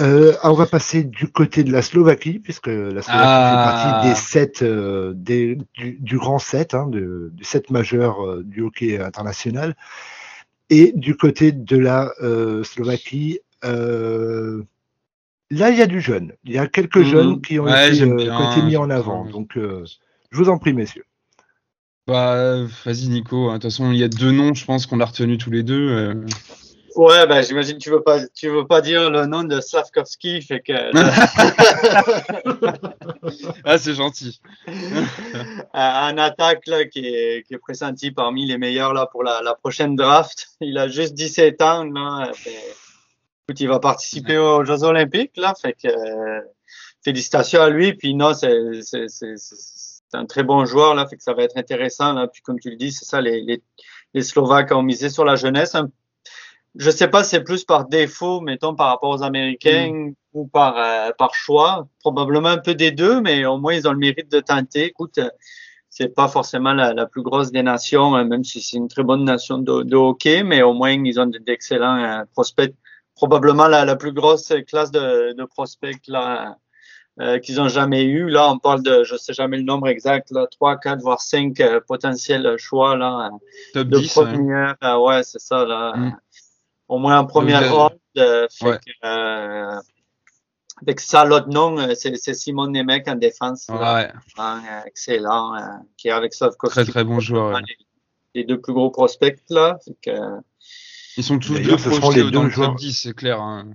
Euh, 0.00 0.32
on 0.42 0.54
va 0.54 0.66
passer 0.66 1.04
du 1.04 1.28
côté 1.28 1.64
de 1.64 1.70
la 1.72 1.82
Slovaquie, 1.82 2.38
puisque 2.38 2.68
la 2.68 3.02
Slovaquie 3.02 3.28
Ah. 3.28 3.50
fait 3.50 3.56
partie 4.02 4.08
des 4.08 4.14
sept, 4.14 4.62
euh, 4.62 5.12
des, 5.14 5.58
du, 5.74 5.98
du 6.00 6.16
grand 6.18 6.38
7, 6.38 6.74
hein, 6.74 6.86
de, 6.86 7.30
du 7.34 7.44
7 7.44 7.70
majeur 7.70 8.24
euh, 8.26 8.42
du 8.42 8.62
hockey 8.62 8.98
international. 8.98 9.76
Et 10.70 10.92
du 10.96 11.16
côté 11.16 11.52
de 11.52 11.76
la 11.76 12.10
Slovaquie, 12.64 13.40
là, 13.62 13.70
il 15.50 15.76
y 15.76 15.82
a 15.82 15.86
du 15.86 16.00
jeune. 16.00 16.32
Il 16.44 16.52
y 16.52 16.58
a 16.58 16.66
quelques 16.66 16.96
Mhm. 16.96 17.04
jeunes 17.04 17.42
qui 17.42 17.58
ont, 17.58 17.64
Ouais, 17.64 17.88
été, 17.88 17.94
j'aime 17.96 18.16
qui 18.16 18.24
bien, 18.24 18.38
ont 18.38 18.50
été 18.50 18.62
mis 18.62 18.76
en 18.78 18.88
avant. 18.88 19.26
Donc, 19.26 19.50
je 19.56 20.36
vous 20.36 20.48
en 20.48 20.56
prie, 20.56 20.72
messieurs. 20.72 21.04
Bah 22.06 22.64
vas-y 22.84 23.08
Nico, 23.08 23.48
de 23.48 23.52
toute 23.52 23.62
façon 23.62 23.92
il 23.92 23.98
y 23.98 24.02
a 24.02 24.08
deux 24.08 24.32
noms 24.32 24.54
je 24.54 24.64
pense 24.64 24.86
qu'on 24.86 24.98
a 24.98 25.04
retenu 25.04 25.38
tous 25.38 25.52
les 25.52 25.62
deux. 25.62 26.24
Euh. 26.96 27.00
Ouais, 27.00 27.26
ben 27.26 27.42
j'imagine 27.42 27.78
tu 27.78 27.90
veux 27.90 28.02
pas, 28.02 28.18
tu 28.34 28.48
veux 28.48 28.66
pas 28.66 28.80
dire 28.80 29.10
le 29.10 29.26
nom 29.26 29.44
de 29.44 29.60
Slavkovski, 29.60 30.42
fait 30.42 30.60
que 30.60 30.72
Ah 33.64 33.78
c'est 33.78 33.94
gentil. 33.94 34.40
un 35.74 36.18
attaque 36.18 36.66
là, 36.66 36.84
qui, 36.86 37.06
est, 37.06 37.46
qui 37.46 37.54
est 37.54 37.58
pressenti 37.58 38.10
parmi 38.10 38.46
les 38.46 38.58
meilleurs 38.58 38.92
là, 38.94 39.06
pour 39.06 39.22
la, 39.22 39.40
la 39.42 39.54
prochaine 39.54 39.96
draft. 39.96 40.48
Il 40.60 40.76
a 40.78 40.88
juste 40.88 41.14
17 41.14 41.60
ans. 41.62 41.84
Là, 41.84 42.30
fait- 42.34 42.50
écoute, 43.48 43.60
il 43.60 43.68
va 43.68 43.78
participer 43.80 44.38
aux 44.38 44.64
Jeux 44.64 44.82
Olympiques. 44.84 45.36
Là, 45.36 45.54
fait 45.60 45.74
que, 45.74 45.88
euh, 45.88 46.40
félicitations 47.04 47.62
à 47.62 47.70
lui. 47.70 47.94
Puis 47.94 48.14
non, 48.14 48.34
c'est 48.34 48.82
c'est- 48.82 49.08
c'est- 49.08 49.34
c'est 49.36 50.16
un 50.16 50.26
très 50.26 50.42
bon 50.42 50.64
joueur. 50.66 50.94
Là, 50.94 51.06
fait 51.06 51.16
que 51.16 51.22
ça 51.22 51.32
va 51.34 51.42
être 51.44 51.56
intéressant. 51.56 52.12
Là. 52.12 52.26
Puis 52.28 52.42
comme 52.42 52.58
tu 52.60 52.70
le 52.70 52.76
dis, 52.76 52.92
c'est 52.92 53.04
ça, 53.06 53.20
les, 53.20 53.40
les, 53.40 53.62
les 54.14 54.22
Slovaques 54.22 54.72
ont 54.72 54.82
misé 54.82 55.08
sur 55.08 55.24
la 55.24 55.36
jeunesse. 55.36 55.74
Un- 55.74 55.90
je 56.76 56.90
sais 56.90 57.08
pas, 57.08 57.22
c'est 57.24 57.42
plus 57.44 57.64
par 57.64 57.86
défaut, 57.86 58.40
mettons, 58.40 58.74
par 58.74 58.88
rapport 58.88 59.10
aux 59.10 59.22
Américains 59.22 60.12
ou 60.32 60.46
par, 60.46 60.76
euh, 60.78 61.10
par 61.18 61.34
choix. 61.34 61.86
Probablement 62.00 62.48
un 62.48 62.58
peu 62.58 62.74
des 62.74 62.90
deux, 62.90 63.20
mais 63.20 63.44
au 63.44 63.58
moins 63.58 63.74
ils 63.74 63.86
ont 63.86 63.92
le 63.92 63.98
mérite 63.98 64.30
de 64.32 64.40
tenter. 64.40 64.84
Écoute, 64.86 65.18
euh, 65.18 65.28
c'est 65.90 66.14
pas 66.14 66.28
forcément 66.28 66.72
la, 66.72 66.94
la 66.94 67.04
plus 67.06 67.22
grosse 67.22 67.52
des 67.52 67.62
nations, 67.62 68.16
euh, 68.16 68.24
même 68.24 68.44
si 68.44 68.62
c'est 68.62 68.78
une 68.78 68.88
très 68.88 69.02
bonne 69.02 69.24
nation 69.24 69.58
de, 69.58 69.82
de 69.82 69.96
hockey, 69.96 70.42
mais 70.42 70.62
au 70.62 70.72
moins 70.72 70.92
ils 70.92 71.20
ont 71.20 71.26
de- 71.26 71.38
d'excellents 71.38 72.02
euh, 72.02 72.24
prospects. 72.32 72.74
Probablement 73.14 73.68
la, 73.68 73.84
la 73.84 73.94
plus 73.96 74.12
grosse 74.12 74.52
classe 74.66 74.90
de, 74.90 75.34
de 75.34 75.44
prospects 75.44 76.00
là, 76.08 76.56
euh, 77.20 77.38
qu'ils 77.38 77.60
ont 77.60 77.68
jamais 77.68 78.04
eu. 78.04 78.30
Là, 78.30 78.50
on 78.50 78.58
parle 78.58 78.82
de, 78.82 79.04
je 79.04 79.16
sais 79.16 79.34
jamais 79.34 79.58
le 79.58 79.64
nombre 79.64 79.86
exact, 79.88 80.30
là, 80.30 80.46
3, 80.50 80.78
4, 80.78 81.02
voire 81.02 81.20
5 81.20 81.60
euh, 81.60 81.78
potentiels 81.86 82.54
choix 82.56 82.96
là, 82.96 83.28
Top 83.74 83.88
de 83.88 83.98
10. 83.98 84.16
ouais. 84.16 84.24
première. 84.24 84.76
euh, 84.82 84.96
ouais, 84.96 85.22
c'est 85.24 85.40
ça. 85.40 85.66
Là, 85.66 85.92
Mm. 85.94 86.16
Au 86.88 86.98
moins 86.98 87.18
en 87.18 87.26
première 87.26 87.60
Deuxième. 87.60 87.76
ronde. 87.78 87.98
euh, 88.18 88.46
fait 88.50 88.66
Ouais. 88.66 88.78
que, 88.78 89.06
euh, 89.06 89.80
que 90.94 91.00
ça, 91.02 91.24
l'autre 91.24 91.48
nom, 91.48 91.78
euh, 91.78 91.94
c'est 91.94 92.14
c'est 92.16 92.34
Simon 92.34 92.66
Nemec 92.68 93.08
en 93.08 93.14
défense. 93.14 93.68
là. 93.68 93.94
Ouais, 93.96 94.12
Hein, 94.38 94.62
euh, 94.70 94.80
excellent, 94.86 95.54
euh, 95.54 95.60
qui 95.96 96.08
est 96.08 96.10
avec 96.10 96.34
Slavkovski. 96.34 96.74
très 96.82 96.84
très 96.84 97.04
bon 97.04 97.20
joueur. 97.20 97.54
ouais. 97.54 97.62
Les, 98.34 98.40
les 98.40 98.44
deux 98.44 98.60
plus 98.60 98.72
gros 98.74 98.90
prospects, 98.90 99.38
là. 99.50 99.78
Fait 99.84 99.96
que, 100.02 100.10
euh, 100.10 100.40
Ils 101.16 101.24
sont 101.24 101.38
tous 101.38 101.54
deux 101.58 101.76
projetés 101.76 102.24
les 102.24 102.30
dans 102.30 102.42
deux 102.42 102.48
le 102.48 102.54
top 102.54 102.76
10 102.76 102.92
c'est 102.92 103.14
clair. 103.14 103.40
hein. 103.40 103.70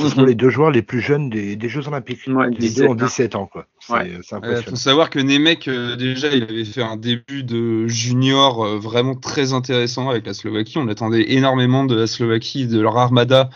Ce 0.00 0.08
sont 0.08 0.24
les 0.24 0.34
deux 0.34 0.50
joueurs 0.50 0.72
les 0.72 0.82
plus 0.82 1.00
jeunes 1.00 1.30
des, 1.30 1.54
des 1.54 1.68
Jeux 1.68 1.86
Olympiques. 1.86 2.26
Ouais, 2.26 2.50
les 2.50 2.56
17 2.56 2.76
deux 2.76 2.88
ont 2.88 2.92
ans. 2.92 3.06
17 3.06 3.34
ans, 3.36 3.46
quoi. 3.46 3.66
Ouais. 3.88 4.10
c'est 4.22 4.34
Euh, 4.34 4.38
impressionnant. 4.38 4.70
faut 4.70 4.76
savoir 4.76 5.08
que 5.08 5.20
Nemec, 5.20 5.68
euh, 5.68 5.94
déjà, 5.94 6.34
il 6.34 6.42
avait 6.42 6.64
fait 6.64 6.82
un 6.82 6.96
début 6.96 7.44
de 7.44 7.86
junior 7.86 8.64
euh, 8.64 8.78
vraiment 8.78 9.14
très 9.14 9.52
intéressant 9.52 10.10
avec 10.10 10.26
la 10.26 10.34
Slovaquie. 10.34 10.78
On 10.78 10.88
attendait 10.88 11.32
énormément 11.32 11.84
de 11.84 11.94
la 11.94 12.08
Slovaquie, 12.08 12.66
de 12.66 12.80
leur 12.80 12.98
armada 12.98 13.50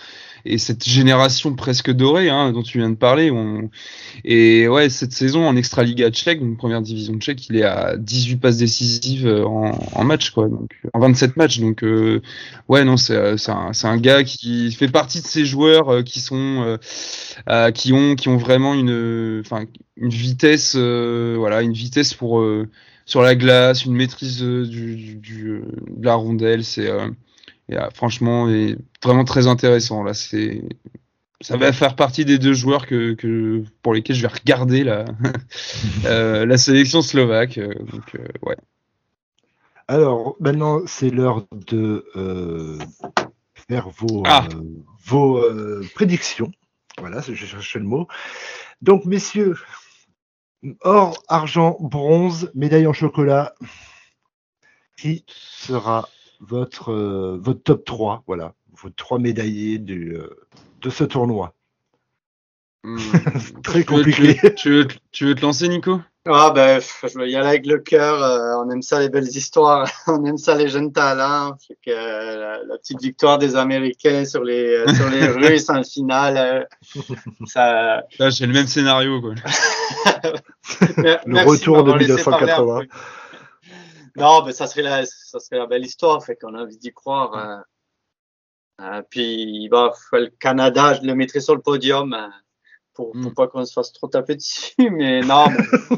et 0.44 0.58
cette 0.58 0.88
génération 0.88 1.54
presque 1.54 1.90
dorée 1.90 2.28
hein, 2.30 2.52
dont 2.52 2.62
tu 2.62 2.78
viens 2.78 2.90
de 2.90 2.96
parler. 2.96 3.32
Et 4.24 4.68
ouais, 4.68 4.88
cette 4.88 5.12
saison 5.12 5.46
en 5.46 5.56
Extraliga 5.56 6.10
tchèque, 6.10 6.40
donc 6.40 6.56
première 6.56 6.82
division 6.82 7.16
tchèque, 7.18 7.48
il 7.48 7.56
est 7.56 7.64
à 7.64 7.96
18 7.96 8.36
passes 8.36 8.56
décisives 8.56 9.26
euh, 9.26 9.44
en, 9.44 9.78
en 9.92 10.04
match, 10.04 10.30
quoi. 10.30 10.48
Donc, 10.48 10.70
en 10.92 11.00
27 11.00 11.36
matchs. 11.36 11.60
Donc, 11.60 11.82
euh, 11.82 12.20
ouais, 12.68 12.84
non, 12.84 12.96
c'est 12.96 13.14
euh, 13.16 13.36
un, 13.48 13.72
un 13.82 13.96
gars 13.96 14.24
qui 14.24 14.72
fait 14.72 14.88
partie 14.88 15.20
de 15.20 15.26
ces 15.26 15.44
joueurs 15.44 16.04
qui 16.04 16.20
sont. 16.20 16.78
qui 17.74 17.92
ont 17.92 18.14
qui 18.14 18.28
ont 18.28 18.36
vraiment 18.36 18.74
une 18.74 19.42
une 19.96 20.08
vitesse 20.10 20.76
voilà 20.76 21.62
une 21.62 21.72
vitesse 21.72 22.14
pour 22.14 22.44
sur 23.06 23.22
la 23.22 23.34
glace 23.34 23.84
une 23.84 23.94
maîtrise 23.94 24.42
du, 24.42 25.16
de 25.16 26.04
la 26.04 26.14
rondelle 26.14 26.64
c'est 26.64 26.90
et, 27.68 27.76
euh, 27.76 27.88
franchement 27.94 28.48
et 28.48 28.76
vraiment 29.02 29.24
très 29.24 29.46
intéressant 29.46 30.02
là 30.02 30.14
c'est 30.14 30.62
ça 31.40 31.56
va 31.56 31.72
faire 31.72 31.94
partie 31.94 32.24
des 32.24 32.38
deux 32.38 32.52
joueurs 32.52 32.86
que, 32.86 33.14
que 33.14 33.62
pour 33.82 33.94
lesquels 33.94 34.16
je 34.16 34.22
vais 34.22 34.28
regarder 34.28 34.82
la 34.82 35.04
euh, 36.04 36.44
la 36.46 36.58
sélection 36.58 37.00
slovaque 37.02 37.58
euh, 37.58 37.72
donc 37.92 38.14
euh, 38.14 38.26
ouais 38.42 38.56
Alors, 39.86 40.36
maintenant, 40.40 40.80
c'est 40.86 41.08
l'heure 41.10 41.46
de 41.52 42.04
euh, 42.14 42.78
faire 43.54 43.88
vos, 43.88 44.22
Ah. 44.26 44.46
vos 45.06 45.40
prédictions. 45.94 46.52
Voilà, 47.00 47.22
je 47.22 47.32
cherchais 47.34 47.78
le 47.78 47.86
mot. 47.86 48.06
Donc, 48.82 49.06
messieurs, 49.06 49.56
or, 50.82 51.22
argent, 51.28 51.78
bronze, 51.80 52.50
médaille 52.54 52.86
en 52.86 52.92
chocolat, 52.92 53.54
qui 54.98 55.24
sera 55.28 56.08
votre, 56.40 56.92
euh, 56.92 57.38
votre 57.40 57.62
top 57.62 57.84
3 57.84 58.22
Voilà. 58.26 58.54
vos 58.80 58.90
trois 58.90 59.18
médaillés 59.18 59.78
du, 59.78 60.14
euh, 60.16 60.28
de 60.82 60.90
ce 60.90 61.04
tournoi 61.04 61.54
Hmm. 62.84 62.96
Très 63.64 63.82
Tu 63.84 63.90
veux- 63.92 63.96
compliqué. 64.04 64.34
Tu 64.34 64.40
veux, 64.40 64.54
tu 64.54 64.70
veux- 64.70 64.86
tu 65.10 65.26
veux 65.26 65.34
te 65.34 65.42
lancer, 65.42 65.66
Nico? 65.68 66.00
Ah 66.30 66.52
ben, 66.54 66.80
je 67.02 67.18
vais 67.18 67.28
y 67.30 67.34
aller 67.36 67.48
avec 67.48 67.66
le 67.66 67.78
cœur. 67.78 68.22
euh, 68.22 68.54
on 68.64 68.70
aime 68.70 68.82
ça 68.82 69.00
les 69.00 69.08
belles 69.08 69.26
histoires, 69.26 69.90
on 70.06 70.24
aime 70.26 70.38
ça 70.38 70.54
les 70.54 70.68
jeunes 70.68 70.92
talents. 70.92 71.56
Fait 71.66 71.76
que 71.84 71.90
euh, 71.90 72.36
la, 72.38 72.62
la 72.64 72.78
petite 72.78 73.02
victoire 73.02 73.38
des 73.38 73.56
Américains 73.56 74.24
sur 74.24 74.44
les 74.44 74.76
euh, 74.76 74.94
sur 74.94 75.10
les 75.10 75.26
Russes 75.48 75.68
en 75.70 75.82
finale, 75.82 76.36
euh, 76.36 77.02
ça. 77.46 78.04
Là, 78.20 78.30
j'ai 78.30 78.46
le 78.46 78.52
même 78.52 78.68
scénario. 78.68 79.20
Quoi. 79.22 79.34
Le 79.34 81.18
merci 81.26 81.48
retour 81.50 81.78
de 81.78 81.90
m'avoir 81.92 81.98
laissé 81.98 82.22
parler 82.24 82.52
un 82.52 82.62
1980. 82.62 82.80
Non, 84.18 84.42
ben 84.42 84.52
ça 84.52 84.66
serait 84.66 84.82
la 84.82 85.04
ça 85.06 85.38
serait 85.40 85.58
la 85.58 85.66
belle 85.66 85.84
histoire. 85.84 86.22
Fait 86.24 86.36
qu'on 86.36 86.54
a 86.54 86.62
envie 86.62 86.78
d'y 86.78 86.92
croire. 86.92 87.34
euh. 87.34 87.60
Euh, 88.80 89.02
puis 89.10 89.68
bah, 89.70 89.92
le 90.12 90.28
Canada, 90.38 90.94
je 90.94 91.06
le 91.06 91.14
mettrais 91.14 91.40
sur 91.40 91.54
le 91.54 91.60
podium. 91.62 92.12
euh, 92.14 92.28
pour, 92.94 93.12
pour 93.12 93.30
Mm. 93.30 93.34
pas 93.34 93.46
qu'on 93.46 93.64
se 93.64 93.72
fasse 93.72 93.92
trop 93.92 94.08
taper 94.08 94.34
dessus, 94.36 94.72
mais 94.90 95.20
non. 95.20 95.46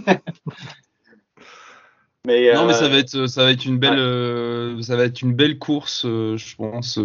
mais- 0.06 0.20
mais, 2.26 2.52
Non, 2.52 2.66
mais 2.66 2.74
ça 2.74 2.88
va 2.88 2.98
être, 2.98 3.26
ça 3.26 3.44
va 3.44 3.52
être 3.52 3.64
une 3.64 3.78
belle, 3.78 3.92
ouais. 3.94 3.98
euh, 3.98 4.82
ça 4.82 4.96
va 4.96 5.04
être 5.04 5.22
une 5.22 5.32
belle 5.34 5.58
course, 5.58 6.04
euh, 6.04 6.36
je 6.36 6.54
pense, 6.56 6.98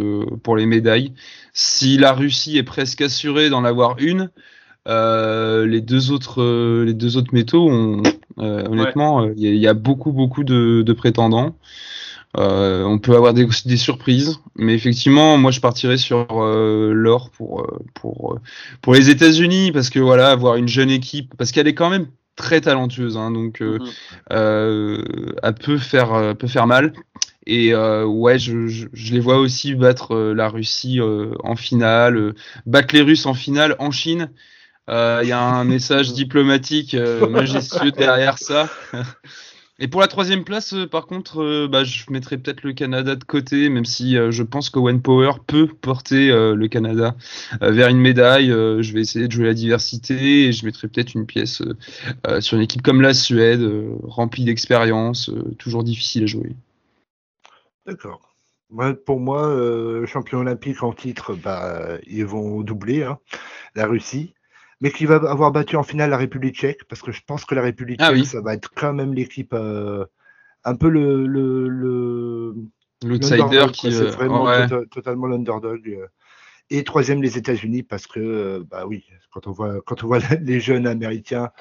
pour 0.44 0.58
les 0.58 0.66
médailles. 0.66 1.14
Si 1.54 1.98
la 1.98 2.12
Russie 2.12 2.58
est 2.58 2.64
presque 2.64 3.00
assurée 3.02 3.50
d'en 3.50 3.64
avoir 3.64 3.98
une, 4.00 4.30
euh, 4.88 5.66
les 5.66 5.82
deux 5.82 6.12
autres, 6.12 6.42
euh, 6.42 6.84
les 6.86 6.94
deux 6.94 7.18
autres 7.18 7.34
métaux, 7.34 7.68
ont, 7.70 8.04
euh, 8.40 8.66
honnêtement, 8.70 9.26
il 9.30 9.40
y, 9.40 9.48
a- 9.48 9.52
il 9.52 9.58
y 9.60 9.68
a 9.68 9.74
beaucoup, 9.74 10.12
beaucoup 10.12 10.44
de, 10.44 10.84
de 10.86 10.94
prétendants. 10.94 11.56
On 12.38 13.00
peut 13.00 13.16
avoir 13.16 13.34
des, 13.34 13.46
des 13.66 13.78
surprises, 13.78 14.40
mais 14.56 14.74
effectivement, 14.76 15.38
moi, 15.38 15.52
je 15.52 15.60
partirais 15.62 15.98
sur 15.98 16.28
l'or 16.34 17.30
pour, 17.32 17.68
pour, 17.94 18.40
pour 18.82 18.94
les 18.94 19.10
États-Unis, 19.10 19.72
parce 19.72 19.90
que 19.90 20.00
voilà, 20.00 20.32
avoir 20.32 20.56
une 20.56 20.68
jeune 20.68 20.90
équipe, 20.92 21.34
parce 21.38 21.52
qu'elle 21.52 21.68
est 21.68 21.76
quand 21.76 21.90
même 21.90 22.08
très 22.36 22.62
talentueuse, 22.62 23.18
hein, 23.18 23.32
donc. 23.32 23.62
euh, 24.32 25.04
elle 25.44 25.54
peut 25.56 25.78
faire, 25.78 26.36
peut 26.38 26.48
faire 26.48 26.68
mal. 26.68 26.94
Et 27.48 27.74
euh, 27.74 28.06
ouais, 28.06 28.40
je, 28.40 28.68
je, 28.68 28.88
je 28.92 29.14
les 29.14 29.20
vois 29.20 29.38
aussi 29.38 29.76
battre 29.76 30.14
euh, 30.16 30.34
la 30.34 30.50
Russie 30.50 31.00
euh, 31.00 31.32
en 31.44 31.56
finale, 31.56 32.34
battre 32.66 32.96
les 32.96 33.02
Russes 33.02 33.26
en 33.28 33.34
finale 33.36 33.76
en 33.80 33.92
Chine. 33.92 34.32
Euh, 34.90 35.22
Il 35.24 35.30
y 35.30 35.32
a 35.32 35.42
un 35.42 35.64
message 35.66 36.14
diplomatique 36.14 36.94
euh, 36.94 37.28
majestueux 37.30 37.92
derrière 37.92 38.38
ça. 38.38 38.70
Et 39.78 39.90
pour 39.90 40.00
la 40.00 40.08
troisième 40.08 40.46
place, 40.46 40.74
euh, 40.74 40.88
par 40.88 41.06
contre, 41.06 41.68
bah, 41.68 41.84
je 41.84 42.06
mettrais 42.10 42.38
peut-être 42.38 42.64
le 42.64 42.72
Canada 42.72 43.16
de 43.16 43.24
côté, 43.26 43.68
même 43.68 43.84
si 43.84 44.18
euh, 44.18 44.32
je 44.32 44.42
pense 44.42 44.70
que 44.70 44.80
One 44.80 45.02
Power 45.02 45.34
peut 45.46 45.68
porter 45.68 46.32
euh, 46.32 46.56
le 46.56 46.70
Canada 46.70 47.14
euh, 47.62 47.72
vers 47.72 47.90
une 47.90 48.00
médaille. 48.00 48.48
Je 48.48 48.94
vais 48.94 49.02
essayer 49.02 49.28
de 49.28 49.34
jouer 49.34 49.48
la 49.48 49.54
diversité 49.54 50.46
et 50.46 50.54
je 50.54 50.66
mettrai 50.66 50.88
peut-être 50.88 51.14
une 51.14 51.26
pièce 51.26 51.62
sur 52.40 52.58
une 52.58 52.64
équipe 52.64 52.84
comme 52.84 53.02
la 53.02 53.14
Suède, 53.14 53.68
remplie 54.04 54.46
d'expérience, 54.46 55.30
toujours 55.58 55.84
difficile 55.84 56.24
à 56.24 56.28
jouer. 56.28 56.56
D'accord. 57.86 58.34
Pour 59.06 59.20
moi, 59.20 60.06
champion 60.06 60.40
olympique 60.40 60.84
en 60.84 60.94
titre, 60.94 61.36
bah, 61.36 61.98
ils 62.08 62.26
vont 62.26 62.62
doubler 62.62 63.04
hein, 63.04 63.20
la 63.76 63.88
Russie, 63.88 64.35
mais 64.82 64.92
qui 64.92 65.06
va 65.06 65.16
avoir 65.16 65.52
battu 65.52 65.76
en 65.76 65.84
finale 65.84 66.10
la 66.10 66.18
République 66.18 66.56
tchèque, 66.56 66.84
parce 66.90 67.02
que 67.02 67.12
je 67.12 67.22
pense 67.26 67.46
que 67.46 67.56
la 67.56 67.62
République 67.62 68.00
Ah 68.02 68.10
tchèque, 68.10 68.20
oui. 68.20 68.26
ça 68.26 68.42
va 68.42 68.54
être 68.54 68.72
quand 68.76 68.94
même 68.94 69.14
l'équipe, 69.14 69.54
euh, 69.54 70.06
un 70.64 70.76
peu 70.76 70.90
le, 70.90 71.26
le, 71.28 71.68
le 71.68 72.54
L'outsider 73.04 73.38
l'underdog, 73.38 73.72
qui. 73.72 73.92
C'est 73.92 74.02
euh, 74.02 74.10
vraiment 74.12 74.44
ouais. 74.46 74.68
tota- 74.68 74.88
totalement 74.90 75.28
l'underdog. 75.28 75.88
euh. 75.88 76.08
Et 76.72 76.84
troisième, 76.84 77.22
les 77.22 77.38
États-Unis, 77.38 77.84
parce 77.84 78.08
que, 78.08 78.66
bah 78.72 78.86
oui, 78.88 79.06
quand 79.32 79.46
on 79.48 79.52
voit, 79.52 79.82
quand 79.86 80.04
on 80.04 80.08
voit 80.08 80.20
les 80.42 80.60
jeunes 80.60 80.88
américains, 80.88 81.52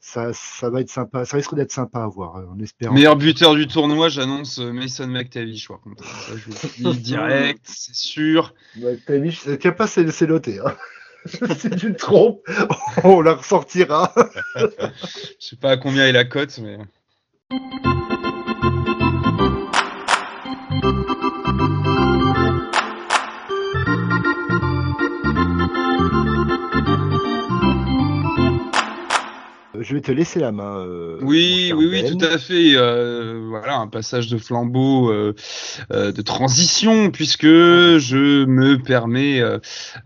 ça, 0.00 0.32
ça 0.32 0.70
va 0.70 0.80
être 0.80 0.88
sympa, 0.90 1.24
ça 1.26 1.36
risque 1.36 1.54
d'être 1.54 1.70
sympa 1.70 2.00
à 2.02 2.06
voir, 2.08 2.36
en 2.50 2.58
espérant. 2.58 2.94
Meilleur 2.94 3.16
buteur 3.16 3.54
du 3.54 3.66
tournoi, 3.66 4.08
j'annonce 4.08 4.58
Mason 4.58 5.06
McTavish. 5.06 5.68
Par 5.68 5.80
contre, 5.80 6.02
ça, 6.04 6.32
je 6.36 6.46
vous 6.46 6.88
le 6.88 6.94
dis 6.94 7.00
direct, 7.02 7.60
c'est 7.64 7.94
sûr. 7.94 8.54
Je- 8.74 9.54
Tiens 9.56 9.72
pas, 9.72 9.86
c'est 9.86 10.26
noté. 10.26 10.58
Hein. 10.58 10.74
si 11.26 11.70
tu 11.70 11.92
te 11.92 11.98
trompes, 11.98 12.42
on 13.04 13.20
la 13.20 13.34
ressortira. 13.34 14.12
Je 14.56 14.66
sais 15.38 15.56
pas 15.56 15.70
à 15.70 15.76
combien 15.76 16.06
est 16.06 16.12
la 16.12 16.24
cote, 16.24 16.58
mais. 16.58 16.78
Je 29.82 29.94
vais 29.94 30.00
te 30.00 30.12
laisser 30.12 30.38
la 30.38 30.52
main. 30.52 30.78
euh, 30.78 31.18
Oui, 31.22 31.72
oui, 31.76 31.86
oui, 31.90 32.02
Ben. 32.02 32.16
tout 32.16 32.24
à 32.24 32.38
fait. 32.38 32.72
Euh, 32.76 33.44
voilà, 33.48 33.76
un 33.78 33.88
passage 33.88 34.28
de 34.28 34.38
flambeau 34.38 35.10
euh, 35.10 35.34
de 35.90 36.22
transition, 36.22 37.10
puisque 37.10 37.46
je 37.46 38.44
me 38.44 38.78
permets 38.78 39.42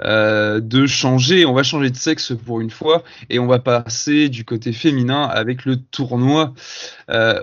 de 0.00 0.86
changer. 0.86 1.44
On 1.44 1.52
va 1.52 1.62
changer 1.62 1.90
de 1.90 1.96
sexe 1.96 2.32
pour 2.44 2.60
une 2.60 2.70
fois, 2.70 3.02
et 3.30 3.38
on 3.38 3.46
va 3.46 3.58
passer 3.58 4.28
du 4.28 4.44
côté 4.44 4.72
féminin 4.72 5.22
avec 5.24 5.64
le 5.64 5.76
tournoi 5.76 6.54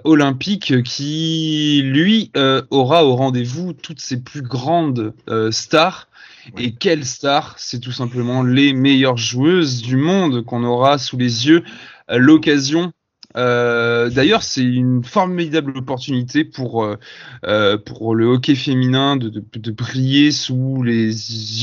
olympique 0.04 0.84
qui, 0.84 1.82
lui, 1.84 2.32
aura 2.72 3.06
au 3.06 3.16
rendez-vous 3.16 3.74
toutes 3.74 4.02
ses 4.02 4.18
plus 4.22 4.42
grandes 4.42 5.14
stars. 5.52 6.08
Et 6.58 6.74
quelles 6.74 7.06
stars? 7.06 7.56
C'est 7.58 7.80
tout 7.80 7.94
simplement 7.94 8.44
les 8.44 8.74
meilleures 8.74 9.16
joueuses 9.16 9.82
du 9.82 9.96
monde 9.96 10.44
qu'on 10.44 10.66
aura 10.66 10.98
sous 10.98 11.16
les 11.18 11.48
yeux 11.48 11.64
l'occasion. 12.10 12.92
Euh, 13.36 14.10
D'ailleurs, 14.10 14.44
c'est 14.44 14.64
une 14.64 15.04
formidable 15.04 15.78
opportunité 15.78 16.44
pour, 16.44 16.84
euh, 16.84 16.98
euh, 17.46 17.78
pour 17.78 18.16
le 18.16 18.26
hockey 18.26 18.56
féminin 18.56 19.16
de, 19.16 19.30
de, 19.30 19.44
de 19.54 19.72
briller 19.72 20.32
sous 20.32 20.84
les 20.84 21.08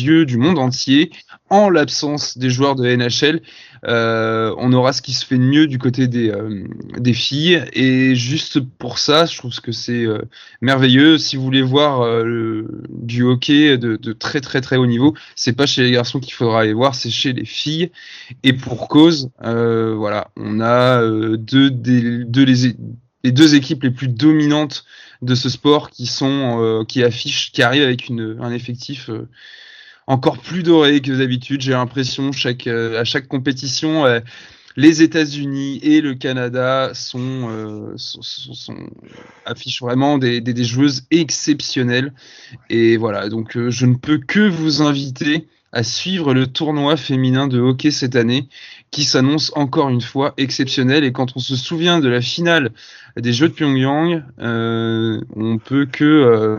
yeux 0.02 0.26
du 0.26 0.36
monde 0.36 0.58
entier 0.58 1.10
en 1.48 1.70
l'absence 1.70 2.38
des 2.38 2.50
joueurs 2.50 2.74
de 2.74 2.86
NHL. 2.86 3.42
Euh, 3.86 4.54
on 4.58 4.72
aura 4.72 4.92
ce 4.92 5.00
qui 5.00 5.14
se 5.14 5.24
fait 5.24 5.38
de 5.38 5.42
mieux 5.42 5.66
du 5.66 5.78
côté 5.78 6.06
des, 6.06 6.30
euh, 6.30 6.64
filles. 7.12 7.64
Et 7.72 8.14
juste 8.14 8.60
pour 8.60 8.98
ça, 8.98 9.26
je 9.26 9.36
trouve 9.36 9.58
que 9.60 9.72
c'est 9.72 10.04
euh, 10.04 10.20
merveilleux. 10.60 11.18
Si 11.18 11.36
vous 11.36 11.42
voulez 11.42 11.62
voir 11.62 12.24
du 12.90 13.22
hockey 13.22 13.78
de, 13.78 14.12
très 14.12 14.40
très 14.40 14.60
très 14.60 14.76
haut 14.76 14.86
niveau, 14.86 15.14
c'est 15.34 15.52
pas 15.52 15.66
chez 15.66 15.82
les 15.82 15.90
garçons 15.92 16.20
qu'il 16.20 16.34
faudra 16.34 16.60
aller 16.60 16.72
voir, 16.72 16.94
c'est 16.94 17.10
chez 17.10 17.32
les 17.32 17.44
filles. 17.44 17.90
Et 18.42 18.52
pour 18.52 18.88
cause, 18.88 19.30
voilà, 19.40 20.30
on 20.36 20.60
a 20.60 21.02
deux, 21.36 21.70
les, 23.24 23.32
deux 23.32 23.54
équipes 23.54 23.82
les 23.82 23.90
plus 23.90 24.08
dominantes 24.08 24.84
de 25.22 25.34
ce 25.34 25.48
sport 25.48 25.90
qui 25.90 26.06
sont 26.06 26.84
arrivent 27.62 27.82
avec 27.82 28.10
un 28.10 28.52
effectif 28.52 29.10
encore 30.10 30.38
plus 30.38 30.62
doré 30.62 31.00
que 31.00 31.12
d'habitude. 31.12 31.60
J'ai 31.60 31.72
l'impression 31.72 32.32
chaque 32.32 32.66
euh, 32.66 33.00
à 33.00 33.04
chaque 33.04 33.28
compétition. 33.28 34.04
euh, 34.06 34.20
les 34.76 35.02
États-Unis 35.02 35.80
et 35.82 36.00
le 36.00 36.14
Canada 36.14 36.92
sont, 36.94 37.48
euh, 37.50 37.92
sont, 37.96 38.22
sont- 38.22 38.54
sont- 38.54 38.90
affichent 39.44 39.82
vraiment 39.82 40.16
des, 40.16 40.40
des, 40.40 40.54
des 40.54 40.64
joueuses 40.64 41.02
exceptionnelles. 41.10 42.12
Et 42.70 42.96
voilà, 42.96 43.28
donc 43.28 43.56
euh, 43.56 43.70
je 43.70 43.86
ne 43.86 43.94
peux 43.94 44.18
que 44.18 44.48
vous 44.48 44.80
inviter 44.82 45.48
à 45.72 45.82
suivre 45.82 46.34
le 46.34 46.46
tournoi 46.46 46.96
féminin 46.96 47.46
de 47.46 47.60
hockey 47.60 47.90
cette 47.90 48.16
année, 48.16 48.48
qui 48.90 49.04
s'annonce 49.04 49.52
encore 49.54 49.88
une 49.88 50.00
fois 50.00 50.34
exceptionnel. 50.36 51.04
Et 51.04 51.12
quand 51.12 51.36
on 51.36 51.40
se 51.40 51.56
souvient 51.56 52.00
de 52.00 52.08
la 52.08 52.20
finale 52.20 52.70
des 53.16 53.32
Jeux 53.32 53.48
de 53.48 53.54
Pyongyang, 53.54 54.24
euh, 54.40 55.20
on 55.36 55.58
peut 55.58 55.86
que 55.86 56.58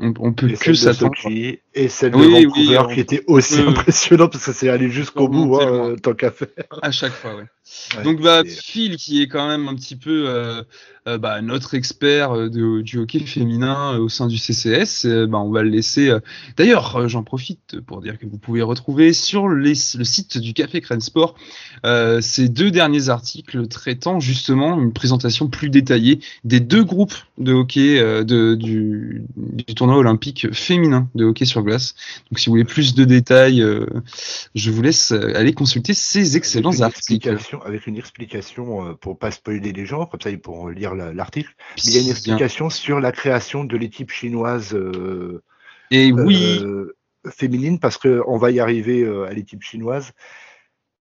on, 0.00 0.12
on 0.18 0.32
peut 0.32 0.50
Et 0.50 0.56
que 0.56 0.74
s'attendre. 0.74 1.16
Sochi 1.16 1.58
et 1.74 1.88
celle 1.88 2.12
de 2.12 2.16
Oui, 2.16 2.26
oui, 2.54 2.66
Vancouver 2.66 2.94
qui 2.94 3.00
était 3.00 3.22
aussi 3.26 3.56
peut- 3.62 3.68
impressionnante 3.68 4.32
parce 4.32 4.46
que 4.46 4.52
c'est 4.52 4.68
allé 4.68 4.90
jusqu'au 4.90 5.28
bout, 5.28 5.56
hein, 5.60 5.66
euh, 5.92 5.96
tant 5.96 6.14
qu'à 6.14 6.30
faire. 6.30 6.48
À 6.82 6.90
chaque 6.90 7.12
fois. 7.12 7.34
Ouais, 7.36 8.02
Donc 8.04 8.20
bah 8.20 8.42
Phil 8.44 8.96
qui 8.96 9.22
est 9.22 9.26
quand 9.28 9.48
même 9.48 9.68
un 9.68 9.74
petit 9.74 9.96
peu 9.96 10.28
euh, 10.28 10.62
euh, 11.08 11.16
bah, 11.18 11.40
notre 11.40 11.74
expert 11.74 12.32
euh, 12.32 12.48
de- 12.50 12.82
du 12.82 12.98
hockey 12.98 13.20
féminin 13.20 13.94
euh, 13.94 13.98
au 14.00 14.08
sein 14.10 14.26
du 14.26 14.36
CCS, 14.36 15.06
euh, 15.06 15.26
bah, 15.26 15.38
on 15.38 15.50
va 15.50 15.62
le 15.62 15.70
laisser. 15.70 16.10
euh. 16.10 16.20
D'ailleurs, 16.58 16.94
euh, 16.96 17.08
j'en 17.08 17.22
profite 17.22 17.80
pour 17.86 18.02
dire 18.02 18.18
que 18.18 18.26
vous 18.26 18.36
pouvez 18.38 18.60
retrouver 18.60 19.12
sur 19.14 19.48
les- 19.48 19.72
le 19.96 20.04
site 20.04 20.36
du 20.38 20.52
Café 20.52 20.80
Crène 20.82 21.00
Sport 21.00 21.34
euh, 21.86 22.20
ces 22.20 22.48
deux 22.50 22.70
derniers 22.70 23.08
articles 23.08 23.66
traitant 23.68 24.20
justement 24.20 24.78
une 24.80 24.92
présentation 24.92 25.48
plus 25.48 25.70
détaillée 25.70 26.20
des 26.44 26.60
deux 26.60 26.84
groupes 26.84 27.14
de 27.38 27.52
hockey 27.54 27.98
euh, 27.98 28.24
de, 28.24 28.54
du, 28.54 29.22
du 29.36 29.74
tournoi 29.74 29.96
olympique 29.96 30.52
féminin 30.52 31.08
de 31.14 31.24
hockey 31.24 31.46
sur 31.46 31.63
glace. 31.64 31.94
Donc 32.30 32.38
si 32.38 32.46
vous 32.46 32.52
voulez 32.52 32.64
plus 32.64 32.94
de 32.94 33.04
détails, 33.04 33.62
euh, 33.62 33.86
je 34.54 34.70
vous 34.70 34.82
laisse 34.82 35.12
euh, 35.12 35.36
aller 35.36 35.52
consulter 35.52 35.94
ces 35.94 36.36
excellents 36.36 36.70
avec 36.70 36.82
articles. 36.82 37.36
avec 37.64 37.86
une 37.86 37.96
explication 37.96 38.88
euh, 38.90 38.94
pour 38.94 39.18
pas 39.18 39.30
spoiler 39.30 39.72
les 39.72 39.86
gens, 39.86 40.06
comme 40.06 40.20
ça 40.20 40.30
ils 40.30 40.40
pourront 40.40 40.68
lire 40.68 40.94
la- 40.94 41.12
l'article. 41.12 41.54
Il 41.84 41.94
y 41.94 41.98
a 41.98 42.00
une 42.02 42.10
explication 42.10 42.70
sur 42.70 43.00
la 43.00 43.10
création 43.12 43.64
de 43.64 43.76
l'équipe 43.76 44.10
chinoise. 44.10 44.74
euh, 44.74 45.42
Et 45.90 46.12
oui, 46.12 46.36
euh, 46.42 46.96
féminine 47.30 47.78
parce 47.80 47.98
qu'on 47.98 48.36
va 48.38 48.50
y 48.50 48.60
arriver 48.60 49.06
à 49.28 49.32
l'équipe 49.32 49.62
chinoise. 49.62 50.12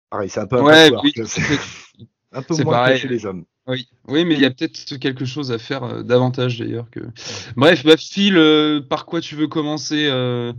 Pareil, 0.10 0.30
c'est 0.30 0.40
un 0.40 0.48
peu 0.48 0.58
un 0.60 0.64
Ouais, 0.64 0.92
oui, 1.04 1.14
un 2.32 2.42
peu 2.42 2.56
moins 2.56 2.64
que 2.64 2.78
pareil. 2.78 3.00
chez 3.00 3.08
les 3.08 3.26
hommes. 3.26 3.46
Oui, 3.68 3.88
oui, 4.10 4.26
mais 4.26 4.34
il 4.36 4.42
y 4.42 4.46
a 4.46 4.52
peut-être 4.52 4.98
quelque 4.98 5.24
chose 5.24 5.52
à 5.52 5.58
faire 5.58 5.84
euh, 5.84 6.04
davantage 6.04 6.60
d'ailleurs 6.60 6.90
que. 6.90 7.00
Bref, 7.56 7.86
bah, 7.86 7.96
Phil, 7.98 8.38
euh, 8.38 8.82
par 8.82 9.06
quoi 9.06 9.22
tu 9.22 9.36
veux 9.36 9.48
commencer 9.48 10.08
euh, 10.10 10.52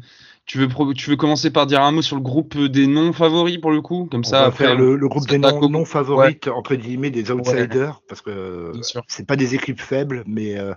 tu 0.47 0.59
veux 0.59 0.69
pro- 0.69 0.93
tu 0.95 1.11
veux 1.11 1.17
commencer 1.17 1.51
par 1.51 1.67
dire 1.67 1.83
un 1.83 1.93
mot 1.93 2.01
sur 2.03 2.17
le 2.17 2.23
groupe 2.23 2.57
des 2.59 2.87
non 2.87 3.13
favoris 3.13 3.59
pour 3.59 3.73
le 3.73 3.83
coup, 3.83 4.07
comme 4.11 4.25
On 4.25 4.31
ça 4.31 4.41
va 4.41 4.47
après. 4.47 4.65
faire 4.65 4.77
le, 4.77 4.97
le 4.97 5.09
groupe 5.09 5.29
des 5.29 5.39
non, 5.39 5.85
favorites, 5.85 6.49
entre 6.49 6.75
guillemets, 6.77 7.11
des 7.11 7.31
outsiders, 7.31 8.01
parce 8.09 8.23
que 8.23 8.73
c'est 9.09 9.27
pas 9.27 9.37
des 9.37 9.55
équipes 9.55 9.81
faibles, 9.81 10.23
mais 10.27 10.59
euh, 10.59 10.73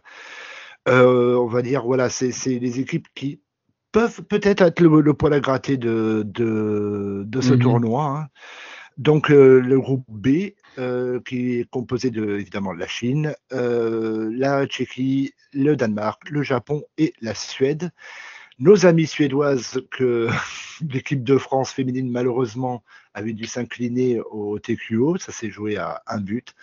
euh, 0.89 1.35
on 1.37 1.47
va 1.47 1.61
dire, 1.61 1.83
voilà, 1.83 2.09
c'est 2.09 2.31
c'est 2.31 2.59
des 2.59 2.79
équipes 2.79 3.07
qui 3.15 3.41
peuvent 3.91 4.21
peut-être 4.23 4.61
être 4.61 4.79
le, 4.81 5.01
le 5.01 5.13
poil 5.13 5.33
à 5.33 5.39
gratter 5.39 5.77
de, 5.77 6.23
de, 6.25 7.23
de 7.25 7.41
ce 7.41 7.53
Mhm. 7.53 7.59
tournoi. 7.61 8.05
hein. 8.05 8.27
Donc, 8.97 9.31
euh, 9.31 9.59
le 9.59 9.79
groupe 9.79 10.05
B, 10.09 10.53
euh, 10.77 11.19
qui 11.21 11.59
est 11.59 11.69
composé 11.69 12.09
de, 12.09 12.37
évidemment 12.37 12.73
de 12.73 12.79
la 12.79 12.87
Chine, 12.87 13.33
euh, 13.53 14.29
la 14.33 14.65
Tchéquie, 14.67 15.33
le 15.53 15.75
Danemark, 15.75 16.29
le 16.29 16.43
Japon 16.43 16.83
et 16.97 17.13
la 17.21 17.33
Suède. 17.33 17.91
Nos 18.59 18.85
amies 18.85 19.07
suédoises, 19.07 19.81
que 19.91 20.27
l'équipe 20.91 21.23
de 21.23 21.37
France 21.37 21.71
féminine, 21.71 22.09
malheureusement, 22.09 22.83
avait 23.13 23.33
dû 23.33 23.45
s'incliner 23.45 24.19
au 24.31 24.59
TQO. 24.59 25.17
Ça 25.17 25.31
s'est 25.31 25.49
joué 25.49 25.77
à 25.77 26.01
un 26.07 26.19
but. 26.19 26.55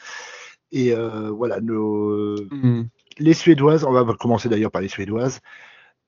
Et 0.72 0.92
euh, 0.92 1.30
voilà, 1.30 1.60
nos, 1.60 2.36
Mhm. 2.50 2.88
les 3.18 3.34
Suédoises, 3.34 3.84
on 3.84 3.92
va 3.92 4.04
commencer 4.14 4.48
d'ailleurs 4.48 4.70
par 4.70 4.82
les 4.82 4.88
Suédoises. 4.88 5.40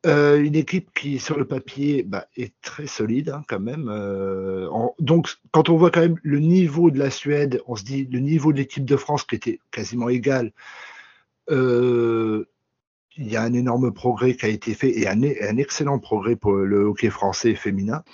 Euh, 0.05 0.41
une 0.41 0.55
équipe 0.55 0.91
qui, 0.95 1.19
sur 1.19 1.37
le 1.39 1.47
papier, 1.47 2.05
bah, 2.05 2.27
est 2.37 2.53
très 2.63 2.87
solide 2.87 3.31
hein, 3.31 3.43
quand 3.49 3.59
même. 3.59 3.89
Euh, 3.89 4.69
en- 4.71 4.95
donc, 5.01 5.29
quand 5.51 5.69
on 5.69 5.77
voit 5.77 5.91
quand 5.91 6.01
même 6.03 6.19
le 6.23 6.39
niveau 6.39 6.91
de 6.91 6.99
la 6.99 7.11
Suède, 7.11 7.61
on 7.67 7.75
se 7.75 7.83
dit 7.83 8.07
le 8.11 8.21
niveau 8.21 8.53
de 8.53 8.59
l'équipe 8.59 8.85
de 8.85 8.97
France 8.97 9.25
qui 9.25 9.35
était 9.37 9.59
quasiment 9.71 10.09
égal. 10.09 10.53
euh, 11.51 12.45
il 13.17 13.31
y 13.33 13.37
a 13.37 13.43
un 13.43 13.55
énorme 13.55 13.93
progrès 13.93 14.35
qui 14.35 14.45
a 14.45 14.49
été 14.49 14.75
fait 14.75 14.91
et 14.99 15.09
un, 15.09 15.23
un 15.23 15.57
excellent 15.57 15.99
progrès 15.99 16.37
pour 16.37 16.53
le 16.53 16.81
hockey 16.85 17.09
français 17.09 17.55
féminin. 17.55 18.05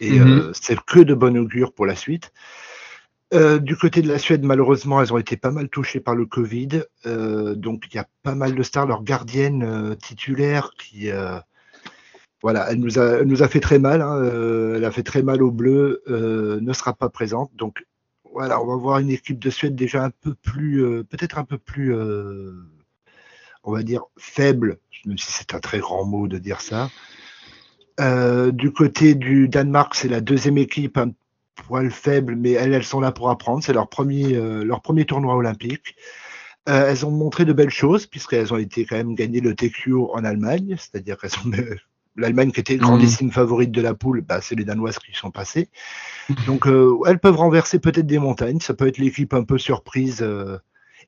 Et 0.00 0.20
Mhm. 0.20 0.28
euh, 0.28 0.52
c'est 0.52 0.78
que 0.80 1.00
de 1.00 1.14
bon 1.14 1.36
augure 1.36 1.72
pour 1.72 1.84
la 1.86 1.96
suite. 1.96 2.32
Euh, 3.34 3.58
du 3.58 3.76
côté 3.76 4.02
de 4.02 4.08
la 4.08 4.18
Suède, 4.18 4.44
malheureusement, 4.44 5.02
elles 5.02 5.12
ont 5.12 5.18
été 5.18 5.36
pas 5.36 5.50
mal 5.50 5.68
touchées 5.68 5.98
par 6.00 6.14
le 6.14 6.26
Covid. 6.26 6.84
Euh, 7.06 7.54
donc, 7.56 7.84
il 7.90 7.96
y 7.96 7.98
a 7.98 8.06
pas 8.22 8.34
mal 8.36 8.54
de 8.54 8.62
stars. 8.62 8.86
Leur 8.86 9.02
gardienne 9.02 9.64
euh, 9.64 9.94
titulaire, 9.96 10.70
qui, 10.78 11.10
voilà, 12.40 12.70
elle 12.70 12.78
nous, 12.78 12.98
a, 12.98 13.48
fait 13.48 13.60
très 13.60 13.78
mal. 13.78 14.00
hein, 14.00 14.22
elle 14.76 14.84
a 14.84 14.90
fait 14.92 15.02
très 15.02 15.22
mal 15.22 15.42
au 15.42 15.50
bleu, 15.50 16.02
ne 16.06 16.72
sera 16.72 16.94
pas 16.94 17.08
présente. 17.08 17.50
Donc, 17.56 17.84
voilà, 18.32 18.60
on 18.60 18.66
va 18.66 18.76
voir 18.76 18.98
une 18.98 19.10
équipe 19.10 19.38
de 19.38 19.50
Suède 19.50 19.74
déjà 19.74 20.04
un 20.04 20.10
peu 20.10 20.34
plus, 20.34 21.04
peut-être 21.04 21.38
un 21.38 21.44
peu 21.44 21.58
plus, 21.58 21.94
on 23.64 23.72
va 23.72 23.82
dire, 23.82 24.02
faible, 24.16 24.78
même 25.04 25.18
si 25.18 25.32
c'est 25.32 25.54
un 25.54 25.60
très 25.60 25.80
grand 25.80 26.04
mot 26.04 26.28
de 26.28 26.38
dire 26.38 26.60
ça. 26.60 26.90
Du 28.52 28.70
côté 28.70 29.16
du 29.16 29.48
Danemark, 29.48 29.96
c'est 29.96 30.08
la 30.08 30.20
deuxième 30.20 30.58
équipe, 30.58 31.00
poil 31.56 31.90
faible, 31.90 32.36
mais 32.36 32.52
elles, 32.52 32.72
elles 32.72 32.84
sont 32.84 33.00
là 33.00 33.12
pour 33.12 33.30
apprendre. 33.30 33.62
C'est 33.62 33.72
leur 33.72 33.88
premier, 33.88 34.36
euh, 34.36 34.64
leur 34.64 34.82
premier 34.82 35.04
tournoi 35.04 35.34
olympique. 35.34 35.96
Euh, 36.68 36.88
elles 36.90 37.06
ont 37.06 37.10
montré 37.10 37.44
de 37.44 37.52
belles 37.52 37.70
choses, 37.70 38.06
puisqu'elles 38.06 38.52
ont 38.52 38.58
été 38.58 38.84
quand 38.84 38.96
même 38.96 39.14
gagner 39.14 39.40
le 39.40 39.54
TQO 39.54 40.10
en 40.14 40.24
Allemagne, 40.24 40.76
c'est-à-dire 40.78 41.16
qu'elles 41.18 41.30
sont 41.30 41.50
l'Allemagne 42.16 42.50
qui 42.50 42.60
était 42.60 42.76
grandissime 42.76 43.30
favorite 43.30 43.70
de 43.70 43.80
la 43.80 43.94
poule, 43.94 44.22
bah, 44.22 44.40
c'est 44.40 44.54
les 44.54 44.64
Danoises 44.64 44.98
qui 44.98 45.12
sont 45.12 45.30
passées. 45.30 45.68
Donc 46.46 46.66
euh, 46.66 46.98
elles 47.06 47.18
peuvent 47.18 47.36
renverser 47.36 47.78
peut-être 47.78 48.06
des 48.06 48.18
montagnes, 48.18 48.60
ça 48.60 48.74
peut 48.74 48.86
être 48.86 48.98
l'équipe 48.98 49.34
un 49.34 49.44
peu 49.44 49.58
surprise. 49.58 50.22
euh, 50.22 50.58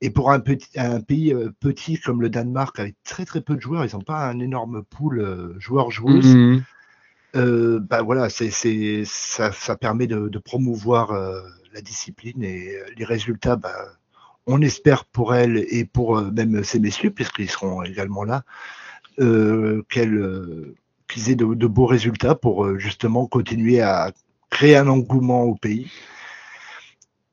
et 0.00 0.10
pour 0.10 0.30
un, 0.30 0.38
petit, 0.38 0.78
un 0.78 1.00
pays 1.00 1.32
euh, 1.32 1.50
petit 1.60 1.98
comme 1.98 2.22
le 2.22 2.30
Danemark, 2.30 2.78
avec 2.78 2.94
très 3.02 3.24
très 3.24 3.40
peu 3.40 3.56
de 3.56 3.60
joueurs, 3.60 3.84
ils 3.84 3.96
n'ont 3.96 4.02
pas 4.02 4.28
un 4.28 4.38
énorme 4.38 4.82
pool 4.84 5.20
euh, 5.20 5.58
joueurs-joueuses. 5.58 6.36
Mhm. 6.36 6.62
Euh, 7.36 7.78
bah 7.80 8.02
voilà, 8.02 8.30
c'est, 8.30 8.50
c'est, 8.50 9.02
ça, 9.04 9.52
ça 9.52 9.76
permet 9.76 10.06
de, 10.06 10.28
de 10.28 10.38
promouvoir 10.38 11.10
euh, 11.12 11.42
la 11.72 11.80
discipline 11.82 12.42
et 12.42 12.74
euh, 12.76 12.84
les 12.96 13.04
résultats, 13.04 13.56
bah, 13.56 13.74
on 14.46 14.62
espère 14.62 15.04
pour 15.04 15.34
elles 15.34 15.64
et 15.70 15.84
pour 15.84 16.18
euh, 16.18 16.30
même 16.30 16.64
ces 16.64 16.80
messieurs, 16.80 17.10
puisqu'ils 17.10 17.50
seront 17.50 17.82
également 17.82 18.24
là, 18.24 18.44
euh, 19.20 19.82
qu'elles, 19.90 20.16
euh, 20.16 20.74
qu'ils 21.08 21.30
aient 21.30 21.36
de, 21.36 21.54
de 21.54 21.66
beaux 21.66 21.86
résultats 21.86 22.34
pour 22.34 22.64
euh, 22.64 22.78
justement 22.78 23.26
continuer 23.26 23.80
à 23.82 24.12
créer 24.50 24.76
un 24.76 24.88
engouement 24.88 25.42
au 25.42 25.54
pays. 25.54 25.90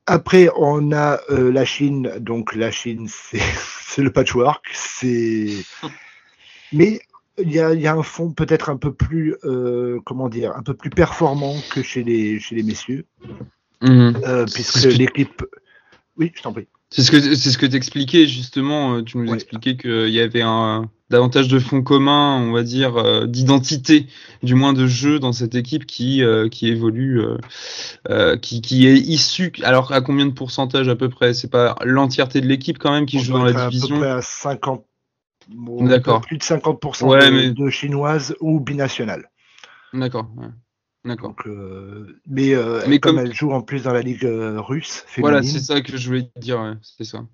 Après, 0.06 0.48
on 0.56 0.92
a 0.92 1.18
euh, 1.30 1.50
la 1.50 1.64
Chine. 1.64 2.12
Donc, 2.20 2.54
la 2.54 2.70
Chine, 2.70 3.08
c'est, 3.10 3.40
c'est 3.80 4.02
le 4.02 4.12
patchwork. 4.12 4.64
C'est... 4.72 5.56
Mais 6.72 7.00
il 7.38 7.52
y 7.52 7.60
a, 7.60 7.74
il 7.74 7.80
y 7.80 7.86
a 7.86 7.94
un 7.94 8.02
fond 8.02 8.32
peut-être 8.32 8.70
un 8.70 8.76
peu 8.76 8.92
plus, 8.92 9.36
euh, 9.44 10.00
comment 10.04 10.28
dire, 10.28 10.52
un 10.56 10.62
peu 10.62 10.74
plus 10.74 10.90
performant 10.90 11.54
que 11.72 11.82
chez 11.82 12.02
les, 12.02 12.40
chez 12.40 12.54
les 12.54 12.62
messieurs, 12.62 13.06
Mhm. 13.82 14.14
euh, 14.24 14.46
puisque 14.52 14.84
l'équipe. 14.84 15.42
Oui, 16.16 16.32
je 16.34 16.42
t'en 16.42 16.52
prie. 16.52 16.66
C'est 16.90 17.02
ce 17.02 17.10
que 17.10 17.20
c'est 17.20 17.50
ce 17.50 17.58
que 17.58 17.66
t'expliquais 17.66 18.26
justement. 18.26 18.94
euh, 18.94 19.02
Tu 19.02 19.18
nous 19.18 19.28
Ouais. 19.28 19.34
expliquais 19.34 19.76
qu'il 19.76 20.08
y 20.08 20.20
avait 20.20 20.40
un 20.42 20.88
davantage 21.10 21.48
de 21.48 21.58
fonds 21.58 21.82
communs, 21.82 22.36
on 22.40 22.52
va 22.52 22.62
dire, 22.62 23.26
d'identité, 23.28 24.06
du 24.42 24.54
moins 24.54 24.72
de 24.72 24.86
jeu 24.86 25.18
dans 25.18 25.32
cette 25.32 25.54
équipe 25.56 25.84
qui 25.84 26.22
euh, 26.22 26.48
qui 26.48 26.68
évolue, 26.68 27.20
qui 28.40 28.60
qui 28.62 28.86
est 28.86 28.94
issue. 28.96 29.52
Alors 29.62 29.92
à 29.92 30.00
combien 30.00 30.26
de 30.26 30.32
pourcentage 30.32 30.88
à 30.88 30.96
peu 30.96 31.08
près? 31.08 31.34
C'est 31.34 31.50
pas 31.50 31.76
l'entièreté 31.84 32.40
de 32.40 32.46
l'équipe 32.46 32.78
quand 32.78 32.92
même 32.92 33.04
qui 33.04 33.18
On 33.18 33.22
joue 33.22 33.32
dans 33.34 33.44
la 33.44 33.50
à 33.50 33.64
peu 33.66 33.70
division? 33.70 33.98
près 33.98 34.08
à 34.10 34.22
50. 34.22 34.84
Bon, 35.48 35.84
D'accord. 35.86 36.20
Plus 36.22 36.38
de 36.38 36.42
50% 36.42 37.06
Ouais, 37.08 37.26
de, 37.30 37.34
mais- 37.34 37.50
de 37.50 37.70
chinoises 37.70 38.34
ou 38.40 38.60
binationales. 38.60 39.30
D'accord. 39.92 40.28
ouais. 40.36 40.48
D'accord. 41.04 41.34
Euh, 41.46 42.18
mais 42.26 42.52
euh, 42.54 42.82
Mais 42.88 42.98
comme, 42.98 43.16
comme- 43.16 43.24
elle 43.26 43.32
joue 43.34 43.52
en 43.52 43.60
plus 43.62 43.84
dans 43.84 43.92
la 43.92 44.02
ligue 44.02 44.24
euh, 44.24 44.60
russe 44.60 45.04
féminine, 45.06 45.30
Voilà, 45.34 45.42
c'est 45.46 45.60
ça 45.60 45.80
que 45.80 45.96
je 45.96 46.06
voulais 46.08 46.28
dire. 46.36 46.60
ouais, 46.60 46.72
c'est 46.82 47.04
ça. 47.04 47.24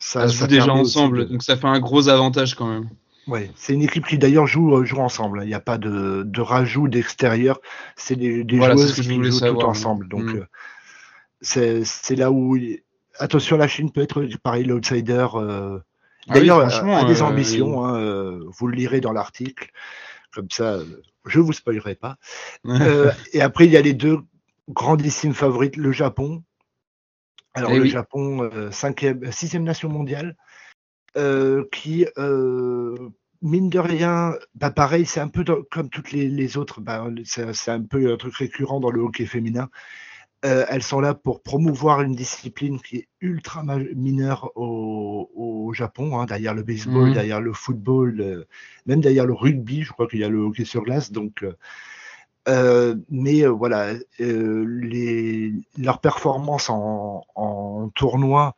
ça, 0.00 0.24
Elles 0.24 0.30
ça 0.30 0.34
jouent 0.36 0.46
déjà 0.48 0.72
ensemble, 0.72 1.18
de- 1.20 1.24
donc 1.32 1.42
ça 1.44 1.56
fait 1.56 1.68
un 1.68 1.78
gros 1.78 2.08
avantage 2.08 2.56
quand 2.56 2.66
même. 2.68 2.88
Ouais, 3.28 3.48
c'est 3.54 3.74
une 3.74 3.82
équipe 3.82 4.04
qui 4.06 4.18
d'ailleurs 4.18 4.48
joue, 4.48 4.84
joue 4.84 4.98
ensemble. 4.98 5.42
Il 5.44 5.46
n'y 5.46 5.54
a 5.54 5.60
pas 5.60 5.78
de, 5.78 6.24
de 6.26 6.40
rajout 6.40 6.88
d'extérieur. 6.88 7.60
C'est 7.94 8.16
des, 8.16 8.42
des 8.42 8.56
Voilà, 8.58 8.74
joueuses 8.74 8.90
ce 8.90 8.96
que 8.96 9.02
je 9.02 9.08
qui 9.10 9.14
jouent 9.22 9.30
savoir, 9.30 9.50
toutes 9.52 9.62
ouais. 9.62 9.68
ensemble. 9.68 10.08
Donc 10.08 10.24
Mm. 10.24 10.36
euh, 10.38 10.44
c'est 11.40 11.84
c'est 11.84 12.16
là 12.16 12.32
où 12.32 12.58
attention, 13.20 13.56
la 13.56 13.68
Chine 13.68 13.92
peut 13.92 14.00
être 14.00 14.24
pareil 14.42 14.64
l'outsider. 14.64 15.26
Euh, 16.28 16.30
Ah 16.30 16.34
oui, 16.34 16.40
D'ailleurs, 16.40 16.60
a- 16.60 17.04
des 17.04 17.22
euh, 17.22 17.24
ambitions. 17.24 17.84
hein, 17.84 17.98
euh, 18.00 18.44
vous 18.46 18.66
le 18.66 18.76
lirez 18.76 19.00
dans 19.00 19.12
l'article. 19.12 19.70
Comme 20.32 20.50
ça, 20.50 20.74
euh, 20.74 21.02
je 21.26 21.40
vous 21.40 21.52
spoilerai 21.52 21.94
pas. 21.94 22.16
Et 23.32 23.40
après, 23.40 23.66
il 23.66 23.72
y 23.72 23.76
a 23.76 23.82
les 23.82 23.94
deux 23.94 24.18
grandissimes 24.68 25.34
favorites, 25.34 25.76
le 25.76 25.92
Japon. 25.92 26.42
Alors, 27.54 27.72
Eh 27.72 27.76
le 27.76 27.82
oui. 27.82 27.90
Japon, 27.90 28.48
cinquième, 28.70 29.32
sixième 29.32 29.64
nation 29.64 29.88
mondiale, 29.88 30.36
qui, 31.72 32.06
mine 33.42 33.70
de 33.70 33.78
rien, 33.78 34.34
bah 34.54 34.70
pareil, 34.70 35.06
c'est 35.06 35.20
un 35.20 35.28
peu 35.28 35.42
dans- 35.44 35.62
comme 35.70 35.88
toutes 35.90 36.12
les, 36.12 36.28
les 36.28 36.56
autres, 36.56 36.80
bah, 36.80 37.08
c'est 37.24 37.52
c'est 37.54 37.70
un 37.70 37.82
peu 37.82 38.12
un 38.12 38.16
truc 38.16 38.36
récurrent 38.36 38.80
dans 38.80 38.90
le 38.90 39.00
hockey 39.00 39.26
féminin. 39.26 39.68
Euh, 40.46 40.64
elles 40.70 40.82
sont 40.82 41.00
là 41.00 41.12
pour 41.12 41.42
promouvoir 41.42 42.00
une 42.00 42.14
discipline 42.14 42.80
qui 42.80 42.96
est 42.96 43.08
ultra 43.20 43.62
mineure 43.94 44.50
au, 44.56 45.30
au 45.34 45.74
Japon, 45.74 46.18
hein, 46.18 46.24
derrière 46.24 46.54
le 46.54 46.62
baseball, 46.62 47.08
Mhm. 47.08 47.12
derrière 47.14 47.40
le 47.42 47.52
football, 47.52 48.20
euh, 48.20 48.44
même 48.86 49.02
derrière 49.02 49.26
le 49.26 49.34
rugby, 49.34 49.82
je 49.82 49.92
crois 49.92 50.06
qu'il 50.08 50.20
y 50.20 50.24
a 50.24 50.30
le 50.30 50.38
hockey 50.38 50.64
sur 50.64 50.82
glace. 50.82 51.12
Donc, 51.12 51.42
euh, 51.42 51.52
euh, 52.48 52.96
mais 53.10 53.42
euh, 53.44 53.50
voilà, 53.50 53.92
euh, 54.20 54.64
les, 54.66 55.52
leurs 55.76 56.00
performances 56.00 56.70
en, 56.70 57.22
en 57.34 57.90
tournoi, 57.94 58.54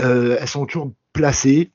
euh, 0.00 0.36
elles 0.40 0.48
sont 0.48 0.66
toujours 0.66 0.92
placées, 1.12 1.70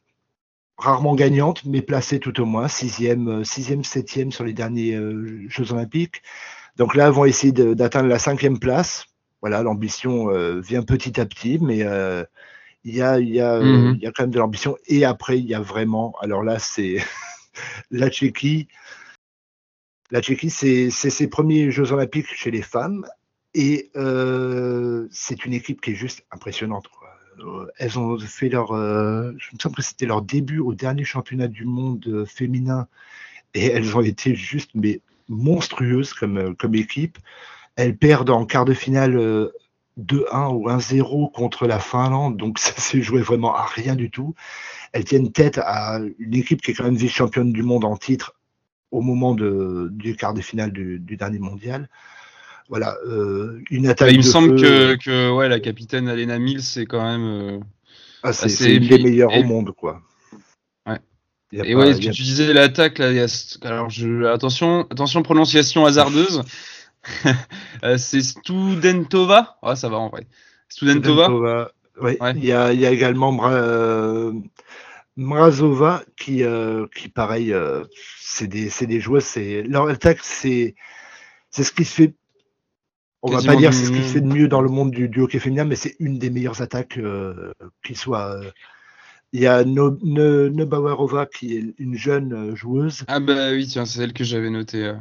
rarement 0.78 1.16
gagnantes, 1.16 1.64
mais 1.66 1.82
placées 1.82 2.20
tout 2.20 2.42
au 2.42 2.46
moins, 2.46 2.68
sixième, 2.68 3.46
sixième, 3.46 3.84
septième 3.86 4.32
sur 4.34 4.44
les 4.44 4.54
derniers 4.54 4.96
euh, 4.96 5.46
Jeux 5.48 5.72
Olympiques. 5.72 6.22
Donc 6.76 6.96
là, 6.96 7.08
elles 7.08 7.14
vont 7.14 7.26
essayer 7.26 7.54
d'atteindre 7.54 8.10
la 8.10 8.20
cinquième 8.20 8.60
place. 8.60 9.06
Voilà, 9.42 9.64
l'ambition 9.64 10.30
euh, 10.30 10.60
vient 10.60 10.84
petit 10.84 11.20
à 11.20 11.26
petit, 11.26 11.58
mais 11.60 11.84
euh, 11.84 12.24
il 12.84 12.96
y, 12.96 13.02
a, 13.02 13.20
il 13.20 13.30
y, 13.30 13.40
a, 13.40 13.56
euh, 13.56 13.64
Mhm. 13.64 13.96
il 13.96 14.04
y 14.04 14.08
a 14.08 14.12
quand 14.12 14.24
même 14.24 14.32
de 14.32 14.40
l'ambition. 14.40 14.78
Et 14.88 15.04
après, 15.06 15.40
il 15.40 15.46
y 15.46 15.54
a 15.56 15.60
vraiment, 15.62 16.14
alors 16.22 16.44
là, 16.44 16.60
c'est 16.60 16.98
la 17.92 18.10
Tchéquie. 18.10 18.68
La 20.12 20.22
Tchéquie, 20.22 20.50
c'est 20.50 20.90
ses 20.90 21.28
premiers 21.28 21.72
Jeux 21.72 21.92
Olympiques 21.92 22.28
chez 22.34 22.52
les 22.52 22.62
femmes. 22.62 23.06
Et 23.54 23.92
euh, 23.96 25.08
c'est 25.12 25.46
une 25.46 25.54
équipe 25.54 25.82
qui 25.82 25.92
est 25.92 25.96
juste 25.96 26.26
impressionnante. 26.32 26.88
quoi. 26.88 27.10
Elles 27.78 27.98
ont 28.00 28.18
fait 28.20 28.50
leur. 28.50 28.72
euh, 28.72 29.32
je 29.38 29.56
me 29.56 29.60
semble 29.60 29.76
que 29.76 29.82
c'était 29.82 30.06
leur 30.06 30.22
début 30.22 30.60
au 30.60 30.74
dernier 30.74 31.04
championnat 31.04 31.48
du 31.48 31.66
monde 31.66 32.26
féminin. 32.26 32.88
Et 33.54 33.66
elles 33.68 33.98
ont 33.98 34.02
été 34.02 34.36
juste 34.36 34.72
mais 34.76 35.02
monstrueuse 35.28 36.14
comme, 36.14 36.56
comme 36.56 36.76
équipe. 36.76 37.18
Elles 37.76 37.98
perdent 37.98 38.30
en 38.30 38.46
quart 38.46 38.66
de 38.66 38.74
finale 38.74 39.18
2-1 40.00 40.54
ou 40.54 40.70
1-0 40.70 41.32
contre 41.32 41.68
la 41.68 41.80
Finlande, 41.80 42.38
donc 42.38 42.60
ça 42.60 42.74
s'est 42.74 43.02
joué 43.02 43.22
vraiment 43.22 43.56
à 43.56 43.66
rien 43.66 43.96
du 43.96 44.10
tout. 44.10 44.36
Elles 44.94 45.06
tiennent 45.06 45.32
tête 45.32 45.58
à 45.58 46.00
une 46.20 46.34
équipe 46.36 46.62
qui 46.62 46.72
est 46.72 46.74
quand 46.74 46.84
même 46.84 46.96
vice-championne 46.96 47.52
du 47.52 47.64
monde 47.64 47.86
en 47.86 47.98
titre 47.98 48.34
au 48.92 49.02
moment 49.02 49.34
de, 49.36 49.88
du 49.92 50.16
quart 50.16 50.34
de 50.34 50.42
finale 50.42 50.72
du, 50.72 51.00
du 51.00 51.16
dernier 51.16 51.40
mondial. 51.40 51.90
Voilà, 52.68 52.96
euh, 53.06 53.62
une 53.70 53.88
attaque. 53.88 54.10
Bah, 54.10 54.14
il 54.14 54.18
me 54.18 54.24
semble 54.24 54.58
feu, 54.58 54.96
que, 54.98 55.04
que 55.04 55.32
ouais, 55.32 55.50
la 55.50 55.60
capitaine 55.60 56.08
Alena 56.08 56.40
Mills, 56.40 56.64
c'est 56.64 56.86
quand 56.86 57.04
même. 57.04 57.24
euh, 57.24 57.60
ah, 58.24 58.34
c'est, 58.34 58.76
une 58.76 58.88
des 58.88 59.00
meilleures 59.00 59.36
au 59.36 59.44
monde, 59.44 59.72
quoi. 59.72 60.02
Ouais. 60.88 61.00
Et 61.52 61.74
pas- 61.74 61.80
ouais, 61.80 61.92
a- 61.92 62.12
tu 62.12 62.22
disais 62.22 62.54
l'attaque 62.54 62.98
là, 62.98 63.12
il 63.12 63.18
y 63.18 63.20
a 63.20 63.28
alors 63.64 63.90
je 63.90 64.26
attention, 64.26 64.88
attention 64.90 65.22
prononciation 65.22 65.86
hasardeuse. 65.86 66.44
Euh, 67.84 67.98
c'est 67.98 68.22
Studentova? 68.22 69.58
Ça 69.76 69.90
va 69.90 69.98
en 69.98 70.10
vrai. 70.10 70.28
Studentova? 70.70 71.72
Ouais. 72.00 72.18
Il, 72.36 72.46
y 72.46 72.52
a, 72.52 72.74
il 72.74 72.80
y 72.80 72.86
a 72.86 72.92
également 72.92 73.32
Mra- 73.34 73.54
euh, 73.54 74.34
Mrazova 75.18 76.04
qui, 76.18 76.44
euh, 76.44 76.88
qui 76.96 77.10
pareil, 77.10 77.54
c'est 78.20 78.48
des, 78.48 78.70
des 78.82 79.00
joueuses. 79.00 79.26
C'est, 79.26 79.64
leur 79.64 79.90
attaque, 79.90 80.20
c'est, 80.22 80.76
ce 81.64 81.72
qui 81.72 81.86
se 81.86 81.94
fait. 81.94 82.14
On 83.24 83.30
va 83.30 83.36
Quasiment 83.38 83.54
pas 83.54 83.60
dire 83.60 83.74
c'est 83.74 83.86
ce 83.86 83.92
qui 83.92 84.04
se 84.04 84.14
fait 84.14 84.22
de 84.22 84.28
mieux 84.28 84.48
dans 84.48 84.62
le 84.62 84.70
monde 84.70 84.92
du, 84.92 85.08
du 85.08 85.22
hockey 85.22 85.40
féminin, 85.40 85.64
mais 85.66 85.76
c'est 85.76 85.96
une 86.00 86.18
des 86.18 86.30
meilleures 86.30 86.62
attaques 86.62 86.98
euh, 86.98 87.52
qui 87.84 87.96
soit. 87.96 88.36
euh. 88.36 88.52
Il 89.34 89.42
y 89.42 89.48
a 89.48 89.64
no, 89.64 89.98
Ne- 90.04 90.50
Neubauerova 90.50 91.26
qui 91.26 91.56
est 91.58 91.74
une 91.78 91.96
jeune 91.96 92.56
joueuse 92.56 93.06
Ah 93.08 93.20
bah 93.20 93.52
oui, 93.52 93.68
tiens, 93.68 93.86
c'est 93.86 94.02
elle 94.04 94.14
que 94.14 94.24
j'avais 94.24 94.50
noté. 94.50 94.94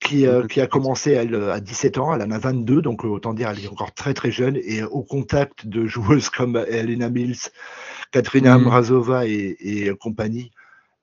Qui, 0.00 0.26
euh, 0.26 0.46
qui 0.46 0.60
a 0.60 0.66
commencé 0.66 1.12
elle, 1.12 1.34
euh, 1.34 1.52
à 1.52 1.60
17 1.60 1.98
ans, 1.98 2.14
elle 2.14 2.22
en 2.22 2.30
a 2.30 2.38
22, 2.38 2.80
donc 2.82 3.04
euh, 3.04 3.08
autant 3.08 3.34
dire 3.34 3.50
elle 3.50 3.62
est 3.64 3.68
encore 3.68 3.92
très 3.92 4.14
très 4.14 4.30
jeune 4.30 4.58
et 4.64 4.82
au 4.82 5.02
contact 5.02 5.66
de 5.66 5.86
joueuses 5.86 6.28
comme 6.36 6.56
Elena 6.68 7.10
Mills, 7.10 7.36
Katrina 8.10 8.56
Mhm. 8.58 8.64
Mrazova 8.64 9.26
et, 9.26 9.56
et 9.60 9.90
compagnie, 10.00 10.50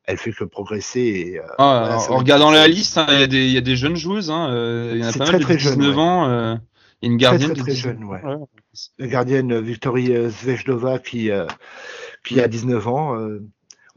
elle 0.06 0.18
fait 0.18 0.32
que 0.32 0.44
progresser. 0.46 1.00
Et, 1.02 1.40
euh, 1.40 1.44
Ah, 1.60 1.80
voilà, 1.98 1.98
en- 2.12 2.18
regardant 2.18 2.52
la 2.52 2.68
liste, 2.68 2.98
hein, 2.98 3.06
il 3.10 3.20
y, 3.20 3.24
a 3.24 3.28
des- 3.28 3.46
il 3.46 3.52
y 3.54 3.58
a 3.58 3.62
des 3.62 3.76
jeunes 3.76 3.96
joueuses. 3.98 4.32
Hein, 4.32 4.50
euh, 4.52 4.92
il 4.96 5.00
y 5.02 5.06
en 5.06 5.10
a 5.10 5.14
pas 5.14 5.26
très, 5.26 5.32
mal 5.34 5.40
de 5.42 5.46
très 5.46 5.60
jeune, 5.60 5.74
19 5.80 5.96
ouais. 5.96 6.02
ans. 6.02 6.30
euh, 6.30 6.56
y 7.04 7.08
une 7.08 7.18
Très, 7.18 7.24
gardienne 7.24 7.50
très, 7.52 7.58
de 7.60 7.62
très 7.62 7.72
19 7.74 7.94
jeune, 8.00 8.04
ouais. 8.06 8.22
La 8.98 9.08
gardienne 9.08 9.60
Victorie 9.62 10.16
euh, 10.16 10.30
Zvezdova 10.30 10.98
qui, 11.00 11.30
euh, 11.30 11.46
qui 12.26 12.42
a 12.42 12.48
19 12.48 12.88
ans. 12.88 13.16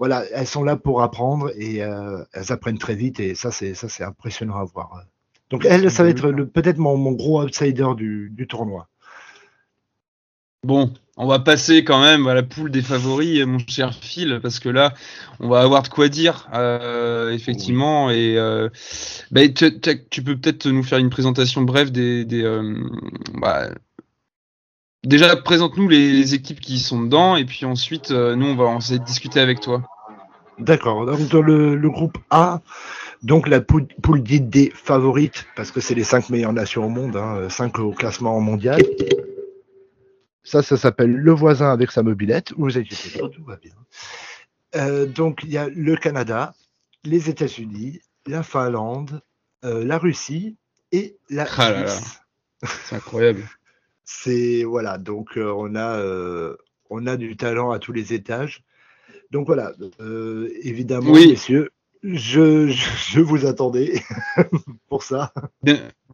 Euh, 0.00 0.06
voilà, 0.08 0.24
elles 0.32 0.46
sont 0.46 0.64
là 0.64 0.76
pour 0.76 1.02
apprendre 1.02 1.50
et 1.56 1.82
euh, 1.82 2.24
elles 2.32 2.52
apprennent 2.52 2.78
très 2.78 2.96
vite 2.96 3.20
et 3.20 3.34
ça 3.34 3.50
c'est 3.52 3.74
ça 3.74 3.88
c'est 3.88 4.04
impressionnant 4.04 4.56
à 4.58 4.64
voir. 4.64 5.04
Donc 5.50 5.64
elle, 5.66 5.90
ça 5.90 6.04
va 6.04 6.10
être 6.10 6.30
le- 6.30 6.48
peut-être 6.48 6.78
mon, 6.78 6.96
mon 6.96 7.12
gros 7.12 7.42
outsider 7.42 7.88
du, 7.96 8.30
du 8.34 8.46
tournoi. 8.46 8.88
Bon, 10.62 10.92
on 11.16 11.26
va 11.26 11.38
passer 11.38 11.84
quand 11.84 12.02
même 12.02 12.26
à 12.26 12.34
la 12.34 12.42
poule 12.42 12.70
des 12.70 12.82
favoris, 12.82 13.44
mon 13.46 13.58
cher 13.66 13.94
Phil, 13.94 14.40
parce 14.42 14.58
que 14.60 14.68
là, 14.68 14.92
on 15.40 15.48
va 15.48 15.62
avoir 15.62 15.82
de 15.82 15.88
quoi 15.88 16.08
dire, 16.10 16.48
euh, 16.52 17.30
effectivement. 17.32 18.10
Et 18.10 18.36
euh, 18.38 18.68
ben, 19.30 19.52
tu, 19.54 19.80
tu- 19.80 20.06
tu 20.10 20.22
peux 20.22 20.36
peut-être 20.38 20.68
nous 20.68 20.82
faire 20.82 20.98
une 20.98 21.08
présentation 21.10 21.62
brève 21.62 21.90
des. 21.92 22.24
des 22.26 22.42
euh, 22.44 22.74
bah, 23.34 23.70
déjà, 25.04 25.36
présente-nous 25.36 25.88
les, 25.88 26.12
les 26.12 26.34
équipes 26.34 26.60
qui 26.60 26.78
sont 26.78 27.02
dedans, 27.02 27.36
et 27.36 27.44
puis 27.44 27.64
ensuite, 27.64 28.10
euh, 28.10 28.36
nous, 28.36 28.46
on 28.46 28.56
va 28.56 28.76
essayer 28.76 28.98
de 28.98 29.04
discuter 29.04 29.40
avec 29.40 29.60
toi. 29.60 29.82
D'accord. 30.58 31.06
Donc 31.06 31.28
dans 31.28 31.40
le, 31.40 31.74
le 31.74 31.90
groupe 31.90 32.18
A, 32.28 32.60
donc 33.22 33.48
la 33.48 33.60
poule, 33.62 33.86
poule 34.02 34.22
dite 34.22 34.50
des 34.50 34.70
favorites, 34.74 35.46
parce 35.56 35.70
que 35.70 35.80
c'est 35.80 35.94
les 35.94 36.04
cinq 36.04 36.28
meilleures 36.28 36.52
nations 36.52 36.84
au 36.84 36.90
monde, 36.90 37.16
hein, 37.16 37.48
cinq 37.48 37.78
au 37.78 37.92
classement 37.92 38.38
mondial. 38.40 38.82
Ça, 40.42 40.62
ça 40.62 40.76
s'appelle 40.76 41.12
le 41.12 41.32
voisin 41.32 41.70
avec 41.70 41.90
sa 41.90 42.02
mobilette. 42.02 42.52
Vous 42.56 42.76
inquiétez 42.76 43.18
pas, 43.18 43.28
tout 43.28 43.44
va 43.44 43.56
bien. 43.56 43.72
Euh, 44.76 45.06
donc 45.06 45.40
il 45.44 45.50
y 45.50 45.58
a 45.58 45.68
le 45.68 45.96
Canada, 45.96 46.54
les 47.04 47.28
États-Unis, 47.30 48.00
la 48.26 48.42
Finlande, 48.42 49.22
euh, 49.64 49.84
la 49.84 49.98
Russie 49.98 50.56
et 50.92 51.16
la 51.28 51.46
Ah. 51.56 51.86
Suisse. 51.86 52.20
C'est 52.86 52.96
incroyable. 52.96 53.48
C'est 54.12 54.64
voilà, 54.64 54.98
donc 54.98 55.38
euh, 55.38 55.54
on 55.56 55.76
a 55.76 55.96
euh, 55.98 56.56
on 56.90 57.06
a 57.06 57.16
du 57.16 57.36
talent 57.36 57.70
à 57.70 57.78
tous 57.78 57.92
les 57.92 58.12
étages. 58.12 58.64
Donc 59.30 59.46
voilà, 59.46 59.72
euh, 60.00 60.50
évidemment, 60.62 61.12
Oui. 61.12 61.28
messieurs, 61.28 61.70
je, 62.02 62.66
je, 62.66 62.88
je 63.12 63.20
vous 63.20 63.46
attendais 63.46 64.02
pour 64.88 65.04
ça. 65.04 65.32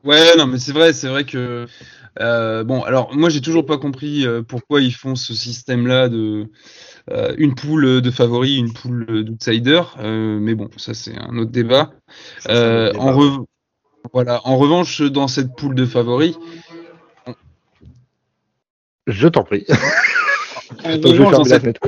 Ouais, 0.05 0.37
non, 0.37 0.47
mais 0.47 0.59
c'est 0.59 0.73
vrai, 0.73 0.93
c'est 0.93 1.09
vrai 1.09 1.25
que 1.25 1.67
bon, 2.65 2.83
alors 2.83 3.17
moi 3.17 3.31
j'ai 3.31 3.41
toujours 3.41 3.65
pas 3.65 3.79
compris 3.79 4.27
pourquoi 4.47 4.83
ils 4.83 4.95
font 4.95 5.17
ce 5.17 5.33
système-là 5.35 6.11
de 6.11 6.49
une 7.39 7.55
poule 7.55 8.03
de 8.03 8.11
favoris, 8.11 8.59
une 8.59 8.75
poule 8.75 9.25
d'outsiders, 9.25 9.97
mais 10.03 10.55
bon, 10.55 10.69
ça 10.77 10.93
c'est 10.93 11.17
un 11.17 11.39
autre 11.39 11.51
débat. 11.51 11.93
Ça, 12.41 12.51
c'est 12.51 12.53
un 12.55 12.93
débat. 12.93 13.01
en 13.01 13.47
voilà, 14.13 14.41
en 14.47 14.57
revanche, 14.57 15.03
dans 15.03 15.29
cette 15.29 15.57
poule 15.57 15.75
de 15.75 15.85
favoris, 15.85 16.39
Je 19.07 19.29
t'en 19.29 19.45
prie. 19.45 19.65
je 20.85 21.49
la 21.49 21.61
fenêtre. 21.61 21.81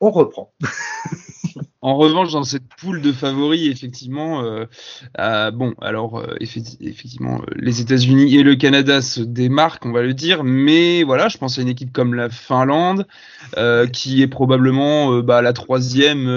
On 0.00 0.10
reprend. 0.10 0.52
En 1.80 1.96
revanche, 1.96 2.32
dans 2.32 2.42
cette 2.42 2.66
poule 2.80 3.00
de 3.00 3.12
favoris, 3.12 3.68
effectivement, 3.68 4.42
euh, 4.42 4.64
euh, 5.20 5.52
bon, 5.52 5.74
alors 5.80 6.18
euh, 6.18 6.34
effecti- 6.40 6.76
effectivement, 6.80 7.40
les 7.54 7.80
États-Unis 7.80 8.36
et 8.36 8.42
le 8.42 8.56
Canada 8.56 9.00
se 9.00 9.20
démarquent, 9.20 9.86
on 9.86 9.92
va 9.92 10.02
le 10.02 10.12
dire, 10.12 10.42
mais 10.42 11.04
voilà, 11.04 11.28
je 11.28 11.38
pense 11.38 11.56
à 11.56 11.62
une 11.62 11.68
équipe 11.68 11.92
comme 11.92 12.14
la 12.14 12.30
Finlande, 12.30 13.06
qui 13.92 14.22
est 14.22 14.26
probablement 14.26 15.20
bah, 15.20 15.40
la 15.40 15.52
troisième 15.52 16.28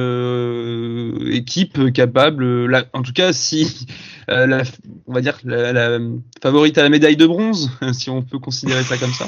équipe 1.31 1.91
capable, 1.91 2.85
en 2.93 3.01
tout 3.01 3.13
cas, 3.13 3.33
si 3.33 3.87
on 4.27 4.63
va 5.07 5.21
dire 5.21 5.39
la 5.43 5.99
favorite 6.41 6.77
à 6.77 6.83
la 6.83 6.89
médaille 6.89 7.17
de 7.17 7.25
bronze, 7.25 7.71
si 7.93 8.09
on 8.09 8.21
peut 8.21 8.39
considérer 8.39 8.83
ça 8.83 8.97
comme 8.97 9.13
ça. 9.13 9.25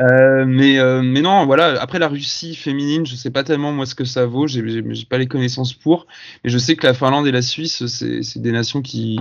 Euh, 0.00 0.44
mais, 0.46 0.78
euh, 0.78 1.00
mais 1.02 1.22
non, 1.22 1.46
voilà. 1.46 1.80
Après 1.80 1.98
la 1.98 2.08
Russie 2.08 2.54
féminine, 2.54 3.06
je 3.06 3.14
sais 3.16 3.30
pas 3.30 3.44
tellement 3.44 3.72
moi 3.72 3.86
ce 3.86 3.94
que 3.94 4.04
ça 4.04 4.26
vaut. 4.26 4.46
J'ai 4.46 4.66
j'ai- 4.68 4.84
j'ai 4.94 5.06
pas 5.06 5.16
les 5.18 5.26
connaissances 5.26 5.72
pour, 5.72 6.06
mais 6.44 6.50
je 6.50 6.58
sais 6.58 6.76
que 6.76 6.86
la 6.86 6.92
Finlande 6.94 7.26
et 7.26 7.32
la 7.32 7.42
Suisse, 7.42 7.86
c'est 7.86 8.22
c'est 8.22 8.40
des 8.40 8.52
nations 8.52 8.82
qui 8.82 9.18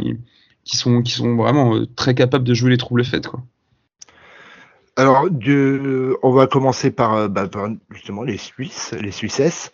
qui 0.65 0.75
sont 0.77 1.01
qui 1.01 1.11
sont 1.13 1.35
vraiment 1.37 1.75
euh, 1.75 1.85
très 1.95 2.13
capables 2.15 2.43
de 2.45 2.53
jouer 2.53 2.71
les 2.71 2.77
troubles 2.77 3.05
faites 3.05 3.27
quoi. 3.27 3.41
Alors, 4.97 5.29
du- 5.29 6.13
on 6.23 6.31
va 6.31 6.47
commencer 6.47 6.89
par, 6.91 7.13
euh, 7.15 7.27
bah, 7.27 7.47
par, 7.47 7.69
justement 7.91 8.23
les 8.23 8.37
Suisses, 8.37 8.93
les 8.99 9.11
Suissesses. 9.11 9.71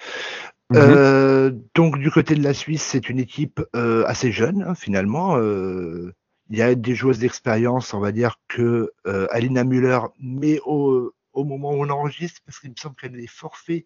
Mhm. 0.71 0.77
Euh, 0.79 1.51
donc 1.75 1.99
du 1.99 2.09
côté 2.11 2.35
de 2.35 2.43
la 2.43 2.53
Suisse, 2.53 2.81
c'est 2.83 3.09
une 3.09 3.19
équipe 3.19 3.61
euh, 3.75 4.03
assez 4.07 4.31
jeune 4.31 4.63
hein, 4.67 4.75
finalement. 4.75 5.37
Euh, 5.37 6.13
il 6.51 6.57
y 6.57 6.61
a 6.61 6.75
des 6.75 6.95
joueuses 6.95 7.19
d'expérience, 7.19 7.93
on 7.93 7.99
va 7.99 8.11
dire 8.11 8.39
que 8.47 8.91
euh, 9.07 9.27
Alina 9.31 9.63
Müller, 9.63 9.99
mais 10.19 10.59
au, 10.65 11.13
au 11.33 11.43
moment 11.43 11.71
où 11.71 11.83
on 11.83 11.89
enregistre, 11.89 12.41
parce 12.45 12.59
qu'il 12.59 12.69
me 12.71 12.75
semble 12.77 12.95
qu'elle 12.95 13.19
est 13.19 13.27
forfait, 13.27 13.85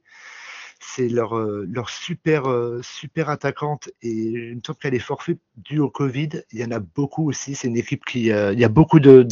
c'est 0.80 1.08
leur, 1.08 1.38
euh, 1.38 1.66
leur 1.72 1.90
super 1.90 2.48
euh, 2.50 2.82
super 2.84 3.30
attaquante 3.30 3.90
et 4.02 4.10
il 4.12 4.56
me 4.58 4.62
semble 4.66 4.78
qu'elle 4.80 4.94
est 4.94 5.00
forfait 5.00 5.38
due 5.58 5.80
au 5.80 5.90
Covid. 5.90 6.30
Il 6.52 6.60
y 6.60 6.66
en 6.66 6.72
a 6.72 6.80
beaucoup 6.80 7.30
aussi. 7.30 7.56
C'est 7.56 7.68
une 7.70 7.78
équipe 7.78 8.04
qui, 8.06 8.32
euh, 8.32 8.52
il 8.54 8.60
y 8.60 8.66
a 8.66 8.70
beaucoup 8.70 9.00
de, 9.00 9.24
de- 9.24 9.30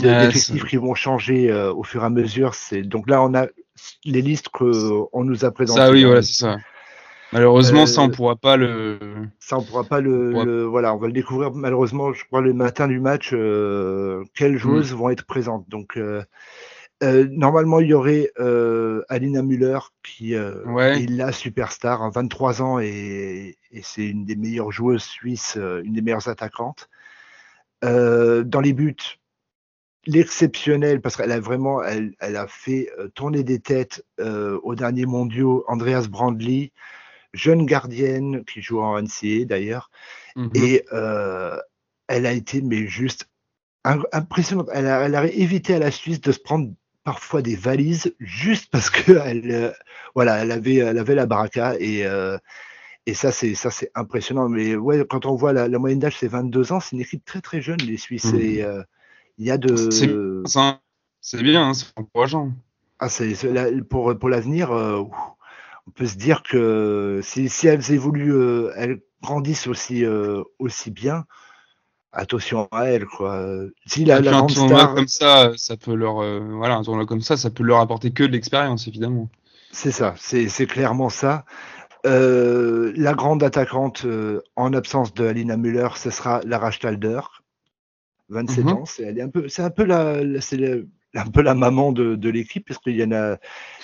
qui 0.70 0.78
vont 0.78 0.96
changer 0.96 1.52
euh, 1.52 1.74
au 1.74 1.84
fur 1.84 2.02
et 2.04 2.06
à 2.06 2.10
mesure. 2.10 2.54
Donc 2.86 3.10
là 3.10 3.22
on 3.22 3.34
a 3.34 3.48
les 4.06 4.22
listes 4.22 4.50
qu'on 4.50 5.24
nous 5.24 5.46
a 5.46 5.52
présentées. 5.52 5.82
Ça 5.82 5.92
oui, 5.92 6.04
voilà, 6.06 6.22
c'est 6.22 6.34
ça. 6.34 6.58
Malheureusement, 7.34 7.84
Euh, 7.84 7.86
ça 7.86 8.02
on 8.02 8.10
pourra 8.10 8.36
pas 8.36 8.56
le. 8.58 9.00
ça, 9.40 9.58
on 9.58 9.64
pourra 9.64 9.84
pas 9.84 10.00
le, 10.02 10.34
Ouais. 10.34 10.46
le- 10.46 10.64
voilà, 10.64 10.94
on 10.94 10.98
va 10.98 11.08
le 11.08 11.14
découvrir 11.14 11.52
malheureusement, 11.54 12.14
je 12.14 12.24
crois 12.26 12.42
le 12.42 12.54
matin 12.54 12.88
du 12.88 13.00
match, 13.00 13.32
euh, 13.34 14.22
Mm. 14.22 14.26
quelles 14.36 14.58
joueuses 14.58 14.94
vont 14.94 15.10
être 15.10 15.26
présentes. 15.26 15.68
Donc, 15.70 15.98
euh, 15.98 16.24
normalement, 17.02 17.80
il 17.82 17.88
y 17.90 17.94
aurait 17.94 18.32
Alina 19.10 19.42
Müller 19.42 19.80
qui 20.04 20.36
Ouais. 20.66 21.02
est 21.04 21.10
la 21.10 21.32
superstar, 21.34 22.02
hein, 22.02 22.12
23 22.14 22.62
ans 22.62 22.80
et, 22.80 23.58
et 23.72 23.82
c'est 23.84 24.06
une 24.08 24.24
des 24.24 24.36
meilleures 24.38 24.72
joueuses 24.72 25.04
suisses, 25.04 25.58
une 25.58 25.94
des 25.94 26.02
meilleures 26.02 26.30
attaquantes. 26.30 26.90
Dans 27.82 28.62
les 28.64 28.72
buts, 28.74 28.96
l'exceptionnel 30.06 31.02
parce 31.02 31.16
qu'elle 31.18 31.32
a 31.32 31.40
vraiment, 31.40 31.84
elle, 31.84 32.14
elle 32.20 32.38
a 32.38 32.48
fait 32.48 32.90
tourner 33.16 33.44
des 33.44 33.60
têtes 33.60 34.06
euh, 34.22 34.58
aux 34.64 34.76
derniers 34.76 35.06
mondiaux. 35.06 35.64
Andreas 35.68 36.08
Brandley, 36.10 36.72
jeune 37.34 37.66
gardienne 37.66 38.44
qui 38.46 38.62
joue 38.62 38.82
en 38.82 38.98
NCA 39.02 39.46
d'ailleurs, 39.46 39.90
Mhm. 40.36 40.50
et 40.56 40.86
euh, 40.94 41.58
elle 42.08 42.26
a 42.26 42.32
été 42.34 42.62
mais 42.62 42.88
juste 42.88 43.30
impressionnante. 44.12 44.70
Elle 44.74 44.88
a, 44.88 45.02
elle 45.02 45.16
a 45.16 45.26
évité 45.28 45.76
à 45.76 45.80
la 45.80 45.92
Suisse 45.92 46.22
de 46.22 46.32
se 46.32 46.40
prendre 46.40 46.72
parfois 47.04 47.42
des 47.42 47.56
valises 47.56 48.16
juste 48.20 48.72
parce 48.72 48.90
que 48.90 49.12
elle, 49.26 49.52
euh, 49.52 49.72
voilà, 50.16 50.38
elle 50.44 50.52
avait, 50.52 50.76
elle 50.78 50.98
avait 50.98 51.16
la 51.16 51.26
baraka 51.26 51.76
et 51.80 52.06
euh, 52.06 52.38
Et 53.06 53.14
ça, 53.14 53.34
c'est 53.34 53.54
ça, 53.56 53.70
c'est 53.70 53.92
impressionnant. 53.96 54.48
Mais 54.48 54.78
ouais, 54.78 55.06
quand 55.10 55.26
on 55.26 55.36
voit 55.36 55.52
la, 55.52 55.68
la 55.68 55.78
moyenne 55.78 56.00
d'âge, 56.00 56.16
c'est 56.18 56.30
22 56.30 56.72
ans. 56.72 56.80
C'est 56.80 56.96
une 56.96 57.02
équipe 57.02 57.26
très 57.26 57.42
très 57.42 57.62
jeune, 57.62 57.82
les 57.82 57.98
Suisses. 57.98 58.32
Mhm. 58.32 58.40
Et 58.40 58.64
euh, 58.64 58.82
il 59.38 59.46
y 59.46 59.52
a 59.52 59.58
de. 59.58 59.76
C'est 61.20 61.44
bien, 61.44 61.68
hein, 61.68 61.74
c'est 61.74 61.88
encourageant. 61.98 62.54
Ah, 63.00 63.10
c'est 63.10 63.36
pour 63.90 64.18
pour 64.18 64.30
l'avenir. 64.30 64.72
On 65.88 65.92
peut 65.92 66.06
se 66.08 66.18
dire 66.18 66.44
que 66.44 67.20
si, 67.24 67.50
si 67.50 67.68
elles 67.68 67.92
évoluent, 67.92 68.34
euh, 68.36 68.72
elles 68.76 69.02
grandissent 69.22 69.68
aussi 69.68 70.06
euh, 70.06 70.44
aussi 70.60 70.92
bien. 70.92 71.26
Attention 72.12 72.68
à 72.72 72.86
elles, 72.86 73.06
quoi. 73.06 73.44
Si 73.88 74.06
la, 74.06 74.18
puis 74.18 74.26
la 74.26 74.38
un 74.38 74.46
tournoi 74.46 74.68
star, 74.78 74.94
comme 74.96 75.08
ça, 75.08 75.52
ça 75.58 75.78
peut 75.78 75.96
leur, 75.96 76.20
euh, 76.22 76.40
voilà, 76.52 76.76
un 76.76 76.84
tournoi 76.84 77.06
comme 77.08 77.22
ça, 77.22 77.38
ça 77.38 77.50
peut 77.50 77.64
leur 77.64 77.80
apporter 77.80 78.12
que 78.12 78.24
de 78.24 78.32
l'expérience, 78.32 78.88
évidemment. 78.88 79.30
c'est 79.72 79.92
ça, 79.92 80.14
c'est 80.18 80.68
clairement 80.68 81.10
ça. 81.10 81.46
La 82.06 83.14
grande 83.14 83.44
attaquante 83.44 84.06
en 84.56 84.74
absence 84.74 85.14
de 85.14 85.26
Alina 85.26 85.58
Müller, 85.58 85.90
ce 85.96 86.10
sera 86.12 86.42
Lara 86.46 86.72
Stalder, 86.72 87.22
27 88.30 88.66
Mhm. 88.66 88.74
ans. 88.74 88.86
C'est 88.86 89.22
un 89.22 89.30
peu, 89.30 89.48
c'est 89.50 89.64
un 89.64 89.70
peu 89.72 89.84
la, 89.86 90.24
la- 90.24 90.42
c'est 90.42 90.58
le- 90.58 90.88
un 91.28 91.30
peu 91.30 91.42
la 91.42 91.54
maman 91.56 91.92
de, 91.92 92.16
de 92.16 92.30
l'équipe 92.30 92.68
parce 92.68 92.80
qu'il 92.80 92.96
y 92.96 93.04
en 93.04 93.12
a, 93.12 93.38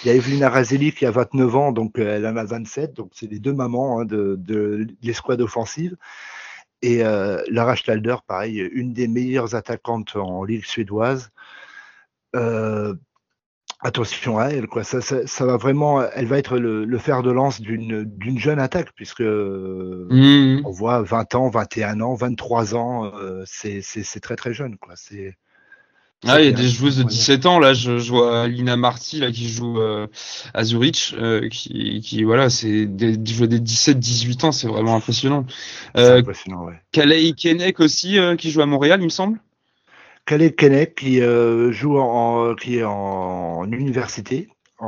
il 0.03 0.07
y 0.07 0.09
a 0.11 0.15
Evelina 0.15 0.49
Razeli 0.49 0.91
qui 0.91 1.05
a 1.05 1.11
29 1.11 1.55
ans, 1.55 1.71
donc 1.71 1.99
euh, 1.99 2.15
elle 2.17 2.25
en 2.27 2.35
a 2.37 2.43
27, 2.43 2.93
donc 2.93 3.11
c'est 3.13 3.27
les 3.29 3.39
deux 3.39 3.53
mamans 3.53 3.99
hein, 3.99 4.05
de, 4.05 4.35
de 4.39 4.87
l'escouade 5.01 5.41
offensive. 5.41 5.95
Et 6.81 7.03
euh, 7.03 7.41
Lara 7.49 7.75
Stalder, 7.75 8.15
pareil, 8.25 8.59
une 8.73 8.93
des 8.93 9.07
meilleures 9.07 9.53
attaquantes 9.55 10.15
en 10.15 10.43
ligue 10.43 10.65
suédoise. 10.65 11.29
Euh, 12.35 12.95
attention 13.81 14.37
à 14.39 14.47
elle, 14.47 14.67
quoi. 14.67 14.83
Ça, 14.83 15.01
ça, 15.01 15.25
ça 15.27 15.45
va 15.45 15.57
vraiment, 15.57 16.01
elle 16.01 16.25
va 16.25 16.37
être 16.37 16.57
le, 16.57 16.85
le 16.85 16.97
fer 16.97 17.21
de 17.23 17.31
lance 17.31 17.61
d'une 17.61 18.39
jeune 18.39 18.59
attaque, 18.59 18.91
puisque 18.95 19.21
Mhm. 20.09 20.61
on 20.65 20.71
voit 20.71 21.01
20 21.03 21.35
ans, 21.35 21.49
21 21.49 22.01
ans, 22.01 22.15
23 22.15 22.75
ans, 22.75 23.05
euh, 23.15 23.43
c'est 23.45 24.19
très 24.21 24.35
très 24.35 24.53
jeune, 24.53 24.77
quoi. 24.77 24.93
C'est 24.95 25.37
Ah, 26.27 26.41
il 26.41 26.45
y 26.45 26.49
a 26.49 26.51
des 26.51 26.67
joueuses 26.67 26.97
de 26.97 27.03
Ouais. 27.03 27.09
17 27.09 27.45
ans, 27.45 27.59
là, 27.59 27.73
je, 27.73 27.97
je 27.97 28.09
vois 28.11 28.47
Lina 28.47 28.75
Marty, 28.75 29.19
là, 29.19 29.31
qui 29.31 29.47
joue 29.49 29.79
euh, 29.79 30.07
à 30.53 30.63
Zurich, 30.65 31.15
euh, 31.17 31.47
qui, 31.49 32.01
qui, 32.01 32.23
voilà, 32.23 32.49
c'est 32.49 32.85
des, 32.87 33.15
des 33.17 33.33
joueurs 33.33 33.47
des 33.47 33.59
17-18 33.59 34.45
ans, 34.45 34.51
c'est 34.51 34.67
vraiment 34.67 34.95
impressionnant. 34.95 35.45
Euh, 35.97 36.19
impressionnant, 36.19 36.65
ouais. 36.65 36.81
Kalei 36.91 37.33
Kenek 37.33 37.79
aussi, 37.79 38.19
euh, 38.19 38.35
qui 38.35 38.51
joue 38.51 38.61
à 38.61 38.65
Montréal, 38.65 38.99
il 39.01 39.05
me 39.05 39.09
semble. 39.09 39.39
Calais 40.25 40.53
Kennec 40.53 40.95
qui 40.95 41.21
euh, 41.21 41.71
joue 41.71 41.97
en, 41.99 42.53
qui 42.55 42.77
est 42.77 42.83
en, 42.83 42.91
en 43.61 43.71
université, 43.71 44.49
en, 44.77 44.85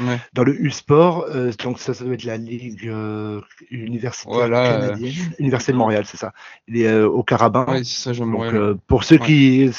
Ouais. 0.00 0.18
dans 0.32 0.44
le 0.44 0.54
U-Sport, 0.60 1.26
euh, 1.28 1.52
donc 1.62 1.78
ça, 1.78 1.94
ça 1.94 2.04
doit 2.04 2.14
être 2.14 2.24
la 2.24 2.36
ligue 2.36 2.88
euh, 2.88 3.40
universitaire 3.70 4.32
Voilà, 4.34 4.64
euh. 4.76 4.80
canadienne, 4.88 5.14
Université 5.38 5.72
de 5.72 5.76
Montréal, 5.76 6.04
c'est 6.06 6.16
ça. 6.16 6.32
Il 6.68 6.78
est 6.80 6.86
euh, 6.88 7.06
au 7.08 7.22
Carabin. 7.22 7.64
Ouais, 7.66 7.84
c'est 7.84 8.02
ça, 8.02 8.12
Donc, 8.12 8.28
Montréal. 8.28 8.56
euh, 8.56 8.74
pour 8.86 9.04
ceux 9.04 9.18
Ouais. 9.18 9.26
qui, 9.26 9.70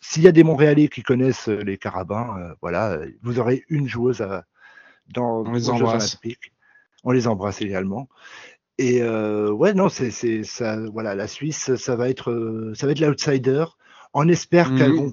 s'il 0.00 0.22
y 0.22 0.28
a 0.28 0.32
des 0.32 0.44
Montréalais 0.44 0.88
qui 0.88 1.02
connaissent 1.02 1.48
euh, 1.48 1.62
les 1.62 1.76
Carabins, 1.78 2.54
voilà, 2.62 2.98
vous 3.22 3.38
aurez 3.38 3.64
une 3.68 3.88
joueuse 3.88 4.20
à, 4.20 4.44
dans 5.14 5.42
les 5.52 5.60
Jeux. 5.60 5.72
Olympiques. 5.72 6.52
On 7.04 7.12
les 7.12 7.26
embrasse 7.28 7.60
également. 7.62 8.08
Et 8.78 9.02
ouais, 9.02 9.74
non, 9.74 9.88
c'est, 9.88 10.10
ça, 10.44 10.78
voilà, 10.92 11.14
la 11.14 11.26
Suisse, 11.26 11.74
ça 11.76 11.96
va 11.96 12.08
être, 12.08 12.72
ça 12.74 12.86
va 12.86 12.92
être 12.92 13.00
l'outsider. 13.00 13.64
On 14.14 14.28
espère 14.28 14.74
qu'elles 14.74 14.92
Mhm. 14.92 14.96
vont 14.96 15.12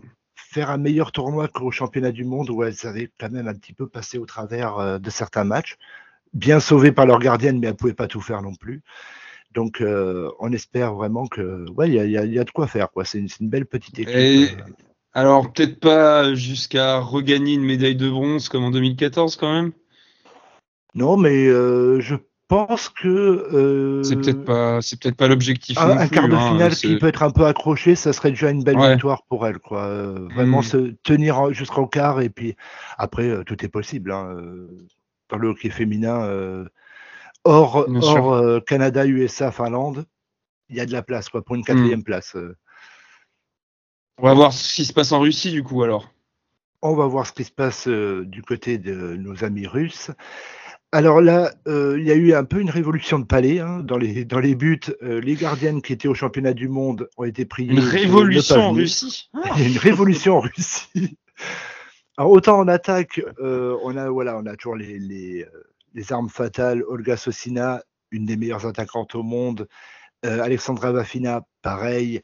faire 0.55 0.69
un 0.71 0.77
meilleur 0.77 1.11
tournoi 1.11 1.49
qu'au 1.49 1.69
championnat 1.69 2.13
du 2.13 2.23
monde 2.23 2.49
où 2.49 2.63
elles 2.63 2.87
avaient 2.87 3.11
quand 3.19 3.29
même 3.29 3.49
un 3.49 3.53
petit 3.53 3.73
peu 3.73 3.87
passé 3.87 4.17
au 4.17 4.25
travers 4.25 4.77
euh, 4.79 4.99
de 4.99 5.09
certains 5.09 5.43
matchs. 5.43 5.75
Bien 6.33 6.61
sauvées 6.61 6.93
par 6.93 7.05
leur 7.05 7.19
gardienne, 7.19 7.59
mais 7.59 7.67
elles 7.67 7.75
pouvaient 7.75 7.93
pas 7.93 8.07
tout 8.07 8.21
faire 8.21 8.41
non 8.41 8.55
plus. 8.55 8.81
Donc, 9.53 9.81
euh, 9.81 10.31
on 10.39 10.53
espère 10.53 10.93
vraiment 10.93 11.27
que, 11.27 11.69
ouais, 11.71 11.89
il 11.89 11.93
y 11.93 12.11
y 12.11 12.17
a- 12.17 12.23
il 12.23 12.33
y 12.33 12.39
a 12.39 12.45
de 12.45 12.51
quoi 12.51 12.67
faire, 12.67 12.89
quoi. 12.89 13.03
C'est 13.03 13.19
une, 13.19 13.27
une 13.41 13.49
belle 13.49 13.65
petite 13.65 13.99
équipe. 13.99 14.15
Et- 14.15 14.45
euh, 14.45 14.63
Alors, 15.11 15.51
peut-être 15.51 15.79
pas 15.81 16.33
jusqu'à 16.35 16.99
regagner 16.99 17.55
une 17.55 17.63
médaille 17.63 17.97
de 17.97 18.09
bronze 18.09 18.47
comme 18.47 18.63
en 18.63 18.71
2014, 18.71 19.35
quand 19.35 19.51
même? 19.51 19.73
Non, 20.93 21.17
mais 21.17 21.47
euh, 21.47 21.99
je 21.99 22.15
pense 22.47 22.89
que 22.89 23.07
euh, 23.07 24.03
C'est 24.03 24.15
peut-être 24.17 24.45
pas, 24.45 24.81
c'est 24.81 24.99
peut-être 24.99 25.15
pas 25.17 25.27
l'objectif. 25.27 25.77
un, 25.77 26.07
quart 26.07 26.27
de 26.29 26.35
hein, 26.35 26.47
finale 26.51 26.75
qui 26.75 26.95
peut 26.97 27.07
être 27.07 27.23
un 27.23 27.31
peu 27.31 27.45
accroché, 27.45 27.95
ça 27.95 28.13
serait 28.13 28.29
déjà 28.31 28.51
une 28.51 28.63
belle 28.63 28.77
Ouais. 28.77 28.91
victoire 28.93 29.23
pour 29.23 29.47
elle, 29.47 29.59
quoi. 29.59 29.85
Euh, 29.85 30.27
vraiment 30.33 30.59
Mm. 30.59 30.63
se 30.63 30.77
tenir 31.03 31.39
en- 31.39 31.51
jusqu'au 31.51 31.87
quart 31.87 32.21
et 32.21 32.29
puis 32.29 32.55
après 32.97 33.27
euh, 33.29 33.43
tout 33.43 33.63
est 33.65 33.69
possible. 33.69 34.11
hein, 34.11 34.35
Dans 35.29 35.37
le 35.37 35.47
hockey 35.49 35.71
féminin, 35.71 36.65
hors, 37.45 37.87
Canada, 38.67 39.05
USA, 39.07 39.51
Finlande, 39.51 40.05
il 40.69 40.75
y 40.75 40.79
a 40.81 40.85
de 40.85 40.91
la 40.91 41.01
place, 41.01 41.29
quoi, 41.29 41.43
pour 41.43 41.55
une 41.55 41.61
Mm. 41.61 41.65
quatrième 41.65 42.03
place. 42.03 42.35
On 44.19 44.27
va 44.27 44.33
voir 44.33 44.53
ce 44.53 44.73
qui 44.75 44.85
se 44.85 44.93
passe 44.93 45.11
en 45.11 45.19
Russie, 45.19 45.51
du 45.51 45.63
coup, 45.63 45.81
alors. 45.83 46.09
On 46.81 46.93
va 46.95 47.07
voir 47.07 47.25
ce 47.25 47.31
qui 47.33 47.43
se 47.43 47.51
passe 47.51 47.87
du 47.87 48.43
côté 48.43 48.77
de 48.77 49.15
nos 49.15 49.43
amis 49.43 49.65
russes. 49.65 50.11
Alors 50.95 51.19
là, 51.19 51.53
euh, 51.67 51.97
il 51.99 52.05
y 52.05 52.11
a 52.11 52.15
eu 52.15 52.33
un 52.33 52.45
peu 52.45 52.61
une 52.61 52.69
révolution 52.69 53.19
de 53.19 53.25
palais 53.25 53.59
hein, 53.59 53.81
dans, 53.83 53.97
les, 53.97 54.23
dans 54.23 54.39
les 54.39 54.55
buts. 54.55 54.79
euh, 55.03 55.19
les 55.19 55.35
gardiennes 55.35 55.81
qui 55.81 55.91
étaient 55.91 56.07
au 56.07 56.13
championnat 56.13 56.53
du 56.53 56.69
monde 56.69 57.09
ont 57.17 57.25
été 57.25 57.43
priées. 57.43 57.73
Une 57.73 57.79
révolution 57.79 58.61
en. 58.61 58.71
Russie. 58.71 59.29
Il 59.57 59.61
y 59.61 59.65
a 59.65 59.67
une 59.67 59.77
révolution 59.77 60.37
en 60.37 60.39
Russie. 60.39 61.17
Alors 62.15 62.31
autant 62.31 62.59
en 62.59 62.69
attaque, 62.69 63.21
euh, 63.41 63.75
on 63.83 63.97
a 63.97 64.09
voilà, 64.09 64.37
on 64.37 64.45
a 64.45 64.55
toujours 64.55 64.77
les, 64.77 64.97
les, 64.97 65.45
les 65.93 66.13
armes 66.13 66.29
fatales. 66.29 66.81
Olga 66.87 67.17
Sosina, 67.17 67.83
une 68.11 68.25
des 68.25 68.37
meilleures 68.37 68.65
attaquantes 68.65 69.15
au 69.15 69.23
monde. 69.23 69.67
Alexandra 70.23 70.93
Vafina, 70.93 71.41
pareil. 71.61 72.21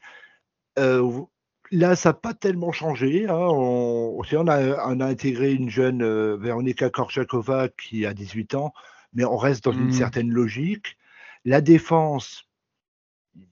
Là, 1.72 1.96
ça 1.96 2.10
n'a 2.10 2.14
pas 2.14 2.34
tellement 2.34 2.70
changé. 2.70 3.26
hein. 3.28 3.34
On, 3.34 4.20
on 4.20 4.46
a, 4.48 4.86
on 4.88 5.00
a 5.00 5.06
intégré 5.06 5.52
une 5.52 5.70
jeune 5.70 6.02
euh, 6.02 6.36
Véronika 6.36 6.90
Korchakova 6.90 7.68
qui 7.70 8.06
a 8.06 8.12
18 8.14 8.54
ans, 8.54 8.72
mais 9.14 9.24
on 9.24 9.36
reste 9.36 9.64
dans 9.64 9.72
une 9.72 9.88
Mm. 9.88 9.92
certaine 9.92 10.30
logique. 10.30 10.96
La 11.44 11.60
défense, 11.60 12.44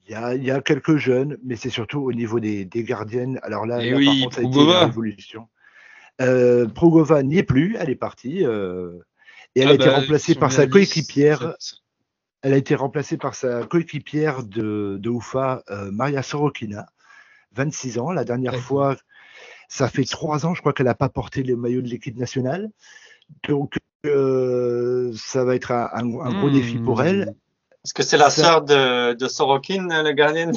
il 0.05 0.11
y 0.11 0.13
a, 0.15 0.35
il 0.35 0.43
y 0.43 0.51
a 0.51 0.61
quelques 0.61 0.97
jeunes, 0.97 1.37
mais 1.43 1.55
c'est 1.55 1.69
surtout 1.71 1.99
au 1.99 2.13
niveau 2.13 2.39
des, 2.39 2.63
des 2.65 2.83
gardiennes. 2.83 3.39
Alors 3.43 3.65
là, 3.65 3.79
oui, 3.97 4.05
par 4.05 4.13
contre, 4.19 4.35
ça 4.35 4.41
a 4.41 4.43
été 4.45 4.59
la 4.73 4.85
révolution. 4.85 5.47
Euh, 6.21 6.67
Progova 6.67 7.23
n'y 7.23 7.39
est 7.39 7.43
plus, 7.43 7.75
elle 7.79 7.89
est 7.89 7.95
partie. 7.95 8.45
euh, 8.45 8.99
et 9.55 9.61
elle 9.61 9.67
Ah 9.67 9.71
a 9.71 9.73
été 9.75 9.89
bah, 9.89 9.95
remplacée 9.99 10.35
par 10.35 10.51
sa 10.51 10.67
coéquipière. 10.67 11.55
Elle 12.43 12.53
a 12.53 12.57
été 12.57 12.75
remplacée 12.75 13.17
par 13.17 13.35
sa 13.35 13.63
coéquipière 13.65 14.43
de, 14.43 14.97
de 14.99 15.09
UFA, 15.09 15.63
euh, 15.69 15.91
Maria 15.91 16.23
Sorokina, 16.23 16.87
26 17.53 17.99
ans. 17.99 18.11
La 18.11 18.23
dernière 18.23 18.55
fois, 18.55 18.95
ça 19.69 19.89
fait 19.89 20.05
trois 20.05 20.45
ans, 20.45 20.53
je 20.53 20.61
crois 20.61 20.73
qu'elle 20.73 20.87
n'a 20.87 20.95
pas 20.95 21.09
porté 21.09 21.43
le 21.43 21.55
maillot 21.55 21.81
de 21.81 21.87
l'équipe 21.87 22.17
nationale. 22.17 22.69
Donc, 23.47 23.77
euh, 24.05 25.11
ça 25.15 25.43
va 25.43 25.55
être 25.55 25.71
un, 25.71 25.89
un- 25.93 26.31
gros 26.31 26.49
Hmm. 26.49 26.53
défi 26.53 26.79
pour 26.79 27.03
elle. 27.03 27.33
Est-ce 27.83 27.93
que 27.93 28.03
c'est 28.03 28.17
la 28.17 28.29
sœur 28.29 28.61
de, 28.63 29.13
de 29.13 29.27
Sorokin, 29.27 30.03
le 30.03 30.11
gardien 30.11 30.51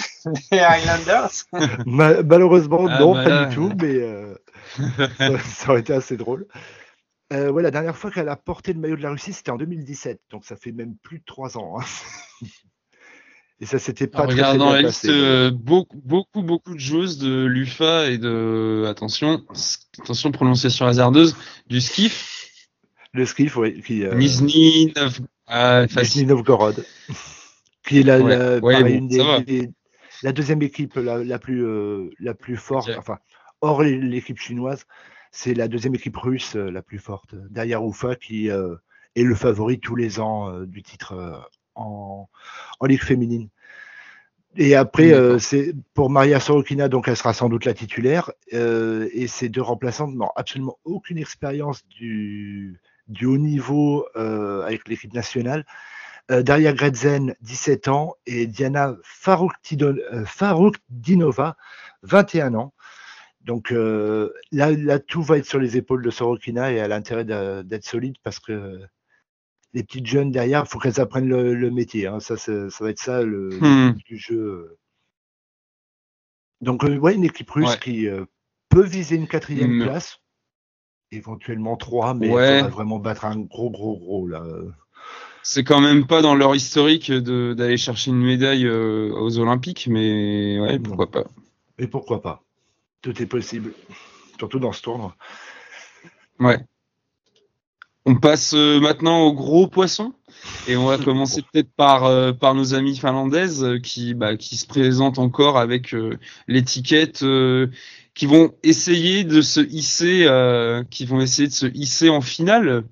des 0.50 0.58
Highlanders? 0.58 1.30
Ma- 1.86 2.22
malheureusement, 2.22 2.88
Ah, 2.88 2.98
non, 2.98 3.12
bah 3.12 3.24
pas 3.24 3.30
là, 3.30 3.46
du 3.48 3.54
tout, 3.54 3.72
mais 3.80 3.94
euh, 3.96 4.34
ça, 5.18 5.38
ça 5.38 5.70
aurait 5.70 5.80
été 5.80 5.92
assez 5.92 6.16
drôle. 6.16 6.46
Euh, 7.32 7.50
ouais, 7.50 7.62
la 7.62 7.70
dernière 7.70 7.96
fois 7.96 8.10
qu'elle 8.10 8.28
a 8.28 8.36
porté 8.36 8.72
le 8.72 8.80
maillot 8.80 8.96
de 8.96 9.02
la 9.02 9.10
Russie, 9.10 9.32
c'était 9.32 9.50
en 9.50 9.56
2017, 9.56 10.20
donc 10.30 10.44
ça 10.44 10.56
fait 10.56 10.72
même 10.72 10.96
plus 11.02 11.18
de 11.20 11.24
trois 11.24 11.56
ans. 11.58 11.78
hein. 11.80 11.84
Et 13.64 13.66
ça 13.66 13.78
s'était 13.78 14.06
pas 14.06 14.18
En 14.18 14.26
très, 14.26 14.34
très 14.34 14.42
regardant 14.42 14.72
bien 14.72 14.82
la 14.82 14.88
passé. 14.88 15.06
liste, 15.08 15.18
euh, 15.18 15.50
beaucoup, 15.50 15.98
beaucoup, 16.04 16.42
beaucoup 16.42 16.74
de 16.74 16.78
joueuses 16.78 17.16
de 17.16 17.46
l'UFA 17.46 18.10
et 18.10 18.18
de, 18.18 18.84
attention, 18.86 19.42
attention, 20.02 20.32
prononciation 20.32 20.84
hasardeuse, 20.84 21.34
du 21.66 21.80
skiff, 21.80 22.46
Le 23.14 23.24
skiff, 23.24 23.56
oui, 23.56 23.80
qui, 23.80 24.04
euh, 24.04 24.14
Nizhny, 24.16 24.92
ah. 25.46 25.86
Novgorod, 26.26 26.84
qui 27.86 28.00
est 28.00 28.02
la, 28.02 28.20
Ouais. 28.20 28.36
la- 28.36 28.54
Ouais, 28.60 28.74
pareil, 28.74 28.82
bon, 28.82 28.98
une 28.98 29.08
des, 29.08 29.16
ça 29.16 29.24
va. 29.24 29.40
des- 29.40 29.70
la 30.22 30.32
deuxième 30.32 30.60
équipe 30.60 30.96
la, 30.96 31.24
la 31.24 31.38
plus, 31.38 31.64
euh, 31.64 32.10
la 32.20 32.34
plus 32.34 32.58
forte, 32.58 32.90
Ok. 32.90 32.96
enfin, 32.98 33.16
hors 33.62 33.82
l'équipe 33.82 34.38
chinoise, 34.38 34.84
c'est 35.30 35.54
la 35.54 35.68
deuxième 35.68 35.94
équipe 35.94 36.18
russe 36.18 36.54
euh, 36.54 36.70
la 36.70 36.82
plus 36.82 36.98
forte, 36.98 37.34
derrière 37.48 37.82
Ufa, 37.82 38.14
qui 38.14 38.48
est 38.48 39.22
le 39.22 39.34
favori 39.34 39.80
tous 39.80 39.96
les 39.96 40.20
ans 40.20 40.52
du 40.64 40.82
titre 40.82 41.48
en, 41.74 42.28
en 42.78 42.86
Ligue 42.86 43.02
féminine. 43.02 43.48
Et 44.56 44.74
après, 44.76 45.12
euh, 45.12 45.38
c'est 45.38 45.74
pour 45.94 46.10
Maria 46.10 46.38
Sorokina, 46.38 46.88
donc 46.88 47.08
elle 47.08 47.16
sera 47.16 47.32
sans 47.34 47.48
doute 47.48 47.64
la 47.64 47.74
titulaire. 47.74 48.30
euh, 48.52 49.08
et 49.12 49.26
ces 49.26 49.48
deux 49.48 49.62
remplaçantes 49.62 50.14
n'ont 50.14 50.30
absolument 50.36 50.78
aucune 50.84 51.18
expérience 51.18 51.84
du, 51.88 52.80
du 53.08 53.26
haut 53.26 53.38
niveau 53.38 54.06
euh, 54.16 54.62
avec 54.62 54.88
l'équipe 54.88 55.12
nationale. 55.12 55.66
Euh, 56.30 56.42
Daria 56.42 56.72
Gredzen, 56.72 57.34
17 57.42 57.88
ans, 57.88 58.14
et 58.26 58.46
Diana 58.46 58.96
Farouktido- 59.02 60.00
euh, 60.12 60.24
Faroukdinova, 60.24 61.56
21 62.02 62.54
ans. 62.54 62.72
Donc 63.42 63.72
euh, 63.72 64.32
là, 64.52 64.70
là, 64.70 64.98
tout 65.00 65.22
va 65.22 65.36
être 65.38 65.44
sur 65.46 65.58
les 65.58 65.76
épaules 65.76 66.02
de 66.02 66.10
Sorokina 66.10 66.72
et 66.72 66.76
elle 66.76 66.92
a 66.92 66.96
intérêt 66.96 67.24
de- 67.24 67.62
d'être 67.62 67.84
solide 67.84 68.16
parce 68.22 68.38
que 68.38 68.80
les 69.74 69.82
petites 69.82 70.06
jeunes 70.06 70.30
derrière, 70.30 70.62
il 70.64 70.68
faut 70.68 70.78
qu'elles 70.78 71.00
apprennent 71.00 71.28
le, 71.28 71.70
métier. 71.70 72.06
Hein. 72.06 72.20
Ça, 72.20 72.36
ça, 72.36 72.52
va 72.80 72.90
être 72.90 73.00
ça 73.00 73.22
le, 73.22 73.58
Hmm. 73.60 73.92
du 74.06 74.16
jeu. 74.16 74.78
Donc, 76.60 76.84
euh, 76.84 76.96
ouais, 76.96 77.14
une 77.14 77.24
équipe 77.24 77.50
russe 77.50 77.68
Ouais. 77.70 77.78
qui 77.80 78.08
euh, 78.08 78.24
peut 78.68 78.84
viser 78.84 79.16
une 79.16 79.26
quatrième 79.26 79.78
Hmm. 79.78 79.82
place, 79.82 80.20
éventuellement 81.10 81.76
trois, 81.76 82.14
mais 82.14 82.28
faudra 82.28 82.68
vraiment 82.68 82.98
battre 83.00 83.24
un 83.24 83.38
gros, 83.40 83.70
gros, 83.70 83.98
gros 83.98 84.28
là. 84.28 84.44
C'est 85.42 85.64
quand 85.64 85.80
même 85.80 86.06
pas 86.06 86.22
dans 86.22 86.34
leur 86.34 86.54
historique 86.54 87.12
d'aller 87.12 87.76
chercher 87.76 88.12
une 88.12 88.22
médaille 88.22 88.66
euh, 88.66 89.12
aux 89.12 89.38
Olympiques, 89.38 89.88
mais 89.90 90.58
ouais, 90.60 90.78
pourquoi 90.78 91.10
pas. 91.10 91.24
Et 91.78 91.88
pourquoi 91.88 92.22
pas 92.22 92.42
Tout 93.02 93.20
est 93.20 93.26
possible, 93.26 93.74
surtout 94.38 94.60
dans 94.60 94.72
ce 94.72 94.80
tournoi. 94.80 95.16
Ouais. 96.38 96.64
On 98.06 98.16
passe 98.16 98.52
euh, 98.54 98.80
maintenant 98.80 99.22
au 99.22 99.32
gros 99.32 99.66
poisson 99.66 100.12
et 100.68 100.76
on 100.76 100.86
va 100.86 100.98
commencer 101.04 101.42
peut-être 101.42 101.70
par 101.76 102.04
euh, 102.04 102.32
par 102.32 102.54
nos 102.54 102.74
amis 102.74 102.96
finlandaises 102.96 103.64
euh, 103.64 103.78
qui 103.78 104.14
bah, 104.14 104.36
qui 104.36 104.56
se 104.56 104.66
présentent 104.66 105.18
encore 105.18 105.58
avec 105.58 105.94
euh, 105.94 106.18
l'étiquette 106.48 107.22
euh, 107.22 107.68
qui 108.14 108.26
vont 108.26 108.52
essayer 108.62 109.24
de 109.24 109.40
se 109.40 109.60
hisser 109.60 110.24
euh, 110.26 110.82
qui 110.90 111.06
vont 111.06 111.20
essayer 111.20 111.48
de 111.48 111.52
se 111.54 111.66
hisser 111.66 112.10
en 112.10 112.20
finale 112.20 112.84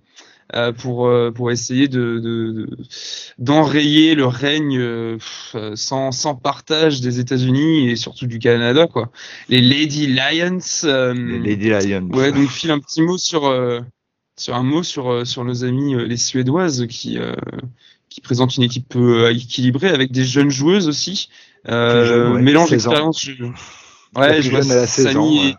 euh, 0.54 0.72
pour 0.72 1.06
euh, 1.06 1.30
pour 1.30 1.50
essayer 1.50 1.88
de 1.88 2.18
de- 2.18 2.50
de- 2.52 2.76
d'enrayer 3.38 4.14
le 4.14 4.26
règne 4.26 4.80
sans 5.74 6.10
sans 6.10 6.34
partage 6.34 7.00
des 7.02 7.20
États-Unis 7.20 7.90
et 7.90 7.96
surtout 7.96 8.26
du 8.26 8.38
Canada 8.38 8.86
quoi. 8.86 9.10
Les 9.50 9.60
Lady 9.60 10.06
Lions 10.06 10.58
euh, 10.84 11.12
Les 11.14 11.38
Lady 11.38 11.68
Lions. 11.68 12.08
Ouais, 12.12 12.32
donc 12.32 12.48
file 12.48 12.70
un 12.70 12.78
petit 12.78 13.02
mot 13.02 13.18
sur 13.18 13.46
euh, 13.46 13.80
sur 14.37 14.55
un 14.55 14.62
mot 14.62 14.83
sur 14.83 15.11
euh, 15.11 15.24
sur 15.24 15.45
nos 15.45 15.64
amis 15.64 15.95
euh, 15.95 16.05
les 16.07 16.16
Suédoises 16.16 16.87
qui 16.89 17.18
euh, 17.18 17.35
qui 18.09 18.20
présentent 18.20 18.57
une 18.57 18.62
équipe 18.64 18.95
équilibrée 19.30 19.89
avec 19.89 20.12
des 20.12 20.24
jeunes 20.24 20.51
joueuses 20.51 20.89
aussi. 20.89 21.28
Ouais, 21.66 22.41
mélange 22.43 22.68
16 22.70 22.87
ans. 22.87 22.91
d'expérience. 22.91 23.20
je- 23.24 23.45
La 24.14 24.20
Ouais, 24.20 24.43
je 24.43 24.51
vois 24.51 24.61
jeune, 24.61 24.70
elle 24.72 24.78
a 24.78 24.87
16 24.87 25.07
ans, 25.16 25.22
Sani 25.24 25.41
ouais. 25.41 25.47
et- 25.51 25.55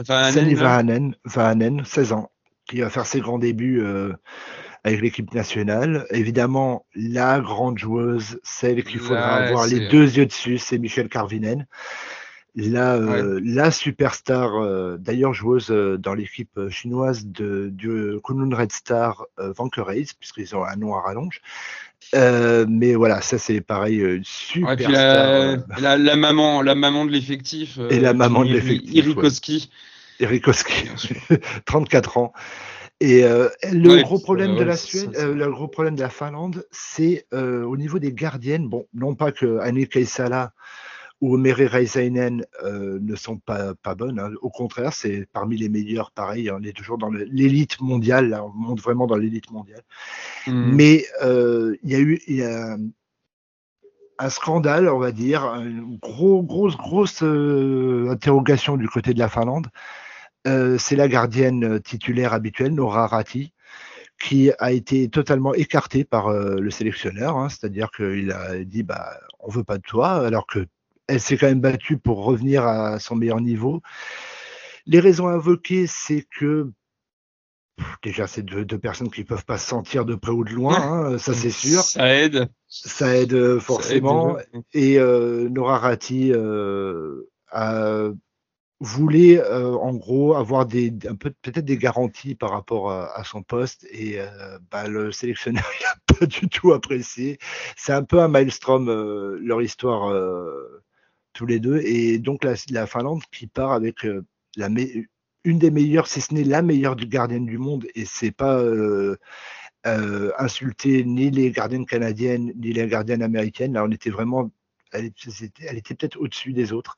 enfin, 0.00 0.32
Sani 0.32 0.46
Anen, 0.46 0.54
là. 0.56 0.60
Vahanen, 0.62 1.14
Vahanen, 1.24 1.84
16 1.84 2.12
ans, 2.12 2.30
qui 2.68 2.80
va 2.80 2.90
faire 2.90 3.06
ses 3.06 3.20
grands 3.20 3.38
débuts 3.38 3.80
avec 4.82 5.00
l'équipe 5.00 5.32
nationale. 5.34 6.06
Évidemment, 6.10 6.84
la 6.96 7.38
grande 7.40 7.78
joueuse, 7.78 8.40
celle 8.42 8.82
qu'il 8.82 8.98
faudra 8.98 9.38
Ouais, 9.38 9.46
avoir 9.46 9.66
les 9.68 9.86
deux 9.86 10.16
yeux 10.16 10.26
dessus, 10.26 10.58
c'est 10.58 10.78
Michel 10.78 11.08
Karvinen. 11.08 11.66
La, 12.54 12.96
euh, 12.96 13.40
la 13.42 13.70
superstar, 13.70 14.56
euh, 14.56 14.98
d'ailleurs 14.98 15.32
joueuse 15.32 15.70
euh, 15.70 15.96
dans 15.96 16.12
l'équipe 16.12 16.68
chinoise 16.68 17.24
de, 17.24 17.70
du 17.72 18.18
Kunlun 18.22 18.54
Red 18.54 18.72
Star 18.72 19.24
Vankereis, 19.38 20.08
puisqu'ils 20.20 20.54
ont 20.54 20.62
un 20.62 20.76
nom 20.76 20.94
à 20.94 21.00
rallonge. 21.00 21.40
Euh, 22.14 22.66
mais 22.68 22.94
voilà, 22.94 23.22
ça 23.22 23.38
c'est 23.38 23.62
pareil, 23.62 24.02
Ouais, 24.04 24.76
puis 24.76 24.86
la, 24.92 25.56
la, 25.80 25.96
la 25.96 26.16
maman, 26.16 26.60
la 26.60 26.74
maman 26.74 27.06
de 27.06 27.10
l'effectif. 27.10 27.78
Et 27.88 28.00
la 28.00 28.12
maman 28.12 28.44
de 28.44 28.52
l'effectif, 28.52 28.92
Irikoski. 28.94 29.70
Erikoski, 30.20 30.90
34 31.64 32.16
ans. 32.18 32.32
Et 33.00 33.24
euh, 33.24 33.48
le 33.72 33.94
Ouais, 33.94 34.02
gros 34.02 34.18
problème 34.18 34.56
de 34.56 34.62
la 34.62 34.76
Suède, 34.76 35.16
euh, 35.16 35.34
le 35.34 35.50
gros 35.50 35.68
problème 35.68 35.96
de 35.96 36.02
la 36.02 36.10
Finlande, 36.10 36.66
c'est 36.70 37.24
au 37.32 37.76
niveau 37.78 37.98
des 37.98 38.12
gardiennes. 38.12 38.68
Bon, 38.68 38.86
non 38.92 39.14
pas 39.14 39.32
que 39.32 39.58
Annie 39.60 39.88
Keisala 39.88 40.52
ou 41.22 41.36
Meri 41.36 41.66
Reisainen 41.66 42.44
euh, 42.64 42.98
ne 43.00 43.14
sont 43.14 43.38
pas, 43.38 43.74
pas 43.76 43.94
bonnes. 43.94 44.18
hein. 44.18 44.30
Au 44.42 44.50
contraire, 44.50 44.92
c'est 44.92 45.26
parmi 45.32 45.56
les 45.56 45.68
meilleures. 45.68 46.10
Pareil, 46.10 46.50
on 46.50 46.60
est 46.64 46.76
toujours 46.76 46.98
dans 46.98 47.10
l'élite 47.10 47.80
mondiale. 47.80 48.28
Là, 48.28 48.44
on 48.44 48.48
monte 48.50 48.80
vraiment 48.80 49.06
dans 49.06 49.16
l'élite 49.16 49.50
mondiale. 49.52 49.82
Hmm. 50.48 50.72
Mais 50.74 51.06
euh, 51.22 51.76
il 51.84 51.90
y 51.90 51.94
a 51.94 52.00
eu 52.00 52.20
il 52.26 52.36
y 52.36 52.42
a 52.42 52.76
un 54.18 54.28
scandale, 54.30 54.88
on 54.88 54.98
va 54.98 55.12
dire, 55.12 55.44
une 55.54 55.96
gros, 56.02 56.42
grosse, 56.42 56.76
grosse 56.76 57.22
euh, 57.22 58.08
interrogation 58.10 58.76
du 58.76 58.88
côté 58.88 59.14
de 59.14 59.20
la 59.20 59.28
Finlande. 59.28 59.68
C'est 60.44 60.96
la 60.96 61.06
gardienne 61.06 61.80
titulaire 61.80 62.32
habituelle, 62.32 62.74
Nora 62.74 63.06
Ratti, 63.06 63.52
qui 64.20 64.50
a 64.58 64.72
été 64.72 65.08
totalement 65.08 65.54
écartée 65.54 66.02
par 66.04 66.26
euh, 66.28 66.58
le 66.58 66.70
sélectionneur. 66.72 67.36
hein. 67.36 67.48
C'est-à-dire 67.48 67.92
qu'il 67.92 68.32
a 68.32 68.64
dit 68.64 68.82
bah, 68.82 69.12
on 69.38 69.50
veut 69.50 69.62
pas 69.62 69.78
de 69.78 69.82
toi, 69.82 70.26
alors 70.26 70.48
que 70.48 70.66
elle 71.12 71.20
s'est 71.20 71.36
quand 71.36 71.46
même 71.46 71.60
battue 71.60 71.98
pour 71.98 72.24
revenir 72.24 72.64
à 72.64 72.98
son 72.98 73.16
meilleur 73.16 73.40
niveau. 73.40 73.82
Les 74.86 74.98
raisons 74.98 75.28
invoquées, 75.28 75.86
c'est 75.86 76.26
que 76.38 76.72
déjà, 78.02 78.26
c'est 78.26 78.42
deux, 78.42 78.64
deux 78.64 78.78
personnes 78.78 79.10
qui 79.10 79.24
peuvent 79.24 79.44
pas 79.44 79.58
se 79.58 79.68
sentir 79.68 80.04
de 80.04 80.14
près 80.14 80.32
ou 80.32 80.44
de 80.44 80.50
loin, 80.50 80.80
hein, 80.80 81.18
ça 81.18 81.34
c'est 81.34 81.50
sûr. 81.50 81.82
Ça 81.82 82.14
aide. 82.14 82.48
Ça 82.68 83.16
aide 83.16 83.34
euh, 83.34 83.56
Ça 83.56 83.56
aide 83.56 83.58
forcément. 83.60 84.36
Et 84.72 84.98
euh, 84.98 85.48
Nora 85.48 85.78
Ratti 85.78 86.32
euh, 86.32 87.28
a 87.50 88.08
voulait 88.80 89.38
euh, 89.38 89.74
en 89.74 89.94
gros 89.94 90.34
avoir 90.34 90.66
des 90.66 90.92
un 91.08 91.14
peu 91.14 91.32
peut-être 91.42 91.64
des 91.64 91.78
garanties 91.78 92.34
par 92.34 92.50
rapport 92.50 92.90
à, 92.90 93.16
à 93.16 93.22
son 93.22 93.44
poste 93.44 93.86
et 93.92 94.18
bah, 94.72 94.88
le 94.88 95.12
sélectionneur 95.12 95.62
il 95.80 95.86
a 95.86 96.16
pas 96.18 96.26
du 96.26 96.48
tout 96.48 96.72
apprécié. 96.72 97.38
C'est 97.76 97.92
un 97.92 98.02
peu 98.02 98.20
un 98.20 98.26
maelstrom 98.26 98.90
leur 99.40 99.62
histoire 99.62 100.10
tous 101.32 101.46
les 101.46 101.60
deux 101.60 101.78
et 101.84 102.18
donc 102.18 102.44
la, 102.44 102.54
la 102.70 102.86
Finlande 102.86 103.22
qui 103.32 103.46
part 103.46 103.72
avec 103.72 104.04
euh, 104.04 104.24
la 104.56 104.68
une 105.44 105.58
des 105.58 105.70
meilleures, 105.72 106.06
si 106.06 106.20
ce 106.20 106.34
n'est 106.34 106.44
la 106.44 106.62
meilleure 106.62 106.96
gardienne 106.96 107.46
du 107.46 107.58
monde 107.58 107.86
et 107.94 108.04
c'est 108.04 108.30
pas 108.30 108.58
euh, 108.60 109.16
euh, 109.86 110.32
insulter 110.38 111.04
ni 111.04 111.30
les 111.30 111.50
gardiennes 111.50 111.86
canadiennes 111.86 112.52
ni 112.56 112.72
les 112.72 112.86
gardiennes 112.86 113.22
américaines. 113.22 113.74
Là, 113.74 113.84
on 113.84 113.90
était 113.90 114.10
vraiment, 114.10 114.50
elle 114.92 115.06
était, 115.06 115.30
c'était- 115.30 115.64
elle 115.68 115.78
était 115.78 115.94
peut-être 115.94 116.20
au-dessus 116.20 116.52
des 116.52 116.72
autres. 116.72 116.96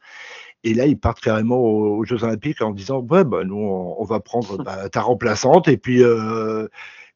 Et 0.65 0.75
là, 0.75 0.87
ils 0.87 0.99
partent 0.99 1.21
carrément 1.21 1.59
aux, 1.59 1.99
aux 1.99 2.05
Jeux 2.05 2.23
Olympiques 2.25 2.63
en 2.63 2.73
disant 2.73 3.01
ouais, 3.03 3.25
bah, 3.25 3.45
nous, 3.45 3.57
on, 3.57 4.01
on 4.01 4.05
va 4.05 4.21
prendre 4.21 4.59
bah, 4.65 4.89
ta 4.91 5.01
remplaçante 5.03 5.69
et 5.69 5.77
puis 5.79 6.03
euh, 6.03 6.69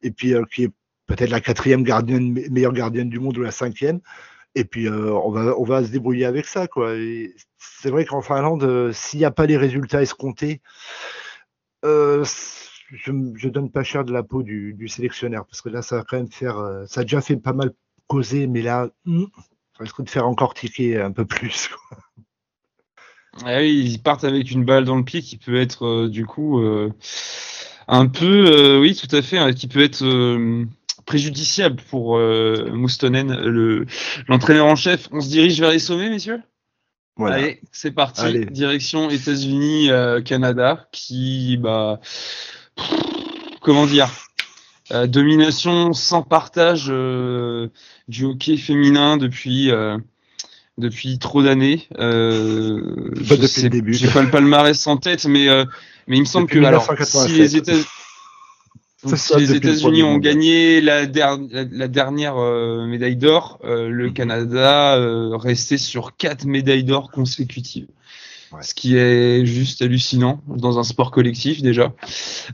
et 0.03 0.11
puis 0.11 0.35
qui 0.53 0.65
est 0.65 0.71
peut-être 1.07 1.31
la 1.31 1.41
quatrième 1.41 1.83
gardienne, 1.83 2.33
me- 2.33 2.49
meilleure 2.51 2.73
gardienne 2.73 3.09
du 3.11 3.19
monde 3.21 3.39
ou 3.39 3.43
la 3.43 3.51
cinquième. 3.53 4.01
Et 4.59 4.65
puis 4.65 4.89
euh, 4.89 5.13
on 5.13 5.31
va 5.31 5.57
on 5.57 5.63
va 5.63 5.85
se 5.85 5.91
débrouiller 5.91 6.25
avec 6.25 6.47
ça 6.47 6.67
quoi. 6.67 6.95
C'est 7.59 7.91
vrai 7.91 8.05
qu'en 8.05 8.23
Finlande, 8.23 8.65
euh, 8.65 8.93
s'il 8.93 9.21
n'y 9.21 9.25
a 9.25 9.31
pas 9.31 9.47
les 9.47 9.57
résultats 9.57 10.03
escomptés, 10.03 10.61
euh, 11.85 12.25
je, 12.91 13.13
je 13.37 13.49
donne 13.49 13.71
pas 13.71 13.85
cher 13.85 14.05
de 14.05 14.13
la 14.13 14.25
peau 14.25 14.43
du, 14.43 14.75
du 14.75 14.89
sélectionneur 14.89 15.47
parce 15.47 15.61
que 15.61 15.69
là, 15.69 15.81
ça 15.81 15.99
va 15.99 16.03
quand 16.03 16.17
même 16.17 16.33
faire. 16.33 16.57
ça 16.89 17.03
a 17.03 17.05
déjà 17.05 17.21
fait 17.21 17.37
pas 17.37 17.53
mal 17.53 17.73
causer, 18.09 18.49
mais 18.49 18.63
là, 18.63 18.89
hmm, 19.05 19.27
ça 19.77 19.85
risque 19.85 20.03
de 20.03 20.11
faire 20.11 20.27
encore 20.27 20.55
tiquer 20.55 21.01
un 21.01 21.13
peu 21.13 21.25
plus. 21.25 21.71
Ah 23.45 23.59
oui, 23.59 23.85
ils 23.93 24.03
partent 24.03 24.25
avec 24.25 24.51
une 24.51 24.65
balle 24.65 24.85
dans 24.85 24.97
le 24.97 25.05
pied 25.05 25.23
qui 25.23 25.37
peut 25.37 25.61
être 25.61 26.09
du 26.09 26.27
coup 26.27 26.61
un 27.87 28.07
peu, 28.09 28.81
oui, 28.81 28.97
tout 28.97 29.15
à 29.15 29.23
fait, 29.23 29.39
hein, 29.39 29.53
qui 29.53 29.69
peut 29.69 29.83
être 29.83 30.03
préjudiciable 31.09 31.81
pour 31.91 32.19
euh, 32.19 32.71
Moustonen, 32.73 33.35
le 33.35 33.87
l'entraîneur 34.29 34.67
en 34.67 34.77
chef. 34.77 35.09
On 35.11 35.21
se 35.21 35.29
dirige 35.29 35.59
vers 35.59 35.71
les 35.71 35.79
sommets, 35.79 36.11
messieurs? 36.11 36.41
Voilà. 37.17 37.37
Allez, 37.37 37.61
c'est 37.73 37.91
parti. 37.91 38.21
Allez. 38.21 38.45
Direction 38.45 39.11
États-Unis, 39.11 39.91
euh, 39.91 40.21
Canada, 40.21 40.87
qui, 40.93 41.57
bah, 41.57 41.99
pff, 42.77 42.91
comment 43.61 43.87
dire, 43.87 44.09
euh, 44.93 45.07
domination 45.07 45.93
sans 45.95 46.23
partage 46.23 46.87
euh, 46.91 47.69
du 48.07 48.25
hockey 48.25 48.57
féminin 48.57 49.17
depuis 49.17 49.73
depuis 50.79 51.19
trop 51.19 51.43
d'années. 51.43 51.89
Euh, 51.99 53.11
Pas 53.29 53.37
depuis 53.37 53.63
le 53.63 53.71
début. 53.71 53.95
J'ai 53.95 54.09
pas 54.09 54.23
le 54.23 54.31
palmarès 54.31 54.87
en 54.87 54.97
tête, 54.97 55.27
mais 55.27 55.49
euh, 55.49 55.65
mais 56.07 56.17
il 56.17 56.21
me 56.21 56.27
semble 56.27 56.47
Depuis 56.47 56.61
que 56.61 56.65
alors, 56.65 56.83
1987. 56.83 57.31
si 57.31 57.39
les 57.39 57.57
États 57.57 57.89
Si 59.05 59.37
les 59.37 59.55
États-Unis 59.55 60.03
ont 60.03 60.19
gagné 60.19 60.81
la, 60.81 61.07
der- 61.07 61.39
la, 61.51 61.65
la 61.71 61.89
dernière 61.89 62.37
euh, 62.37 62.85
médaille 62.87 63.17
d'or, 63.17 63.61
euh, 63.65 63.89
le 63.89 64.07
Mhm. 64.07 64.13
Canada 64.13 64.97
euh, 64.97 65.37
restait 65.37 65.79
sur 65.79 66.17
quatre 66.17 66.45
médailles 66.47 66.83
d'or 66.83 67.11
consécutives. 67.13 67.87
Ouais. 68.51 68.63
Ce 68.63 68.73
qui 68.75 68.97
est 68.97 69.45
juste 69.45 69.83
hallucinant 69.83 70.41
dans 70.49 70.79
un 70.79 70.83
sport 70.83 71.11
collectif 71.11 71.61
déjà. 71.63 71.93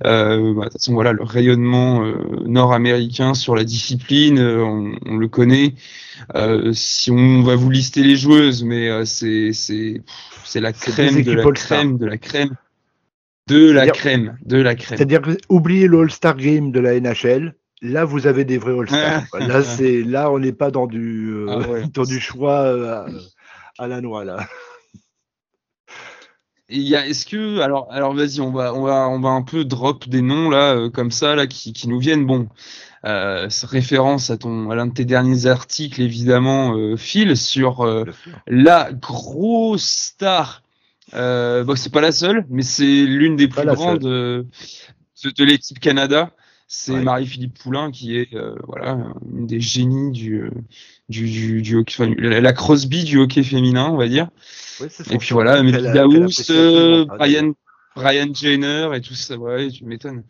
Euh, 0.04 0.52
bah, 0.52 0.64
de 0.64 0.68
toute 0.70 0.72
façon, 0.72 0.92
voilà, 0.92 1.12
le 1.12 1.22
rayonnement 1.22 2.04
euh, 2.04 2.14
nord-américain 2.46 3.32
sur 3.34 3.54
la 3.54 3.62
discipline, 3.64 4.38
euh, 4.38 4.62
on, 4.64 4.92
on 5.06 5.16
le 5.16 5.28
connaît. 5.28 5.74
Euh, 6.34 6.72
si 6.74 7.10
on 7.12 7.42
va 7.42 7.54
vous 7.54 7.70
lister 7.70 8.02
les 8.02 8.16
joueuses, 8.16 8.64
mais 8.64 8.88
euh, 8.88 9.04
c'est 9.04 9.52
c'est 9.52 10.02
la 10.60 10.72
crème 10.72 11.22
de 11.22 11.32
la 11.32 11.50
crème 11.52 11.96
de 11.96 12.06
la 12.06 12.18
crème 12.18 12.50
de 13.46 13.70
la 13.70 13.88
crème 13.88 14.36
de 14.44 14.56
la 14.56 14.74
crème. 14.74 14.96
C'est-à-dire 14.96 15.22
que 15.22 15.36
oubliez 15.48 15.86
le 15.86 16.00
All-Star 16.00 16.36
Game 16.36 16.72
de 16.72 16.80
la 16.80 16.98
NHL. 16.98 17.54
Là, 17.82 18.04
vous 18.04 18.26
avez 18.26 18.44
des 18.44 18.56
vrais 18.56 18.78
All-Stars. 18.78 19.28
quoi. 19.30 19.40
là, 19.40 19.62
c'est 19.62 20.02
là, 20.02 20.30
on 20.30 20.38
n'est 20.38 20.52
pas 20.52 20.70
dans 20.70 20.86
du 20.86 21.32
euh, 21.32 21.46
Ah 21.50 21.68
ouais. 21.68 21.84
dans 21.92 22.04
du 22.04 22.18
choix 22.18 22.62
euh, 22.62 23.06
à, 23.78 23.88
la 23.88 24.00
noix 24.00 24.24
là. 24.24 24.46
Et 26.70 26.76
il 26.76 26.88
y 26.88 26.96
a, 26.96 27.06
est-ce 27.06 27.26
que, 27.26 27.60
alors, 27.60 27.88
alors 27.90 28.14
vas-y, 28.14 28.40
on 28.40 28.50
va, 28.50 28.72
on 28.72 28.82
va, 28.82 29.06
on 29.10 29.20
va 29.20 29.28
un 29.28 29.42
peu 29.42 29.66
drop 29.66 30.08
des 30.08 30.22
noms 30.22 30.48
là, 30.48 30.74
euh, 30.74 30.88
comme 30.88 31.10
ça, 31.10 31.34
là, 31.34 31.46
qui, 31.46 31.74
qui 31.74 31.88
nous 31.88 31.98
viennent. 31.98 32.24
Bon, 32.24 32.48
euh, 33.04 33.48
référence 33.64 34.30
à 34.30 34.38
ton 34.38 34.70
à 34.70 34.74
l'un 34.74 34.86
de 34.86 34.94
tes 34.94 35.04
derniers 35.04 35.44
articles 35.44 36.00
évidemment 36.00 36.74
euh, 36.74 36.96
Phil 36.96 37.36
sur 37.36 37.86
la 38.46 38.92
grosse 38.94 39.84
star 39.84 40.63
euh, 41.12 41.64
bon 41.64 41.76
c'est 41.76 41.92
pas 41.92 42.00
la 42.00 42.12
seule 42.12 42.46
mais 42.48 42.62
c'est 42.62 43.04
l'une 43.04 43.36
des 43.36 43.46
plus 43.48 43.66
grandes 43.66 44.06
euh, 44.06 44.42
de, 45.22 45.30
de 45.30 45.44
l'équipe 45.44 45.78
Canada. 45.78 46.30
C'est 46.66 46.92
Ouais. 46.92 47.02
Marie-Philippe 47.02 47.58
Poulain 47.58 47.90
qui 47.90 48.16
est 48.16 48.34
euh, 48.34 48.56
voilà 48.66 48.98
une 49.30 49.46
des 49.46 49.60
génies 49.60 50.10
du 50.12 50.40
euh, 50.40 50.50
du, 51.10 51.28
du, 51.30 51.62
du 51.62 51.76
hockey 51.76 51.94
enfin, 52.02 52.12
la, 52.16 52.40
la 52.40 52.52
Crosby 52.54 53.04
du 53.04 53.18
hockey 53.18 53.42
féminin 53.42 53.90
on 53.92 53.96
va 53.98 54.08
dire. 54.08 54.28
Ouais, 54.80 54.88
et 55.10 55.18
puis 55.18 55.34
voilà, 55.34 55.62
Melody 55.62 55.98
apprécie 55.98 56.46
euh, 56.50 57.04
Brian, 57.04 57.52
Brian 57.94 58.32
Jenner 58.34 58.88
et 58.94 59.00
tout 59.02 59.14
ça, 59.14 59.36
ouais, 59.36 59.68
tu 59.70 59.84
m'étonnes. 59.84 60.24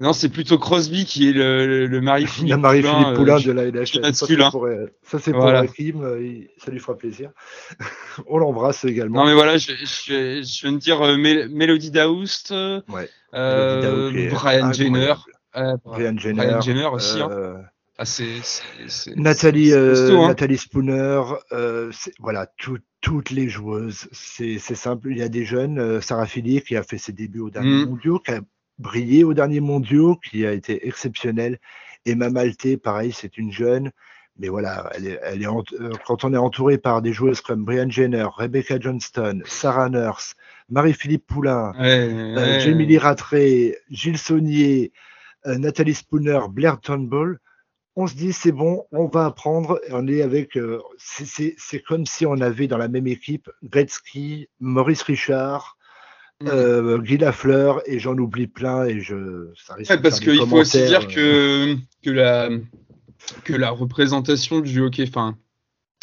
Non, 0.00 0.12
c'est 0.12 0.28
plutôt 0.30 0.58
Crosby 0.58 1.04
qui 1.04 1.28
est 1.28 1.32
le, 1.32 1.66
le, 1.66 1.86
le 1.86 2.00
Marie-Philippe 2.00 2.50
La 2.50 2.56
Marie-Philippe 2.56 3.06
euh, 3.08 3.14
Poulain 3.14 3.38
de 3.38 3.52
la. 3.52 3.86
Ça, 3.86 4.12
c'est 4.26 4.36
pour, 4.50 4.66
euh, 4.66 4.86
ça, 5.02 5.18
c'est 5.20 5.30
pour 5.32 5.42
Voilà. 5.42 5.60
Hakim, 5.60 6.02
euh, 6.02 6.20
il- 6.20 6.48
ça 6.58 6.72
lui 6.72 6.80
fera 6.80 6.96
plaisir. 6.98 7.30
On 8.26 8.38
l'embrasse 8.38 8.84
également. 8.84 9.20
Non 9.20 9.26
mais 9.26 9.34
voilà, 9.34 9.58
je, 9.58 9.72
je, 9.72 10.42
je 10.42 10.60
viens 10.62 10.72
de 10.72 10.78
dire 10.78 11.00
euh, 11.02 11.16
Mel- 11.16 11.48
Melody 11.50 11.90
Daoust, 11.92 12.50
euh, 12.50 12.80
Ouais. 12.88 13.08
euh, 13.34 14.10
Daoust 14.10 14.34
Brian. 14.34 14.72
Jenner, 14.72 15.14
euh, 15.56 15.76
Brian 15.84 16.16
Jenner, 16.18 16.46
Brian 16.46 16.60
Jenner 16.60 16.86
aussi. 16.86 17.20
hein. 17.20 17.28
euh, 17.30 17.54
Ah, 17.98 18.04
c'est, 18.04 18.26
Nathalie, 19.14 19.72
euh, 19.72 19.90
costaud, 19.90 20.22
hein. 20.22 20.28
Nathalie 20.28 20.58
Spooner, 20.58 21.22
euh, 21.52 21.92
voilà, 22.18 22.46
tout- 22.58 22.78
toutes 23.02 23.30
les 23.30 23.48
joueuses. 23.48 24.08
C'est 24.12 24.58
simple. 24.58 25.08
Il 25.10 25.18
y 25.18 25.22
a 25.22 25.28
des 25.28 25.44
jeunes, 25.44 25.78
euh, 25.78 26.00
Sarah 26.00 26.26
Philly 26.26 26.60
qui 26.62 26.76
a 26.76 26.82
fait 26.82 26.98
ses 26.98 27.12
débuts 27.12 27.40
aux 27.40 27.50
derniers 27.50 27.84
Mm. 27.84 27.88
mondiaux, 27.90 28.18
qui 28.18 28.32
a 28.32 28.40
brillé 28.82 29.24
aux 29.24 29.34
derniers 29.34 29.60
mondiaux, 29.60 30.16
qui 30.30 30.44
a 30.46 30.52
été 30.52 30.86
exceptionnelle. 30.86 31.58
Emma 32.04 32.28
Malté, 32.30 32.76
pareil, 32.76 33.12
c'est 33.12 33.38
une 33.38 33.52
jeune. 33.52 33.90
Mais 34.38 34.48
voilà, 34.48 34.90
elle 34.94 35.06
est, 35.08 35.20
elle 35.22 35.42
est 35.42 35.46
ent- 35.46 35.62
euh, 35.78 35.92
quand 36.06 36.24
on 36.24 36.32
est 36.32 36.38
entouré 36.38 36.78
par 36.78 37.02
des 37.02 37.12
joueuses 37.12 37.42
comme 37.42 37.64
Brian 37.64 37.88
Jenner, 37.90 38.26
Rebecca 38.36 38.78
Johnston, 38.80 39.42
Sarah 39.44 39.90
Nurse, 39.90 40.34
Marie-Philippe 40.70 41.26
Poulain, 41.26 41.72
Ouais, 41.78 42.08
euh, 42.10 42.34
ouais. 42.36 42.60
Jamie 42.60 42.86
Lee 42.86 42.98
Rattray, 42.98 43.76
Gilles 43.90 44.18
Saunier, 44.18 44.92
euh, 45.46 45.58
Nathalie 45.58 45.94
Spooner, 45.94 46.40
Blair 46.50 46.80
Turnbull, 46.80 47.38
on 47.94 48.06
se 48.06 48.14
dit 48.14 48.32
c'est 48.32 48.52
bon, 48.52 48.86
on 48.90 49.06
va 49.06 49.26
apprendre. 49.26 49.78
et 49.86 49.92
On 49.92 50.06
est 50.08 50.22
avec, 50.22 50.56
euh, 50.56 50.80
c'est 50.98 51.80
comme 51.86 52.06
si 52.06 52.24
on 52.24 52.40
avait 52.40 52.68
dans 52.68 52.78
la 52.78 52.88
même 52.88 53.06
équipe 53.06 53.50
Gretzky, 53.62 54.48
Maurice 54.60 55.02
Richard, 55.02 55.76
Mm. 56.42 56.48
euh, 56.48 56.98
Guy 56.98 57.18
Lafleur 57.18 57.82
et 57.86 57.98
j'en 57.98 58.16
oublie 58.16 58.46
plein 58.46 58.84
et 58.84 59.00
je. 59.00 59.48
Ça 59.54 59.74
risque 59.74 59.90
Ouais, 59.90 59.96
de 59.96 60.02
parce 60.02 60.20
qu'il 60.20 60.38
faut 60.46 60.58
aussi 60.58 60.84
dire 60.84 61.08
que, 61.08 61.76
que, 62.02 62.10
la, 62.10 62.48
que 63.44 63.52
la 63.52 63.70
représentation 63.70 64.60
du 64.60 64.80
hockey, 64.80 65.04
enfin, 65.08 65.36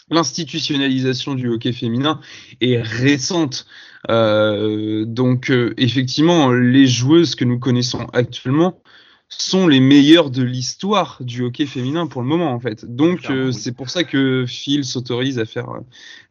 l'institutionnalisation 0.10 1.36
du 1.36 1.50
hockey 1.50 1.74
féminin 1.74 2.20
est 2.62 2.82
récente. 2.82 3.66
Euh, 4.10 5.06
donc, 5.06 5.52
euh, 5.52 5.74
effectivement, 5.78 6.52
les 6.52 6.88
joueuses 6.88 7.36
que 7.36 7.46
nous 7.46 7.60
connaissons 7.60 8.08
actuellement 8.14 8.82
sont 9.30 9.68
les 9.68 9.80
meilleures 9.80 10.32
de 10.32 10.42
l'histoire 10.44 11.18
du 11.22 11.44
hockey 11.44 11.66
féminin 11.68 12.08
pour 12.08 12.22
le 12.22 12.28
moment, 12.28 12.52
en 12.52 12.60
fait. 12.60 12.84
Donc, 12.86 13.30
euh, 13.30 13.52
c'est 13.52 13.72
pour 13.72 13.90
ça 13.90 14.04
que 14.04 14.46
Phil 14.48 14.84
s'autorise 14.84 15.38
à 15.40 15.46
faire 15.46 15.70
euh, 15.70 15.80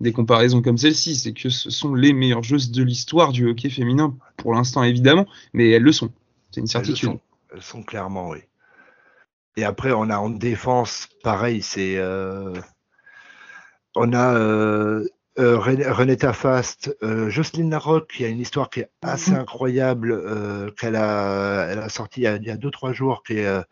des 0.01 0.13
comparaisons 0.13 0.63
comme 0.63 0.77
celle-ci. 0.79 1.15
C'est 1.17 1.33
que 1.33 1.49
ce 1.49 1.71
sont 1.71 1.95
les 1.95 2.13
meilleures 2.13 2.43
joueuses 2.43 2.71
de 2.73 2.83
l'histoire 2.83 3.31
du 3.33 3.47
hockey 3.49 3.71
féminin, 3.71 4.17
pour 4.37 4.53
l'instant, 4.53 4.83
évidemment, 4.83 5.27
mais 5.53 5.71
elles 5.71 5.83
le 5.83 5.93
sont. 5.93 6.11
C'est 6.51 6.61
une 6.61 6.67
Elles 6.67 6.81
le 6.81 6.87
certitude. 6.87 7.09
sont. 7.11 7.21
Elles 7.55 7.63
sont 7.63 7.83
clairement, 7.83 8.31
oui. 8.31 8.39
Et 9.57 9.65
après, 9.65 9.93
on 9.93 10.11
a 10.11 10.19
en 10.19 10.31
défense, 10.31 11.09
pareil, 11.23 11.63
c'est. 11.63 11.97
euh, 11.99 12.53
on 13.95 14.13
a 14.13 14.35
euh, 15.39 15.59
Ren- 15.59 15.91
Renetta 15.91 16.33
Fast, 16.33 16.97
euh, 17.03 17.31
Jocelyne 17.31 17.71
Larocque, 17.71 18.11
qui 18.13 18.25
a 18.25 18.29
une 18.29 18.41
histoire 18.41 18.71
qui 18.71 18.81
est 18.81 18.91
assez 19.03 19.33
incroyable, 19.33 20.13
euh, 20.13 20.71
qu'elle 20.73 20.97
a, 20.97 21.69
elle 21.71 21.79
a 21.79 21.89
sorti 21.89 22.21
il 22.21 22.25
y 22.25 22.27
a, 22.27 22.37
il 22.37 22.45
y 22.45 22.51
a 22.51 22.57
deux, 22.57 22.71
trois 22.71 22.93
jours, 22.93 23.23
qui 23.25 23.39
est, 23.39 23.47
euh, 23.47 23.63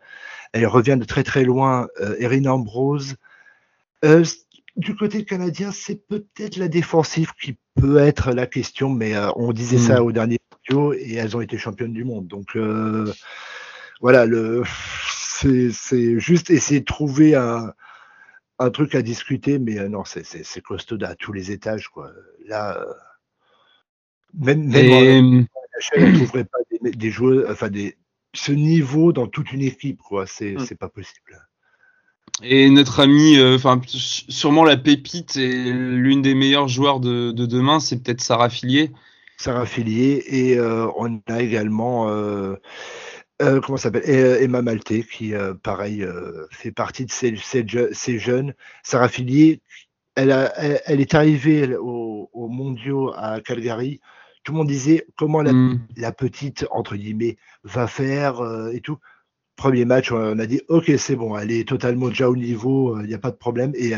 elle 0.53 0.65
revient 0.67 0.97
de 0.97 1.05
très 1.05 1.23
très 1.23 1.43
loin, 1.43 1.87
euh, 2.01 2.15
Erin 2.19 2.45
Ambrose. 2.45 3.15
Du 4.75 4.95
côté 4.95 5.25
canadien, 5.25 5.71
c'est 5.71 6.07
peut-être 6.07 6.57
la 6.57 6.67
défensive 6.67 7.31
qui 7.41 7.57
peut 7.81 7.97
être 7.97 8.31
la 8.31 8.45
question, 8.45 8.89
mais 8.89 9.13
on 9.35 9.51
disait 9.51 9.79
ça 9.79 10.03
au 10.03 10.11
dernier 10.11 10.37
mondiaux 10.51 10.93
et 10.93 11.15
elles 11.15 11.35
ont 11.35 11.41
été 11.41 11.57
championnes 11.57 11.93
du 11.93 12.03
monde. 12.03 12.27
Donc 12.27 12.55
voilà, 13.99 14.25
le 14.27 14.63
c'est 15.39 15.71
c'est 15.71 16.19
juste 16.19 16.51
essayer 16.51 16.81
de 16.81 16.85
trouver 16.85 17.33
un, 17.33 17.73
un 18.59 18.69
truc 18.71 18.95
à 18.95 19.01
discuter, 19.01 19.59
mais 19.59 19.77
euh, 19.79 19.87
non, 19.89 20.03
c'est 20.05 20.61
costaud 20.61 20.97
à 21.03 21.15
tous 21.15 21.33
les 21.33 21.51
étages, 21.51 21.89
quoi. 21.89 22.11
Là, 22.45 22.79
euh, 22.79 22.93
même, 24.33 24.67
même 24.67 24.85
Et, 24.85 24.93
en 24.93 25.01
NHL, 25.01 26.03
on 26.03 26.07
ne 26.11 26.15
trouverait 26.17 26.45
pas 26.45 26.57
des, 26.81 26.91
des 26.91 27.11
joueurs, 27.11 27.49
enfin 27.51 27.69
des 27.69 27.97
ce 28.33 28.51
niveau 28.51 29.13
dans 29.13 29.27
toute 29.27 29.51
une 29.51 29.61
équipe, 29.61 30.01
quoi. 30.01 30.27
C'est 30.27 30.55
Mm. 30.55 30.75
pas 30.79 30.89
possible. 30.89 31.39
et 32.43 32.69
notre 32.69 32.99
ami, 32.99 33.37
euh, 33.37 33.55
enfin 33.55 33.81
sûrement 33.87 34.63
la 34.63 34.77
pépite 34.77 35.37
et 35.37 35.71
l'une 35.71 36.21
des 36.21 36.35
meilleures 36.35 36.67
joueurs 36.67 36.99
de, 36.99 37.31
de 37.31 37.45
demain, 37.47 37.79
c'est 37.79 38.03
peut-être 38.03 38.21
Sarah 38.21 38.49
Filier. 38.49 38.91
Sarah 39.37 39.65
Fillier 39.65 40.23
et 40.27 40.57
euh, 40.57 40.87
on 40.97 41.21
a 41.27 41.41
également 41.41 42.09
euh, 42.09 42.55
euh, 43.41 43.61
comment 43.61 43.77
s'appelle? 43.77 44.03
Euh, 44.07 44.39
Emma 44.39 44.61
Malté 44.61 45.03
qui 45.03 45.33
euh, 45.33 45.53
pareil 45.53 46.05
fait 46.51 46.71
partie 46.71 47.05
de 47.05 47.11
ces, 47.11 47.35
ces, 47.37 47.63
je- 47.67 47.93
ces 47.93 48.19
jeunes. 48.19 48.53
Sarah 48.83 49.09
Fillier, 49.09 49.61
elle, 50.15 50.31
a, 50.31 50.51
elle, 50.57 50.81
elle 50.85 51.01
est 51.01 51.13
arrivée 51.13 51.59
elle, 51.59 51.75
au- 51.75 52.29
aux 52.33 52.47
mondiaux 52.47 53.13
à 53.15 53.39
Calgary. 53.41 53.99
Tout 54.43 54.53
le 54.53 54.57
monde 54.59 54.67
disait 54.67 55.05
comment 55.17 55.41
la, 55.41 55.53
Mm. 55.53 55.79
la 55.97 56.11
petite 56.11 56.65
entre 56.71 56.95
guillemets 56.95 57.35
va 57.63 57.87
faire 57.87 58.41
et 58.73 58.79
tout. 58.81 58.97
Premier 59.55 59.85
match, 59.85 60.11
on 60.11 60.37
a 60.37 60.45
dit 60.45 60.61
ok 60.69 60.91
c'est 60.99 61.15
bon, 61.15 61.35
elle 61.35 61.51
est 61.51 61.67
totalement 61.67 62.09
déjà 62.09 62.29
au 62.29 62.35
niveau, 62.35 62.99
il 63.01 63.07
n'y 63.07 63.15
a 63.15 63.17
pas 63.17 63.31
de 63.31 63.35
problème 63.35 63.71
et 63.75 63.93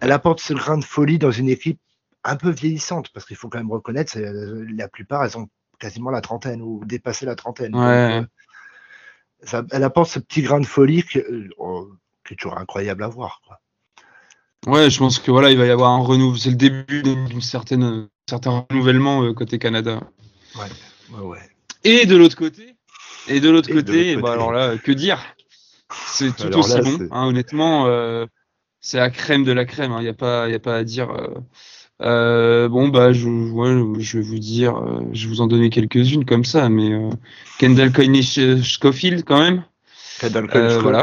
elle 0.00 0.12
apporte 0.12 0.38
ce 0.40 0.54
grain 0.54 0.78
de 0.78 0.84
folie 0.84 1.18
dans 1.18 1.32
une 1.32 1.48
équipe 1.48 1.80
un 2.22 2.36
peu 2.36 2.50
vieillissante 2.50 3.08
parce 3.12 3.26
qu'il 3.26 3.36
faut 3.36 3.48
quand 3.48 3.58
même 3.58 3.72
reconnaître, 3.72 4.16
la 4.16 4.86
plupart 4.88 5.24
elles 5.24 5.36
ont 5.36 5.48
quasiment 5.80 6.10
la 6.10 6.20
trentaine 6.20 6.62
ou 6.62 6.84
dépassé 6.84 7.26
la 7.26 7.34
trentaine. 7.34 7.74
Ouais. 7.74 8.22
Ça- 9.42 9.64
elle 9.70 9.84
apporte 9.84 10.10
ce 10.10 10.18
petit 10.18 10.42
grain 10.42 10.60
de 10.60 10.66
folie 10.66 11.04
que, 11.04 11.18
euh, 11.18 11.84
qui 12.26 12.34
est 12.34 12.36
toujours 12.36 12.58
incroyable 12.58 13.02
à 13.04 13.08
voir. 13.08 13.40
Quoi. 13.46 13.60
Ouais, 14.66 14.90
je 14.90 14.98
pense 14.98 15.18
que 15.18 15.30
voilà, 15.30 15.50
il 15.50 15.58
va 15.58 15.66
y 15.66 15.70
avoir 15.70 15.90
un 15.90 16.02
renouveau. 16.02 16.36
C'est 16.36 16.50
le 16.50 16.56
début 16.56 17.02
d'une 17.02 17.40
certaine, 17.40 18.08
certain 18.28 18.64
renouvellement 18.70 19.22
euh, 19.22 19.32
côté 19.34 19.58
Canada. 19.58 20.00
Ouais, 20.56 21.20
ouais. 21.20 21.50
Et 21.84 22.06
de 22.06 22.16
l'autre 22.16 22.36
côté, 22.36 22.76
et 23.28 23.40
de 23.40 23.50
l'autre 23.50 23.68
de 23.68 23.74
côté, 23.74 24.14
bah 24.14 24.20
côté. 24.22 24.32
alors 24.32 24.52
là, 24.52 24.76
que 24.78 24.92
dire? 24.92 25.20
C'est 26.06 26.34
tout 26.36 26.44
Alors 26.44 26.60
aussi 26.60 26.76
là, 26.76 26.82
bon. 26.82 27.08
hein, 27.10 27.26
honnêtement, 27.26 27.86
euh, 27.86 28.26
c'est 28.80 28.98
la 28.98 29.10
crème 29.10 29.44
de 29.44 29.52
la 29.52 29.64
crème. 29.64 29.92
Il 29.98 30.02
n'y 30.02 30.08
a 30.08 30.14
pas, 30.14 30.48
y 30.48 30.54
a 30.54 30.60
pas 30.60 30.76
à 30.76 30.84
dire. 30.84 31.10
euh. 31.10 31.34
Euh, 32.02 32.68
bon 32.68 32.88
bah 32.88 33.12
je, 33.12 33.28
ouais, 33.28 34.00
je 34.00 34.18
vais 34.18 34.24
vous 34.24 34.38
dire, 34.38 34.76
euh, 34.76 35.02
je 35.12 35.24
vais 35.26 35.28
vous 35.34 35.40
en 35.40 35.46
donner 35.46 35.70
quelques-unes 35.70 36.24
comme 36.24 36.44
ça, 36.44 36.68
mais 36.68 36.90
euh, 36.92 37.10
Kendall 37.58 37.92
Coyne 37.92 38.20
Schofield 38.22 39.24
quand 39.24 39.38
même. 39.38 39.64
Kendall 40.20 40.48
Euh, 40.54 40.70
Sco- 40.70 40.82
voilà. 40.82 41.02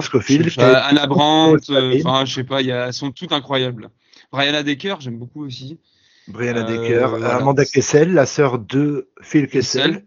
Pas, 0.56 0.80
Anna 0.80 1.08
Brandt, 1.08 1.72
euh, 1.72 2.00
enfin 2.04 2.26
je 2.26 2.34
sais 2.36 2.44
pas, 2.44 2.62
y 2.62 2.72
a, 2.72 2.88
elles 2.88 2.94
sont 2.94 3.12
toutes 3.12 3.32
incroyables. 3.32 3.90
Brianna 4.32 4.62
Decker, 4.64 4.96
j'aime 5.00 5.18
beaucoup 5.18 5.46
aussi. 5.46 5.80
Brianna 6.28 6.62
Euh, 6.62 6.82
Decker, 6.82 7.08
voilà. 7.10 7.36
Amanda 7.38 7.66
Kessel, 7.66 8.14
la 8.14 8.26
sœur 8.26 8.60
de 8.60 9.10
Phil 9.22 9.48
Kessel. 9.48 9.92
Kessel. 9.92 10.06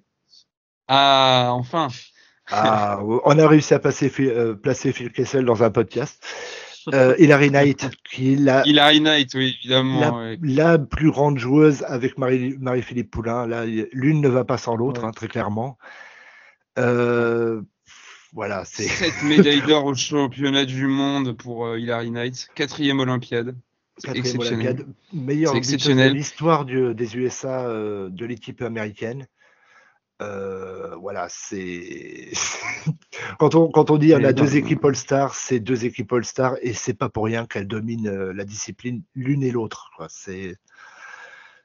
Ah 0.89 1.49
enfin. 1.53 1.89
Ah, 2.51 3.01
on 3.25 3.39
a 3.39 3.49
réussi 3.49 3.73
à 3.73 3.79
passer, 3.79 4.13
placer 4.63 4.93
Phil 4.93 5.11
Kessel 5.11 5.45
dans 5.45 5.63
un 5.63 5.71
podcast. 5.71 6.23
Euh, 6.93 7.15
Hilary 7.19 7.51
Knight, 7.51 7.89
qui 8.11 8.33
est 8.33 8.37
la, 8.37 8.67
Hilary 8.67 9.01
Knight, 9.01 9.31
oui 9.35 9.57
évidemment. 9.61 10.01
la, 10.01 10.13
ouais. 10.13 10.39
la 10.43 10.79
plus 10.79 11.11
grande 11.11 11.39
joueuse 11.39 11.85
avec 11.87 12.19
Marie- 12.19 12.57
Marie-Philippe 12.59 13.11
Poulain. 13.11 13.47
Là, 13.47 13.65
l'une 13.93 14.21
ne 14.21 14.29
va 14.29 14.45
pas 14.45 14.59
sans 14.59 14.75
l'autre, 14.77 15.03
Ouais. 15.03 15.09
hein, 15.09 15.13
très 15.13 15.29
clairement. 15.29 15.79
Euh, 16.79 17.63
voilà, 18.33 18.65
c'est 18.65 18.85
Sept 18.89 19.13
médailles 19.25 19.63
d'or 19.63 19.85
au 19.85 19.95
championnat 19.95 20.65
du 20.65 20.87
monde 20.87 21.37
pour 21.37 21.67
euh, 21.67 21.79
Hilary 21.79 22.11
Knight, 22.11 22.49
quatrième 22.55 22.99
Olympiade. 23.01 23.55
C'est 23.99 24.07
quatrième 24.07 24.27
exceptionnel. 24.27 24.67
Olympiade, 24.67 24.87
C'est 25.65 25.77
buteuse 25.77 25.97
de 25.97 26.15
l'histoire 26.15 26.65
du- 26.65 26.95
des 26.95 27.17
USA 27.17 27.67
euh, 27.67 28.09
de 28.09 28.25
l'équipe 28.25 28.63
américaine. 28.63 29.27
Euh, 30.23 30.95
voilà, 30.97 31.27
c'est 31.29 32.31
quand 33.39 33.55
on 33.55 33.71
quand 33.71 33.91
on 33.91 33.99
dit 33.99 34.15
on 34.15 34.25
a 34.25 34.33
deux 34.33 34.57
équipes 34.57 34.85
All-Star, 34.85 35.35
c'est 35.35 35.61
deux 35.61 35.85
équipes 35.85 36.13
All-Star 36.13 36.57
et 36.63 36.73
c'est 36.75 36.95
pas 36.95 37.09
pour 37.09 37.25
rien 37.25 37.47
qu'elles 37.47 37.69
dominent 37.69 38.09
euh, 38.09 38.33
la 38.33 38.45
discipline 38.45 39.03
l'une 39.15 39.43
et 39.43 39.51
l'autre. 39.51 39.91
C'est 40.09 40.57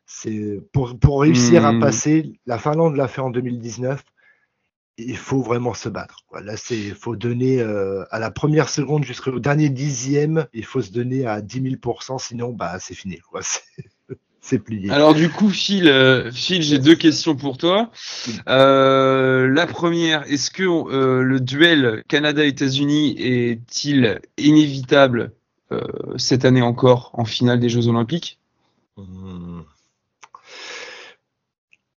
c'est 0.06 0.60
pour 0.74 0.98
pour 1.00 1.22
réussir 1.22 1.66
à 1.66 1.74
Hmm. 1.74 1.80
passer. 1.80 2.40
La 2.46 2.58
Finlande 2.58 2.96
l'a 2.96 3.08
fait 3.08 3.22
en 3.22 3.30
2019 3.30 4.04
il 4.98 5.18
faut 5.18 5.42
vraiment 5.42 5.74
se 5.74 5.90
battre. 5.90 6.20
Quoi. 6.28 6.42
Là, 6.42 6.58
c'est 6.58 6.92
faut 6.96 7.16
donner 7.16 7.62
euh, 7.62 8.04
à 8.12 8.20
la 8.20 8.32
première 8.32 8.70
seconde 8.70 9.04
jusqu'au 9.04 9.40
dernier 9.40 9.70
dixième, 9.70 10.48
il 10.54 10.66
faut 10.66 10.82
se 10.82 10.92
donner 10.92 11.26
à 11.28 11.42
10 11.42 11.62
000% 11.78 12.18
sinon 12.20 12.52
bah 12.54 12.80
c'est 12.80 12.96
fini. 12.96 13.20
Quoi. 13.20 13.42
C'est 14.42 14.60
plié. 14.60 14.90
Alors 14.92 15.14
du 15.14 15.30
coup, 15.30 15.50
Phil, 15.50 15.88
euh, 15.88 16.32
Phil, 16.32 16.62
j'ai 16.62 16.80
deux 16.80 16.96
questions 16.96 17.36
pour 17.36 17.58
toi. 17.58 17.92
Euh, 18.48 19.48
la 19.50 19.68
première, 19.68 20.24
est-ce 20.32 20.52
que 20.52 20.64
euh, 20.64 21.22
le 21.22 21.40
duel 21.40 22.04
Canada-États-Unis 22.08 23.16
est-il 23.20 24.22
inévitable 24.38 25.34
euh, 25.74 25.82
cette 26.18 26.46
année 26.46 26.62
encore 26.62 27.12
en 27.14 27.26
finale 27.26 27.60
des 27.60 27.68
Jeux 27.68 27.88
Olympiques? 27.88 28.40
Hmm. 28.96 29.62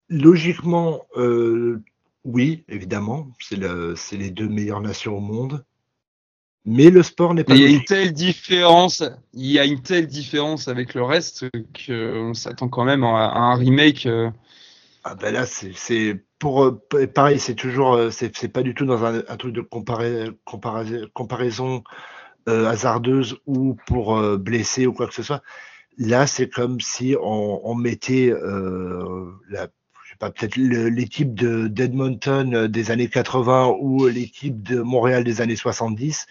Logiquement, 0.08 1.02
euh, 1.16 1.80
oui, 2.24 2.64
évidemment, 2.68 3.28
c'est 3.38 3.56
le, 3.56 3.94
c'est 3.96 4.16
les 4.16 4.30
deux 4.30 4.48
meilleures 4.48 4.80
nations 4.80 5.16
au 5.16 5.20
monde. 5.20 5.64
Mais 6.66 6.90
le 6.90 7.02
sport 7.02 7.34
n'est 7.34 7.44
pas. 7.44 7.54
Il 7.54 7.62
y 7.62 7.64
a 7.64 7.68
une 7.68 7.84
telle 7.84 8.12
différence, 8.12 9.02
il 9.32 9.50
y 9.50 9.58
a 9.58 9.64
une 9.64 9.80
telle 9.80 10.06
différence 10.06 10.68
avec 10.68 10.94
le 10.94 11.02
reste 11.02 11.46
qu'on 11.86 12.34
s'attend 12.34 12.68
quand 12.68 12.84
même 12.84 13.02
à, 13.02 13.32
un 13.32 13.54
remake. 13.56 14.06
euh, 14.06 14.30
Ah 15.04 15.14
ben 15.14 15.32
là, 15.32 15.46
c'est, 15.46 16.24
pour 16.38 16.64
euh, 16.64 17.06
pareil, 17.14 17.38
c'est 17.38 17.54
toujours, 17.54 17.94
euh, 17.94 18.10
c'est, 18.10 18.36
c'est 18.36 18.48
pas 18.48 18.62
du 18.62 18.74
tout 18.74 18.84
dans 18.84 19.04
un, 19.04 19.22
un 19.26 19.36
truc 19.36 19.54
de 19.54 19.62
comparé, 19.62 20.28
comparé- 20.44 21.06
comparaison 21.14 21.82
euh, 22.48 22.66
hasardeuse 22.66 23.38
ou 23.46 23.76
pour 23.86 24.18
euh, 24.18 24.36
blesser 24.36 24.86
ou 24.86 24.92
quoi 24.92 25.06
que 25.06 25.14
ce 25.14 25.22
soit. 25.22 25.42
Là, 25.98 26.26
c'est 26.26 26.48
comme 26.48 26.80
si 26.80 27.16
on, 27.20 27.60
on 27.64 27.74
mettait 27.74 28.30
euh, 28.30 29.32
la, 29.48 29.68
pas, 30.20 30.30
peut-être 30.30 30.56
le- 30.56 30.88
l'équipe 30.88 31.34
de 31.34 31.66
d'Edmonton 31.66 32.54
euh, 32.54 32.68
des 32.68 32.90
années 32.92 33.08
80 33.08 33.74
ou 33.80 34.06
l'équipe 34.06 34.62
de 34.62 34.80
Montréal 34.80 35.24
des 35.24 35.40
années 35.40 35.56
70 35.56 36.26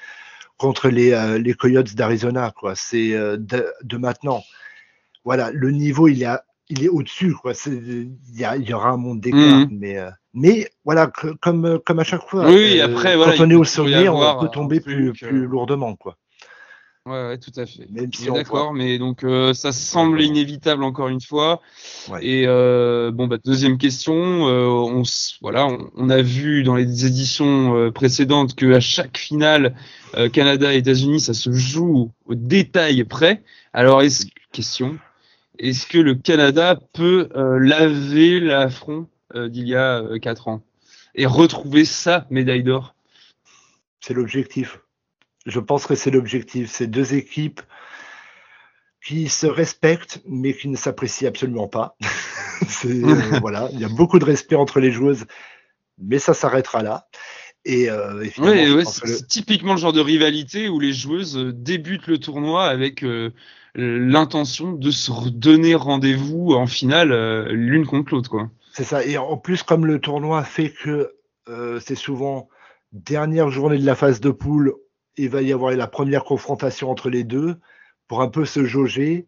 contre 0.58 0.90
les, 0.90 1.12
euh, 1.12 1.38
les 1.40 1.54
Coyotes 1.54 1.96
d'Arizona, 1.96 2.54
quoi. 2.56 2.74
C'est 2.76 3.14
euh, 3.14 3.36
de, 3.38 3.66
de 3.84 3.98
maintenant. 3.98 4.42
Voilà, 5.26 5.52
le 5.52 5.72
niveau, 5.72 6.08
il 6.08 6.26
il 6.72 6.84
est 6.84 6.90
au-dessus, 6.90 7.34
quoi. 7.34 7.54
Il 7.66 8.12
y, 8.36 8.44
a- 8.46 8.56
il 8.56 8.70
y 8.70 8.74
aura 8.74 8.90
un 8.92 8.98
monde 8.98 9.20
d'écart, 9.22 9.40
Mhm. 9.42 9.68
mais, 9.72 9.98
euh, 9.98 10.12
mais 10.36 10.70
voilà, 10.86 11.08
que- 11.08 11.34
comme, 11.42 11.66
euh, 11.66 11.80
comme 11.84 11.98
à 12.00 12.04
chaque 12.04 12.22
fois. 12.30 12.48
Oui, 12.48 12.80
après, 12.80 13.16
voilà, 13.18 13.32
quand 13.38 13.44
on 13.46 13.50
est 13.50 13.56
au 13.56 13.64
sommet, 13.64 14.08
on 14.08 14.40
peut 14.40 14.50
tomber 14.50 14.80
plus, 14.80 15.10
euh, 15.10 15.14
plus 15.30 15.48
lourdement, 15.48 15.96
quoi. 15.96 16.16
Ouais, 17.10 17.28
ouais, 17.30 17.38
tout 17.40 17.52
à 17.56 17.66
fait. 17.66 17.88
Même 17.90 18.14
si 18.14 18.28
D'accord, 18.28 18.72
mais 18.72 19.00
donc 19.00 19.24
euh, 19.24 19.56
ça 19.56 19.72
semble 19.72 20.22
inévitable 20.22 20.84
encore 20.84 21.08
une 21.08 21.22
fois. 21.22 21.60
Ouais. 22.08 22.24
Et 22.24 22.44
euh, 22.46 23.10
bon, 23.10 23.26
bah, 23.26 23.38
deuxième 23.44 23.80
question, 23.80 24.48
euh, 24.48 24.68
on, 24.68 25.02
voilà, 25.42 25.66
on, 25.66 25.90
on 25.96 26.10
a 26.12 26.22
vu 26.22 26.62
dans 26.62 26.76
les 26.76 27.08
éditions 27.08 27.92
précédentes 27.92 28.54
que 28.54 28.74
à 28.74 28.80
chaque 28.80 29.18
finale, 29.18 29.76
Canada 30.34 30.72
États-Unis, 30.72 31.20
ça 31.20 31.34
se 31.34 31.52
joue 31.52 32.12
au 32.28 32.36
détail 32.36 33.04
près. 33.06 33.42
Alors, 33.74 34.04
est-ce 34.04 34.28
question, 34.52 35.00
est-ce 35.58 35.88
que 35.88 35.98
le 35.98 36.14
Canada 36.14 36.80
peut 36.94 37.30
laver 37.60 38.40
l'affront 38.40 39.08
d'il 39.36 39.68
y 39.68 39.76
a 39.76 40.04
quatre 40.22 40.48
ans 40.48 40.62
et 41.16 41.26
retrouver 41.26 41.86
sa 41.86 42.28
médaille 42.30 42.64
d'or? 42.64 42.94
C'est 44.00 44.14
l'objectif. 44.14 44.80
Je 45.46 45.60
pense 45.60 45.86
que 45.88 45.96
c'est 45.96 46.12
l'objectif. 46.12 46.70
C'est 46.72 46.88
deux 46.88 47.14
équipes 47.14 47.62
qui 49.06 49.30
se 49.30 49.48
respectent, 49.48 50.22
mais 50.28 50.54
qui 50.54 50.68
ne 50.68 50.76
s'apprécient 50.76 51.30
absolument 51.30 51.68
pas. 51.68 51.96
Euh, 52.86 53.16
voilà, 53.42 53.70
il 53.72 53.80
y 53.80 53.86
a 53.86 53.90
beaucoup 53.90 54.20
de 54.20 54.26
respect 54.26 54.56
entre 54.56 54.80
les 54.82 54.92
joueuses, 54.92 55.26
mais 55.98 56.20
ça 56.20 56.34
s'arrêtera 56.34 56.84
là. 56.84 57.08
Et 57.64 57.90
euh, 57.90 58.26
Ouais, 58.38 58.70
ouais, 58.70 58.84
c'est 58.86 59.06
le- 59.06 59.28
typiquement 59.28 59.74
le 59.74 59.80
genre 59.80 59.94
de 59.94 60.02
rivalité 60.02 60.68
où 60.68 60.78
les 60.80 60.92
joueuses 60.94 61.38
euh, 61.38 61.54
débutent 61.54 62.08
le 62.08 62.18
tournoi 62.20 62.66
avec 62.66 63.04
euh, 63.04 63.32
l'intention 63.76 64.74
de 64.74 64.92
se 64.92 65.30
donner 65.30 65.74
rendez-vous 65.74 66.52
en 66.54 66.68
finale 66.68 67.48
l'une 67.52 67.86
contre 67.86 68.14
l'autre, 68.14 68.30
quoi. 68.30 68.50
c'est 68.74 68.84
ça. 68.84 69.04
Et 69.06 69.18
en 69.18 69.38
plus, 69.38 69.64
comme 69.64 69.86
le 69.86 70.00
tournoi 70.00 70.44
fait 70.44 70.72
que 70.72 71.14
c'est 71.80 71.96
souvent 71.96 72.50
dernière 72.92 73.50
journée 73.50 73.78
de 73.80 73.86
la 73.86 73.96
phase 73.96 74.20
de 74.20 74.30
poule, 74.32 74.74
il 75.20 75.30
va 75.30 75.42
y 75.42 75.52
avoir 75.54 75.72
la 75.76 75.88
première 75.88 76.24
confrontation 76.24 76.90
entre 76.90 77.10
les 77.10 77.24
deux 77.24 77.58
pour 78.08 78.22
un 78.22 78.30
peu 78.30 78.46
se 78.46 78.64
jauger. 78.66 79.28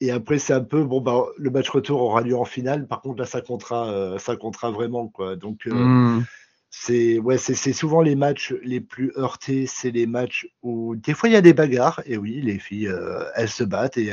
Et 0.00 0.10
après, 0.10 0.38
c'est 0.38 0.52
un 0.52 0.62
peu, 0.62 0.84
bon, 0.84 1.00
bah, 1.00 1.24
le 1.38 1.50
match 1.50 1.70
retour 1.70 2.02
aura 2.02 2.20
lieu 2.20 2.36
en 2.36 2.44
finale. 2.44 2.86
Par 2.86 3.00
contre, 3.00 3.20
là, 3.20 3.26
ça 3.26 3.40
comptera, 3.40 3.90
euh, 3.90 4.18
ça 4.18 4.36
comptera 4.36 4.70
vraiment, 4.70 5.08
quoi. 5.08 5.36
Donc, 5.36 5.66
euh, 5.66 5.72
Hmm. 5.72 6.22
c'est 6.70 7.18
ouais, 7.20 7.38
c'est 7.38 7.54
c'est 7.54 7.72
souvent 7.72 8.02
les 8.02 8.16
matchs 8.16 8.52
les 8.62 8.80
plus 8.80 9.12
heurtés. 9.16 9.66
C'est 9.66 9.90
les 9.90 10.06
matchs 10.06 10.46
où 10.62 10.96
des 10.96 11.14
fois 11.14 11.28
il 11.28 11.32
y 11.32 11.36
a 11.36 11.40
des 11.40 11.54
bagarres. 11.54 12.02
Et 12.06 12.16
oui, 12.18 12.40
les 12.42 12.58
filles, 12.58 12.88
euh, 12.88 13.24
elles 13.36 13.48
se 13.48 13.64
battent 13.64 13.96
et 13.96 14.12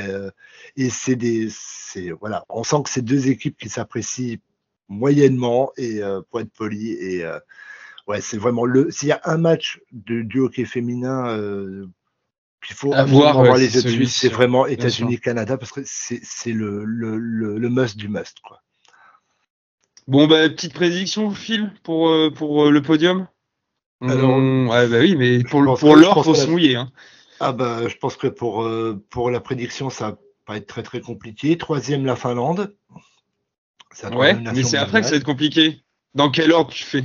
et 0.76 0.90
c'est 0.90 1.16
des, 1.16 1.48
voilà, 2.20 2.44
on 2.48 2.64
sent 2.64 2.82
que 2.84 2.90
c'est 2.90 3.02
deux 3.04 3.28
équipes 3.28 3.58
qui 3.58 3.68
s'apprécient 3.68 4.38
moyennement 4.88 5.72
et 5.76 6.00
pour 6.30 6.40
être 6.40 6.52
poli 6.52 6.92
et 6.92 7.24
ouais, 8.06 8.20
c'est 8.20 8.38
vraiment 8.38 8.64
le. 8.64 8.90
S'il 8.90 9.08
y 9.08 9.12
a 9.12 9.20
un 9.24 9.38
match 9.38 9.80
de, 9.92 10.22
du 10.22 10.40
hockey 10.40 10.64
féminin 10.64 11.28
euh, 11.28 11.86
qu'il 12.64 12.76
faut 12.76 12.92
absolument 12.92 13.20
voir, 13.22 13.36
ouais, 13.38 13.42
avoir 13.44 13.58
les 13.58 13.68
c'est 13.68 13.76
yeux 13.76 13.82
dessus, 13.82 13.94
celui-ci, 13.96 14.20
c'est 14.20 14.28
vraiment 14.28 14.64
bien 14.64 14.74
États-Unis-Canada 14.74 15.56
parce 15.56 15.72
que 15.72 15.80
c'est 15.84 16.52
le, 16.52 16.84
le, 16.84 17.18
le, 17.18 17.58
le 17.58 17.68
must 17.68 17.96
du 17.96 18.08
must 18.08 18.38
quoi. 18.40 18.60
Bon, 20.08 20.26
bah, 20.26 20.48
petite 20.48 20.74
prédiction, 20.74 21.30
Phil, 21.30 21.72
pour, 21.84 22.08
euh, 22.08 22.30
pour 22.30 22.64
euh, 22.64 22.70
le 22.70 22.82
podium? 22.82 23.28
Alors, 24.00 24.30
On- 24.30 24.66
ouais, 24.68 24.88
bah 24.88 24.98
oui, 24.98 25.14
mais 25.16 25.44
pour, 25.44 25.78
pour 25.78 25.96
l'or, 25.96 26.24
faut 26.24 26.34
se 26.34 26.50
mouiller. 26.50 26.74
Hein. 26.74 26.90
Ah 27.38 27.52
bah, 27.52 27.88
je 27.88 27.96
pense 27.96 28.16
que 28.16 28.26
pour, 28.26 28.62
euh, 28.62 29.00
pour 29.10 29.30
la 29.30 29.40
prédiction, 29.40 29.90
ça 29.90 30.10
va 30.10 30.18
pas 30.44 30.56
être 30.56 30.66
très 30.66 30.82
très 30.82 31.00
compliqué. 31.00 31.56
Troisième, 31.56 32.04
la 32.04 32.16
Finlande. 32.16 32.74
Ouais, 34.12 34.34
mais 34.34 34.64
c'est 34.64 34.76
après 34.76 35.00
que 35.00 35.06
ça 35.06 35.12
va 35.12 35.16
être 35.18 35.24
compliqué. 35.24 35.82
Dans 36.14 36.30
quel 36.30 36.52
ordre 36.52 36.72
tu 36.72 36.82
fais? 36.84 37.04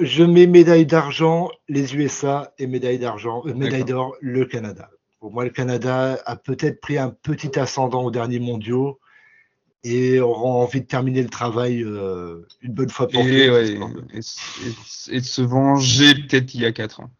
Je 0.00 0.22
mets 0.24 0.46
médaille 0.46 0.86
d'argent, 0.86 1.50
les 1.68 1.94
USA, 1.96 2.52
et 2.58 2.66
médaille 2.66 2.98
d'argent, 2.98 3.42
euh, 3.46 3.54
médaille 3.54 3.84
d'or, 3.84 4.14
le 4.20 4.44
Canada. 4.44 4.90
Pour 5.20 5.32
moi, 5.32 5.44
le 5.44 5.50
Canada 5.50 6.18
a 6.26 6.36
peut-être 6.36 6.80
pris 6.80 6.98
un 6.98 7.10
petit 7.10 7.58
ascendant 7.58 8.04
aux 8.04 8.10
derniers 8.10 8.38
mondiaux 8.38 9.00
et 9.84 10.20
aura 10.20 10.42
envie 10.48 10.80
de 10.82 10.86
terminer 10.86 11.22
le 11.22 11.28
travail 11.28 11.82
euh, 11.82 12.46
une 12.60 12.74
bonne 12.74 12.90
fois 12.90 13.08
pour 13.08 13.20
et, 13.22 13.46
toutes. 13.46 13.54
ouais, 13.54 13.68
et, 14.14 14.18
et- 14.18 15.16
et 15.16 15.20
de 15.20 15.24
se 15.24 15.42
venger 15.42 16.14
peut-être 16.14 16.54
il 16.54 16.60
y 16.60 16.66
a 16.66 16.72
4 16.72 17.00
ans. 17.00 17.10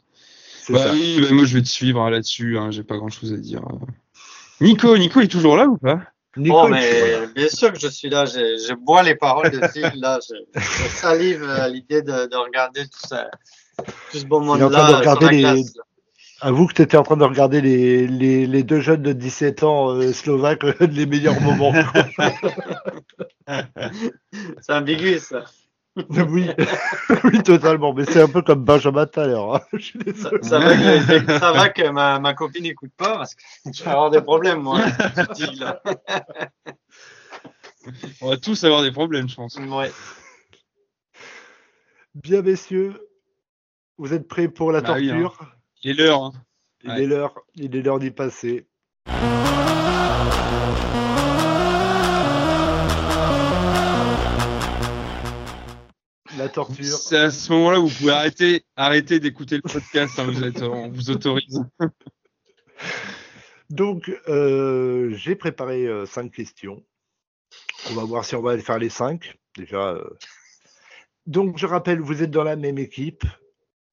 Bah 0.69 0.91
oui, 0.93 1.19
bah 1.21 1.29
moi 1.33 1.45
je 1.45 1.55
vais 1.55 1.63
te 1.63 1.69
suivre 1.69 2.03
hein, 2.03 2.11
là-dessus, 2.11 2.59
hein, 2.59 2.73
j'ai 2.73 2.83
pas 2.83 2.97
grand-chose 2.97 3.33
à 3.33 3.37
dire. 3.37 3.63
Nico, 4.61 4.97
Nico 4.99 5.21
est 5.21 5.29
toujours 5.29 5.57
là 5.57 5.67
ou 5.67 5.77
pas? 5.77 6.03
Nico, 6.37 6.63
Oh, 6.65 6.69
mais 6.69 7.27
bien 7.35 7.49
sûr 7.49 7.73
que 7.73 7.79
je 7.79 7.89
suis 7.89 8.09
là. 8.09 8.27
Je, 8.27 8.67
je 8.69 8.75
bois 8.75 9.03
les 9.03 9.15
paroles 9.15 9.51
de 9.51 9.67
Phil. 9.69 9.91
Là, 9.97 10.19
je, 10.29 10.35
je 10.61 10.89
salive 10.89 11.43
à 11.45 11.69
l'idée 11.69 12.03
de, 12.03 12.27
de 12.27 12.37
regarder 12.37 12.85
tout, 12.85 13.09
ça, 13.09 13.31
tout 14.11 14.19
ce 14.19 14.25
beau 14.27 14.41
Il 14.57 14.61
est 14.61 14.65
en 14.65 14.71
train 14.71 14.89
de 14.89 14.93
monde-là 14.93 15.21
la 15.21 15.31
les-. 15.31 15.65
Avoue 16.43 16.67
que 16.67 16.75
tu 16.75 16.83
étais 16.83 16.99
en 16.99 17.03
train 17.03 17.17
de 17.17 17.25
regarder 17.25 17.63
les, 17.63 18.07
les, 18.07 18.47
les 18.47 18.63
deux 18.63 18.81
jeunes 18.81 19.01
de 19.03 19.13
17 19.15 19.63
ans 19.63 19.95
euh, 19.95 20.13
slovaques, 20.13 20.65
les 20.81 21.07
meilleurs 21.07 21.41
moments. 21.41 21.73
C'est 24.61 24.73
ambigu, 24.73 25.19
ça. 25.19 25.45
oui, 26.29 26.51
oui, 27.25 27.43
totalement. 27.43 27.95
Mais 27.95 28.05
c'est 28.05 28.21
un 28.21 28.29
peu 28.29 28.43
comme 28.43 28.65
Benjamin 28.65 29.07
tout 29.07 29.21
à 29.21 29.27
l'heure. 29.27 29.55
hein. 29.57 29.61
Ça, 30.43 30.59
va 30.59 30.75
que, 30.77 31.39
ça 31.39 31.53
va 31.53 31.69
que 31.71 31.89
ma, 31.89 32.19
ma 32.19 32.35
copine 32.35 32.65
n'écoute 32.65 32.93
pas 32.97 33.17
parce 33.17 33.35
que 33.35 33.43
je 33.73 33.83
vais 33.83 33.91
avoir 33.91 34.11
des 34.11 34.21
problèmes, 34.21 34.61
moi. 34.61 34.81
Je 34.87 35.33
dis, 35.35 35.57
là. 35.57 35.81
On 38.21 38.29
va 38.31 38.37
tous 38.37 38.63
avoir 38.65 38.83
des 38.83 38.93
problèmes, 38.93 39.29
je 39.29 39.37
pense. 39.37 39.57
Ouais. 39.57 39.91
Bien, 42.15 42.43
messieurs, 42.43 43.09
vous 43.99 44.13
êtes 44.13 44.29
prêts 44.29 44.49
pour 44.49 44.73
la 44.73 44.81
Bah 44.81 44.95
oui, 44.97 45.09
torture? 45.09 45.53
Et 45.85 45.93
l'heure, 45.95 46.25
hein. 46.25 46.33
Il 46.85 46.91
Ouais. 46.91 47.03
est 47.03 47.07
l'heure, 47.07 47.35
il 47.55 47.75
est 47.75 47.83
l'heure 47.83 47.99
d'y 47.99 48.11
passer. 48.11 48.67
Torture. 56.57 56.85
c'est 56.85 57.17
à 57.19 57.31
ce 57.31 57.53
moment-là 57.53 57.81
où 57.81 57.87
vous 57.87 57.95
pouvez 57.97 58.13
arrêter, 58.13 58.65
arrêter 58.77 59.21
d'écouter 59.21 59.57
le 59.57 59.63
podcast, 59.63 60.19
hein, 60.19 60.25
vous 60.25 60.43
êtes, 60.43 60.63
on 60.63 60.89
vous 60.89 61.11
autorise. 61.11 61.63
Donc, 63.71 64.11
euh, 64.29 65.13
j'ai 65.17 65.35
préparé 65.35 65.87
euh, 65.87 66.07
cinq 66.07 66.31
questions. 66.33 66.83
On 67.91 67.95
va 67.95 68.05
voir 68.05 68.25
si 68.25 68.35
on 68.37 68.43
va 68.43 68.57
faire 68.59 68.79
les 68.79 68.91
cinq. 68.91 69.37
Déjà. 69.57 69.91
euh. 69.91 70.05
Donc, 71.27 71.59
je 71.59 71.67
rappelle, 71.67 72.01
vous 72.01 72.23
êtes 72.23 72.31
dans 72.31 72.45
la 72.45 72.57
même 72.57 72.79
équipe. 72.79 73.25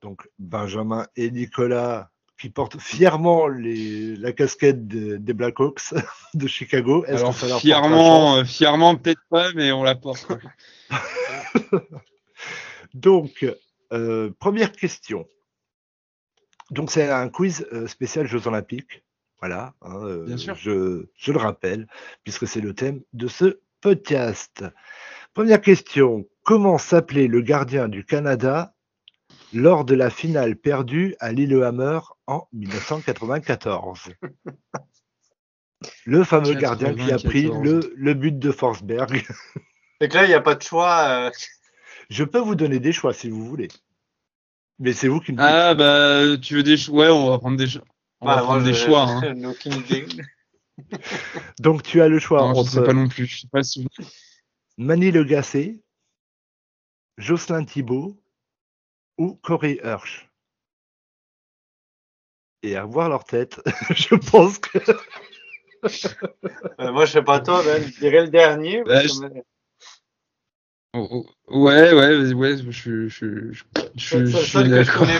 Donc, 0.01 0.29
Benjamin 0.37 1.07
et 1.15 1.31
Nicolas 1.31 2.09
qui 2.39 2.49
portent 2.49 2.79
fièrement 2.79 3.47
les, 3.47 4.15
la 4.17 4.33
casquette 4.33 4.87
de- 4.87 5.17
des 5.17 5.33
Blackhawks 5.33 5.93
de 6.33 6.47
Chicago. 6.47 7.05
Alors 7.07 7.33
ça 7.33 7.47
leur 7.47 7.59
fièrement, 7.59 8.43
fièrement 8.43 8.95
peut-être 8.95 9.21
pas, 9.29 9.53
mais 9.53 9.71
on 9.71 9.83
la 9.83 9.95
porte. 9.95 10.27
Donc, 12.93 13.45
euh, 13.91 14.31
première 14.39 14.71
question. 14.71 15.27
Donc, 16.71 16.91
c'est 16.91 17.09
un 17.09 17.29
quiz 17.29 17.67
euh, 17.73 17.87
spécial 17.87 18.27
Jeux 18.27 18.47
Olympiques. 18.47 19.03
Voilà. 19.39 19.73
hein, 19.81 20.05
euh, 20.05 20.25
Bien 20.25 20.37
sûr. 20.37 20.55
Je, 20.55 21.05
je 21.17 21.31
le 21.31 21.37
rappelle, 21.37 21.87
puisque 22.23 22.47
c'est 22.47 22.61
le 22.61 22.73
thème 22.73 23.01
de 23.13 23.27
ce 23.27 23.59
podcast. 23.81 24.63
Première 25.33 25.61
question. 25.61 26.25
Comment 26.43 26.77
s'appelait 26.77 27.27
le 27.27 27.41
gardien 27.41 27.87
du 27.89 28.05
Canada 28.05 28.73
lors 29.53 29.85
de 29.85 29.95
la 29.95 30.09
finale 30.09 30.55
perdue 30.55 31.15
à 31.19 31.31
Lillehammer 31.31 31.99
en 32.27 32.47
1994 32.53 34.09
Le 36.05 36.23
fameux 36.23 36.53
gardien 36.53 36.93
qui 36.95 37.11
a 37.11 37.17
pris 37.17 37.43
94. 37.43 37.63
le, 37.63 37.93
le 37.95 38.13
but 38.13 38.37
de 38.39 38.51
Forsberg. 38.51 39.23
C'est 39.99 40.07
que 40.09 40.15
là, 40.15 40.23
il 40.25 40.29
n'y 40.29 40.33
a 40.33 40.41
pas 40.41 40.55
de 40.55 40.61
choix. 40.63 41.27
euh, 41.27 41.31
Je 42.09 42.23
peux 42.23 42.39
vous 42.39 42.55
donner 42.55 42.79
des 42.79 42.91
choix 42.93 43.13
si 43.13 43.29
vous 43.29 43.45
voulez. 43.45 43.67
Mais 44.79 44.93
c'est 44.93 45.07
vous 45.07 45.19
qui 45.19 45.31
me 45.31 45.37
dites. 45.37 45.45
Ah 45.47 45.73
bah 45.75 46.37
tu 46.41 46.55
veux 46.55 46.63
des 46.63 46.77
choix 46.77 46.95
Ouais, 47.05 47.09
on 47.09 47.29
va 47.29 47.37
prendre 47.39 47.57
des 47.57 47.67
choix. 47.67 47.83
On 48.21 48.27
va 48.27 48.35
bah, 48.37 48.41
prendre 48.43 48.63
des 48.63 48.73
choix. 48.73 49.05
Hein. 49.23 49.43
aucune 49.45 49.73
idée. 49.73 50.05
Donc 51.59 51.83
tu 51.83 52.01
as 52.01 52.07
le 52.07 52.19
choix 52.19 52.41
Non, 52.41 52.63
je 52.63 52.69
sais 52.69 52.77
entre 52.79 52.87
pas 52.87 52.93
non 52.93 53.07
plus. 53.07 53.25
Je 53.27 53.41
sais 53.41 53.47
pas 53.47 53.63
si- 53.63 53.87
Manny 54.77 55.11
Le 55.11 55.23
Gassé, 55.23 55.83
Jocelyn 57.17 57.63
Thibault 57.63 58.19
ou 59.19 59.35
Corey 59.35 59.79
Hirsch. 59.83 60.27
Et 62.63 62.75
à 62.75 62.85
voir 62.85 63.09
leur 63.09 63.25
tête, 63.25 63.61
je 63.95 64.15
pense 64.15 64.57
que 64.57 64.79
Euh, 66.79 66.91
moi, 66.93 67.05
je 67.05 67.11
sais 67.11 67.21
pas 67.23 67.39
toi, 67.41 67.61
Ben. 67.63 67.83
Je 67.83 67.99
dirais 67.99 68.21
le 68.23 68.29
dernier. 68.29 68.83
Bah, 68.83 69.01
parce 69.01 69.15
je- 69.15 69.27
que- 69.27 69.43
Oh, 70.95 71.07
oh, 71.11 71.25
Ouais, 71.59 71.91
ouais, 71.93 72.17
vas-y, 72.17 72.33
ouais, 72.33 72.57
je 72.57 72.71
suis, 72.71 73.09
je, 73.09 73.15
suis- 73.15 73.53
je, 73.53 73.63
je, 73.95 74.25
je 74.25 74.37
suis 74.37 74.69
d'accord. 74.69 75.07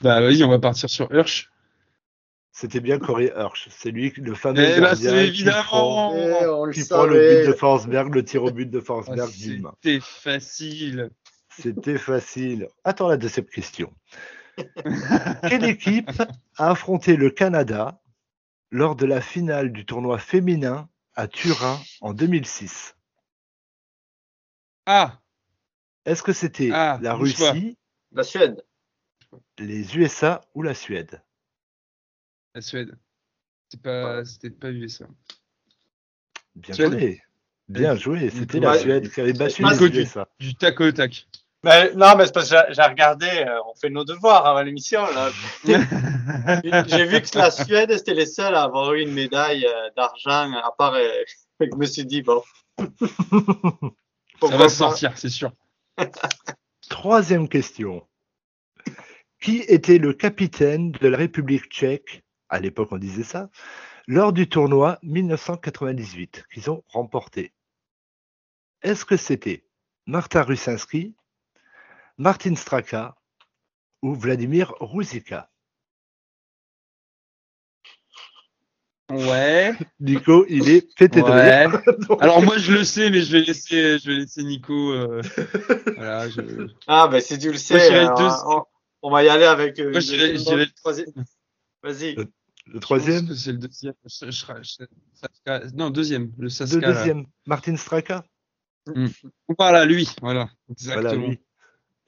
Bah 0.00 0.20
vas-y, 0.20 0.42
on 0.44 0.48
va 0.50 0.58
partir 0.58 0.90
sur 0.90 1.12
Hirsch. 1.14 1.50
c'était 2.52 2.80
bien 2.80 2.98
Corey 2.98 3.32
Hirsch. 3.34 3.68
C'est 3.70 3.90
lui, 3.90 4.12
le 4.16 4.34
fameux 4.34 4.60
Eh 4.62 4.80
bah 4.80 4.88
gardien 4.88 5.10
c'est 5.10 5.32
qui 5.32 5.44
prend, 5.44 6.12
évidemment. 6.14 6.38
Eh, 6.42 6.46
on 6.48 6.64
le 6.66 6.72
qui 6.72 6.84
prend 6.84 7.06
le 7.06 7.18
but 7.18 7.46
de 7.48 7.52
Forsberg, 7.52 8.14
le 8.14 8.24
tir 8.24 8.42
au 8.44 8.50
but 8.50 8.70
de 8.70 8.78
Ah, 8.78 8.84
Forsberg 8.84 9.30
main. 9.60 9.72
C'était 9.82 10.00
facile. 10.00 11.10
C'était 11.48 11.98
facile. 11.98 12.68
Attends 12.82 13.08
la 13.08 13.16
deuxième 13.16 13.46
question. 13.46 13.92
Quelle 15.48 15.64
équipe 15.64 16.10
a 16.58 16.70
affronté 16.70 17.16
le 17.16 17.30
Canada 17.30 18.00
lors 18.70 18.96
de 18.96 19.06
la 19.06 19.20
finale 19.20 19.72
du 19.72 19.86
tournoi 19.86 20.18
féminin 20.18 20.88
à 21.14 21.28
Turin 21.28 21.80
en 22.00 22.12
2006 22.14 22.94
Ah, 24.86 25.20
Est-ce 26.04 26.22
que 26.22 26.32
c'était 26.32 26.70
Ah, 26.72 26.98
la. 27.02 27.14
Russie, 27.14 27.78
La 28.12 28.22
Suède. 28.22 28.62
les 29.58 29.96
USA 29.96 30.42
ou 30.54 30.62
la 30.62 30.74
Suède? 30.74 31.22
La 32.54 32.60
Suède. 32.60 32.96
C'était 33.68 33.82
pas, 33.82 34.24
c'était 34.24 34.50
pas 34.50 34.70
USA. 34.70 35.06
Bien 36.54 36.74
Suède. 36.74 36.92
joué. 36.92 37.22
Bien 37.68 37.96
joué. 37.96 38.30
C'était 38.30 38.58
Ouais. 38.58 38.66
la 38.66 38.78
Suède 38.78 39.10
qui 39.10 39.20
avait 39.20 39.32
battu 39.32 39.62
les. 39.62 40.00
USA. 40.02 40.28
Du 40.38 40.54
tac 40.54 40.78
au 40.80 40.92
tac. 40.92 41.26
Mais, 41.64 41.94
non, 41.94 42.14
mais 42.16 42.26
c'est 42.26 42.32
parce 42.34 42.50
que 42.50 42.56
j'ai- 42.74 42.82
regardé, 42.82 43.26
euh, 43.26 43.58
on 43.66 43.74
fait 43.74 43.88
nos 43.88 44.04
devoirs 44.04 44.44
avant 44.46 44.60
l'émission. 44.62 45.02
J'ai 45.64 47.06
vu 47.06 47.22
que 47.22 47.38
la 47.38 47.50
Suède, 47.50 47.90
c'était 47.96 48.12
les 48.12 48.26
seuls 48.26 48.54
à 48.54 48.64
avoir 48.64 48.92
eu 48.92 49.00
une 49.00 49.12
médaille 49.12 49.64
euh, 49.66 49.90
d'argent, 49.96 50.52
à 50.52 50.70
part. 50.76 50.92
euh, 50.94 51.08
je 51.60 51.74
me 51.76 51.86
suis 51.86 52.04
dit, 52.04 52.20
bon. 52.20 52.42
Ça 52.78 52.86
va 54.42 54.58
pas 54.58 54.68
sortir, 54.68 55.16
c'est 55.16 55.30
sûr. 55.30 55.52
Troisième 56.90 57.48
question. 57.48 58.06
Qui 59.40 59.60
était 59.60 59.98
le 59.98 60.12
capitaine 60.12 60.92
de 60.92 61.08
la 61.08 61.16
République 61.16 61.70
tchèque, 61.70 62.22
à 62.50 62.60
l'époque 62.60 62.88
on 62.92 62.98
disait 62.98 63.22
ça, 63.22 63.48
lors 64.06 64.34
du 64.34 64.48
tournoi 64.50 64.98
1998 65.02 66.44
qu'ils 66.52 66.70
ont 66.70 66.84
remporté 66.88 67.54
Est-ce 68.82 69.06
que 69.06 69.16
c'était 69.16 69.64
Martin 70.06 70.42
Rusinski, 70.42 71.14
Martin 72.18 72.54
Straka 72.56 73.14
ou 74.02 74.14
Vladimir 74.14 74.72
Ruzika 74.80 75.50
Ouais. 79.10 79.74
Nico, 80.00 80.46
il 80.48 80.68
est 80.70 80.94
pété 80.96 81.20
de 81.20 81.26
Ouais. 81.26 81.66
rire. 81.66 81.82
Donc, 82.08 82.22
Alors 82.22 82.42
moi 82.42 82.56
je 82.56 82.72
le 82.72 82.84
sais, 82.84 83.10
mais 83.10 83.20
je 83.20 83.32
vais 83.32 83.42
laisser, 83.42 83.98
je 83.98 84.10
vais 84.10 84.16
laisser 84.18 84.42
Nico. 84.44 84.92
euh, 84.92 85.20
voilà, 85.96 86.28
je... 86.30 86.68
Ah, 86.86 87.06
ben 87.08 87.20
si 87.20 87.38
tu 87.38 87.50
le 87.52 87.58
sais, 87.58 87.90
Moi, 88.04 88.14
deux- 88.16 88.34
on, 88.46 88.62
on 89.02 89.10
va 89.10 89.22
y 89.22 89.28
aller 89.28 89.44
avec. 89.44 89.78
euh, 89.78 89.90
Moi, 89.90 90.00
je 90.00 90.06
dirais- 90.08 90.30
une 90.32 90.38
je 90.38 90.44
dirais- 90.44 90.66
troisième. 90.76 91.08
Vas-y. 91.82 92.14
Le 92.14 92.26
je 92.72 92.78
troisième 92.78 93.34
c'est 93.34 93.52
le 93.52 93.58
deuxième. 93.58 93.92
Je- 94.06 94.30
je- 94.30 94.62
je- 94.62 94.84
Saska- 95.20 95.70
Non, 95.74 95.90
deuxième. 95.90 96.32
Le 96.38 96.44
Le 96.44 96.48
Saska. 96.48 96.78
là. 96.80 96.92
deuxième, 96.94 97.26
Martin 97.46 97.76
Straka? 97.76 98.24
On 99.48 99.54
parle 99.54 99.76
à 99.76 99.84
lui. 99.84 100.08
Voilà. 100.22 100.48
Voilà, 100.66 101.00
Exactement. 101.10 101.26
lui. 101.28 101.40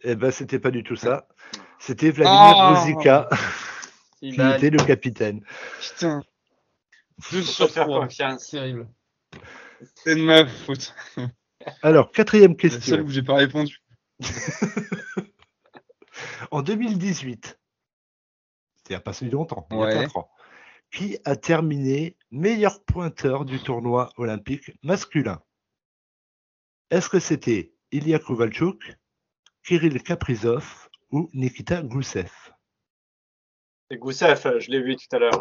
Eh 0.08 0.14
ben, 0.14 0.30
c'était 0.30 0.60
pas 0.60 0.70
du 0.70 0.84
tout 0.84 0.94
ça. 0.94 1.26
C'était 1.80 2.10
Vladimir 2.10 2.54
Oh 2.56 2.74
Ruzika 2.74 3.28
Il 4.22 4.34
qui 4.34 4.40
était 4.40 4.70
le 4.70 4.78
capitaine. 4.84 5.44
Putain. 5.80 6.22
Deux 7.32 7.42
sur 7.42 7.68
trois. 7.70 8.00
confiance. 8.02 8.48
Terrible. 8.50 8.88
C'est 9.96 10.14
de 10.14 10.22
ma 10.22 10.46
faute. 10.46 10.94
Alors, 11.82 12.12
quatrième 12.12 12.56
question. 12.56 13.00
où 13.00 13.08
j'ai 13.08 13.22
pas 13.22 13.34
répondu. 13.34 13.82
En 16.50 16.62
2018, 16.62 17.58
c'était 18.76 18.88
il 18.88 18.92
n'y 18.92 18.96
a 18.96 19.00
pas 19.00 19.12
si 19.12 19.28
longtemps, 19.28 19.66
il 19.70 19.76
y 19.76 19.80
a 19.80 19.84
Ouais. 19.86 19.92
4 20.04 20.16
ans, 20.16 20.30
qui 20.92 21.18
a 21.24 21.34
terminé 21.36 22.16
meilleur 22.30 22.82
pointeur 22.84 23.44
du 23.44 23.58
tournoi 23.58 24.10
olympique 24.16 24.70
masculin? 24.82 25.42
Est-ce 26.90 27.08
que 27.08 27.18
c'était 27.18 27.74
Ilya 27.90 28.18
Kovalchuk, 28.20 28.96
Kirill 29.66 30.02
Kaprizov 30.02 30.88
ou 31.10 31.28
Nikita 31.34 31.82
Gusev 31.82 32.30
C'est 33.90 33.98
Goussef, 33.98 34.46
euh, 34.46 34.60
je 34.60 34.70
l'ai 34.70 34.80
vu 34.82 34.96
tout 34.96 35.14
à 35.14 35.18
l'heure. 35.18 35.30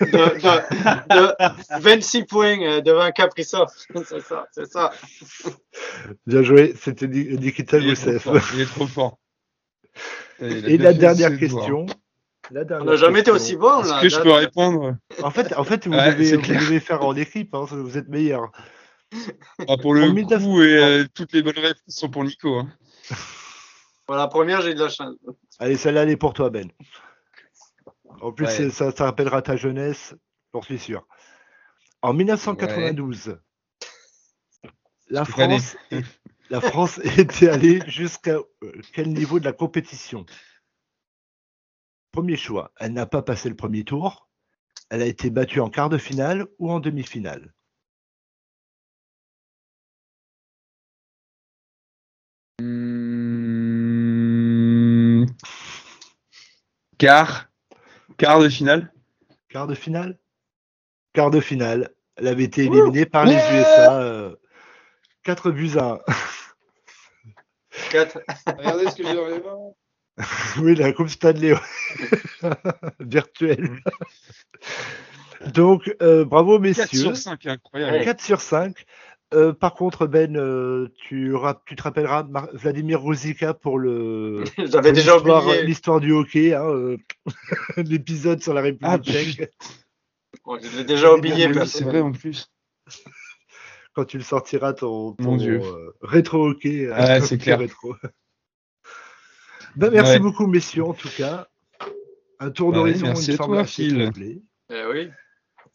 de, 0.00 0.06
de- 0.08 1.76
de 1.76 1.80
26 1.82 2.24
points 2.24 2.60
euh, 2.62 2.80
devant 2.80 3.10
Kaprizov. 3.12 3.68
C'est 4.06 4.20
ça, 4.20 4.46
c'est 4.52 4.66
ça. 4.66 4.92
Bien 6.26 6.42
joué, 6.42 6.74
c'était 6.76 7.06
Ni- 7.08 7.36
Nikita 7.38 7.78
Il 7.78 7.90
est. 7.90 8.06
Il 8.54 8.60
est 8.60 8.66
trop 8.66 8.86
fort. 8.86 9.18
Et 10.40 10.78
la 10.78 10.92
dernière 10.92 11.36
question. 11.38 11.86
la 12.50 12.62
On 12.80 12.84
n'a 12.84 12.96
jamais 12.96 13.20
été 13.20 13.30
aussi 13.30 13.56
bon. 13.56 13.82
Est-ce 13.82 14.00
que 14.02 14.08
je 14.08 14.20
peux 14.20 14.32
répondre? 14.32 14.96
En 15.22 15.30
fait, 15.30 15.52
en 15.56 15.64
fait 15.64 15.86
vous, 15.86 15.92
Ouais, 15.94 16.12
devez, 16.12 16.36
vous 16.36 16.42
devez 16.42 16.80
faire 16.80 17.04
en 17.04 17.14
équipe, 17.14 17.54
hein, 17.54 17.64
vous 17.68 17.96
êtes 17.98 18.08
meilleur. 18.08 18.50
Ah, 19.68 19.76
Pour 19.76 19.94
le 19.94 20.04
En 20.04 20.08
coup, 20.08 20.14
1900. 20.14 20.62
et 20.62 20.76
euh, 20.78 21.04
toutes 21.14 21.32
les 21.34 21.42
bonnes 21.42 21.58
réponses 21.58 21.82
sont 21.94 22.08
pour 22.10 22.24
Nico. 22.24 22.58
hein. 22.58 22.68
Pour 24.06 24.16
la 24.16 24.28
première, 24.28 24.60
j'ai 24.62 24.72
eu 24.72 24.74
de 24.74 24.80
la 24.80 24.88
chance. 24.88 25.14
Allez, 25.58 25.76
celle-là, 25.76 26.02
elle 26.02 26.10
est 26.10 26.16
pour 26.16 26.32
toi, 26.34 26.50
Ben. 26.50 26.70
En 28.20 28.32
plus, 28.32 28.46
Ouais. 28.46 28.70
ça, 28.70 28.92
ça 28.92 29.04
rappellera 29.04 29.42
ta 29.42 29.56
jeunesse, 29.56 30.14
j'en 30.52 30.62
suis 30.62 30.78
sûr. 30.78 31.06
En 32.02 32.12
1992, 32.12 33.38
la, 35.08 35.24
Je 35.24 35.30
peux 35.30 35.36
caler. 35.36 35.58
France, 35.58 35.76
est- 35.90 36.04
la 36.50 36.60
France 36.60 36.98
était 37.18 37.48
allée 37.48 37.80
jusqu'à 37.88 38.36
euh, 38.36 38.72
quel 38.92 39.08
niveau 39.08 39.38
de 39.40 39.44
la 39.44 39.52
compétition? 39.52 40.26
Premier 42.10 42.36
choix, 42.36 42.72
elle 42.78 42.92
n'a 42.92 43.06
pas 43.06 43.22
passé 43.22 43.48
le 43.48 43.56
premier 43.56 43.84
tour. 43.84 44.28
Elle 44.90 45.02
a 45.02 45.06
été 45.06 45.30
battue 45.30 45.60
en 45.60 45.70
quart 45.70 45.88
de 45.88 45.96
finale 45.98 46.46
ou 46.58 46.70
en 46.70 46.80
demi-finale? 46.80 47.54
Quart. 57.02 57.48
Quart 58.16 58.38
de 58.38 58.48
finale. 58.48 58.92
Quart 59.48 59.66
de 59.66 59.74
finale 59.74 60.20
Quart 61.12 61.32
de 61.32 61.40
finale. 61.40 61.90
Elle 62.14 62.28
avait 62.28 62.44
été 62.44 62.66
éliminée 62.66 63.06
par 63.06 63.24
les 63.24 63.34
USA. 63.34 64.00
euh, 64.00 64.36
4 65.24 65.50
buts 65.50 65.72
à 65.78 65.94
1. 65.94 66.00
Quatre. 67.90 68.20
Regardez 68.46 68.88
ce 68.88 68.94
que 68.94 69.02
j'ai 69.04 69.16
dans 69.16 69.26
les 69.26 69.40
mains. 69.40 69.72
Oui, 70.62 70.76
la 70.76 70.92
Coupe 70.92 71.08
Stanley 71.08 71.54
ouais. 71.54 72.50
virtuelle. 73.00 73.80
Donc, 75.54 75.92
euh, 76.02 76.24
bravo 76.24 76.52
4 76.52 76.62
messieurs. 76.62 77.00
sur 77.00 77.16
5, 77.16 77.46
incroyable. 77.46 78.04
4 78.04 78.20
sur 78.20 78.40
5. 78.40 78.76
Euh, 79.34 79.52
par 79.52 79.74
contre, 79.74 80.06
Ben, 80.06 80.36
euh, 80.36 80.88
tu, 80.96 81.32
te 81.76 81.82
rappelleras 81.82 82.24
Mar- 82.24 82.48
Vladimir 82.52 83.02
Ruzika 83.02 83.54
pour 83.54 83.78
le 83.78 84.44
J'avais 84.58 84.92
déjà 84.92 85.14
l'histoire- 85.16 85.46
oublié. 85.46 85.62
l'histoire 85.64 86.00
du 86.00 86.12
hockey, 86.12 86.54
hein, 86.54 86.66
euh, 86.68 86.96
l'épisode 87.76 88.42
sur 88.42 88.52
la 88.54 88.60
République 88.62 88.88
Ah, 88.90 88.98
tchèque. 88.98 89.50
Bon, 90.44 90.58
je 90.60 90.76
l'ai 90.78 90.84
déjà 90.84 91.12
oublié. 91.14 91.48
C'est 91.66 91.84
vrai 91.84 92.00
en 92.00 92.12
plus. 92.12 92.50
quand 93.94 94.04
tu 94.04 94.16
le 94.18 94.24
sortiras 94.24 94.72
ton, 94.72 95.14
Mon 95.18 95.36
Dieu. 95.36 95.60
euh, 95.62 95.90
rétro 96.02 96.48
hockey. 96.48 96.88
Ah, 96.92 97.20
c'est 97.20 97.38
clair. 97.38 97.58
rétro. 97.58 97.94
Ben, 99.76 99.90
merci 99.90 100.12
Ouais. 100.12 100.18
beaucoup, 100.18 100.46
messieurs, 100.46 100.84
en 100.84 100.94
tout 100.94 101.08
cas. 101.16 101.48
Un 102.38 102.50
tour 102.50 102.68
Ouais, 102.68 102.74
d'horizon, 102.74 103.06
me 103.06 103.12
à 103.12 103.14
semble 103.16 103.54
toi, 103.54 103.64
Phil. 103.64 104.10
Eh 104.70 104.84
oui. 104.90 105.08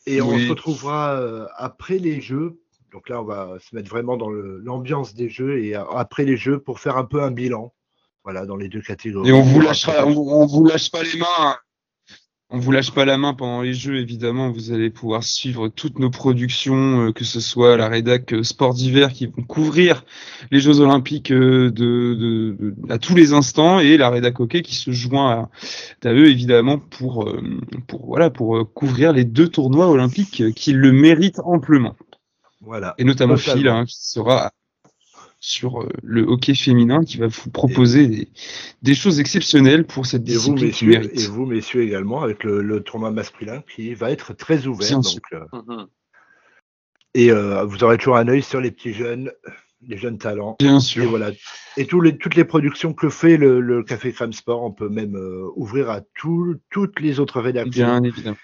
Et 0.06 0.22
on 0.22 0.38
se 0.38 0.50
retrouvera 0.50 1.20
euh, 1.20 1.48
après 1.56 1.98
les 1.98 2.22
jeux. 2.22 2.60
Donc 2.92 3.10
là, 3.10 3.22
on 3.22 3.26
va 3.26 3.58
se 3.60 3.76
mettre 3.76 3.90
vraiment 3.90 4.18
dans 4.18 4.30
l'ambiance 4.30 5.14
des 5.14 5.30
jeux 5.30 5.64
et 5.64 5.76
euh, 5.76 5.84
après 5.92 6.26
les 6.26 6.38
jeux 6.38 6.60
pour 6.60 6.80
faire 6.80 6.98
un 6.98 7.06
peu 7.06 7.22
un 7.22 7.32
bilan. 7.32 7.74
Voilà, 8.24 8.46
dans 8.46 8.58
les 8.58 8.68
deux 8.68 8.82
catégories. 8.82 9.30
Et 9.30 9.32
on 9.32 9.42
vous 9.42 9.62
lâchera, 9.62 10.06
on, 10.06 10.46
vous 10.46 10.66
lâche 10.66 10.92
pas 10.92 11.02
les 11.02 11.18
mains. 11.18 11.26
hein. 11.40 11.56
On 12.50 12.60
vous 12.60 12.72
lâche 12.72 12.92
pas 12.92 13.06
la 13.06 13.18
main 13.18 13.34
pendant 13.34 13.62
les 13.62 13.74
jeux, 13.74 13.98
évidemment. 13.98 14.52
Vous 14.52 14.74
allez 14.74 14.90
pouvoir 14.90 15.24
suivre 15.24 15.70
toutes 15.70 16.00
nos 16.00 16.10
productions, 16.10 17.08
euh, 17.08 17.12
que 17.14 17.24
ce 17.24 17.40
soit 17.40 17.78
la 17.78 17.88
rédac 17.88 18.34
euh, 18.34 18.44
Sport 18.44 18.74
d'hiver 18.74 19.14
qui 19.14 19.28
vont 19.28 19.44
couvrir 19.44 20.04
les 20.52 20.60
Jeux 20.60 20.82
Olympiques 20.82 21.32
à 21.32 22.98
tous 22.98 23.16
les 23.16 23.32
instants 23.32 23.80
et 23.80 23.96
la 23.96 24.10
rédac 24.10 24.40
hockey 24.42 24.62
qui 24.62 24.76
se 24.76 24.92
joint 24.92 25.50
à, 26.04 26.12
eux, 26.12 26.28
évidemment, 26.30 26.80
pour, 26.80 27.30
voilà, 28.06 28.30
pour 28.30 28.74
couvrir 28.74 29.14
les 29.14 29.24
deux 29.24 29.48
tournois 29.48 29.88
olympiques 29.88 30.54
qui 30.54 30.74
le 30.74 30.92
méritent 30.92 31.40
amplement. 31.46 31.96
Voilà. 32.68 32.94
Et 32.98 33.04
notamment 33.04 33.36
Totalement. 33.36 33.58
Phil, 33.62 33.68
hein, 33.70 33.86
qui 33.86 33.96
sera 33.98 34.52
sur 35.40 35.82
euh, 35.84 35.90
le 36.04 36.24
hockey 36.24 36.54
féminin, 36.56 37.04
qui 37.04 37.18
va 37.18 37.28
vous 37.28 37.50
proposer 37.52 38.08
des, 38.08 38.28
des 38.82 38.96
choses 38.96 39.20
exceptionnelles 39.20 39.86
pour 39.86 40.06
cette 40.06 40.28
Et 40.28 40.34
vous, 40.36 40.54
discipline 40.56 40.72
qui 40.72 40.86
messieurs, 40.86 41.00
mérite. 41.00 41.20
et 41.22 41.28
vous, 41.28 41.46
messieurs 41.46 41.82
également, 41.84 42.22
avec 42.24 42.44
le, 42.44 42.62
le 42.62 42.82
tournoi 42.82 43.12
masculin 43.12 43.64
qui 43.76 43.94
va 43.94 44.12
être 44.12 44.34
très 44.34 44.66
ouvert. 44.68 44.88
Bien 44.88 45.00
donc, 45.00 45.06
sûr. 45.06 45.22
euh, 45.54 45.62
Mhm. 45.68 45.88
et 47.14 47.32
euh, 47.32 47.64
vous 47.66 47.84
aurez 47.84 47.98
toujours 47.98 48.18
un 48.18 48.28
œil 48.28 48.42
sur 48.44 48.60
les 48.62 48.72
petits 48.72 48.94
jeunes, 48.94 49.32
les 49.88 49.98
jeunes 49.98 50.18
talents. 50.18 50.56
Bien 50.60 50.78
Et 50.78 50.82
sûr. 50.82 51.08
voilà. 51.10 51.32
Et 51.78 51.88
les, 52.02 52.18
toutes 52.18 52.36
les 52.36 52.44
productions 52.46 52.94
que 52.94 53.08
fait 53.10 53.38
le, 53.38 53.62
le 53.62 53.84
Café 53.84 54.12
Crème 54.12 54.34
Sport, 54.34 54.64
on 54.64 54.72
peut 54.72 54.90
même 54.90 55.16
euh, 55.16 55.48
ouvrir 55.56 55.90
à 55.92 56.02
tout- 56.16 56.56
toutes 56.72 57.00
les 57.00 57.20
autres 57.20 57.40
rédactions 57.42 57.72
Bien 57.86 58.04
évidemment. 58.04 58.38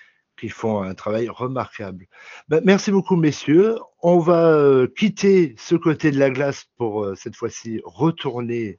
Qui 0.44 0.50
font 0.50 0.82
un 0.82 0.94
travail 0.94 1.30
remarquable. 1.30 2.06
Ben, 2.50 2.62
merci 2.66 2.92
beaucoup, 2.92 3.16
messieurs. 3.16 3.78
On 4.02 4.20
va 4.20 4.50
euh, 4.50 4.88
quitter 4.88 5.56
ce 5.58 5.76
côté 5.76 6.12
de 6.12 6.20
la 6.20 6.30
glace 6.30 6.66
pour 6.76 7.06
euh, 7.06 7.16
cette 7.16 7.38
fois-ci 7.38 7.80
retourner 7.86 8.78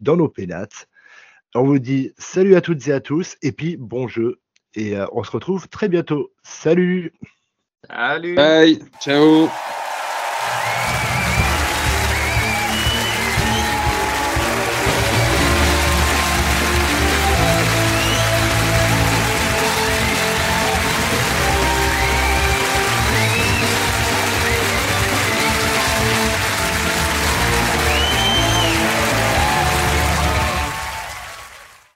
dans 0.00 0.18
nos 0.18 0.28
pénates. 0.28 0.86
On 1.54 1.64
vous 1.64 1.78
dit 1.78 2.12
salut 2.18 2.56
à 2.56 2.60
toutes 2.60 2.86
et 2.88 2.92
à 2.92 3.00
tous 3.00 3.38
et 3.40 3.52
puis 3.52 3.78
bon 3.78 4.06
jeu. 4.06 4.38
Et 4.74 4.98
euh, 4.98 5.06
on 5.12 5.24
se 5.24 5.30
retrouve 5.30 5.66
très 5.68 5.88
bientôt. 5.88 6.30
Salut 6.42 7.14
Salut. 7.88 8.34
Bye. 8.34 8.78
Ciao. 9.00 9.48